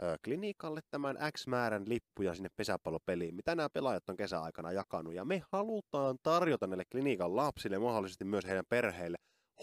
ö, 0.02 0.16
klinikalle 0.24 0.80
tämän 0.90 1.18
X 1.36 1.46
määrän 1.46 1.84
lippuja 1.88 2.34
sinne 2.34 2.48
pesäpallopeliin, 2.56 3.34
mitä 3.34 3.54
nämä 3.54 3.68
pelaajat 3.72 4.08
on 4.08 4.16
kesäaikana 4.16 4.72
jakanut. 4.72 5.14
Ja 5.14 5.24
me 5.24 5.42
halutaan 5.52 6.16
tarjota 6.22 6.66
näille 6.66 6.84
klinikan 6.92 7.36
lapsille, 7.36 7.78
mahdollisesti 7.78 8.24
myös 8.24 8.44
heidän 8.44 8.64
perheille, 8.68 9.16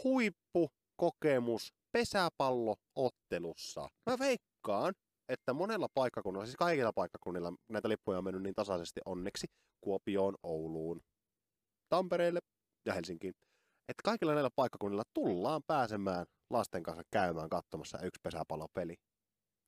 huippukokemus 0.03 1.73
pesäpalloottelussa. 1.91 3.87
Mä 4.09 4.19
veikkaan, 4.19 4.93
että 5.29 5.53
monella 5.53 5.87
paikkakunnalla, 5.93 6.45
siis 6.45 6.55
kaikilla 6.55 6.93
paikkakunnilla 6.93 7.53
näitä 7.69 7.89
lippuja 7.89 8.17
on 8.17 8.23
mennyt 8.23 8.43
niin 8.43 8.55
tasaisesti 8.55 9.01
onneksi, 9.05 9.47
Kuopioon, 9.81 10.35
Ouluun, 10.43 11.01
Tampereelle 11.89 12.39
ja 12.85 12.93
Helsinkiin. 12.93 13.33
Että 13.89 14.01
kaikilla 14.03 14.33
näillä 14.33 14.49
paikkakunnilla 14.55 15.03
tullaan 15.13 15.61
pääsemään 15.67 16.25
lasten 16.49 16.83
kanssa 16.83 17.03
käymään 17.11 17.49
katsomassa 17.49 17.97
yksi 17.97 18.21
pesäpallopeli. 18.23 18.95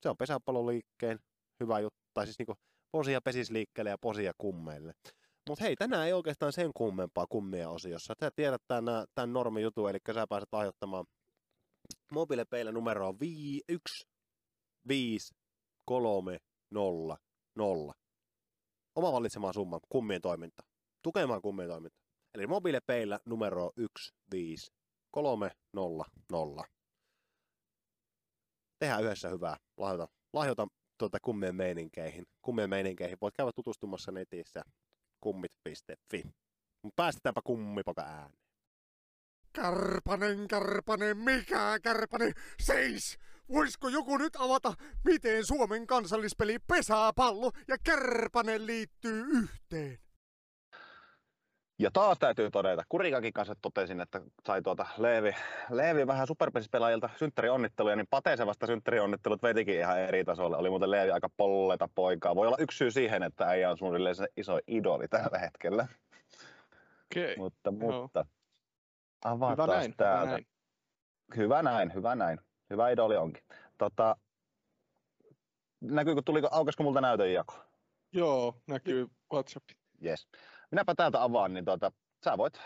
Se 0.01 0.09
on 0.09 0.17
pesäpalloliikkeen 0.17 1.19
hyvä 1.59 1.79
juttu, 1.79 1.99
tai 2.13 2.25
siis 2.25 2.39
niinku 2.39 2.55
posia 2.91 3.21
pesisliikkeelle 3.21 3.89
ja 3.89 3.97
posia 3.97 4.31
kummeille. 4.37 4.93
Mutta 5.49 5.63
hei, 5.63 5.75
tänään 5.75 6.07
ei 6.07 6.13
oikeastaan 6.13 6.53
sen 6.53 6.71
kummempaa 6.73 7.27
kummia 7.29 7.69
osiossa. 7.69 8.13
Sä 8.19 8.31
tiedät 8.35 8.61
tämän, 8.67 9.05
tämän 9.15 9.33
normijutun, 9.33 9.89
eli 9.89 9.99
sä 10.13 10.27
pääset 10.27 10.49
lahjoittamaan 10.51 11.05
mobiilepeillä 12.11 12.71
numeroa 12.71 13.13
1 13.69 14.07
5 14.87 15.35
3 15.85 16.37
0 16.71 17.17
0. 17.55 17.93
Oma 18.95 19.11
valitsemaan 19.11 19.53
summan 19.53 19.79
kummien 19.89 20.21
toiminta. 20.21 20.63
Tukemaan 21.03 21.41
kummien 21.41 21.69
toiminta. 21.69 22.02
Eli 22.33 22.47
mobiilepeillä 22.47 23.19
numero 23.25 23.71
1 23.77 24.13
5 24.31 24.71
3 25.11 25.51
0 25.73 26.05
0. 26.31 26.65
Tehdään 28.79 29.03
yhdessä 29.03 29.29
hyvää. 29.29 29.57
Lahjoita, 29.77 30.07
lahjoita 30.33 30.67
tuota 30.97 31.17
kummien 31.21 31.55
meininkeihin. 31.55 32.25
Kummien 32.41 32.69
meininkeihin 32.69 33.17
voit 33.21 33.35
käydä 33.37 33.51
tutustumassa 33.55 34.11
netissä 34.11 34.61
kummit.fi. 35.21 36.23
Päästetäänpä 36.95 37.41
kummipoka 37.43 38.01
ääni. 38.01 38.37
Kärpänen, 39.53 40.47
kärpänen, 40.47 41.17
mikä 41.17 41.79
kärpänen? 41.83 42.33
Seis! 42.59 43.17
Voisiko 43.49 43.89
joku 43.89 44.17
nyt 44.17 44.35
avata, 44.35 44.73
miten 45.03 45.45
Suomen 45.45 45.87
kansallispeli 45.87 46.59
pesäpallo 46.59 47.51
ja 47.67 47.77
kärpänen 47.83 48.65
liittyy 48.65 49.25
yhteen? 49.25 49.97
Ja 51.83 51.91
taas 51.93 52.19
täytyy 52.19 52.51
todeta, 52.51 52.83
Kurikakin 52.89 53.33
kanssa 53.33 53.55
totesin, 53.61 54.01
että 54.01 54.21
sai 54.47 54.61
tuota 54.61 54.85
Leevi, 54.97 55.35
Leevi 55.69 56.07
vähän 56.07 56.27
superpesispelaajilta 56.27 57.09
synttärionnitteluja, 57.15 57.95
niin 57.95 58.07
Patesevasta 58.09 58.67
synttärionnittelut 58.67 59.43
vetikin 59.43 59.79
ihan 59.79 59.99
eri 59.99 60.23
tasolle. 60.23 60.57
Oli 60.57 60.69
muuten 60.69 60.91
Leevi 60.91 61.11
aika 61.11 61.29
polleta 61.37 61.89
poikaa. 61.95 62.35
Voi 62.35 62.47
olla 62.47 62.57
yksi 62.59 62.77
syy 62.77 62.91
siihen, 62.91 63.23
että 63.23 63.45
äijä 63.45 63.69
on 63.69 63.77
suunnilleen 63.77 64.15
se 64.15 64.27
iso 64.37 64.59
idoli 64.67 65.07
tällä 65.07 65.37
hetkellä. 65.37 65.87
Okei. 67.05 67.35
Mutta, 67.37 67.71
mutta 67.71 68.25
Hyvä 69.25 69.33
avataan 69.33 69.69
näin, 69.69 69.83
hyvä 69.83 69.95
täältä. 69.97 70.31
näin. 70.31 70.47
Hyvä 71.35 71.63
näin, 71.63 71.93
hyvä 71.93 72.15
näin. 72.15 72.39
Hyvä 72.69 72.89
idoli 72.89 73.17
onkin. 73.17 73.43
Tota, 73.77 74.15
näkyykö, 75.81 76.21
tuliko, 76.25 76.47
aukesko 76.51 76.83
multa 76.83 77.01
näytön 77.01 77.33
jako? 77.33 77.53
Joo, 78.11 78.55
näkyy 78.67 79.07
WhatsApp. 79.33 79.69
Yes. 80.05 80.27
Minäpä 80.73 80.95
täältä 80.95 81.23
avaan, 81.23 81.53
niin 81.53 81.65
tuota, 81.65 81.91
sä 82.25 82.37
voit 82.37 82.61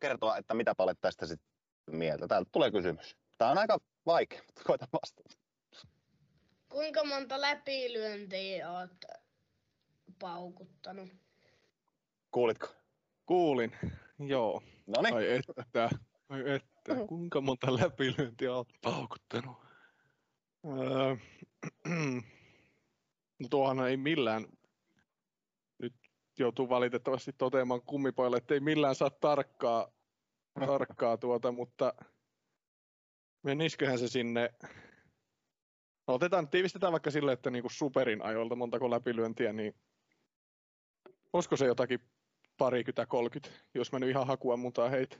kertoa, 0.00 0.36
että 0.36 0.54
mitä 0.54 0.74
olet 0.78 0.98
tästä 1.00 1.26
sitten 1.26 1.48
mieltä. 1.90 2.28
Täältä 2.28 2.50
tulee 2.52 2.70
kysymys. 2.70 3.16
Tämä 3.38 3.50
on 3.50 3.58
aika 3.58 3.78
vaikea, 4.06 4.42
mutta 4.46 4.62
koita 4.64 4.86
vastata. 4.92 5.38
Kuinka 6.68 7.04
monta 7.04 7.40
läpilyöntiä 7.40 8.70
oot 8.70 8.90
paukuttanut? 10.18 11.08
Kuulitko? 12.30 12.68
Kuulin, 13.26 13.72
joo. 14.18 14.62
No 14.86 15.02
niin, 15.02 15.14
Ai 15.14 15.34
että, 15.56 15.90
ai 16.28 16.50
että, 16.50 17.06
kuinka 17.08 17.40
monta 17.40 17.74
läpilyöntiä 17.74 18.54
olet 18.54 18.68
paukuttanut? 18.82 19.56
Öö, 20.64 21.16
no 23.38 23.48
tuohan 23.50 23.88
ei 23.88 23.96
millään, 23.96 24.46
joutuu 26.38 26.68
valitettavasti 26.68 27.32
toteamaan 27.32 27.82
kummipojalle, 27.82 28.36
että 28.36 28.54
ei 28.54 28.60
millään 28.60 28.94
saa 28.94 29.10
tarkkaa, 29.10 29.92
tarkkaa 30.66 31.16
tuota, 31.16 31.52
mutta 31.52 31.94
menisiköhän 33.42 33.98
se 33.98 34.08
sinne, 34.08 34.54
no 36.06 36.14
otetaan, 36.14 36.48
tiivistetään 36.48 36.92
vaikka 36.92 37.10
sille, 37.10 37.32
että 37.32 37.50
niinku 37.50 37.68
superin 37.68 38.22
ajoilta 38.22 38.56
montako 38.56 38.90
läpilyöntiä, 38.90 39.52
niin 39.52 39.74
olisiko 41.32 41.56
se 41.56 41.66
jotakin 41.66 42.00
parikymmentä, 42.58 43.06
kolkyt, 43.06 43.52
jos 43.74 43.92
mä 43.92 43.98
nyt 43.98 44.10
ihan 44.10 44.26
hakua 44.26 44.56
mutaan 44.56 44.90
heitä. 44.90 45.16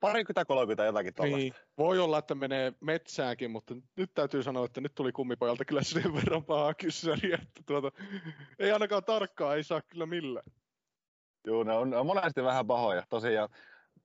Parikymmentä, 0.00 0.44
kolmekymmentä 0.44 0.84
jotakin 0.84 1.14
tuollaista. 1.14 1.38
Niin. 1.38 1.54
Voi 1.78 1.98
olla, 1.98 2.18
että 2.18 2.34
menee 2.34 2.72
metsäänkin, 2.80 3.50
mutta 3.50 3.74
nyt 3.96 4.10
täytyy 4.14 4.42
sanoa, 4.42 4.64
että 4.64 4.80
nyt 4.80 4.94
tuli 4.94 5.12
kummipojalta 5.12 5.64
kyllä 5.64 5.82
sen 5.82 6.14
verran 6.24 6.44
pahaa 6.44 6.74
kyssäriä, 6.74 7.38
että 7.42 7.62
tuota, 7.66 7.90
ei 8.58 8.72
ainakaan 8.72 9.04
tarkkaa, 9.04 9.54
ei 9.54 9.64
saa 9.64 9.82
kyllä 9.88 10.06
millään. 10.06 10.46
Joo, 11.46 11.64
ne 11.64 11.72
on, 11.72 11.94
on 11.94 12.06
monesti 12.06 12.42
vähän 12.44 12.66
pahoja. 12.66 13.02
Tosiaan, 13.08 13.48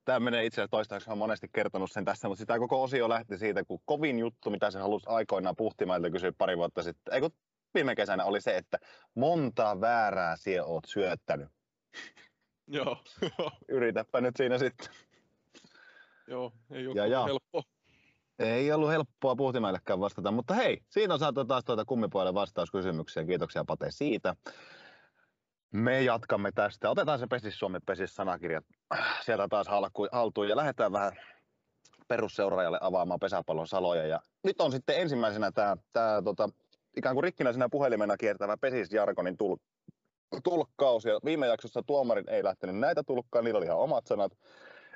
tämä 0.04 0.20
menee 0.20 0.44
itse 0.44 0.60
asiassa 0.60 0.70
toistaiseksi, 0.70 1.10
olen 1.10 1.18
monesti 1.18 1.48
kertonut 1.52 1.92
sen 1.92 2.04
tässä, 2.04 2.28
mutta 2.28 2.40
sitä 2.40 2.58
koko 2.58 2.82
osio 2.82 3.08
lähti 3.08 3.38
siitä, 3.38 3.64
kun 3.64 3.80
kovin 3.84 4.18
juttu, 4.18 4.50
mitä 4.50 4.70
se 4.70 4.78
halusi 4.78 5.06
aikoinaan 5.08 5.56
Puhtimailta 5.56 6.10
kysyä 6.10 6.32
pari 6.38 6.56
vuotta 6.56 6.82
sitten, 6.82 7.14
ei 7.14 7.20
kun 7.20 7.30
viime 7.74 7.94
kesänä 7.94 8.24
oli 8.24 8.40
se, 8.40 8.56
että 8.56 8.78
monta 9.14 9.80
väärää 9.80 10.36
sie 10.36 10.62
oot 10.62 10.84
syöttänyt. 10.86 11.48
Joo, 12.66 12.96
Yritäpä 13.68 14.20
nyt 14.20 14.36
siinä 14.36 14.58
sitten. 14.58 14.88
Joo, 16.28 16.52
ei 16.70 16.86
ole 16.86 16.96
Ja, 16.96 17.06
ja. 17.06 17.24
helppo. 17.24 17.62
Ei 18.38 18.72
ollut 18.72 18.90
helppoa 18.90 19.36
Puhtimaillekään 19.36 20.00
vastata, 20.00 20.30
mutta 20.30 20.54
hei, 20.54 20.80
siinä 20.88 21.14
on 21.14 21.20
saatu 21.20 21.44
taas 21.44 21.64
tuota 21.64 21.84
kummipuolelle 21.84 22.34
vastauskysymyksiä. 22.34 23.24
Kiitoksia 23.24 23.64
Pate 23.64 23.90
siitä. 23.90 24.36
Me 25.72 26.02
jatkamme 26.02 26.52
tästä. 26.52 26.90
Otetaan 26.90 27.18
se 27.18 27.26
Pesis 27.26 27.58
Suomi 27.58 27.78
Pesis 27.86 28.14
sanakirjat 28.14 28.64
sieltä 29.24 29.48
taas 29.48 29.66
haltuun 30.12 30.48
ja 30.48 30.56
lähdetään 30.56 30.92
vähän 30.92 31.12
perusseuraajalle 32.08 32.78
avaamaan 32.80 33.20
pesäpallon 33.20 33.66
saloja. 33.66 34.06
Ja 34.06 34.20
nyt 34.44 34.60
on 34.60 34.72
sitten 34.72 35.00
ensimmäisenä 35.00 35.52
tämä, 35.52 35.76
tämä 35.92 36.22
tota, 36.24 36.48
ikään 36.96 37.14
kuin 37.14 37.24
rikkinäisenä 37.24 37.68
puhelimena 37.68 38.16
kiertävä 38.16 38.56
Pesis 38.56 38.92
Jargonin 38.92 39.36
tul- 39.36 39.56
tulkkaus. 40.44 41.04
Ja 41.04 41.20
viime 41.24 41.46
jaksossa 41.46 41.82
tuomarin 41.86 42.30
ei 42.30 42.44
lähtenyt 42.44 42.76
näitä 42.76 43.02
tulkkaa, 43.02 43.42
niillä 43.42 43.58
oli 43.58 43.66
ihan 43.66 43.78
omat 43.78 44.06
sanat. 44.06 44.32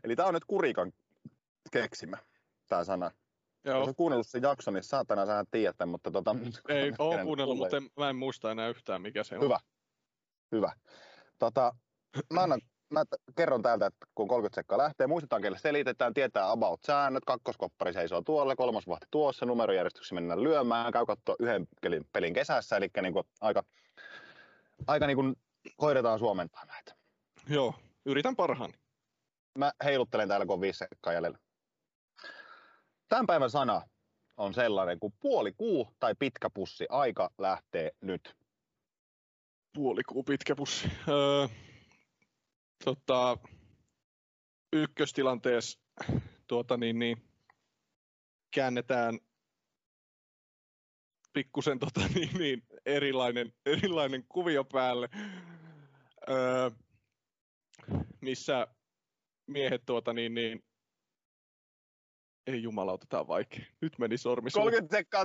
Eli 0.04 0.16
tämä 0.16 0.28
on 0.28 0.34
nyt 0.34 0.44
Kurikan 0.44 0.92
keksimä, 1.72 2.16
tämä 2.68 2.84
sana. 2.84 3.10
Joo, 3.64 3.82
on 3.82 3.94
kuunnellut 3.94 4.28
sen 4.28 4.42
jakson, 4.42 4.74
niin 4.74 4.84
saatana 4.84 5.26
sä 5.26 5.44
tiedät, 5.50 5.76
mutta 5.86 6.10
tota... 6.10 6.36
ei 6.68 6.92
kenen 6.92 6.96
kuunnellut, 6.96 7.58
mutta 7.58 7.76
en, 7.76 7.90
mä 7.96 8.10
en 8.10 8.16
muista 8.16 8.50
enää 8.50 8.68
yhtään 8.68 9.02
mikä 9.02 9.24
se 9.24 9.34
on. 9.34 9.44
Hyvä. 9.44 9.60
Hyvä. 10.52 10.72
Tota, 11.38 11.72
mä, 12.32 12.42
annan, 12.42 12.60
mä 12.90 13.04
kerron 13.36 13.62
täältä, 13.62 13.86
että 13.86 14.06
kun 14.14 14.28
30 14.28 14.54
sekkaa 14.54 14.78
lähtee, 14.78 15.06
muistetaan 15.06 15.42
kelle 15.42 15.58
selitetään, 15.58 16.14
tietää 16.14 16.50
about 16.50 16.80
säännöt, 16.86 17.24
kakkoskoppari 17.24 17.92
seisoo 17.92 18.22
tuolla, 18.22 18.56
kolmas 18.56 18.86
vahti 18.86 19.06
tuossa, 19.10 19.46
numerojärjestyksessä 19.46 20.14
mennään 20.14 20.42
lyömään, 20.42 20.92
käy 20.92 21.06
katsoa 21.06 21.36
yhden 21.38 21.66
pelin, 21.82 22.04
pelin 22.12 22.34
kesässä, 22.34 22.76
eli 22.76 22.88
niin 23.02 23.12
kuin 23.12 23.24
aika, 23.40 23.62
aika 24.86 25.06
niin 25.06 25.16
kuin 25.16 25.36
hoidetaan 25.82 26.18
suomentaa 26.18 26.64
näitä. 26.64 26.94
Joo, 27.48 27.74
yritän 28.06 28.36
parhaani. 28.36 28.74
Mä 29.58 29.72
heiluttelen 29.84 30.28
täällä, 30.28 30.46
kun 30.46 30.54
on 30.54 30.60
viisi 30.60 30.78
sekkaa 30.78 31.12
jäljellä. 31.12 31.38
Tämän 33.10 33.26
päivän 33.26 33.50
sana 33.50 33.82
on 34.36 34.54
sellainen 34.54 35.00
kuin 35.00 35.14
puoli 35.20 35.52
kuu 35.52 35.96
tai 36.00 36.14
pitkä 36.18 36.50
pussi. 36.50 36.86
Aika 36.88 37.30
lähtee 37.38 37.90
nyt. 38.00 38.36
Puolikuu 39.74 40.22
pitkä 40.22 40.56
pussi. 40.56 40.88
Öö, 41.08 41.48
tota, 42.84 43.38
ykköstilanteessa 44.72 45.80
tuota, 46.46 46.76
niin, 46.76 46.98
niin, 46.98 47.22
käännetään 48.50 49.18
pikkusen 51.32 51.78
tota, 51.78 52.00
niin, 52.14 52.38
niin, 52.38 52.62
erilainen, 52.86 53.52
erilainen 53.66 54.24
kuvio 54.28 54.64
päälle, 54.64 55.08
öö, 56.30 56.70
missä 58.20 58.66
miehet 59.46 59.82
tuota, 59.86 60.12
niin, 60.12 60.34
niin, 60.34 60.64
ei 62.54 62.62
jumalauta, 62.62 63.06
tää 63.08 63.20
on 63.20 63.28
vaikea. 63.28 63.64
Nyt 63.80 63.98
meni 63.98 64.18
sormi 64.18 64.50
suuhun. 64.50 64.72
30 64.72 64.96
sekkaa 64.96 65.24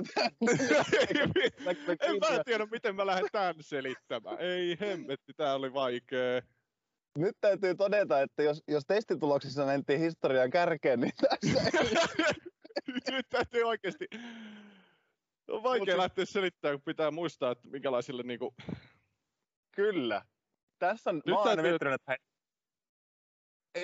en 2.00 2.18
mä 2.20 2.44
tiedä, 2.44 2.66
miten 2.70 2.96
mä 2.96 3.06
lähden 3.06 3.28
tän 3.32 3.54
selittämään. 3.60 4.36
Ei 4.40 4.76
hemmetti, 4.80 5.32
tää 5.36 5.54
oli 5.54 5.72
vaikee. 5.72 6.42
Nyt 7.18 7.36
täytyy 7.40 7.74
todeta, 7.74 8.20
että 8.20 8.42
jos, 8.42 8.62
jos 8.68 8.84
testituloksissa 8.86 9.66
mentiin 9.66 10.00
historian 10.00 10.50
kärkeen, 10.50 11.00
niin 11.00 11.12
tässä. 11.20 11.70
Nyt 13.10 13.26
täytyy 13.28 13.62
oikeesti... 13.62 14.06
On 15.48 15.62
vaikea 15.62 15.94
Mut- 15.94 15.98
lähteä 15.98 16.24
selittämään, 16.24 16.78
kun 16.78 16.84
pitää 16.84 17.10
muistaa, 17.10 17.52
että 17.52 17.68
minkälaisille 17.68 18.22
niinku... 18.22 18.54
Kyllä. 19.76 20.22
Tässä 20.78 21.10
on, 21.10 21.16
Nyt 21.16 21.26
mä 21.26 21.36
oon 21.36 21.44
täytyy- 21.44 21.62
miettinyt, 21.62 21.94
että 21.94 22.16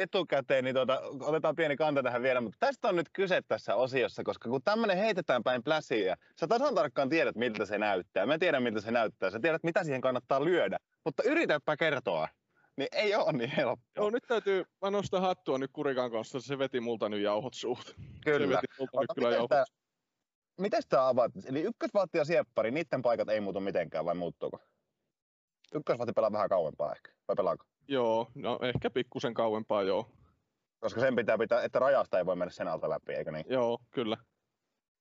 etukäteen, 0.00 0.64
niin 0.64 0.74
tuota, 0.74 1.00
otetaan 1.20 1.56
pieni 1.56 1.76
kanta 1.76 2.02
tähän 2.02 2.22
vielä, 2.22 2.40
mutta 2.40 2.56
tästä 2.60 2.88
on 2.88 2.96
nyt 2.96 3.08
kyse 3.12 3.42
tässä 3.48 3.74
osiossa, 3.74 4.22
koska 4.24 4.48
kun 4.48 4.62
tämmöinen 4.64 4.96
heitetään 4.96 5.42
päin 5.42 5.62
pläsiä, 5.62 6.16
sä 6.40 6.46
tasan 6.46 6.74
tarkkaan 6.74 7.08
tiedät, 7.08 7.36
miltä 7.36 7.64
se 7.64 7.78
näyttää. 7.78 8.26
Mä 8.26 8.38
tiedän, 8.38 8.62
miltä 8.62 8.80
se 8.80 8.90
näyttää. 8.90 9.30
Sä 9.30 9.40
tiedät, 9.40 9.62
mitä 9.62 9.84
siihen 9.84 10.00
kannattaa 10.00 10.44
lyödä. 10.44 10.78
Mutta 11.04 11.22
yritäpä 11.22 11.76
kertoa. 11.76 12.28
Niin 12.76 12.88
ei 12.92 13.14
ole 13.14 13.32
niin 13.32 13.50
helppoa. 13.50 13.92
Joo, 13.96 14.10
nyt 14.10 14.24
täytyy, 14.28 14.64
mä 14.82 14.90
nostan 14.90 15.20
hattua 15.20 15.58
nyt 15.58 15.70
Kurikan 15.72 16.10
kanssa, 16.10 16.40
se 16.40 16.58
veti 16.58 16.80
multa 16.80 17.08
nyt 17.08 17.20
jauhot. 17.20 17.54
Se 17.54 17.68
Kyllä. 18.24 18.56
veti 18.56 18.66
multa 18.78 19.00
nyt 19.00 19.10
kyllä 19.14 19.30
jauhot 19.30 19.50
Miten 20.60 20.82
tämä 20.88 21.08
avaat? 21.08 21.32
Eli 21.46 21.60
ykkösvaatti 21.60 22.18
ja 22.18 22.24
sieppari, 22.24 22.70
niiden 22.70 23.02
paikat 23.02 23.28
ei 23.28 23.40
muutu 23.40 23.60
mitenkään, 23.60 24.04
vai 24.04 24.14
muuttuuko? 24.14 24.58
Ykkösvaatti 25.74 26.12
pelaa 26.12 26.32
vähän 26.32 26.48
kauempaa 26.48 26.92
ehkä, 26.92 27.12
vai 27.28 27.36
pelaako? 27.36 27.64
Joo, 27.88 28.30
no 28.34 28.58
ehkä 28.62 28.90
pikkusen 28.90 29.34
kauempaa 29.34 29.82
joo. 29.82 30.10
Koska 30.80 31.00
sen 31.00 31.16
pitää 31.16 31.38
pitää, 31.38 31.62
että 31.62 31.78
rajasta 31.78 32.18
ei 32.18 32.26
voi 32.26 32.36
mennä 32.36 32.52
sen 32.52 32.68
alta 32.68 32.88
läpi, 32.88 33.12
eikö 33.12 33.32
niin? 33.32 33.44
Joo, 33.48 33.78
kyllä. 33.90 34.16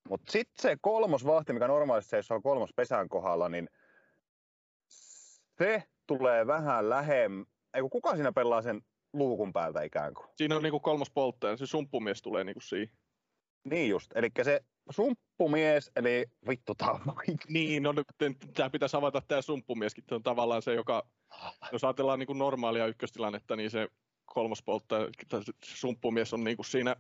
Mutta 0.09 0.31
sitten 0.31 0.61
se 0.61 0.77
kolmos 0.81 1.25
vahti, 1.25 1.53
mikä 1.53 1.67
normaalisti 1.67 2.09
seisoo 2.09 2.41
kolmos 2.41 2.69
pesän 2.75 3.09
kohdalla, 3.09 3.49
niin 3.49 3.69
se 5.57 5.83
tulee 6.07 6.47
vähän 6.47 6.89
lähemm... 6.89 7.45
Ei 7.73 7.81
kun 7.81 7.89
kuka 7.89 8.15
siinä 8.15 8.31
pelaa 8.31 8.61
sen 8.61 8.81
luukun 9.13 9.53
päältä 9.53 9.81
ikään 9.81 10.13
kuin? 10.13 10.27
Siinä 10.35 10.55
on 10.55 10.63
niinku 10.63 10.79
kolmas 10.79 11.11
polttaja, 11.13 11.57
se 11.57 11.65
sumppumies 11.65 12.21
tulee 12.21 12.43
niinku 12.43 12.61
siihen. 12.61 12.97
Niin 13.63 13.89
just, 13.89 14.11
eli 14.15 14.29
se 14.43 14.61
sumppumies, 14.89 15.91
eli 15.95 16.25
vittu 16.47 16.75
on 16.87 16.99
Niin, 17.49 17.83
no 17.83 17.93
tämä 18.53 18.69
pitäisi 18.69 18.97
avata 18.97 19.21
tämä 19.27 19.41
sumppumieskin, 19.41 20.03
tämä 20.03 20.17
on 20.17 20.23
tavallaan 20.23 20.61
se, 20.61 20.73
joka, 20.73 21.07
jos 21.71 21.83
ajatellaan 21.83 22.19
niinku 22.19 22.33
normaalia 22.33 22.87
ykköstilannetta, 22.87 23.55
niin 23.55 23.69
se 23.71 23.87
kolmas 24.25 24.63
polttaja, 24.63 25.07
se 25.45 25.51
sumppumies 25.63 26.33
on 26.33 26.43
niinku 26.43 26.63
siinä, 26.63 26.95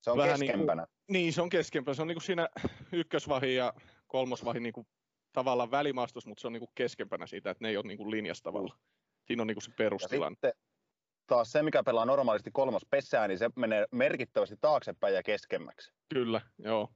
Se 0.00 0.10
on 0.10 0.16
vähän 0.18 0.40
niinku- 0.40 0.52
keskempänä. 0.52 0.86
niin 1.08 1.32
se 1.32 1.42
on 1.42 1.48
keskempänä, 1.48 1.94
se 1.94 2.02
on 2.02 2.08
niinku 2.08 2.20
siinä 2.20 2.48
ykkösvahin 2.92 3.54
ja 3.54 3.72
kolmosvahin 4.06 4.62
niinku 4.62 4.86
tavallaan 5.32 5.70
välimaastossa, 5.70 6.28
mutta 6.28 6.40
se 6.40 6.46
on 6.46 6.52
niinku 6.52 6.70
keskempänä 6.74 7.26
siitä, 7.26 7.50
että 7.50 7.64
ne 7.64 7.68
ei 7.68 7.76
ole 7.76 7.86
niinku 7.86 8.10
linjassa 8.10 8.44
tavallaan. 8.44 8.78
Siinä 9.26 9.42
on 9.42 9.46
niinku 9.46 9.60
se 9.60 9.70
Ja 9.70 9.74
perustilanne. 9.78 10.34
sitten 10.34 10.52
taas 11.30 11.52
se, 11.52 11.62
mikä 11.62 11.82
pelaa 11.82 12.04
normaalisti 12.04 12.50
kolmas 12.50 12.86
pesää, 12.90 13.28
niin 13.28 13.38
se 13.38 13.50
menee 13.56 13.86
merkittävästi 13.92 14.56
taaksepäin 14.60 15.14
ja 15.14 15.22
keskemmäksi. 15.22 15.92
Kyllä, 16.14 16.40
joo. 16.58 16.88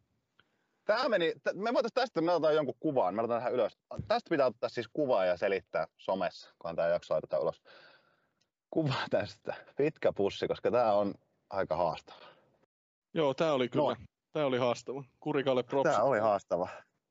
Tämä 0.84 1.08
meni, 1.08 1.32
t- 1.32 1.54
me 1.54 1.74
voitaisiin 1.74 1.94
tästä, 1.94 2.20
me 2.20 2.32
otetaan 2.32 2.54
jonkun 2.54 2.74
kuvan, 2.80 3.14
me 3.14 3.20
otetaan 3.20 3.40
tähän 3.40 3.52
ylös. 3.52 3.78
Tästä 4.08 4.30
pitää 4.30 4.46
ottaa 4.46 4.68
siis 4.68 4.88
kuva 4.92 5.24
ja 5.24 5.36
selittää 5.36 5.86
somessa, 5.98 6.54
kunhan 6.58 6.76
tämä 6.76 6.88
jakso 6.88 7.14
laitetaan 7.14 7.42
ulos. 7.42 7.62
Kuva 8.70 8.94
tästä, 9.10 9.54
pitkä 9.76 10.12
pussi, 10.12 10.48
koska 10.48 10.70
tämä 10.70 10.92
on 10.92 11.14
aika 11.50 11.76
haastava. 11.76 12.26
Joo, 13.14 13.34
tämä 13.34 13.52
oli 13.52 13.68
kyllä, 13.68 13.84
Noin. 13.84 13.96
tämä 14.32 14.46
oli 14.46 14.58
haastava. 14.58 15.04
Kurikalle 15.20 15.62
propsi. 15.62 15.92
Tämä 15.92 16.04
oli 16.04 16.18
haastava. 16.18 16.68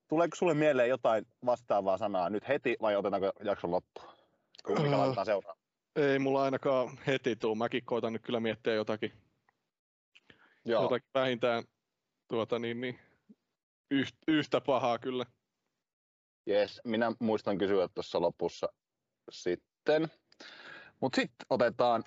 Tuleeko 0.08 0.36
sulle 0.36 0.54
mieleen 0.54 0.90
jotain 0.90 1.28
vastaavaa 1.46 1.98
sanaa 1.98 2.30
nyt 2.30 2.48
heti 2.48 2.76
vai 2.82 2.96
otetaanko 2.96 3.32
jakson 3.44 3.72
loppuun? 3.72 4.08
Kumpi 4.66 4.84
Öö. 4.84 4.98
laitetaan 4.98 5.26
seuraava? 5.26 5.63
Ei 5.96 6.20
mulla 6.20 6.44
ainakaan 6.44 7.00
heti 7.08 7.36
tuu. 7.36 7.56
Mäkin 7.56 7.86
koitan 7.86 8.14
nyt 8.14 8.22
kyllä 8.22 8.40
miettiä 8.40 8.74
jotakin, 8.74 9.14
Joo. 10.66 10.84
jotakin 10.84 11.10
vähintään 11.14 11.64
tuota, 12.28 12.60
niin, 12.60 12.82
niin, 12.82 13.00
yht, 13.92 14.16
yhtä 14.28 14.62
pahaa 14.62 15.00
kyllä. 15.00 15.26
Yes, 16.50 16.82
minä 16.84 17.12
muistan 17.20 17.58
kysyä 17.58 17.88
tuossa 17.88 18.22
lopussa 18.22 18.68
sitten. 19.32 20.08
Mutta 21.02 21.16
sitten 21.16 21.46
otetaan 21.50 22.04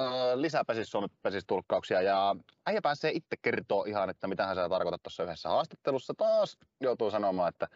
äh, 0.00 0.06
lisää 0.34 0.64
pesis 0.64 0.90
Suomen 0.90 1.10
pesistulkkauksia 1.22 2.02
ja 2.02 2.36
äijä 2.66 2.82
pääsee 2.82 3.10
itse 3.10 3.36
kertoa 3.42 3.84
ihan, 3.86 4.10
että 4.10 4.28
mitä 4.28 4.46
hän 4.46 4.56
sä 4.56 4.68
tarkoitat 4.68 5.02
tuossa 5.02 5.22
yhdessä 5.22 5.48
haastattelussa. 5.48 6.14
Taas 6.16 6.58
joutuu 6.80 7.10
sanomaan, 7.10 7.48
että 7.48 7.68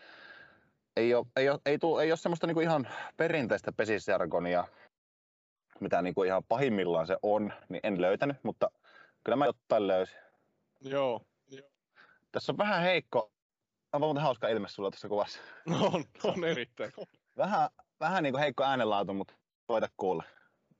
ei 0.97 1.15
ole, 1.15 1.27
ei 1.37 1.49
ole, 1.49 1.61
ei 1.66 1.79
tuu, 1.79 1.99
ei 1.99 2.11
ole 2.11 2.16
semmoista 2.16 2.47
niinku 2.47 2.61
ihan 2.61 2.89
perinteistä 3.16 3.73
pesisjargonia, 3.73 4.65
mitä 5.82 6.02
niinku 6.02 6.22
ihan 6.22 6.44
pahimmillaan 6.44 7.06
se 7.06 7.16
on, 7.22 7.52
niin 7.68 7.80
en 7.82 8.00
löytänyt, 8.00 8.36
mutta 8.42 8.70
kyllä 9.24 9.36
mä 9.36 9.46
jotain 9.46 9.86
löysin. 9.86 10.18
Joo. 10.80 11.20
Tässä 12.32 12.52
on 12.52 12.59
vähän 12.59 12.82
heikko, 12.82 13.32
aivan 13.92 14.06
muuten 14.06 14.22
hauska 14.22 14.48
ilme 14.48 14.68
sulla 14.68 14.90
tässä 14.90 15.09
kuvassa. 15.09 15.40
No, 15.66 15.76
on, 15.86 16.04
on 16.24 16.44
erittäin. 16.44 16.92
Vähän, 17.36 17.68
vähän 18.00 18.22
niin 18.22 18.32
kuin 18.32 18.40
heikko 18.40 18.64
äänenlaatu, 18.64 19.14
mutta 19.14 19.34
koita 19.66 19.88
kuulla. 19.96 20.24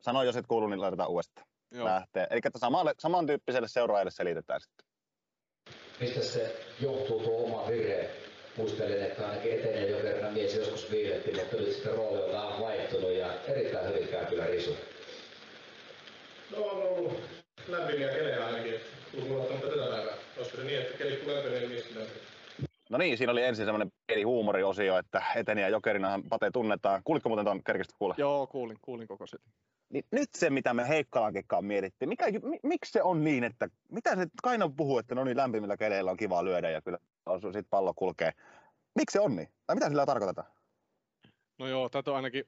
Sano, 0.01 0.23
jos 0.23 0.37
et 0.37 0.47
kuulu, 0.47 0.67
niin 0.67 0.81
laitetaan 0.81 1.11
uudestaan. 1.11 1.47
Joo. 1.71 1.85
Lähtee. 1.85 2.27
Eli 2.31 2.41
että 2.45 2.59
samalle, 2.59 2.95
samantyyppiselle 2.99 3.69
seuraajalle 3.69 4.11
selitetään 4.11 4.61
sitten. 4.61 4.87
Mistä 6.01 6.21
se 6.21 6.67
johtuu 6.81 7.21
tuo 7.21 7.45
oma 7.45 7.69
vire? 7.69 8.32
Muistelen, 8.57 9.03
että 9.03 9.29
ainakin 9.29 9.53
etenee 9.53 9.89
jo 9.89 9.97
kerran 9.97 10.33
mies 10.33 10.55
joskus 10.55 10.91
viiletti, 10.91 11.33
mutta 11.33 11.57
nyt 11.57 11.73
sitten 11.73 11.93
rooli 11.93 12.23
on 12.23 12.33
vähän 12.33 12.61
vaihtunut 12.61 13.13
ja 13.13 13.27
erittäin 13.49 13.89
hyvin 13.89 14.09
käy 14.09 14.27
kyllä 14.27 14.47
risu. 14.47 14.77
No 16.51 16.65
on 16.65 16.83
ollut 16.83 17.21
lämpimiä 17.69 18.09
kelejä 18.09 18.47
ainakin. 18.47 18.75
Lukuun 19.13 19.41
ottamatta 19.41 19.69
tätä 19.69 19.91
päivää. 19.91 20.15
Olisiko 20.37 20.57
se 20.57 20.65
niin, 20.65 20.79
että 20.81 20.99
keli 20.99 21.17
kun 21.17 21.35
lämpenee, 21.35 21.69
niin? 21.69 21.83
No 22.91 22.99
niin, 22.99 23.19
siinä 23.19 23.33
oli 23.33 23.43
ensin 23.43 23.65
semmoinen 23.65 23.93
pieni 24.07 24.23
huumoriosio, 24.23 24.99
että 24.99 25.23
eteniä 25.37 25.69
jokerinahan 25.69 26.23
Pate 26.29 26.51
tunnetaan. 26.51 27.01
Kuulitko 27.05 27.29
muuten 27.29 27.45
tuon 27.45 27.65
kerkistä 27.65 27.95
kuulla? 27.99 28.15
Joo, 28.19 28.47
kuulin, 28.47 28.77
kuulin 28.83 29.09
koko 29.09 29.27
setin. 29.27 29.53
Niin 29.89 30.05
nyt 30.11 30.29
se, 30.35 30.51
mitä 30.51 30.75
me 30.75 30.89
Heikkalan 30.89 31.33
kekkaan 31.33 31.65
mietittiin. 31.65 32.09
Mikä, 32.09 32.27
mi, 32.43 32.59
miksi 32.63 32.93
se 32.93 33.03
on 33.03 33.25
niin, 33.25 33.45
että 33.45 33.69
mitä 33.91 34.17
se 34.17 34.27
Kaino 34.43 34.71
puhuu, 34.77 34.99
että 34.99 35.15
no 35.15 35.25
niin 35.25 35.37
lämpimillä 35.37 35.77
keleillä 35.77 36.11
on 36.11 36.17
kiva 36.17 36.45
lyödä 36.45 36.71
ja 36.71 36.83
kyllä 36.83 36.99
sitten 37.43 37.65
pallo 37.71 37.95
kulkee. 37.95 38.33
Miksi 38.95 39.13
se 39.13 39.21
on 39.21 39.37
niin? 39.37 39.49
Tai 39.67 39.77
mitä 39.77 39.89
sillä 39.89 40.07
tarkoitetaan? 40.07 40.53
No 41.59 41.67
joo, 41.69 41.89
tätä 41.89 42.11
on 42.11 42.17
ainakin 42.17 42.45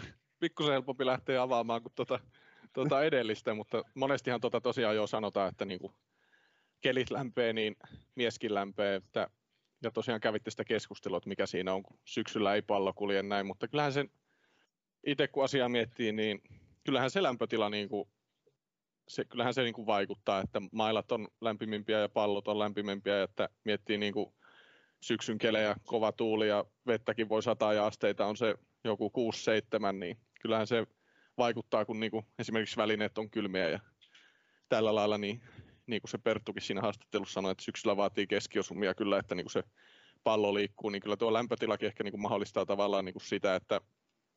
pikkusen 0.40 0.72
helpompi 0.72 1.06
lähteä 1.06 1.42
avaamaan 1.42 1.82
kuin 1.82 1.92
tuota, 1.94 2.20
tuota 2.72 3.02
edellistä, 3.04 3.54
mutta 3.54 3.82
monestihan 3.94 4.40
tuota 4.40 4.60
tosiaan 4.60 4.96
jo 4.96 5.06
sanotaan, 5.06 5.48
että 5.48 5.64
niinku 5.64 5.92
kelit 6.80 7.10
lämpee, 7.10 7.52
niin 7.52 7.76
mieskin 8.14 8.54
lämpee, 8.54 8.94
että, 8.94 9.30
ja 9.82 9.90
tosiaan 9.90 10.20
kävitte 10.20 10.50
sitä 10.50 10.64
keskustelua, 10.64 11.18
että 11.18 11.28
mikä 11.28 11.46
siinä 11.46 11.74
on, 11.74 11.82
kun 11.82 11.98
syksyllä 12.04 12.54
ei 12.54 12.62
pallo 12.62 12.92
kulje 12.92 13.22
näin, 13.22 13.46
mutta 13.46 13.68
kyllähän 13.68 13.92
sen 13.92 14.10
itse 15.06 15.28
kun 15.28 15.44
asiaa 15.44 15.68
miettii, 15.68 16.12
niin 16.12 16.42
kyllähän 16.84 17.10
se 17.10 17.22
lämpötila 17.22 17.70
niin 17.70 17.88
kuin, 17.88 18.08
se, 19.08 19.24
kyllähän 19.24 19.54
se 19.54 19.62
niin 19.62 19.74
kuin 19.74 19.86
vaikuttaa, 19.86 20.40
että 20.40 20.60
mailat 20.72 21.12
on 21.12 21.28
lämpimimpiä 21.40 21.98
ja 21.98 22.08
pallot 22.08 22.48
on 22.48 22.58
lämpimimpiä, 22.58 23.22
että 23.22 23.48
miettii 23.64 23.98
niin 23.98 24.12
kuin 24.12 24.34
syksyn 25.00 25.38
kelejä, 25.38 25.76
kova 25.84 26.12
tuuli 26.12 26.48
ja 26.48 26.64
vettäkin 26.86 27.28
voi 27.28 27.42
sataa 27.42 27.72
ja 27.72 27.86
asteita 27.86 28.26
on 28.26 28.36
se 28.36 28.54
joku 28.84 29.12
6-7, 29.88 29.92
niin 29.92 30.18
kyllähän 30.40 30.66
se 30.66 30.86
vaikuttaa, 31.38 31.84
kun 31.84 32.00
niin 32.00 32.10
kuin 32.10 32.26
esimerkiksi 32.38 32.76
välineet 32.76 33.18
on 33.18 33.30
kylmiä 33.30 33.68
ja 33.68 33.80
tällä 34.68 34.94
lailla, 34.94 35.18
niin, 35.18 35.42
niin 35.86 36.02
kuin 36.02 36.10
se 36.10 36.18
Perttukin 36.18 36.62
siinä 36.62 36.80
haastattelussa 36.80 37.34
sanoi, 37.34 37.52
että 37.52 37.64
syksyllä 37.64 37.96
vaatii 37.96 38.26
keskiosumia 38.26 38.94
kyllä, 38.94 39.18
että 39.18 39.34
niin 39.34 39.44
kuin 39.44 39.52
se 39.52 39.62
pallo 40.24 40.54
liikkuu, 40.54 40.90
niin 40.90 41.02
kyllä 41.02 41.16
tuo 41.16 41.32
lämpötilakin 41.32 41.86
ehkä 41.86 42.04
niin 42.04 42.12
kuin 42.12 42.20
mahdollistaa 42.20 42.66
tavallaan 42.66 43.04
niin 43.04 43.12
kuin 43.12 43.24
sitä, 43.24 43.54
että 43.54 43.80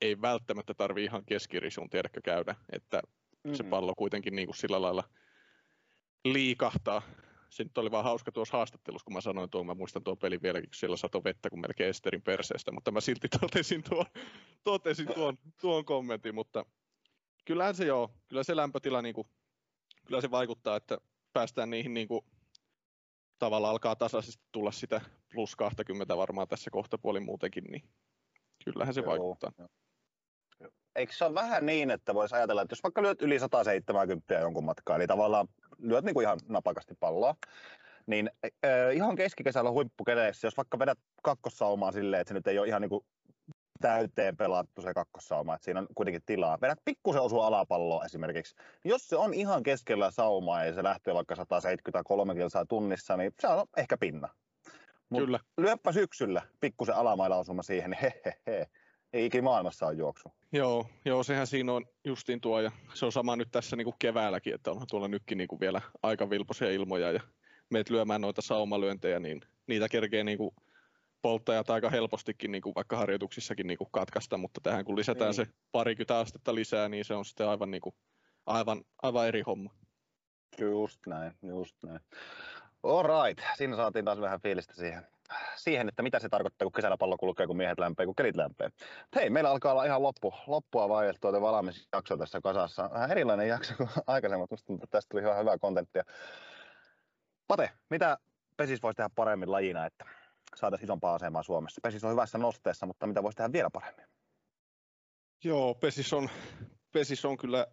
ei 0.02 0.22
välttämättä 0.22 0.74
tarvi 0.74 1.04
ihan 1.04 1.26
keskirisun 1.26 1.90
tiedäkö 1.90 2.22
käydä, 2.24 2.56
että 2.72 3.02
mm-hmm. 3.44 3.56
se 3.56 3.64
pallo 3.64 3.94
kuitenkin 3.98 4.36
niin 4.36 4.48
kuin 4.48 4.56
sillä 4.56 4.82
lailla 4.82 5.04
liikahtaa. 6.26 7.02
Se 7.50 7.64
nyt 7.64 7.78
oli 7.78 7.92
vaan 7.92 8.04
hauska 8.04 8.32
tuossa 8.32 8.58
haastattelussa, 8.58 9.06
kun 9.06 9.14
mä 9.14 9.22
sanoin 9.22 9.50
tuon, 9.50 9.66
mä 9.66 9.74
muistan 9.74 10.04
tuon 10.04 10.18
pelin 10.18 10.42
vieläkin, 10.42 10.70
kun 10.70 10.76
siellä 10.76 10.98
sato 10.98 11.24
vettä 11.24 11.50
kuin 11.50 11.60
melkein 11.60 11.90
Esterin 11.90 12.22
perseestä, 12.22 12.72
mutta 12.72 12.92
mä 12.92 13.02
silti 13.02 13.28
totesin 13.40 13.84
tuon, 13.84 14.06
totesin 14.64 15.08
tuon, 15.14 15.38
tuon 15.62 15.86
kommentin, 15.86 16.36
mutta 16.36 16.66
kyllähän 17.46 17.76
se 17.76 17.86
joo, 17.86 18.12
kyllä 18.28 18.44
se 18.44 18.56
lämpötila, 18.56 19.02
niin 19.02 19.16
kuin, 19.16 19.28
kyllä 20.06 20.22
se 20.22 20.32
vaikuttaa, 20.32 20.76
että 20.76 20.98
päästään 21.34 21.70
niihin 21.70 21.94
niin 21.94 22.08
kuin, 22.08 22.26
tavallaan 23.40 23.72
alkaa 23.72 23.96
tasaisesti 23.96 24.44
tulla 24.52 24.72
sitä 24.72 25.02
plus 25.34 25.56
20 25.56 26.18
varmaan 26.18 26.48
tässä 26.48 26.72
kohtapuolin 26.72 27.26
muutenkin, 27.26 27.64
niin 27.64 27.84
kyllähän 28.66 28.94
se 28.94 29.02
Joo, 29.02 29.10
vaikuttaa. 29.10 29.52
joo. 29.58 29.70
Eikö 30.96 31.14
se 31.14 31.26
ole 31.26 31.34
vähän 31.34 31.66
niin, 31.66 31.92
että 31.92 32.14
voisi 32.14 32.36
ajatella, 32.36 32.62
että 32.62 32.74
jos 32.74 32.84
vaikka 32.84 33.02
lyöt 33.02 33.22
yli 33.22 33.40
170 33.40 34.34
jonkun 34.34 34.66
matkaa, 34.66 34.96
eli 34.96 35.08
tavallaan 35.08 35.48
lyöt 35.78 36.06
niin 36.06 36.14
kuin 36.14 36.24
ihan 36.24 36.40
napakasti 36.48 36.94
palloa, 37.00 37.36
niin 38.08 38.30
äh, 38.46 38.96
ihan 38.96 39.16
keskikesällä 39.16 39.72
huippukeleissä, 39.72 40.48
jos 40.48 40.58
vaikka 40.58 40.80
vedät 40.80 41.00
kakkossaumaa 41.24 41.92
silleen, 41.92 42.22
että 42.22 42.30
se 42.30 42.34
nyt 42.34 42.48
ei 42.48 42.60
ole 42.60 42.68
ihan 42.68 42.82
niin 42.82 42.90
kuin 42.90 43.06
täyteen 43.82 44.38
pelattu 44.38 44.82
se 44.82 44.94
kakkosauma, 44.94 45.56
että 45.56 45.66
siinä 45.66 45.80
on 45.80 45.88
kuitenkin 45.96 46.22
tilaa. 46.26 46.62
Vedät 46.62 46.80
pikkusen 46.86 47.22
osua 47.22 47.48
alapalloa 47.48 48.06
esimerkiksi. 48.06 48.56
Jos 48.86 49.08
se 49.08 49.16
on 49.16 49.34
ihan 49.34 49.64
keskellä 49.64 50.12
saumaa 50.12 50.66
ja 50.66 50.74
se 50.74 50.84
lähtee 50.84 51.14
vaikka 51.14 51.36
173 51.36 52.36
kilsaa 52.36 52.66
tunnissa, 52.66 53.18
niin 53.18 53.32
se 53.40 53.48
on 53.48 53.68
ehkä 53.78 53.98
pinna. 53.98 54.30
Mut 55.10 55.22
Kyllä. 55.22 55.40
Lyöppä 55.58 55.92
syksyllä 55.92 56.42
pikkusen 56.60 56.96
alamailausuma 56.96 57.64
siihen, 57.64 57.92
niin 57.92 58.02
he, 58.02 58.22
he, 58.26 58.34
he. 58.48 58.68
Ei 59.14 59.26
ikinä 59.26 59.42
maailmassa 59.42 59.86
ole 59.88 59.94
juoksu. 59.94 60.34
Joo, 60.52 60.86
joo, 61.06 61.24
sehän 61.24 61.48
siinä 61.48 61.74
on 61.74 61.86
justiin 62.06 62.42
tuo, 62.42 62.60
ja 62.60 62.72
se 62.94 63.06
on 63.06 63.12
sama 63.12 63.36
nyt 63.36 63.52
tässä 63.52 63.76
niin 63.76 63.86
kuin 63.86 63.96
keväälläkin, 64.00 64.54
että 64.54 64.72
onhan 64.72 64.88
tuolla 64.90 65.08
nytkin 65.08 65.38
niin 65.38 65.48
kuin 65.48 65.60
vielä 65.60 65.82
aika 66.04 66.30
vilpoisia 66.30 66.72
ilmoja, 66.72 67.12
ja 67.12 67.20
meet 67.70 67.90
lyömään 67.90 68.22
noita 68.22 68.42
saumalyöntejä, 68.42 69.20
niin 69.20 69.42
niitä 69.68 69.90
kerkee 69.90 70.24
niin 70.24 70.38
kuin 70.38 70.56
polttajat 71.22 71.70
aika 71.70 71.90
helpostikin 71.90 72.52
niin 72.52 72.62
kuin 72.62 72.76
vaikka 72.76 72.98
harjoituksissakin 72.98 73.68
niin 73.68 73.78
kuin 73.78 73.90
katkaista, 73.92 74.38
mutta 74.38 74.62
tähän 74.64 74.86
kun 74.86 74.96
lisätään 74.98 75.28
Niin. 75.28 75.46
se 75.46 75.54
parikymmentä 75.72 76.20
astetta 76.20 76.56
lisää, 76.56 76.90
niin 76.90 77.06
se 77.06 77.14
on 77.14 77.26
sitten 77.26 77.48
aivan, 77.48 77.72
niin 77.72 77.82
kuin, 77.82 77.96
aivan, 78.46 78.84
aivan 79.04 79.28
eri 79.28 79.42
homma. 79.42 79.74
Just 80.60 81.00
näin, 81.08 81.34
just 81.44 81.76
näin. 81.84 82.00
Alright, 82.84 83.44
siinä 83.58 83.76
saatiin 83.76 84.06
taas 84.06 84.22
vähän 84.22 84.42
fiilistä 84.42 84.74
siihen, 84.74 85.08
siihen, 85.56 85.90
että 85.90 86.04
mitä 86.04 86.20
se 86.20 86.30
tarkoittaa, 86.30 86.66
kun 86.66 86.72
kesällä 86.72 86.98
pallo 86.98 87.18
kulkee, 87.18 87.48
kun 87.48 87.58
miehet 87.58 87.80
lämpee, 87.80 88.06
kun 88.06 88.16
kelit 88.16 88.36
lämpee. 88.36 88.70
Hei, 89.16 89.30
meillä 89.30 89.50
alkaa 89.50 89.72
olla 89.72 89.86
ihan 89.86 90.04
loppu, 90.04 90.34
loppua 90.48 90.90
vaiheessa 90.90 91.22
tuota 91.22 91.42
valmisjakso 91.42 92.18
tässä 92.18 92.42
kasassa. 92.42 92.90
Vähän 92.94 93.12
erilainen 93.12 93.48
jakso 93.48 93.74
kuin 93.78 93.90
aikaisemmat. 94.08 94.52
Musta 94.52 94.68
tuntuu, 94.68 94.84
että 94.84 94.98
tästä 94.98 95.10
tuli 95.10 95.22
ihan 95.22 95.40
hyvää 95.40 95.58
kontenttia. 95.58 96.04
Pate, 97.48 97.72
mitä 97.90 98.18
Pesis 98.58 98.84
voisi 98.84 98.98
tehdä 98.98 99.10
paremmin 99.16 99.52
lajina, 99.52 99.86
että 99.86 100.06
saataisiin 100.56 100.86
isompaa 100.86 101.16
asemaa 101.16 101.44
Suomessa? 101.44 101.82
Pesis 101.84 102.04
on 102.04 102.12
hyvässä 102.12 102.38
nosteessa, 102.38 102.86
mutta 102.86 103.08
mitä 103.08 103.24
voisi 103.24 103.36
tehdä 103.36 103.54
vielä 103.54 103.70
paremmin? 103.70 104.06
Joo, 105.44 105.76
Pesis 105.76 106.14
on, 106.14 106.30
Pesis 106.92 107.26
on 107.26 107.38
kyllä 107.38 107.68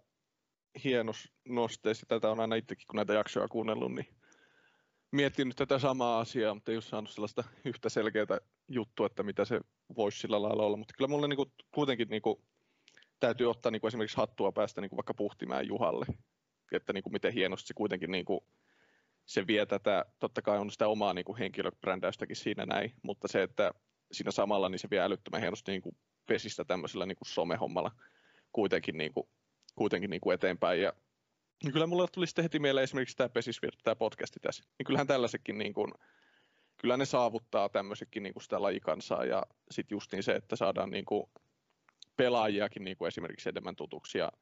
hieno 0.85 1.13
nosteessa. 1.49 2.07
Tätä 2.09 2.31
on 2.31 2.41
aina 2.41 2.55
itsekin, 2.57 2.87
kun 2.87 2.97
näitä 2.97 3.15
jaksoja 3.15 3.49
kuunnellut, 3.49 3.95
niin 3.95 4.18
miettinyt 5.11 5.57
tätä 5.57 5.79
samaa 5.79 6.21
asiaa, 6.21 6.55
mutta 6.55 6.71
ei 6.71 6.77
ole 6.77 6.83
saanut 6.83 7.11
sellaista 7.11 7.45
yhtä 7.65 7.89
selkeää 7.89 8.39
juttua, 8.69 9.07
että 9.07 9.23
mitä 9.23 9.45
se 9.45 9.61
voisi 9.97 10.19
sillä 10.19 10.43
lailla 10.43 10.63
olla. 10.63 10.77
Mutta 10.77 10.95
kyllä 10.97 11.09
mulle 11.09 11.29
niinku, 11.29 11.53
kuitenkin 11.75 12.09
niinku, 12.09 12.45
täytyy 13.21 13.51
ottaa 13.51 13.73
niinku 13.73 13.87
esimerkiksi 13.87 14.17
hattua 14.17 14.53
päästä 14.53 14.81
niinku 14.81 14.97
vaikka 14.97 15.15
Puhtimäen 15.15 15.69
Juhalle. 15.69 16.07
Että 16.73 16.93
niinku, 16.93 17.11
miten 17.11 17.33
hienosti 17.33 17.69
se 17.69 17.75
kuitenkin 17.75 18.11
niinku, 18.11 18.47
se 19.27 19.47
vie 19.47 19.67
tätä, 19.67 20.05
totta 20.19 20.43
kai 20.43 20.59
on 20.59 20.71
sitä 20.71 20.89
omaa 20.89 21.15
niinku, 21.15 21.37
henkilöbrändäystäkin 21.37 22.37
siinä 22.37 22.67
näin, 22.67 22.95
mutta 23.03 23.29
se, 23.29 23.43
että 23.43 23.73
siinä 24.13 24.31
samalla 24.31 24.69
niin 24.69 24.79
se 24.79 24.91
vie 24.91 25.01
älyttömän 25.01 25.41
hienosti 25.41 25.73
niinku, 25.73 25.97
pesistä 26.27 26.65
tämmöisellä 26.65 27.07
niinku, 27.07 27.25
somehommalla 27.25 27.93
kuitenkin, 28.53 28.99
niinku, 28.99 29.29
kuitenkin 29.75 30.11
niinku, 30.11 30.31
eteenpäin. 30.31 30.83
Ja 30.83 30.93
niin 31.65 31.73
kyllä 31.73 31.87
mulle 31.87 32.07
tuli 32.13 32.27
sitten 32.27 32.43
heti 32.43 32.59
mieleen 32.59 32.85
esimerkiksi 32.85 33.17
tämä 33.17 33.29
Pesisvirta, 33.29 33.79
tämä 33.85 33.97
podcasti 33.97 34.41
tässä. 34.41 34.65
Niin 34.79 34.87
kyllähän 34.87 35.07
tällaisetkin, 35.07 35.59
niin 35.59 35.75
kuin, 35.75 35.93
kyllä 36.77 36.97
ne 36.97 37.05
saavuttaa 37.05 37.69
tämmöisetkin 37.69 38.23
niin 38.23 38.33
kuin 38.33 38.43
sitä 38.43 38.63
lajikansaa 38.63 39.25
ja 39.25 39.43
sitten 39.71 39.97
justiin 39.97 40.23
se, 40.23 40.33
että 40.33 40.57
saadaan 40.57 40.91
niin 40.91 41.05
kuin 41.05 41.31
pelaajiakin 42.17 42.85
niin 42.85 42.97
kuin 42.97 43.09
esimerkiksi 43.09 43.49
enemmän 43.49 43.77
tutuksi. 43.77 44.19
Ja 44.19 44.33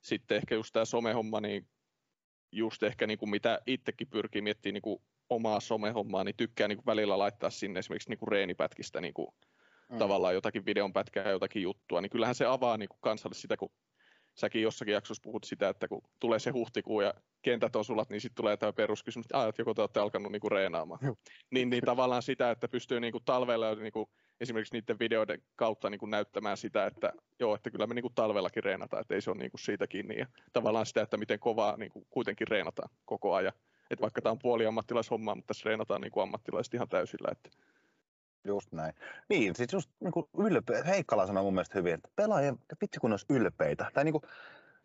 sitten 0.00 0.36
ehkä 0.36 0.54
just 0.54 0.72
tämä 0.72 0.84
somehomma, 0.84 1.40
niin 1.40 1.68
just 2.52 2.82
ehkä 2.82 3.06
niin 3.06 3.18
kuin 3.18 3.30
mitä 3.30 3.60
itsekin 3.66 4.08
pyrkii 4.08 4.42
miettimään 4.42 4.74
niin 4.74 4.82
kuin 4.82 5.02
omaa 5.30 5.60
somehommaa, 5.60 6.24
niin 6.24 6.36
tykkää 6.36 6.68
niin 6.68 6.78
kuin 6.78 6.86
välillä 6.86 7.18
laittaa 7.18 7.50
sinne 7.50 7.78
esimerkiksi 7.78 8.08
niin 8.08 8.18
kuin 8.18 8.28
reenipätkistä 8.28 9.00
niin 9.00 9.14
kuin 9.14 9.28
mm. 9.90 9.98
tavallaan 9.98 10.34
jotakin 10.34 10.66
videonpätkää, 10.66 11.30
jotakin 11.30 11.62
juttua, 11.62 12.00
niin 12.00 12.10
kyllähän 12.10 12.34
se 12.34 12.46
avaa 12.46 12.76
niin 12.76 12.88
kuin 12.88 12.98
kansalle 13.00 13.34
sitä, 13.34 13.56
kun 13.56 13.70
säkin 14.36 14.62
jossakin 14.62 14.94
jaksossa 14.94 15.22
puhut 15.22 15.44
sitä, 15.44 15.68
että 15.68 15.88
kun 15.88 16.02
tulee 16.20 16.38
se 16.38 16.50
huhtikuu 16.50 17.00
ja 17.00 17.14
kentät 17.42 17.76
on 17.76 17.84
sulat, 17.84 18.10
niin 18.10 18.20
sitten 18.20 18.36
tulee 18.36 18.56
tämä 18.56 18.72
peruskysymys, 18.72 19.26
että, 19.26 19.48
että 19.48 19.60
joko 19.60 19.74
te 19.74 19.80
olette 19.80 20.00
alkanut 20.00 20.32
niinku 20.32 20.48
reenaamaan. 20.48 21.00
Niin, 21.50 21.70
niin 21.70 21.84
tavallaan 21.84 22.22
sitä, 22.22 22.50
että 22.50 22.68
pystyy 22.68 23.00
niinku 23.00 23.20
talvella 23.20 23.74
niinku 23.74 24.10
esimerkiksi 24.40 24.74
niiden 24.74 24.98
videoiden 24.98 25.42
kautta 25.56 25.90
niinku 25.90 26.06
näyttämään 26.06 26.56
sitä, 26.56 26.86
että 26.86 27.12
joo, 27.40 27.54
että 27.54 27.70
kyllä 27.70 27.86
me 27.86 27.94
niinku 27.94 28.10
talvellakin 28.14 28.64
reenataan, 28.64 29.00
että 29.00 29.14
ei 29.14 29.20
se 29.20 29.30
ole 29.30 29.38
niinku 29.38 29.58
siitä 29.58 29.86
kiinni. 29.86 30.18
Ja 30.18 30.26
tavallaan 30.52 30.86
sitä, 30.86 31.02
että 31.02 31.16
miten 31.16 31.38
kovaa 31.38 31.76
niinku 31.76 32.06
kuitenkin 32.10 32.48
reenataan 32.48 32.88
koko 33.04 33.34
ajan. 33.34 33.52
Että 33.90 34.02
vaikka 34.02 34.22
tämä 34.22 34.30
on 34.30 34.38
puoli 34.38 34.66
ammattilaishommaa, 34.66 35.34
mutta 35.34 35.46
tässä 35.46 35.68
reenataan 35.68 36.00
niinku 36.00 36.20
ammattilaiset 36.20 36.74
ihan 36.74 36.88
täysillä. 36.88 37.28
Että 37.32 37.50
Just 38.46 38.72
näin. 38.72 38.94
Niin, 39.28 39.56
siis 39.56 39.72
just 39.72 39.90
niin 40.00 40.12
kuin 40.12 40.26
ylpeä, 40.38 40.84
Heikkala 40.84 41.26
sanoi 41.26 41.42
mun 41.42 41.54
mielestä 41.54 41.78
hyvin, 41.78 41.94
että 41.94 42.08
pelaajien, 42.16 42.58
vitsi 42.80 43.00
kun 43.00 43.10
ne 43.10 43.12
olisi 43.12 43.26
ylpeitä. 43.30 43.90
Tai 43.94 44.04
niin 44.04 44.12
kuin, 44.12 44.22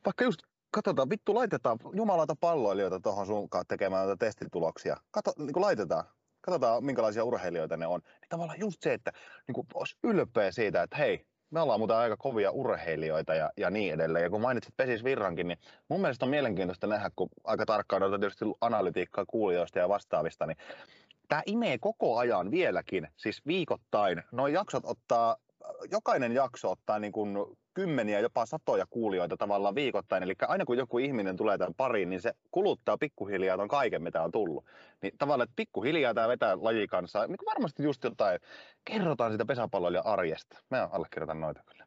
vaikka 0.06 0.24
just 0.24 0.42
katsotaan, 0.72 1.10
vittu 1.10 1.36
laitetaan 1.36 1.78
jumalata 1.94 2.36
palloilijoita 2.40 3.00
tuohon 3.00 3.26
sun 3.26 3.50
kanssa 3.50 3.68
tekemään 3.68 4.08
näitä 4.08 4.26
testituloksia. 4.26 4.98
Kato, 5.12 5.34
niin 5.38 5.54
kuin 5.54 5.62
laitetaan, 5.62 6.04
katsotaan 6.42 6.86
minkälaisia 6.86 7.24
urheilijoita 7.24 7.78
ne 7.78 7.88
on. 7.88 8.02
Niin 8.04 8.30
tavallaan 8.30 8.60
just 8.60 8.82
se, 8.82 8.94
että 8.94 9.12
niin 9.48 9.54
kuin 9.54 9.68
olisi 9.74 9.98
ylpeä 10.04 10.52
siitä, 10.52 10.84
että 10.84 10.98
hei, 10.98 11.26
me 11.52 11.60
ollaan 11.60 11.80
muuten 11.80 11.98
aika 11.98 12.18
kovia 12.18 12.52
urheilijoita 12.52 13.36
ja, 13.36 13.52
ja 13.58 13.70
niin 13.70 13.94
edelleen. 13.94 14.24
Ja 14.24 14.30
kun 14.30 14.42
mainitsit 14.42 14.78
Pesis 14.78 15.04
Virrankin, 15.04 15.48
niin 15.48 15.60
mun 15.90 16.02
mielestä 16.02 16.26
on 16.26 16.30
mielenkiintoista 16.30 16.88
nähdä, 16.88 17.12
kun 17.16 17.30
aika 17.44 17.66
tarkkaan 17.66 18.04
on 18.04 18.20
tietysti 18.20 18.46
analytiikkaa 18.62 19.26
kuulijoista 19.26 19.80
ja 19.80 19.90
vastaavista, 19.90 20.46
niin 20.46 20.58
tämä 21.32 21.41
imee 21.45 21.78
koko 21.78 22.18
ajan 22.18 22.52
vieläkin, 22.52 23.08
siis 23.18 23.41
viikoittain. 23.48 24.24
Nuo 24.32 24.48
jaksot 24.48 24.84
ottaa, 24.86 25.38
jokainen 25.91 26.32
jakso 26.32 26.72
ottaa 26.72 26.99
niin 26.99 27.12
kuin 27.12 27.38
kymmeniä, 27.74 28.20
jopa 28.20 28.45
satoja 28.45 28.86
kuulijoita 28.90 29.38
tavallaan 29.38 29.76
viikoittain. 29.76 30.24
Eli 30.24 30.34
aina 30.48 30.66
kun 30.66 30.78
joku 30.78 30.98
ihminen 30.98 31.38
tulee 31.38 31.58
tämän 31.58 31.74
pariin, 31.74 32.10
niin 32.10 32.22
se 32.22 32.34
kuluttaa 32.52 32.98
pikkuhiljaa 32.98 33.58
ton 33.58 33.68
kaiken, 33.68 34.03
mitä 34.03 34.24
on 34.24 34.32
tullut. 34.32 34.66
Niin 35.02 35.14
tavallaan, 35.18 35.45
että 35.45 35.56
pikkuhiljaa 35.56 36.14
tämä 36.14 36.28
vetää 36.28 36.58
laji 36.62 36.88
kanssa. 36.88 37.28
Niin 37.28 37.38
varmasti 37.45 37.84
just 37.84 38.03
jotain, 38.03 38.40
kerrotaan 38.86 39.32
sitä 39.32 39.45
pesäpalloilijan 39.45 40.06
arjesta. 40.06 40.58
Mä 40.70 40.90
allekirjoitan 40.91 41.41
noita 41.41 41.64
kyllä. 41.72 41.86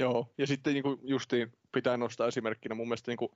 Joo, 0.00 0.26
ja 0.38 0.46
sitten 0.46 0.74
niin 0.74 0.82
kuin 0.82 0.98
justiin 1.02 1.52
pitää 1.72 1.96
nostaa 1.96 2.28
esimerkkinä 2.28 2.74
mun 2.74 2.88
mielestä 2.88 3.10
niin 3.10 3.18
kuin 3.18 3.32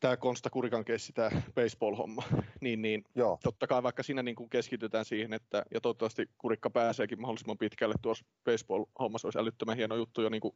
tämä 0.00 0.16
Konsta 0.16 0.50
Kurikan 0.50 0.84
keissi, 0.84 1.12
tämä 1.12 1.30
baseball-homma, 1.54 2.22
niin, 2.60 2.82
niin 2.82 3.04
Joo. 3.14 3.38
totta 3.42 3.66
kai 3.66 3.82
vaikka 3.82 4.02
siinä 4.02 4.22
niin 4.22 4.36
kuin 4.36 4.50
keskitytään 4.50 5.04
siihen, 5.04 5.32
että, 5.32 5.62
ja 5.74 5.80
toivottavasti 5.80 6.30
Kurikka 6.38 6.70
pääseekin 6.70 7.20
mahdollisimman 7.20 7.58
pitkälle 7.58 7.94
tuossa 8.02 8.24
baseball-hommassa, 8.44 9.26
olisi 9.26 9.38
älyttömän 9.38 9.76
hieno 9.76 9.96
juttu 9.96 10.22
jo 10.22 10.28
niin 10.28 10.40
kuin 10.40 10.54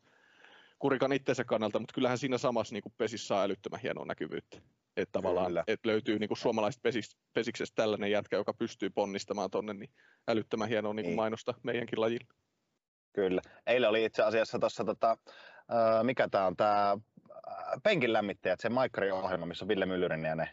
Kurikan 0.79 1.13
itsensä 1.13 1.45
kannalta, 1.45 1.79
mutta 1.79 1.95
kyllähän 1.95 2.19
siinä 2.19 2.39
samassa 2.39 2.75
niin 2.75 2.83
kuin 2.83 2.93
pesissä 2.99 3.27
saa 3.27 3.43
älyttömän 3.43 3.81
hienoa 3.81 4.05
näkyvyyttä. 4.05 4.59
Että 4.97 5.13
tavallaan, 5.13 5.47
Kyllä. 5.47 5.65
että 5.67 5.89
löytyy 5.89 6.19
niin 6.19 6.29
kuin 6.29 6.39
suomalaiset 6.39 6.83
pesis, 6.83 7.17
pesiksestä 7.33 7.75
tällainen 7.83 8.11
jätkä, 8.11 8.37
joka 8.37 8.55
pystyy 8.55 8.91
ponnistamaan 8.91 9.51
tonne, 9.51 9.75
niin 9.75 9.91
älyttömän 10.29 10.69
hienoa 10.69 10.95
niin 10.95 11.05
kuin 11.05 11.11
Niin. 11.11 11.17
mainosta 11.17 11.55
meidänkin 11.63 12.01
lajille. 12.01 12.27
Kyllä. 13.13 13.43
Eilen 13.67 13.89
oli 13.89 14.05
itse 14.05 14.23
asiassa 14.23 14.59
tuossa, 14.59 14.85
tota, 14.85 15.19
ää, 15.69 16.05
mikä 16.05 16.29
tämä 16.29 16.47
on, 16.47 16.57
tämä 16.57 16.99
penkin 17.83 18.13
lämmittäjät, 18.13 18.61
se 18.61 18.69
Maikkarin 18.69 19.13
ohjelma, 19.13 19.47
missä 19.47 19.65
on 19.65 19.69
Ville 19.69 19.87
Myllyrinen 19.87 20.29
ja 20.29 20.35
ne. 20.35 20.49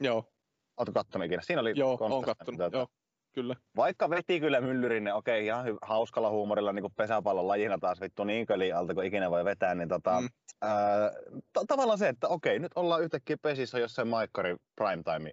Joo, 0.00 0.32
Oletko 0.76 0.92
kattonut 0.92 1.26
ikinä? 1.26 1.42
Siinä 1.42 1.60
oli 1.60 1.72
joo, 1.76 1.96
on 2.00 2.24
kattonut, 2.24 2.72
joo, 2.72 2.86
kyllä. 3.32 3.56
Vaikka 3.76 4.10
veti 4.10 4.40
kyllä 4.40 4.60
Myllyrinen, 4.60 5.14
okei, 5.14 5.46
ihan 5.46 5.66
hy- 5.66 5.78
hauskalla 5.82 6.30
huumorilla 6.30 6.72
niin 6.72 6.82
kuin 6.82 6.94
pesäpallon 6.96 7.48
lajina 7.48 7.78
taas 7.78 8.00
vittu 8.00 8.24
niin 8.24 8.46
alta 8.76 8.94
kuin 8.94 9.06
ikinä 9.06 9.30
voi 9.30 9.44
vetää, 9.44 9.74
niin 9.74 9.88
tota, 9.88 10.20
Mm. 10.20 10.28
ää, 10.62 11.10
t- 11.52 11.66
tavallaan 11.68 11.98
se, 11.98 12.08
että 12.08 12.28
okei, 12.28 12.58
nyt 12.58 12.72
ollaan 12.74 13.02
yhtäkkiä 13.02 13.36
pesissä 13.42 13.78
jossain 13.78 14.08
Maikkarin 14.08 14.56
primetime 14.76 15.30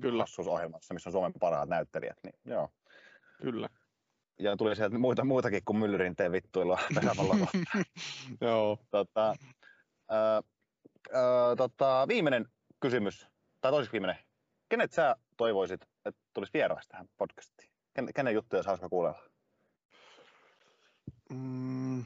Kyllä. 0.00 0.22
hassuusohjelmassa, 0.22 0.94
missä 0.94 1.08
on 1.08 1.12
Suomen 1.12 1.32
parhaat 1.40 1.68
näyttelijät, 1.68 2.16
niin 2.22 2.34
joo. 2.44 2.68
Kyllä. 3.42 3.68
Ja 4.38 4.56
tuli 4.56 4.76
sieltä 4.76 4.98
muita, 4.98 5.24
muutakin 5.24 5.62
kuin 5.64 5.76
Myllyrin 5.78 6.16
tee 6.16 6.32
vittuilua 6.32 6.78
pesäpallon. 6.94 7.38
Joo, 8.40 8.78
tota, 8.90 9.34
ää, 10.08 10.42
ää, 11.12 11.56
tota, 11.56 12.08
viimeinen 12.08 12.48
kysymys, 12.80 13.28
tai 13.60 13.72
toiseksi 13.72 13.92
viimeinen. 13.92 14.24
Kenet 14.68 14.92
sä 14.92 15.16
toivoisit, 15.36 15.82
että 16.04 16.20
tulisi 16.34 16.52
vieraaksi 16.52 16.88
tähän 16.88 17.08
podcastiin? 17.16 17.70
Ken, 17.94 18.08
kenen 18.14 18.34
juttuja 18.34 18.58
olisi 18.58 18.68
hauska 18.68 18.88
kuunnella? 18.88 19.22
Mm. 21.30 22.04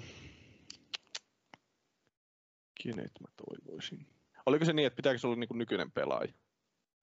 Kenet 2.83 3.13
mä 3.21 3.29
toivoisin? 3.37 4.07
Oliko 4.47 4.65
se 4.65 4.73
niin, 4.73 4.87
että 4.87 4.97
pitääkö 4.97 5.19
se 5.19 5.27
olla 5.27 5.37
niin 5.37 5.49
nykyinen 5.59 5.93
pelaaja? 5.93 6.33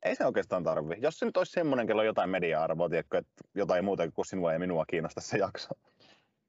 Ei 0.03 0.15
se 0.15 0.25
oikeastaan 0.25 0.63
tarvi. 0.63 0.95
Jos 1.01 1.19
se 1.19 1.25
nyt 1.25 1.37
olisi 1.37 1.51
semmoinen, 1.51 1.87
kello 1.87 2.03
jotain 2.03 2.29
media-arvoa, 2.29 2.89
tiedätkö, 2.89 3.17
että 3.17 3.43
jotain 3.55 3.85
muuta 3.85 4.11
kuin 4.11 4.25
sinua 4.25 4.53
ja 4.53 4.59
minua 4.59 4.85
kiinnostaa 4.85 5.23
se 5.23 5.37
jakso. 5.37 5.69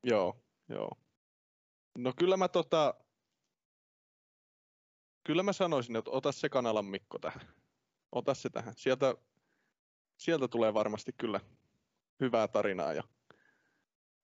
Joo, 0.04 0.36
joo. 0.68 0.90
No 1.98 2.12
kyllä 2.18 2.36
mä 2.36 2.48
tota... 2.48 2.94
Kyllä 5.26 5.42
mä 5.42 5.52
sanoisin, 5.52 5.96
että 5.96 6.10
ota 6.10 6.32
se 6.32 6.48
kanalan 6.48 6.84
Mikko 6.84 7.18
tähän. 7.18 7.40
Ota 8.12 8.34
se 8.34 8.50
tähän. 8.50 8.74
Sieltä, 8.76 9.14
sieltä 10.16 10.48
tulee 10.48 10.74
varmasti 10.74 11.12
kyllä 11.18 11.40
hyvää 12.20 12.48
tarinaa 12.48 12.92
ja 12.92 13.02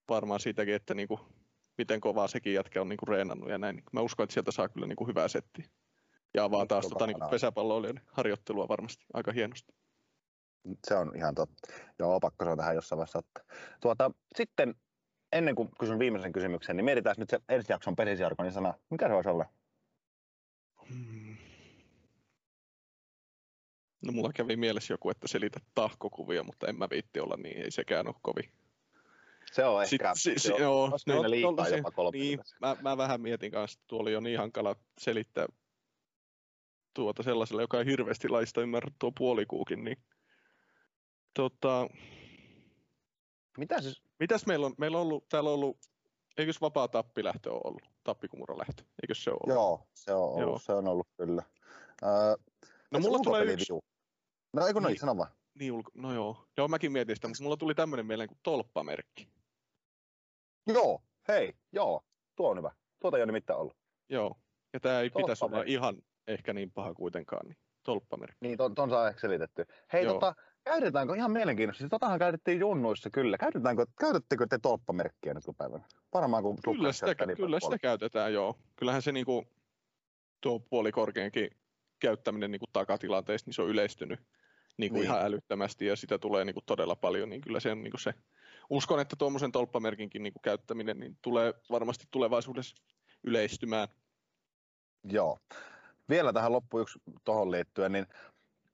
varmaan 0.09 0.39
siitäkin, 0.39 0.75
että 0.75 0.93
niinku, 0.93 1.19
miten 1.77 2.01
kovaa 2.01 2.27
sekin 2.27 2.53
jätkä 2.53 2.81
on 2.81 2.89
niinku 2.89 3.05
reenannut 3.05 3.49
ja 3.49 3.57
näin. 3.57 3.83
Mä 3.91 4.01
uskon, 4.01 4.23
että 4.23 4.33
sieltä 4.33 4.51
saa 4.51 4.69
kyllä 4.69 4.87
niinku 4.87 5.07
hyvää 5.07 5.27
settiä. 5.27 5.65
Ja 6.33 6.43
avaa 6.43 6.65
taas 6.65 6.87
tota, 6.87 7.07
Kanala. 7.07 7.29
pesäpalloilijan 7.29 8.01
harjoittelua 8.11 8.67
varmasti 8.67 9.05
aika 9.13 9.31
hienosti. 9.31 9.73
Se 10.87 10.95
on 10.95 11.11
ihan 11.15 11.35
totta. 11.35 11.73
Joo, 11.99 12.19
pakko 12.19 12.45
on 12.45 12.57
tähän 12.57 12.75
jossain 12.75 12.97
vaiheessa 12.97 13.19
ottaa. 13.19 13.43
Tuota, 13.81 14.11
sitten 14.35 14.75
ennen 15.31 15.55
kuin 15.55 15.69
kysyn 15.79 15.99
viimeisen 15.99 16.31
kysymyksen, 16.31 16.77
niin 16.77 16.85
mietitään 16.85 17.15
nyt 17.17 17.29
se 17.29 17.39
ensi 17.49 17.73
jakson 17.73 17.95
pelisiarkonin 17.95 18.51
sana. 18.51 18.73
Mikä 18.89 19.07
se 19.07 19.13
voisi 19.13 19.29
olla? 19.29 19.45
Hmm. 20.89 21.37
No 24.05 24.11
mulla 24.11 24.33
kävi 24.33 24.55
mielessä 24.55 24.93
joku, 24.93 25.09
että 25.09 25.27
selitä 25.27 25.59
tahkokuvia, 25.75 26.43
mutta 26.43 26.67
en 26.67 26.75
mä 26.75 26.89
viitti 26.89 27.19
olla 27.19 27.35
niin, 27.37 27.57
ei 27.57 27.71
sekään 27.71 28.07
ole 28.07 28.15
kovin. 28.21 28.51
Se 29.51 29.65
on 29.65 29.83
ehkä, 29.83 30.11
si, 30.15 30.33
se 30.37 30.53
on, 30.53 30.61
joo, 30.61 30.83
olisiko 30.83 31.11
siinä 31.11 31.29
liikaa 31.29 31.67
jopa 31.67 31.91
kolme 31.91 32.17
Niin, 32.17 32.39
mä, 32.61 32.77
mä 32.81 32.97
vähän 32.97 33.21
mietin 33.21 33.51
kanssa, 33.51 33.77
että 33.79 33.87
tuo 33.87 33.99
oli 33.99 34.11
jo 34.11 34.19
niin 34.19 34.39
hankala 34.39 34.75
selittää 34.99 35.45
tuota 36.93 37.23
sellaiselle, 37.23 37.61
joka 37.61 37.79
ei 37.79 37.85
hirveästi 37.85 38.29
laista 38.29 38.61
ymmärrä 38.61 38.91
tuo 38.99 39.11
puolikuukin, 39.17 39.83
niin 39.83 39.97
tota, 41.33 41.89
Mitä 43.57 43.81
siis? 43.81 44.03
mitäs 44.19 44.45
meillä 44.45 44.65
on, 44.65 44.73
meillä 44.77 44.97
on 44.97 45.01
ollut, 45.01 45.29
täällä 45.29 45.49
on 45.49 45.53
ollut, 45.53 45.77
eikös 46.37 46.61
vapaa 46.61 46.87
tappilähtö 46.87 47.51
ole 47.51 47.61
ollut, 47.63 47.92
tappikumuralähtö, 48.03 48.83
eikös 49.03 49.23
se 49.23 49.31
ole? 49.31 49.53
Joo, 49.53 49.87
se 49.93 50.13
on 50.13 50.23
ollut, 50.23 50.41
Joo. 50.41 50.59
se 50.59 50.73
on 50.73 50.87
ollut 50.87 51.07
kyllä. 51.17 51.43
Öö, 52.03 52.35
No 52.91 52.99
mulla 52.99 53.19
tulee 53.23 53.43
yksi, 53.43 53.73
Viu. 53.73 53.83
No 54.53 54.67
eikö 54.67 54.79
no 54.79 54.87
Niin. 54.87 54.99
sano 54.99 55.17
vaan. 55.17 55.31
niin 55.59 55.71
ulko, 55.71 55.91
no 55.93 56.13
joo, 56.13 56.45
joo 56.57 56.67
mäkin 56.67 56.91
mietin 56.91 57.15
sitä, 57.15 57.27
mutta 57.27 57.43
mulla 57.43 57.57
tuli 57.57 57.75
tämmöinen 57.75 58.05
mieleen 58.05 58.29
kuin 58.29 58.39
tolppamerkki. 58.43 59.29
Joo, 60.67 61.03
hei, 61.27 61.53
joo, 61.71 62.01
tuo 62.35 62.49
on 62.49 62.57
hyvä. 62.57 62.71
Tuota 62.99 63.17
ei 63.17 63.21
ole 63.23 63.25
nimittäin 63.27 63.59
ollut. 63.59 63.77
Joo, 64.09 64.35
ja 64.73 64.79
tämä 64.79 64.99
ei 64.99 65.09
pitäisi 65.09 65.45
olla 65.45 65.63
ihan 65.65 65.97
ehkä 66.27 66.53
niin 66.53 66.71
paha 66.71 66.93
kuitenkaan, 66.93 67.47
niin 67.47 67.57
tolppamerkki. 67.83 68.37
Niin, 68.41 68.57
ton, 68.57 68.75
ton 68.75 68.89
saa 68.89 69.07
ehkä 69.07 69.21
selitetty. 69.21 69.65
Hei, 69.93 70.03
Joo. 70.03 70.13
tota, 70.13 70.35
käytetäänkö 70.63 71.15
ihan 71.15 71.31
mielenkiintoista? 71.31 71.79
Siis 71.79 71.89
totahan 71.89 72.19
käytettiin 72.19 72.59
junnuissa 72.59 73.09
kyllä. 73.09 73.37
Käytetäänkö, 73.37 73.85
käytettekö 73.99 74.47
te 74.49 74.59
tolppamerkkiä 74.59 75.33
nyt 75.33 75.43
päivänä? 75.57 75.85
Varmaan 76.13 76.43
kun 76.43 76.57
Kyllä 76.63 76.91
sitä, 76.91 77.25
niin 77.25 77.37
kyllä 77.37 77.59
sitä 77.59 77.77
käytetään, 77.79 78.33
joo. 78.33 78.59
Kyllähän 78.75 79.01
se 79.01 79.11
niinku, 79.11 79.43
tuo 80.41 80.59
puolikorkeankin 80.59 81.49
käyttäminen 81.99 82.51
niinku 82.51 82.65
takatilanteessa, 82.73 83.47
niin 83.47 83.53
se 83.53 83.61
on 83.61 83.69
yleistynyt 83.69 84.19
niinku 84.77 84.95
Niin. 84.95 85.03
ihan 85.03 85.25
älyttömästi 85.25 85.85
ja 85.85 85.95
sitä 85.95 86.19
tulee 86.19 86.45
niinku 86.45 86.61
todella 86.65 86.95
paljon, 86.95 87.29
niin 87.29 87.41
kyllä 87.41 87.59
se 87.59 87.71
on 87.71 87.83
niinku 87.83 87.97
se. 87.97 88.13
Uskon, 88.69 88.99
että 88.99 89.15
tuommoisen 89.15 89.51
tolppamerkinkin 89.51 90.23
niinku 90.23 90.39
käyttäminen 90.39 90.99
niin 90.99 91.17
tulee 91.21 91.53
varmasti 91.71 92.05
tulevaisuudessa 92.11 92.75
yleistymään. 93.23 93.87
Joo. 95.03 95.39
Vielä 96.09 96.33
tähän 96.33 96.51
loppu 96.51 96.79
yksi 96.79 96.99
tuohon 97.23 97.51
liittyen, 97.51 97.91
niin 97.91 98.05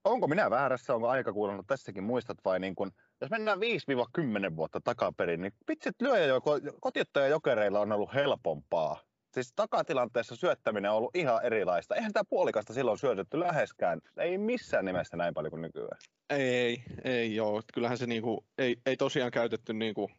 onko 0.04 0.28
minä 0.28 0.50
väärässä, 0.50 0.94
onko 0.94 1.08
aika 1.08 1.32
kuulunut 1.32 1.66
tässäkin 1.66 2.04
muistat 2.04 2.38
vai 2.44 2.60
niin 2.60 2.74
kun, 2.74 2.90
jos 3.20 3.30
mennään 3.30 3.58
5-10 3.58 4.56
vuotta 4.56 4.80
takaperin, 4.84 5.40
niin 5.40 5.52
vitsit 5.68 6.02
lyöjä 6.02 6.26
joko, 6.26 6.58
kotiuttajajokereilla 6.80 7.80
on 7.80 7.92
ollut 7.92 8.14
helpompaa. 8.14 9.00
Siis 9.34 9.52
takatilanteessa 9.56 10.36
syöttäminen 10.36 10.90
on 10.90 10.96
ollut 10.96 11.16
ihan 11.16 11.44
erilaista. 11.44 11.94
Eihän 11.94 12.12
tämä 12.12 12.24
puolikasta 12.30 12.74
silloin 12.74 12.98
syötetty 12.98 13.40
läheskään. 13.40 14.00
Ei 14.16 14.38
missään 14.38 14.84
nimessä 14.84 15.16
näin 15.16 15.34
paljon 15.34 15.50
kuin 15.50 15.62
nykyään. 15.62 15.98
Ei, 16.30 16.82
ei 17.04 17.34
joo. 17.34 17.58
Et 17.58 17.64
Kyllähän 17.74 17.98
se 17.98 18.06
niinku, 18.06 18.44
ei, 18.58 18.76
ei 18.86 18.96
tosiaan 18.96 19.30
käytetty 19.30 19.72
niinku 19.72 20.10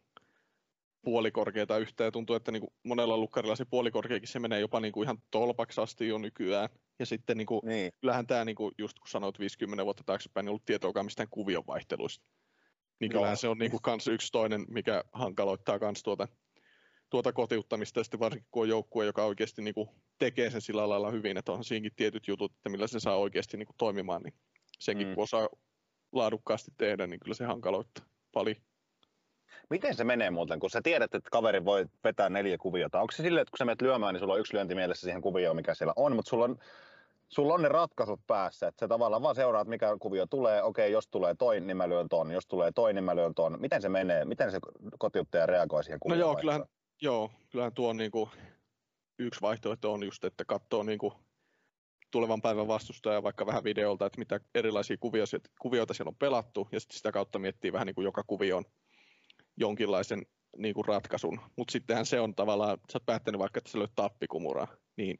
puolikorkeita 1.02 1.78
yhtään 1.78 2.06
ja 2.06 2.12
tuntuu, 2.12 2.36
että 2.36 2.52
niinku 2.52 2.72
monella 2.82 3.16
lukkarilla 3.16 3.56
se 3.56 3.64
puolikorkeakin 3.64 4.28
se 4.28 4.38
menee 4.38 4.60
jopa 4.60 4.80
niinku 4.80 5.02
ihan 5.02 5.18
tolpaksi 5.30 5.80
asti 5.80 6.08
jo 6.08 6.18
nykyään. 6.18 6.68
Ja 6.98 7.06
sitten 7.06 7.36
niinku, 7.36 7.60
Niin. 7.64 7.92
kyllähän 8.00 8.26
tämä, 8.26 8.44
niinku, 8.44 8.70
just 8.78 8.98
kun 8.98 9.08
sanoit 9.08 9.38
50 9.38 9.84
vuotta 9.84 10.02
taaksepäin, 10.06 10.44
niin 10.44 10.50
ollut 10.50 10.64
tietoakaan 10.64 11.06
mistään 11.06 11.28
kuvionvaihteluista. 11.30 12.26
Niin 13.00 13.10
Joo. 13.12 13.18
kyllähän 13.18 13.36
se 13.36 13.48
on 13.48 13.58
niinku 13.58 13.78
kans 13.82 14.08
yksi 14.08 14.32
toinen, 14.32 14.64
mikä 14.68 15.04
hankaloittaa 15.12 15.78
kans 15.78 16.02
tuota, 16.02 16.28
tuota 17.10 17.32
kotiuttamista, 17.32 18.00
ja 18.00 18.04
sitten 18.04 18.20
varsinkin 18.20 18.48
kun 18.50 18.62
on 18.62 18.68
joukkue, 18.68 19.04
joka 19.04 19.24
oikeasti 19.24 19.62
niinku 19.62 19.94
tekee 20.18 20.50
sen 20.50 20.60
sillä 20.60 20.88
lailla 20.88 21.10
hyvin, 21.10 21.36
että 21.36 21.52
on 21.52 21.64
siinäkin 21.64 21.92
tietyt 21.96 22.28
jutut, 22.28 22.52
että 22.52 22.68
millä 22.68 22.86
se 22.86 23.00
saa 23.00 23.16
oikeasti 23.16 23.56
niinku 23.56 23.74
toimimaan, 23.78 24.22
niin 24.22 24.34
senkin 24.78 25.06
Mm. 25.08 25.14
kun 25.14 25.22
osaa 25.24 25.48
laadukkaasti 26.12 26.70
tehdä, 26.78 27.06
niin 27.06 27.20
kyllä 27.20 27.34
se 27.34 27.44
hankaloittaa 27.44 28.04
paljon. 28.32 28.56
Miten 29.70 29.94
se 29.94 30.04
menee 30.04 30.30
muuten, 30.30 30.60
kun 30.60 30.70
sä 30.70 30.80
tiedät, 30.82 31.14
että 31.14 31.30
kaveri 31.30 31.64
voi 31.64 31.86
vetää 32.04 32.28
neljä 32.28 32.58
kuviota? 32.58 33.00
Onko 33.00 33.10
se 33.12 33.22
silleen, 33.22 33.42
että 33.42 33.50
kun 33.50 33.58
sä 33.58 33.64
menet 33.64 33.82
lyömään, 33.82 34.14
niin 34.14 34.20
sulla 34.20 34.34
on 34.34 34.40
yksi 34.40 34.54
lyönti 34.54 34.74
mielessä 34.74 35.04
siihen 35.04 35.22
kuvioon, 35.22 35.56
mikä 35.56 35.74
siellä 35.74 35.92
on, 35.96 36.16
mutta 36.16 36.30
sulla 36.30 36.44
on, 36.44 36.58
sulla 37.28 37.54
on 37.54 37.62
ne 37.62 37.68
ratkaisut 37.68 38.20
päässä, 38.26 38.68
että 38.68 38.80
sä 38.80 38.88
tavallaan 38.88 39.22
vaan 39.22 39.34
seuraat, 39.34 39.68
mikä 39.68 39.96
kuvio 40.00 40.26
tulee. 40.26 40.62
Okei, 40.62 40.92
jos 40.92 41.08
tulee 41.08 41.34
toi, 41.38 41.60
niin 41.60 41.76
mä 41.76 41.88
lyön 41.88 42.08
ton. 42.08 42.30
Jos 42.30 42.46
tulee 42.46 42.72
toi, 42.74 42.92
niin 42.92 43.04
mä 43.04 43.16
lyön 43.16 43.34
ton. 43.34 43.60
Miten 43.60 43.82
se 43.82 43.88
menee? 43.88 44.24
Miten 44.24 44.50
se 44.50 44.58
kotiuttaja 44.98 45.46
reagoi 45.46 45.84
siihen 45.84 45.96
No 45.96 46.00
kuvioon? 46.02 46.20
joo, 46.20 46.28
vaihtoon? 46.28 46.40
kyllähän, 46.40 46.64
joo, 47.02 47.30
kyllähän 47.50 47.74
tuo 47.74 47.88
on 47.88 47.96
niinku, 47.96 48.28
yksi 49.18 49.40
vaihtoehto 49.40 49.92
on 49.92 50.02
just, 50.02 50.24
että 50.24 50.44
katsoo 50.44 50.82
niinku 50.82 51.12
tulevan 52.10 52.42
päivän 52.42 52.68
vastustaja 52.68 53.22
vaikka 53.22 53.46
vähän 53.46 53.64
videolta, 53.64 54.06
että 54.06 54.18
mitä 54.18 54.40
erilaisia 54.54 54.96
kuvioita, 55.00 55.38
kuvioita 55.60 55.94
siellä 55.94 56.08
on 56.08 56.16
pelattu, 56.16 56.68
ja 56.72 56.80
sitten 56.80 56.96
sitä 56.96 57.12
kautta 57.12 57.38
miettii 57.38 57.72
vähän 57.72 57.86
niin 57.86 57.94
kuin 57.94 58.04
joka 58.04 58.22
kuvioon 58.26 58.64
jonkinlaisen 59.56 60.22
niin 60.56 60.74
kuin 60.74 60.84
ratkaisun. 60.84 61.40
Mutta 61.56 61.72
sittenhän 61.72 62.06
se 62.06 62.20
on 62.20 62.34
tavallaan, 62.34 62.78
sä 62.92 62.96
oot 62.96 63.06
päättänyt 63.06 63.38
vaikka, 63.38 63.58
että 63.58 63.70
sä 63.70 63.78
löydät 63.78 63.94
tappikumuraa, 63.94 64.68
niin 64.96 65.18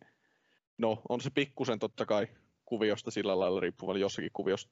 no 0.78 1.02
on 1.08 1.20
se 1.20 1.30
pikkusen 1.30 1.78
totta 1.78 2.06
kai 2.06 2.26
kuviosta 2.64 3.10
sillä 3.10 3.38
lailla 3.38 3.60
riippuva, 3.60 3.98
jossakin 3.98 4.30
kuviossa 4.32 4.68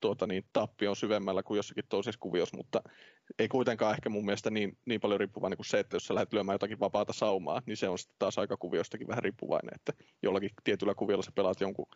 tuota, 0.00 0.26
niin 0.26 0.44
tappi 0.52 0.86
on 0.86 0.96
syvemmällä 0.96 1.42
kuin 1.42 1.56
jossakin 1.56 1.84
toisessa 1.88 2.18
kuviossa, 2.20 2.56
mutta 2.56 2.82
ei 3.38 3.48
kuitenkaan 3.48 3.94
ehkä 3.94 4.08
mun 4.08 4.24
mielestä 4.24 4.50
niin, 4.50 4.78
niin 4.86 5.00
paljon 5.00 5.20
riippuvainen 5.20 5.56
kuin 5.56 5.66
se, 5.66 5.78
että 5.78 5.96
jos 5.96 6.06
sä 6.06 6.14
lähdet 6.14 6.32
lyömään 6.32 6.54
jotakin 6.54 6.80
vapaata 6.80 7.12
saumaa, 7.12 7.62
niin 7.66 7.76
se 7.76 7.88
on 7.88 7.98
sitten 7.98 8.16
taas 8.18 8.38
aika 8.38 8.56
kuviostakin 8.56 9.08
vähän 9.08 9.22
riippuvainen, 9.22 9.74
että 9.74 9.92
jollakin 10.22 10.50
tietyllä 10.64 10.94
kuviolla 10.94 11.22
sä 11.22 11.32
pelaat 11.34 11.60
jonkun 11.60 11.86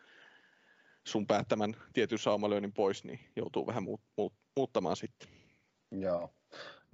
sun 1.07 1.27
päättämän 1.27 1.75
tietyn 1.93 2.19
saumalyönnin 2.19 2.73
pois, 2.73 3.03
niin 3.03 3.19
joutuu 3.35 3.67
vähän 3.67 3.83
muut, 3.83 4.01
muut, 4.17 4.33
muuttamaan 4.55 4.95
sitten. 4.95 5.29
Joo. 5.91 6.33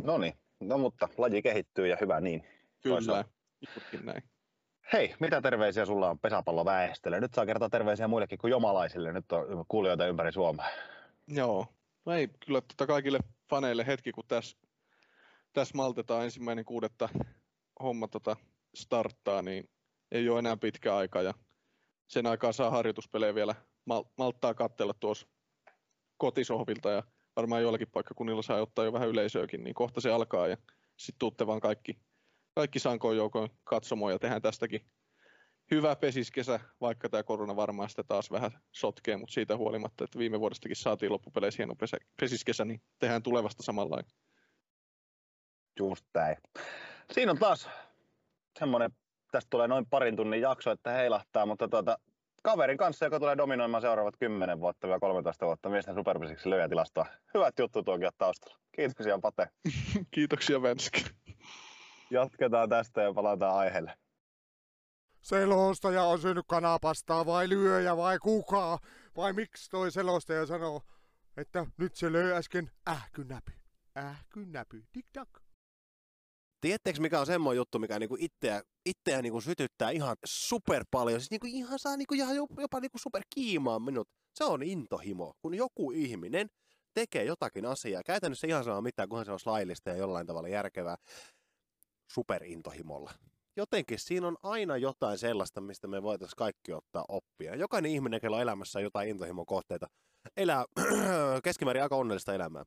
No 0.04 0.18
niin, 0.18 0.34
no 0.60 0.78
mutta 0.78 1.10
laji 1.18 1.42
kehittyy 1.42 1.88
ja 1.88 1.98
hyvä 2.02 2.22
niin. 2.22 2.44
Kyllä, 2.84 3.26
juurikin 3.68 4.06
näin. 4.06 4.24
Hei, 4.94 5.16
mitä 5.20 5.42
terveisiä 5.42 5.86
sulla 5.86 6.10
on 6.10 6.20
pesäpalloväestölle? 6.20 7.20
Nyt 7.20 7.34
saa 7.34 7.46
kertoa 7.46 7.70
terveisiä 7.70 8.08
muillekin 8.08 8.38
kuin 8.40 8.52
jomalaisille. 8.52 9.14
Nyt 9.14 9.32
on 9.32 9.66
kuulijoita 9.68 10.08
ympäri 10.08 10.32
Suomea. 10.32 10.70
Joo, 11.28 11.66
no 12.06 12.14
ei 12.14 12.28
kyllä 12.46 12.62
tota 12.62 12.88
kaikille 12.88 13.20
faneille 13.50 13.88
hetki, 13.88 14.12
kun 14.12 14.24
tässä 14.28 14.58
täs 15.54 15.74
maltetaan 15.74 16.24
ensimmäinen 16.24 16.66
kuudetta 16.66 17.10
homma 17.84 18.08
tota 18.08 18.36
starttaa, 18.76 19.42
niin 19.42 19.70
ei 20.12 20.30
ole 20.30 20.40
enää 20.40 20.58
pitkä 20.58 20.96
aika 20.96 21.22
ja 21.22 21.34
sen 22.08 22.26
aikaa 22.26 22.52
saa 22.52 22.70
harjoituspelejä 22.70 23.36
vielä 23.36 23.56
mal- 23.86 24.06
malttaa 24.18 24.54
katsella 24.54 24.94
tuossa 24.94 25.28
kotisohvilta 26.18 26.90
ja 26.90 27.04
varmaan 27.40 27.62
joillakin 27.62 27.92
paikkakunnilla 27.92 28.42
saa 28.42 28.62
ottaa 28.62 28.86
jo 28.86 28.94
vähän 28.94 29.10
yleisöäkin, 29.10 29.64
niin 29.64 29.74
kohta 29.74 30.02
se 30.02 30.12
alkaa 30.12 30.48
ja 30.48 30.58
sitten 30.98 31.20
tuutte 31.20 31.48
vaan 31.48 31.60
kaikki, 31.60 32.00
kaikki 32.56 32.80
sankoon 32.80 33.18
joukoin 33.18 33.50
katsomoon 33.64 34.12
ja 34.12 34.20
tehdään 34.20 34.42
tästäkin 34.42 34.86
hyvä 35.72 35.96
pesiskesä, 35.96 36.60
vaikka 36.82 37.10
tämä 37.10 37.24
korona 37.24 37.56
varmaan 37.56 37.90
sitä 37.90 38.04
taas 38.04 38.32
vähän 38.32 38.52
sotkee, 38.72 39.18
mutta 39.18 39.34
siitä 39.34 39.58
huolimatta, 39.58 40.04
että 40.04 40.20
viime 40.20 40.40
vuodestakin 40.40 40.76
saatiin 40.76 41.12
loppupeleissä 41.12 41.58
hieno 41.58 41.76
pesä, 41.76 41.98
pesiskesä, 42.22 42.66
niin 42.66 42.82
tehdään 43.00 43.24
tulevasta 43.24 43.64
samanlainen. 43.64 44.12
Just 45.80 46.06
näin. 46.14 46.38
Siinä 47.12 47.32
on 47.32 47.40
taas 47.40 47.70
semmoinen, 48.60 48.92
tästä 49.32 49.48
tulee 49.50 49.68
noin 49.68 49.86
parin 49.90 50.16
tunnin 50.16 50.42
jakso, 50.42 50.72
että 50.72 50.92
heilahtaa, 50.92 51.46
mutta 51.46 51.68
tuota, 51.68 51.98
kaverin 52.44 52.78
kanssa, 52.78 53.06
joka 53.06 53.20
tulee 53.20 53.38
dominoimaan 53.38 53.82
seuraavat 53.82 54.16
10 54.20 54.60
vuotta 54.60 54.88
ja 54.88 55.00
13 55.00 55.46
vuotta 55.46 55.70
miesten 55.70 55.96
superpesiksi 55.96 56.50
löyätilastoa. 56.50 57.06
Hyvät 57.34 57.60
juttu 57.60 57.84
tuokin 57.84 58.10
taustalla. 58.18 58.58
Kiitoksia 58.76 59.20
Pate. 59.20 59.48
Kiitoksia 60.12 60.62
Venski. 60.62 61.06
Jatketaan 62.12 62.70
tästä 62.70 63.02
ja 63.02 63.14
palataan 63.14 63.56
aiheelle. 63.56 63.94
Selostaja 65.22 66.04
on 66.04 66.20
syönyt 66.20 66.46
kanapastaa 66.48 67.26
vai 67.26 67.50
lyöjä 67.50 67.98
vai 67.98 68.20
kuka? 68.20 68.80
Vai 69.16 69.34
miksi 69.34 69.70
toi 69.70 69.92
selostaja 69.92 70.46
sanoo, 70.46 70.82
että 71.38 71.66
nyt 71.78 71.96
se 71.96 72.12
löi 72.12 72.32
äsken 72.32 72.72
ähkynäpy. 72.90 73.52
Ähkynäpy. 73.98 74.84
Tik-tak. 74.92 75.49
Tiedättekö 76.62 77.02
mikä 77.02 77.20
on 77.20 77.26
semmoinen 77.26 77.58
juttu, 77.58 77.80
mikä 77.80 78.00
niinku 78.00 78.18
itseä, 78.20 78.62
itseä 78.86 79.22
niinku 79.22 79.42
sytyttää 79.42 79.90
ihan 79.90 80.18
super 80.26 80.86
paljon. 80.92 81.20
Siis 81.20 81.32
niinku 81.32 81.48
ihan 81.50 81.80
saa 81.80 81.98
niinku 81.98 82.14
ihan 82.14 82.36
jopa, 82.36 82.80
niinku 82.80 82.98
super 82.98 83.24
kiimaa 83.36 83.80
minut. 83.80 84.08
Se 84.36 84.44
on 84.44 84.64
intohimo, 84.64 85.34
kun 85.42 85.54
joku 85.54 85.92
ihminen 85.92 86.48
tekee 86.94 87.24
jotakin 87.24 87.66
asiaa. 87.66 88.02
Käytännössä 88.06 88.48
ihan 88.48 88.64
sama 88.64 88.82
mitään, 88.82 89.10
kunhan 89.10 89.26
se 89.26 89.32
on 89.32 89.40
laillista 89.46 89.90
ja 89.90 89.96
jollain 89.96 90.28
tavalla 90.28 90.48
järkevää 90.50 90.96
superintohimolla. 92.12 93.12
Jotenkin 93.58 94.00
siinä 94.00 94.28
on 94.28 94.38
aina 94.44 94.78
jotain 94.78 95.18
sellaista, 95.18 95.62
mistä 95.62 95.88
me 95.88 96.04
voitaisiin 96.04 96.38
kaikki 96.38 96.74
ottaa 96.74 97.06
oppia. 97.08 97.56
Jokainen 97.56 97.92
ihminen, 97.92 98.22
kello 98.22 98.40
elämässä 98.40 98.80
jotain 98.80 99.10
intohimon 99.10 99.46
kohteita, 99.46 99.88
elää 100.38 100.66
keskimäärin 101.44 101.84
aika 101.84 101.96
onnellista 101.96 102.34
elämää. 102.34 102.64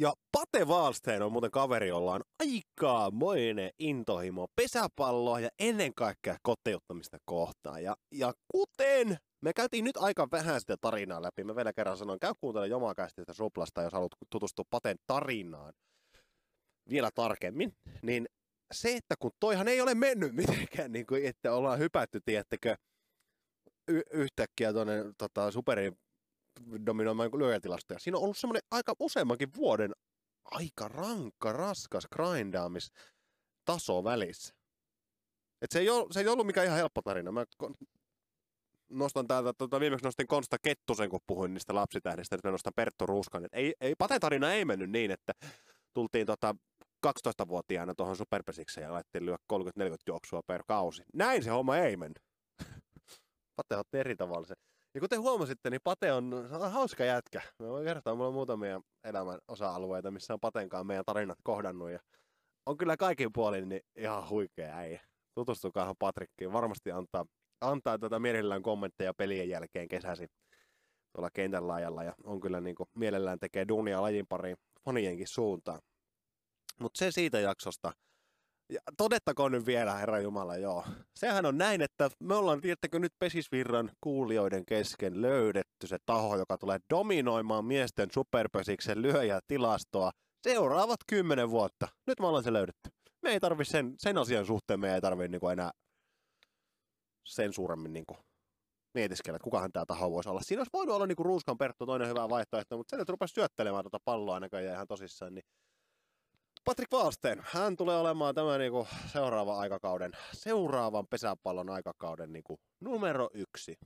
Ja 0.00 0.12
Pate 0.32 0.64
Wallstein 0.64 1.22
on 1.22 1.32
muuten 1.32 1.50
kaveri, 1.50 1.88
jolla 1.88 2.14
on 2.14 2.22
aikamoinen 2.38 3.70
intohimo 3.78 4.46
pesäpalloa 4.56 5.40
ja 5.40 5.48
ennen 5.58 5.94
kaikkea 5.94 6.36
kotiuttamista 6.42 7.18
kohtaan. 7.24 7.82
Ja, 7.82 7.96
ja 8.10 8.32
kuten 8.52 9.16
me 9.40 9.52
käytiin 9.52 9.84
nyt 9.84 9.96
aika 9.96 10.28
vähän 10.32 10.60
sitä 10.60 10.76
tarinaa 10.80 11.22
läpi, 11.22 11.44
mä 11.44 11.56
vielä 11.56 11.72
kerran 11.72 11.96
sanoin, 11.96 12.20
käy 12.20 12.32
kuuntelemaan 12.40 12.70
jomakäistä 12.70 13.22
sitä 13.22 13.32
suplasta, 13.32 13.82
jos 13.82 13.92
haluat 13.92 14.12
tutustua 14.30 14.64
Paten 14.70 14.96
tarinaan 15.06 15.72
vielä 16.90 17.10
tarkemmin, 17.14 17.72
niin 18.02 18.26
se, 18.72 18.96
että 18.96 19.14
kun 19.18 19.30
toihan 19.40 19.68
ei 19.68 19.80
ole 19.80 19.94
mennyt 19.94 20.34
mitenkään, 20.40 20.92
niin 20.92 21.06
kuin, 21.06 21.24
että 21.24 21.54
ollaan 21.54 21.78
hypätty, 21.78 22.20
tiettäkö, 22.24 22.76
y- 23.88 24.02
yhtäkkiä 24.10 24.72
tuonne 24.72 24.94
tota, 25.18 25.50
superin 25.50 25.98
dominoimaan 26.86 27.30
lyöjätilastoja. 27.38 27.98
Siinä 27.98 28.18
on 28.18 28.24
ollut 28.24 28.38
semmoinen 28.38 28.62
aika 28.70 28.94
useammankin 29.00 29.48
vuoden 29.56 29.92
aika 30.44 30.88
rankka, 30.88 31.52
raskas 31.52 32.06
grindaamis 32.12 32.92
taso 33.64 34.04
välissä. 34.04 34.54
Et 35.62 35.70
se, 35.70 35.78
ei 35.78 35.90
ollut, 35.90 36.12
se 36.12 36.20
ei 36.20 36.28
ollut 36.28 36.46
mikään 36.46 36.66
ihan 36.66 36.78
helppo 36.78 37.02
tarina. 37.02 37.32
Mä 37.32 37.44
nostan 38.90 39.26
täältä, 39.26 39.52
tota, 39.52 39.80
viimeksi 39.80 40.04
nostin 40.04 40.26
Konsta 40.26 40.56
Kettusen, 40.62 41.10
kun 41.10 41.20
puhuin 41.26 41.54
niistä 41.54 41.74
lapsitähdistä, 41.74 42.36
nyt 42.36 42.44
mä 42.44 42.50
nostan 42.50 42.72
Perttu 42.76 43.06
Ruuskan. 43.06 43.44
Et 43.44 43.54
ei, 43.54 43.74
ei, 43.80 43.94
patetarina 43.98 44.52
ei 44.52 44.64
mennyt 44.64 44.90
niin, 44.90 45.10
että 45.10 45.32
tultiin 45.94 46.26
tota 46.26 46.54
12-vuotiaana 47.06 47.94
tuohon 47.94 48.16
superpesikseen 48.16 48.84
ja 48.84 48.92
laitettiin 48.92 49.26
lyö 49.26 49.36
30-40 49.52 49.56
juoksua 50.06 50.42
per 50.46 50.62
kausi. 50.68 51.02
Näin 51.14 51.44
se 51.44 51.50
homma 51.50 51.76
ei 51.76 51.96
mennyt. 51.96 52.22
Pate 53.56 53.76
otti 53.76 53.98
eri 53.98 54.16
tavalla 54.16 54.46
se. 54.46 54.54
Ja 54.94 55.00
kuten 55.00 55.20
huomasitte, 55.20 55.70
niin 55.70 55.80
Pate 55.84 56.12
on, 56.12 56.48
hauska 56.70 57.04
jätkä. 57.04 57.42
Mä 57.58 57.68
voin 57.68 57.84
kertoa, 57.84 58.14
mulla 58.14 58.28
on 58.28 58.34
muutamia 58.34 58.80
elämän 59.04 59.38
osa-alueita, 59.48 60.10
missä 60.10 60.34
on 60.34 60.40
Patenkaan 60.40 60.86
meidän 60.86 61.04
tarinat 61.04 61.38
kohdannut. 61.42 61.90
Ja 61.90 61.98
on 62.66 62.76
kyllä 62.76 62.96
kaikin 62.96 63.32
puolin 63.32 63.68
niin 63.68 63.82
ihan 63.96 64.28
huikea 64.28 64.76
äijä. 64.76 65.00
Tutustukaa 65.34 65.94
Patrikkiin. 65.98 66.52
Varmasti 66.52 66.92
antaa, 66.92 67.24
antaa 67.60 67.98
tätä 67.98 68.18
mielellään 68.18 68.62
kommentteja 68.62 69.14
pelien 69.14 69.48
jälkeen 69.48 69.88
kesäsi 69.88 70.26
tuolla 71.12 71.30
kentän 71.30 71.68
laajalla. 71.68 72.04
Ja 72.04 72.14
on 72.24 72.40
kyllä 72.40 72.60
niin 72.60 72.76
kuin, 72.76 72.88
mielellään 72.94 73.38
tekee 73.38 73.68
duunia 73.68 74.02
lajin 74.02 74.26
pariin 74.28 74.56
fanienkin 74.84 75.28
suuntaan. 75.28 75.80
Mutta 76.80 76.98
se 76.98 77.10
siitä 77.10 77.40
jaksosta. 77.40 77.92
Ja 78.70 78.80
todettakoon 78.96 79.52
nyt 79.52 79.66
vielä, 79.66 79.94
Herra 79.94 80.20
Jumala, 80.20 80.56
joo. 80.56 80.84
Sehän 81.14 81.46
on 81.46 81.58
näin, 81.58 81.82
että 81.82 82.10
me 82.20 82.34
ollaan, 82.34 82.60
tiedättekö 82.60 82.98
nyt 82.98 83.12
Pesisvirran 83.18 83.90
kuulijoiden 84.00 84.66
kesken 84.66 85.22
löydetty 85.22 85.86
se 85.86 85.98
taho, 86.06 86.36
joka 86.36 86.58
tulee 86.58 86.78
dominoimaan 86.90 87.64
miesten 87.64 88.08
superpesiksen 88.14 89.02
lyöjätilastoa 89.02 90.10
seuraavat 90.42 91.00
kymmenen 91.06 91.50
vuotta. 91.50 91.88
Nyt 92.06 92.20
me 92.20 92.26
ollaan 92.26 92.44
se 92.44 92.52
löydetty. 92.52 92.90
Me 93.22 93.30
ei 93.30 93.40
tarvi 93.40 93.64
sen, 93.64 93.94
sen 93.98 94.18
asian 94.18 94.46
suhteen, 94.46 94.80
me 94.80 94.94
ei 94.94 95.00
tarvi 95.00 95.28
niinku 95.28 95.48
enää 95.48 95.70
sen 97.26 97.52
suuremmin 97.52 97.92
niinku 97.92 98.16
mietiskellä, 98.94 99.36
että 99.36 99.44
kukahan 99.44 99.72
tämä 99.72 99.86
taho 99.86 100.10
voisi 100.10 100.28
olla. 100.28 100.40
Siinä 100.42 100.60
olisi 100.60 100.70
voinut 100.72 100.94
olla 100.94 101.06
niinku 101.06 101.22
Ruuskan 101.22 101.58
Perttu 101.58 101.86
toinen 101.86 102.08
hyvä 102.08 102.28
vaihtoehto, 102.28 102.76
mutta 102.76 102.90
se 102.90 102.96
nyt 102.96 103.08
rupesi 103.08 103.34
syöttelemään 103.34 103.84
tuota 103.84 103.98
palloa 104.04 104.40
näköjään 104.40 104.74
ihan 104.74 104.88
tosissaan, 104.88 105.34
niin 105.34 105.44
Patrick 106.64 106.92
Wallstein, 106.92 107.42
hän 107.44 107.76
tulee 107.76 107.96
olemaan 107.96 108.34
tämä 108.34 108.58
niinku 108.58 108.88
seuraava 109.12 109.58
aikakauden, 109.58 110.12
seuraavan 110.32 111.06
pesäpallon 111.06 111.70
aikakauden 111.70 112.32
niinku 112.32 112.60
numero 112.80 113.30
yksi. 113.34 113.78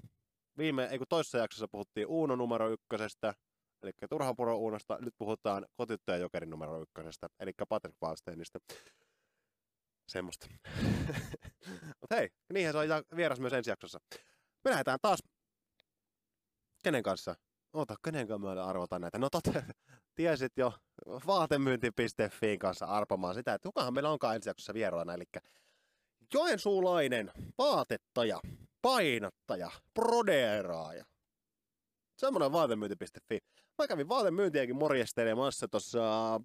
Viime, 0.59 0.85
ei 0.85 0.99
kun 0.99 1.07
toisessa 1.09 1.39
jaksossa 1.39 1.69
puhuttiin 1.69 2.07
Uuno 2.07 2.37
numero 2.37 2.71
ykkösestä, 2.71 3.35
eli 3.83 3.93
Turhapuro 4.11 4.57
Uunosta, 4.57 4.99
nyt 5.01 5.15
puhutaan 5.19 5.67
kotittajan 5.77 6.21
jokerin 6.21 6.51
numero 6.51 6.83
ykkösestä, 6.83 7.29
eli 7.41 7.53
Patrick 7.69 7.97
Wallsteinista. 8.03 8.59
Semmoista. 10.09 10.47
Mutta 12.01 12.17
hei, 12.17 12.29
niinhän 12.53 12.73
se 12.73 12.79
on 12.79 13.17
vieras 13.17 13.41
myös 13.41 13.53
ensi 13.53 13.71
jaksossa. 13.71 13.99
Me 14.65 14.71
lähdetään 14.71 14.99
taas. 15.03 15.19
Kenen 16.83 17.03
kanssa? 17.03 17.37
Oota, 17.73 17.95
kenen 18.05 18.29
kanssa 18.29 18.55
mä 18.55 18.65
arvotan 18.65 19.01
näitä? 19.01 19.19
No 19.19 19.31
totta, 19.31 19.53
tiesit 20.15 20.53
jo 20.57 20.73
vaatemyynti.fiin 21.27 22.59
kanssa 22.59 22.87
arpomaan 22.87 23.35
sitä, 23.35 23.55
että 23.55 23.69
kukahan 23.69 23.95
meillä 23.95 24.11
onkaan 24.11 24.35
ensi 24.37 24.49
jaksossa 24.49 24.75
vieraana. 24.75 25.15
Eli 25.15 25.25
Joensuulainen 26.35 27.31
vaatettaja, 27.59 28.41
painattaja, 28.83 29.71
prodeeraaja. 29.95 31.05
Semmoinen 32.17 32.53
vaatemyynti.fi. 32.53 33.39
Mä 33.79 33.87
kävin 33.87 34.09
vaatemyyntiäkin 34.09 34.77
morjestelemassa 34.77 35.69
tuossa 35.69 36.41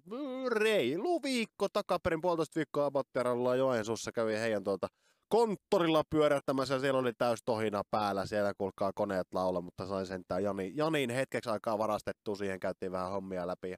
reilu 0.48 1.22
viikko 1.22 1.68
takaperin, 1.68 2.20
puolitoista 2.20 2.56
viikkoa 2.56 2.86
Abotteralla 2.86 3.56
Joensuussa 3.56 4.12
kävin 4.12 4.38
heidän 4.38 4.64
tuolta 4.64 4.88
konttorilla 5.30 6.02
pyörättämässä 6.10 6.74
ja 6.74 6.80
siellä 6.80 7.00
oli 7.00 7.12
täys 7.18 7.40
tohina 7.44 7.82
päällä, 7.90 8.26
siellä 8.26 8.52
kuulkaa 8.58 8.92
koneet 8.94 9.34
laula, 9.34 9.60
mutta 9.60 9.86
sain 9.86 10.06
sentään 10.06 10.42
Jani, 10.42 10.72
Janin 10.74 11.10
hetkeksi 11.10 11.50
aikaa 11.50 11.78
varastettua, 11.78 12.34
siihen 12.34 12.60
käytiin 12.60 12.92
vähän 12.92 13.10
hommia 13.10 13.46
läpi. 13.46 13.74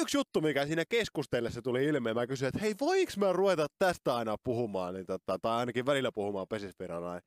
Yksi 0.00 0.16
juttu, 0.16 0.40
mikä 0.40 0.66
siinä 0.66 0.84
keskustellessa 0.88 1.62
tuli 1.62 1.84
ilmi, 1.84 2.14
mä 2.14 2.26
kysyin, 2.26 2.48
että 2.48 2.60
hei, 2.60 2.74
voiks 2.80 3.16
mä 3.16 3.32
ruveta 3.32 3.66
tästä 3.78 4.16
aina 4.16 4.36
puhumaan, 4.44 4.94
niin 4.94 5.06
tota, 5.06 5.38
tai 5.42 5.56
ainakin 5.56 5.86
välillä 5.86 6.12
puhumaan 6.14 6.46
pesispirana, 6.48 7.20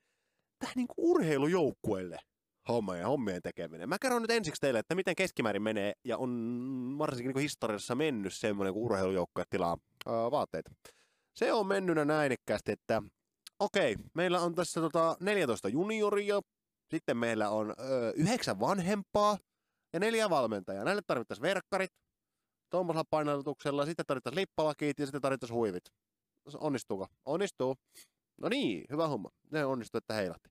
tähän 0.60 0.74
niinku 0.76 0.94
urheilujoukkueelle 0.98 2.20
homma 2.68 2.96
ja 2.96 3.08
hommien 3.08 3.42
tekeminen. 3.42 3.90
Mä 3.90 3.98
kerron 4.02 4.22
nyt 4.22 4.32
ensiksi 4.32 4.62
teille, 4.62 4.80
että 4.80 4.96
miten 4.96 5.16
keskimäärin 5.16 5.62
menee, 5.62 5.94
ja 6.04 6.18
on 6.18 6.96
varsinkin 6.98 7.34
niin 7.34 7.42
historiassa 7.42 7.96
mennyt 7.96 8.34
semmoinen, 8.34 8.74
kun 8.74 8.84
urheilujoukkue 8.84 9.44
tilaa 9.50 9.78
ää, 10.06 10.32
vaatteita. 10.32 10.72
Se 11.34 11.54
on 11.54 11.68
mennynä 11.68 12.06
näinikkästi, 12.06 12.72
että 12.72 13.02
okei, 13.60 13.96
meillä 14.14 14.42
on 14.42 14.56
tässä 14.56 14.82
tota 14.82 15.18
14 15.20 15.70
junioria, 15.70 16.42
sitten 16.92 17.18
meillä 17.18 17.50
on 17.50 17.70
ö, 17.80 18.14
yhdeksän 18.16 18.60
vanhempaa 18.60 19.38
ja 19.94 20.00
neljä 20.00 20.30
valmentajaa. 20.30 20.86
Näille 20.86 21.02
tarvittaisiin 21.08 21.42
verkkarit 21.42 21.92
tuommoisella 22.70 23.04
painotuksella, 23.10 23.86
sitten 23.86 24.06
tarvittaisiin 24.06 24.42
lippalakit 24.42 25.00
ja 25.00 25.06
sitten 25.06 25.22
tarvittaisiin 25.22 25.58
huivit. 25.58 25.84
Onnistuuko? 26.56 27.08
Onnistuu. 27.26 27.76
No 28.42 28.50
niin, 28.50 28.86
hyvä 28.92 29.08
homma. 29.08 29.30
Ne 29.52 29.66
onnistuu, 29.66 29.98
että 29.98 30.14
heilahti. 30.14 30.50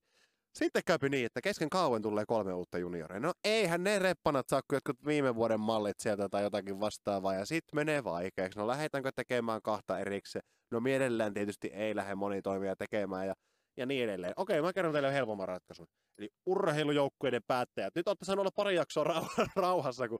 Sitten 0.54 0.82
käypi 0.86 1.08
niin, 1.08 1.26
että 1.26 1.40
kesken 1.40 1.70
kauan 1.70 2.02
tulee 2.02 2.24
kolme 2.26 2.52
uutta 2.52 2.78
junioria. 2.78 3.20
No 3.20 3.32
eihän 3.44 3.84
ne 3.84 3.98
reppanat 3.98 4.48
saa 4.48 4.60
kuin 4.68 4.76
jotkut 4.76 5.06
viime 5.06 5.34
vuoden 5.34 5.60
mallit 5.60 6.00
sieltä 6.00 6.28
tai 6.28 6.42
jotakin 6.42 6.80
vastaavaa. 6.80 7.34
Ja 7.34 7.46
sitten 7.46 7.76
menee 7.76 8.04
vaikeaksi. 8.04 8.58
No 8.58 8.66
lähdetäänkö 8.66 9.12
tekemään 9.16 9.62
kahta 9.62 9.98
erikseen? 9.98 10.44
No 10.72 10.80
mielellään 10.80 11.34
tietysti 11.34 11.68
ei 11.68 11.96
lähde 11.96 12.14
moni 12.14 12.42
toimija 12.42 12.76
tekemään 12.76 13.26
ja, 13.26 13.34
ja 13.76 13.86
niin 13.86 14.04
edelleen. 14.04 14.32
Okei, 14.36 14.62
mä 14.62 14.72
kerron 14.72 14.92
teille 14.92 15.12
helpomman 15.12 15.48
ratkaisun. 15.48 15.86
Eli 16.18 16.30
urheilujoukkueiden 16.46 17.42
päättäjät. 17.46 17.94
Nyt 17.94 18.08
olette 18.08 18.24
saanut 18.24 18.42
olla 18.42 18.50
pari 18.56 18.74
jaksoa 18.74 19.04
rau- 19.04 19.48
rauhassa, 19.56 20.08
kun 20.08 20.18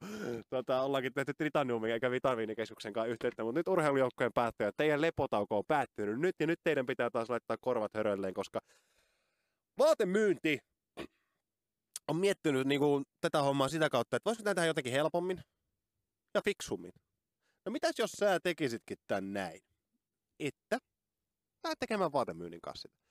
tota, 0.50 0.82
ollaankin 0.82 1.12
tehty 1.14 1.34
Tritaniumin 1.34 1.90
eikä 1.90 2.10
Vitamiinikeskuksen 2.10 2.92
kanssa 2.92 3.12
yhteyttä. 3.12 3.44
Mutta 3.44 3.58
nyt 3.58 3.68
urheilujoukkueen 3.68 4.32
päättäjät, 4.34 4.74
teidän 4.76 5.00
lepotauko 5.00 5.58
on 5.58 5.64
päättynyt 5.68 6.20
nyt 6.20 6.34
ja 6.40 6.46
nyt 6.46 6.60
teidän 6.64 6.86
pitää 6.86 7.10
taas 7.10 7.30
laittaa 7.30 7.56
korvat 7.60 7.94
hörölleen, 7.94 8.34
koska 8.34 8.60
vaatemyynti 9.78 10.58
on 12.08 12.16
miettinyt 12.16 12.66
niin 12.66 12.80
kuin, 12.80 13.04
tätä 13.20 13.42
hommaa 13.42 13.68
sitä 13.68 13.90
kautta, 13.90 14.16
että 14.16 14.28
voisiko 14.28 14.44
tehdä 14.44 14.66
jotenkin 14.66 14.92
helpommin 14.92 15.40
ja 16.34 16.42
fiksummin. 16.44 16.92
No 17.66 17.72
mitäs 17.72 17.94
jos 17.98 18.10
sä 18.10 18.40
tekisitkin 18.40 18.96
tän 19.06 19.32
näin? 19.32 19.60
Että 20.40 20.78
lähdet 21.64 21.78
tekemään 21.78 22.12
vaatemyynnin 22.12 22.60
kanssa 22.60 22.88
sitä. 22.88 23.02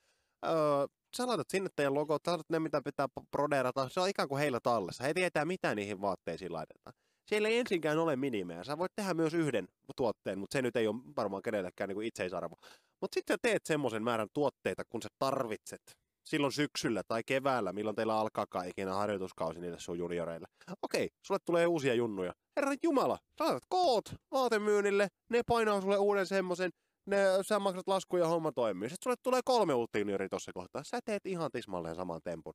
Öö, 0.46 0.86
sä 1.16 1.26
laitat 1.26 1.50
sinne 1.50 1.70
teidän 1.76 1.94
logot, 1.94 2.22
sä 2.24 2.30
laitat 2.30 2.50
ne 2.50 2.60
mitä 2.60 2.82
pitää 2.84 3.08
prodeerata, 3.30 3.88
se 3.88 4.00
on 4.00 4.08
ikään 4.08 4.28
kuin 4.28 4.38
heillä 4.38 4.60
tallessa. 4.62 5.04
He 5.04 5.14
tietää 5.14 5.44
mitä 5.44 5.74
niihin 5.74 6.00
vaatteisiin 6.00 6.52
laitetaan. 6.52 6.94
Siellä 7.28 7.48
ei 7.48 7.58
ensinkään 7.58 7.98
ole 7.98 8.16
minimejä. 8.16 8.64
Sä 8.64 8.78
voit 8.78 8.92
tehdä 8.96 9.14
myös 9.14 9.34
yhden 9.34 9.68
tuotteen, 9.96 10.38
mutta 10.38 10.52
se 10.52 10.62
nyt 10.62 10.76
ei 10.76 10.86
ole 10.86 10.96
varmaan 11.16 11.42
kenellekään 11.42 11.88
niin 11.88 12.02
itseisarvo. 12.02 12.56
Mutta 13.00 13.14
sitten 13.14 13.34
sä 13.34 13.38
teet 13.42 13.66
semmoisen 13.66 14.02
määrän 14.02 14.28
tuotteita, 14.34 14.82
kun 14.84 15.02
sä 15.02 15.08
tarvitset 15.18 15.82
silloin 16.24 16.52
syksyllä 16.52 17.02
tai 17.08 17.22
keväällä, 17.26 17.72
milloin 17.72 17.96
teillä 17.96 18.18
alkaa 18.18 18.62
ikinä 18.66 18.94
harjoituskausi 18.94 19.60
niille 19.60 19.78
sun 19.80 19.98
junioreille. 19.98 20.46
Okei, 20.82 21.08
sulle 21.26 21.40
tulee 21.44 21.66
uusia 21.66 21.94
junnuja. 21.94 22.32
Herran 22.56 22.76
Jumala, 22.82 23.18
sä 23.38 23.44
laitat 23.44 23.62
koot 23.68 24.04
vaatemyynnille, 24.30 25.08
ne 25.30 25.42
painaa 25.46 25.80
sulle 25.80 25.98
uuden 25.98 26.26
semmoisen, 26.26 26.70
ne, 27.06 27.16
sä 27.42 27.58
maksat 27.58 27.88
laskuja 27.88 28.22
ja 28.24 28.28
homma 28.28 28.52
toimii. 28.52 28.88
Sitten 28.88 29.04
sulle 29.04 29.16
tulee 29.22 29.40
kolme 29.44 29.74
uutta 29.74 29.98
junioria 29.98 30.28
tossa 30.28 30.52
kohtaa. 30.54 30.84
Sä 30.84 31.00
teet 31.04 31.26
ihan 31.26 31.50
tismalleen 31.52 31.96
saman 31.96 32.20
tempun. 32.24 32.54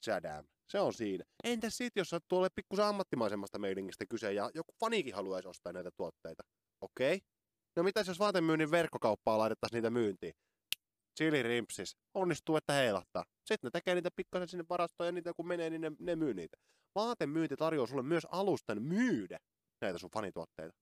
Tsadam. 0.00 0.44
Se 0.68 0.80
on 0.80 0.94
siinä. 0.94 1.24
Entäs 1.44 1.76
sit, 1.76 1.92
jos 1.96 2.10
sä 2.10 2.20
tuolle 2.28 2.48
pikkusen 2.54 2.84
ammattimaisemmasta 2.84 3.58
meiningistä 3.58 4.04
kyse 4.10 4.32
ja 4.32 4.50
joku 4.54 4.72
fanikin 4.80 5.14
haluaisi 5.14 5.48
ostaa 5.48 5.72
näitä 5.72 5.90
tuotteita? 5.96 6.42
Okei. 6.80 7.20
No 7.76 7.82
mitäs 7.82 8.08
jos 8.08 8.18
vaatemyynnin 8.18 8.70
verkkokauppaa 8.70 9.38
laitettaisiin 9.38 9.76
niitä 9.76 9.90
myyntiin? 9.90 10.32
chilirimpsis, 11.18 11.96
onnistuu, 12.14 12.56
että 12.56 12.72
heilahtaa. 12.72 13.24
Sitten 13.44 13.68
ne 13.68 13.70
tekee 13.70 13.94
niitä 13.94 14.10
pikkasen 14.16 14.48
sinne 14.48 14.64
varastoon 14.68 15.08
ja 15.08 15.12
niitä 15.12 15.32
kun 15.36 15.48
menee, 15.48 15.70
niin 15.70 15.80
ne, 15.80 15.92
ne 15.98 16.16
myy 16.16 16.34
niitä. 16.34 16.56
Vaatemyynti 16.94 17.56
tarjoaa 17.56 17.86
sulle 17.86 18.02
myös 18.02 18.26
alustan 18.30 18.82
myydä 18.82 19.38
näitä 19.80 19.98
sun 19.98 20.10
fanituotteita. 20.10 20.76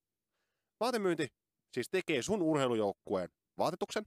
Vaatemyynti 0.81 1.29
siis 1.77 1.89
tekee 1.91 2.23
sun 2.23 2.43
urheilujoukkueen 2.43 3.29
vaatetuksen. 3.59 4.05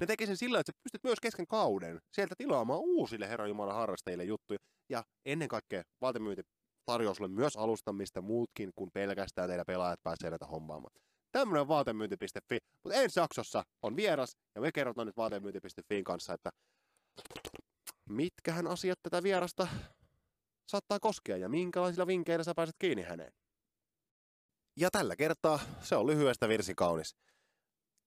Ne 0.00 0.06
tekee 0.06 0.26
sen 0.26 0.36
sillä, 0.36 0.60
että 0.60 0.72
sä 0.72 0.80
pystyt 0.82 1.04
myös 1.04 1.20
kesken 1.20 1.46
kauden 1.46 2.00
sieltä 2.12 2.34
tilaamaan 2.38 2.80
uusille 2.80 3.28
Herran 3.28 3.48
Jumalan 3.48 3.74
harrastajille 3.74 4.24
juttuja. 4.24 4.58
Ja 4.88 5.04
ennen 5.26 5.48
kaikkea 5.48 5.82
vaatemyynti 6.00 6.42
tarjoaa 6.84 7.14
sulle 7.14 7.30
myös 7.30 7.56
alusta, 7.56 7.92
mistä 7.92 8.20
muutkin 8.20 8.70
kuin 8.76 8.90
pelkästään 8.90 9.48
teidän 9.48 9.66
pelaajat 9.66 10.02
pääsee 10.02 10.30
näitä 10.30 10.46
hommaamaan. 10.46 10.94
Tämmönen 11.32 11.68
vaatemyynti.fi, 11.68 12.58
mutta 12.84 12.98
ensi 12.98 13.20
jaksossa 13.20 13.64
on 13.82 13.96
vieras 13.96 14.36
ja 14.54 14.60
me 14.60 14.72
kerrotaan 14.72 15.06
nyt 15.06 15.16
vaatemyynti.fiin 15.16 16.04
kanssa, 16.04 16.34
että 16.34 16.50
mitkähän 18.08 18.66
asiat 18.66 18.98
tätä 19.02 19.22
vierasta 19.22 19.68
saattaa 20.68 21.00
koskea 21.00 21.36
ja 21.36 21.48
minkälaisilla 21.48 22.06
vinkkeillä 22.06 22.44
sä 22.44 22.54
pääset 22.54 22.76
kiinni 22.78 23.02
häneen. 23.02 23.32
Ja 24.80 24.90
tällä 24.90 25.16
kertaa 25.16 25.60
se 25.82 25.96
on 25.96 26.06
lyhyestä 26.06 26.48
virsi 26.48 26.74
kaunis. 26.74 27.16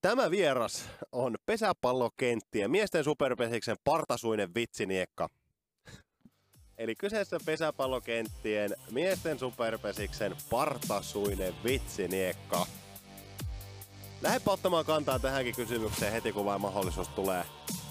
Tämä 0.01 0.31
vieras 0.31 0.85
on 1.11 1.35
pesäpallokenttien 1.45 2.71
miesten 2.71 3.03
superpesiksen 3.03 3.77
partasuinen 3.83 4.53
vitsiniekka. 4.53 5.29
Eli 6.77 6.95
kyseessä 6.95 7.37
pesäpallokenttien 7.45 8.75
miesten 8.91 9.39
superpesiksen 9.39 10.35
partasuinen 10.49 11.53
vitsiniekka. 11.63 12.65
Lähdepä 14.21 14.51
ottamaan 14.51 14.85
kantaa 14.85 15.19
tähänkin 15.19 15.55
kysymykseen 15.55 16.11
heti 16.11 16.31
kun 16.31 16.45
vain 16.45 16.61
mahdollisuus 16.61 17.07
tulee 17.07 17.43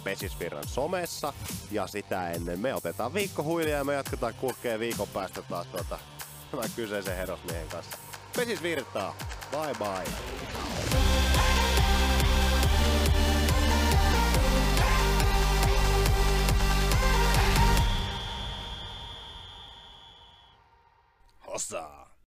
Pesisvirran 0.05 0.69
somessa. 0.69 1.33
Ja 1.71 1.87
sitä 1.87 2.31
ennen 2.31 2.61
me 2.61 2.75
otetaan 2.75 3.15
viikko 3.15 3.43
huilia 3.43 3.77
ja 3.77 3.85
me 3.85 3.95
jatketaan 3.95 4.35
kulkee 4.35 4.79
viikon 4.79 5.09
päästä 5.09 5.43
taas 5.43 5.67
tuota, 5.67 5.99
tämän 6.51 6.71
kyseisen 6.77 7.17
herrasmiehen 7.17 7.69
kanssa. 7.69 8.10
Pesis 8.37 8.63
virtaa. 8.63 9.15
Bye 9.53 9.75
bye. 9.79 10.07
Hossa! 21.47 22.00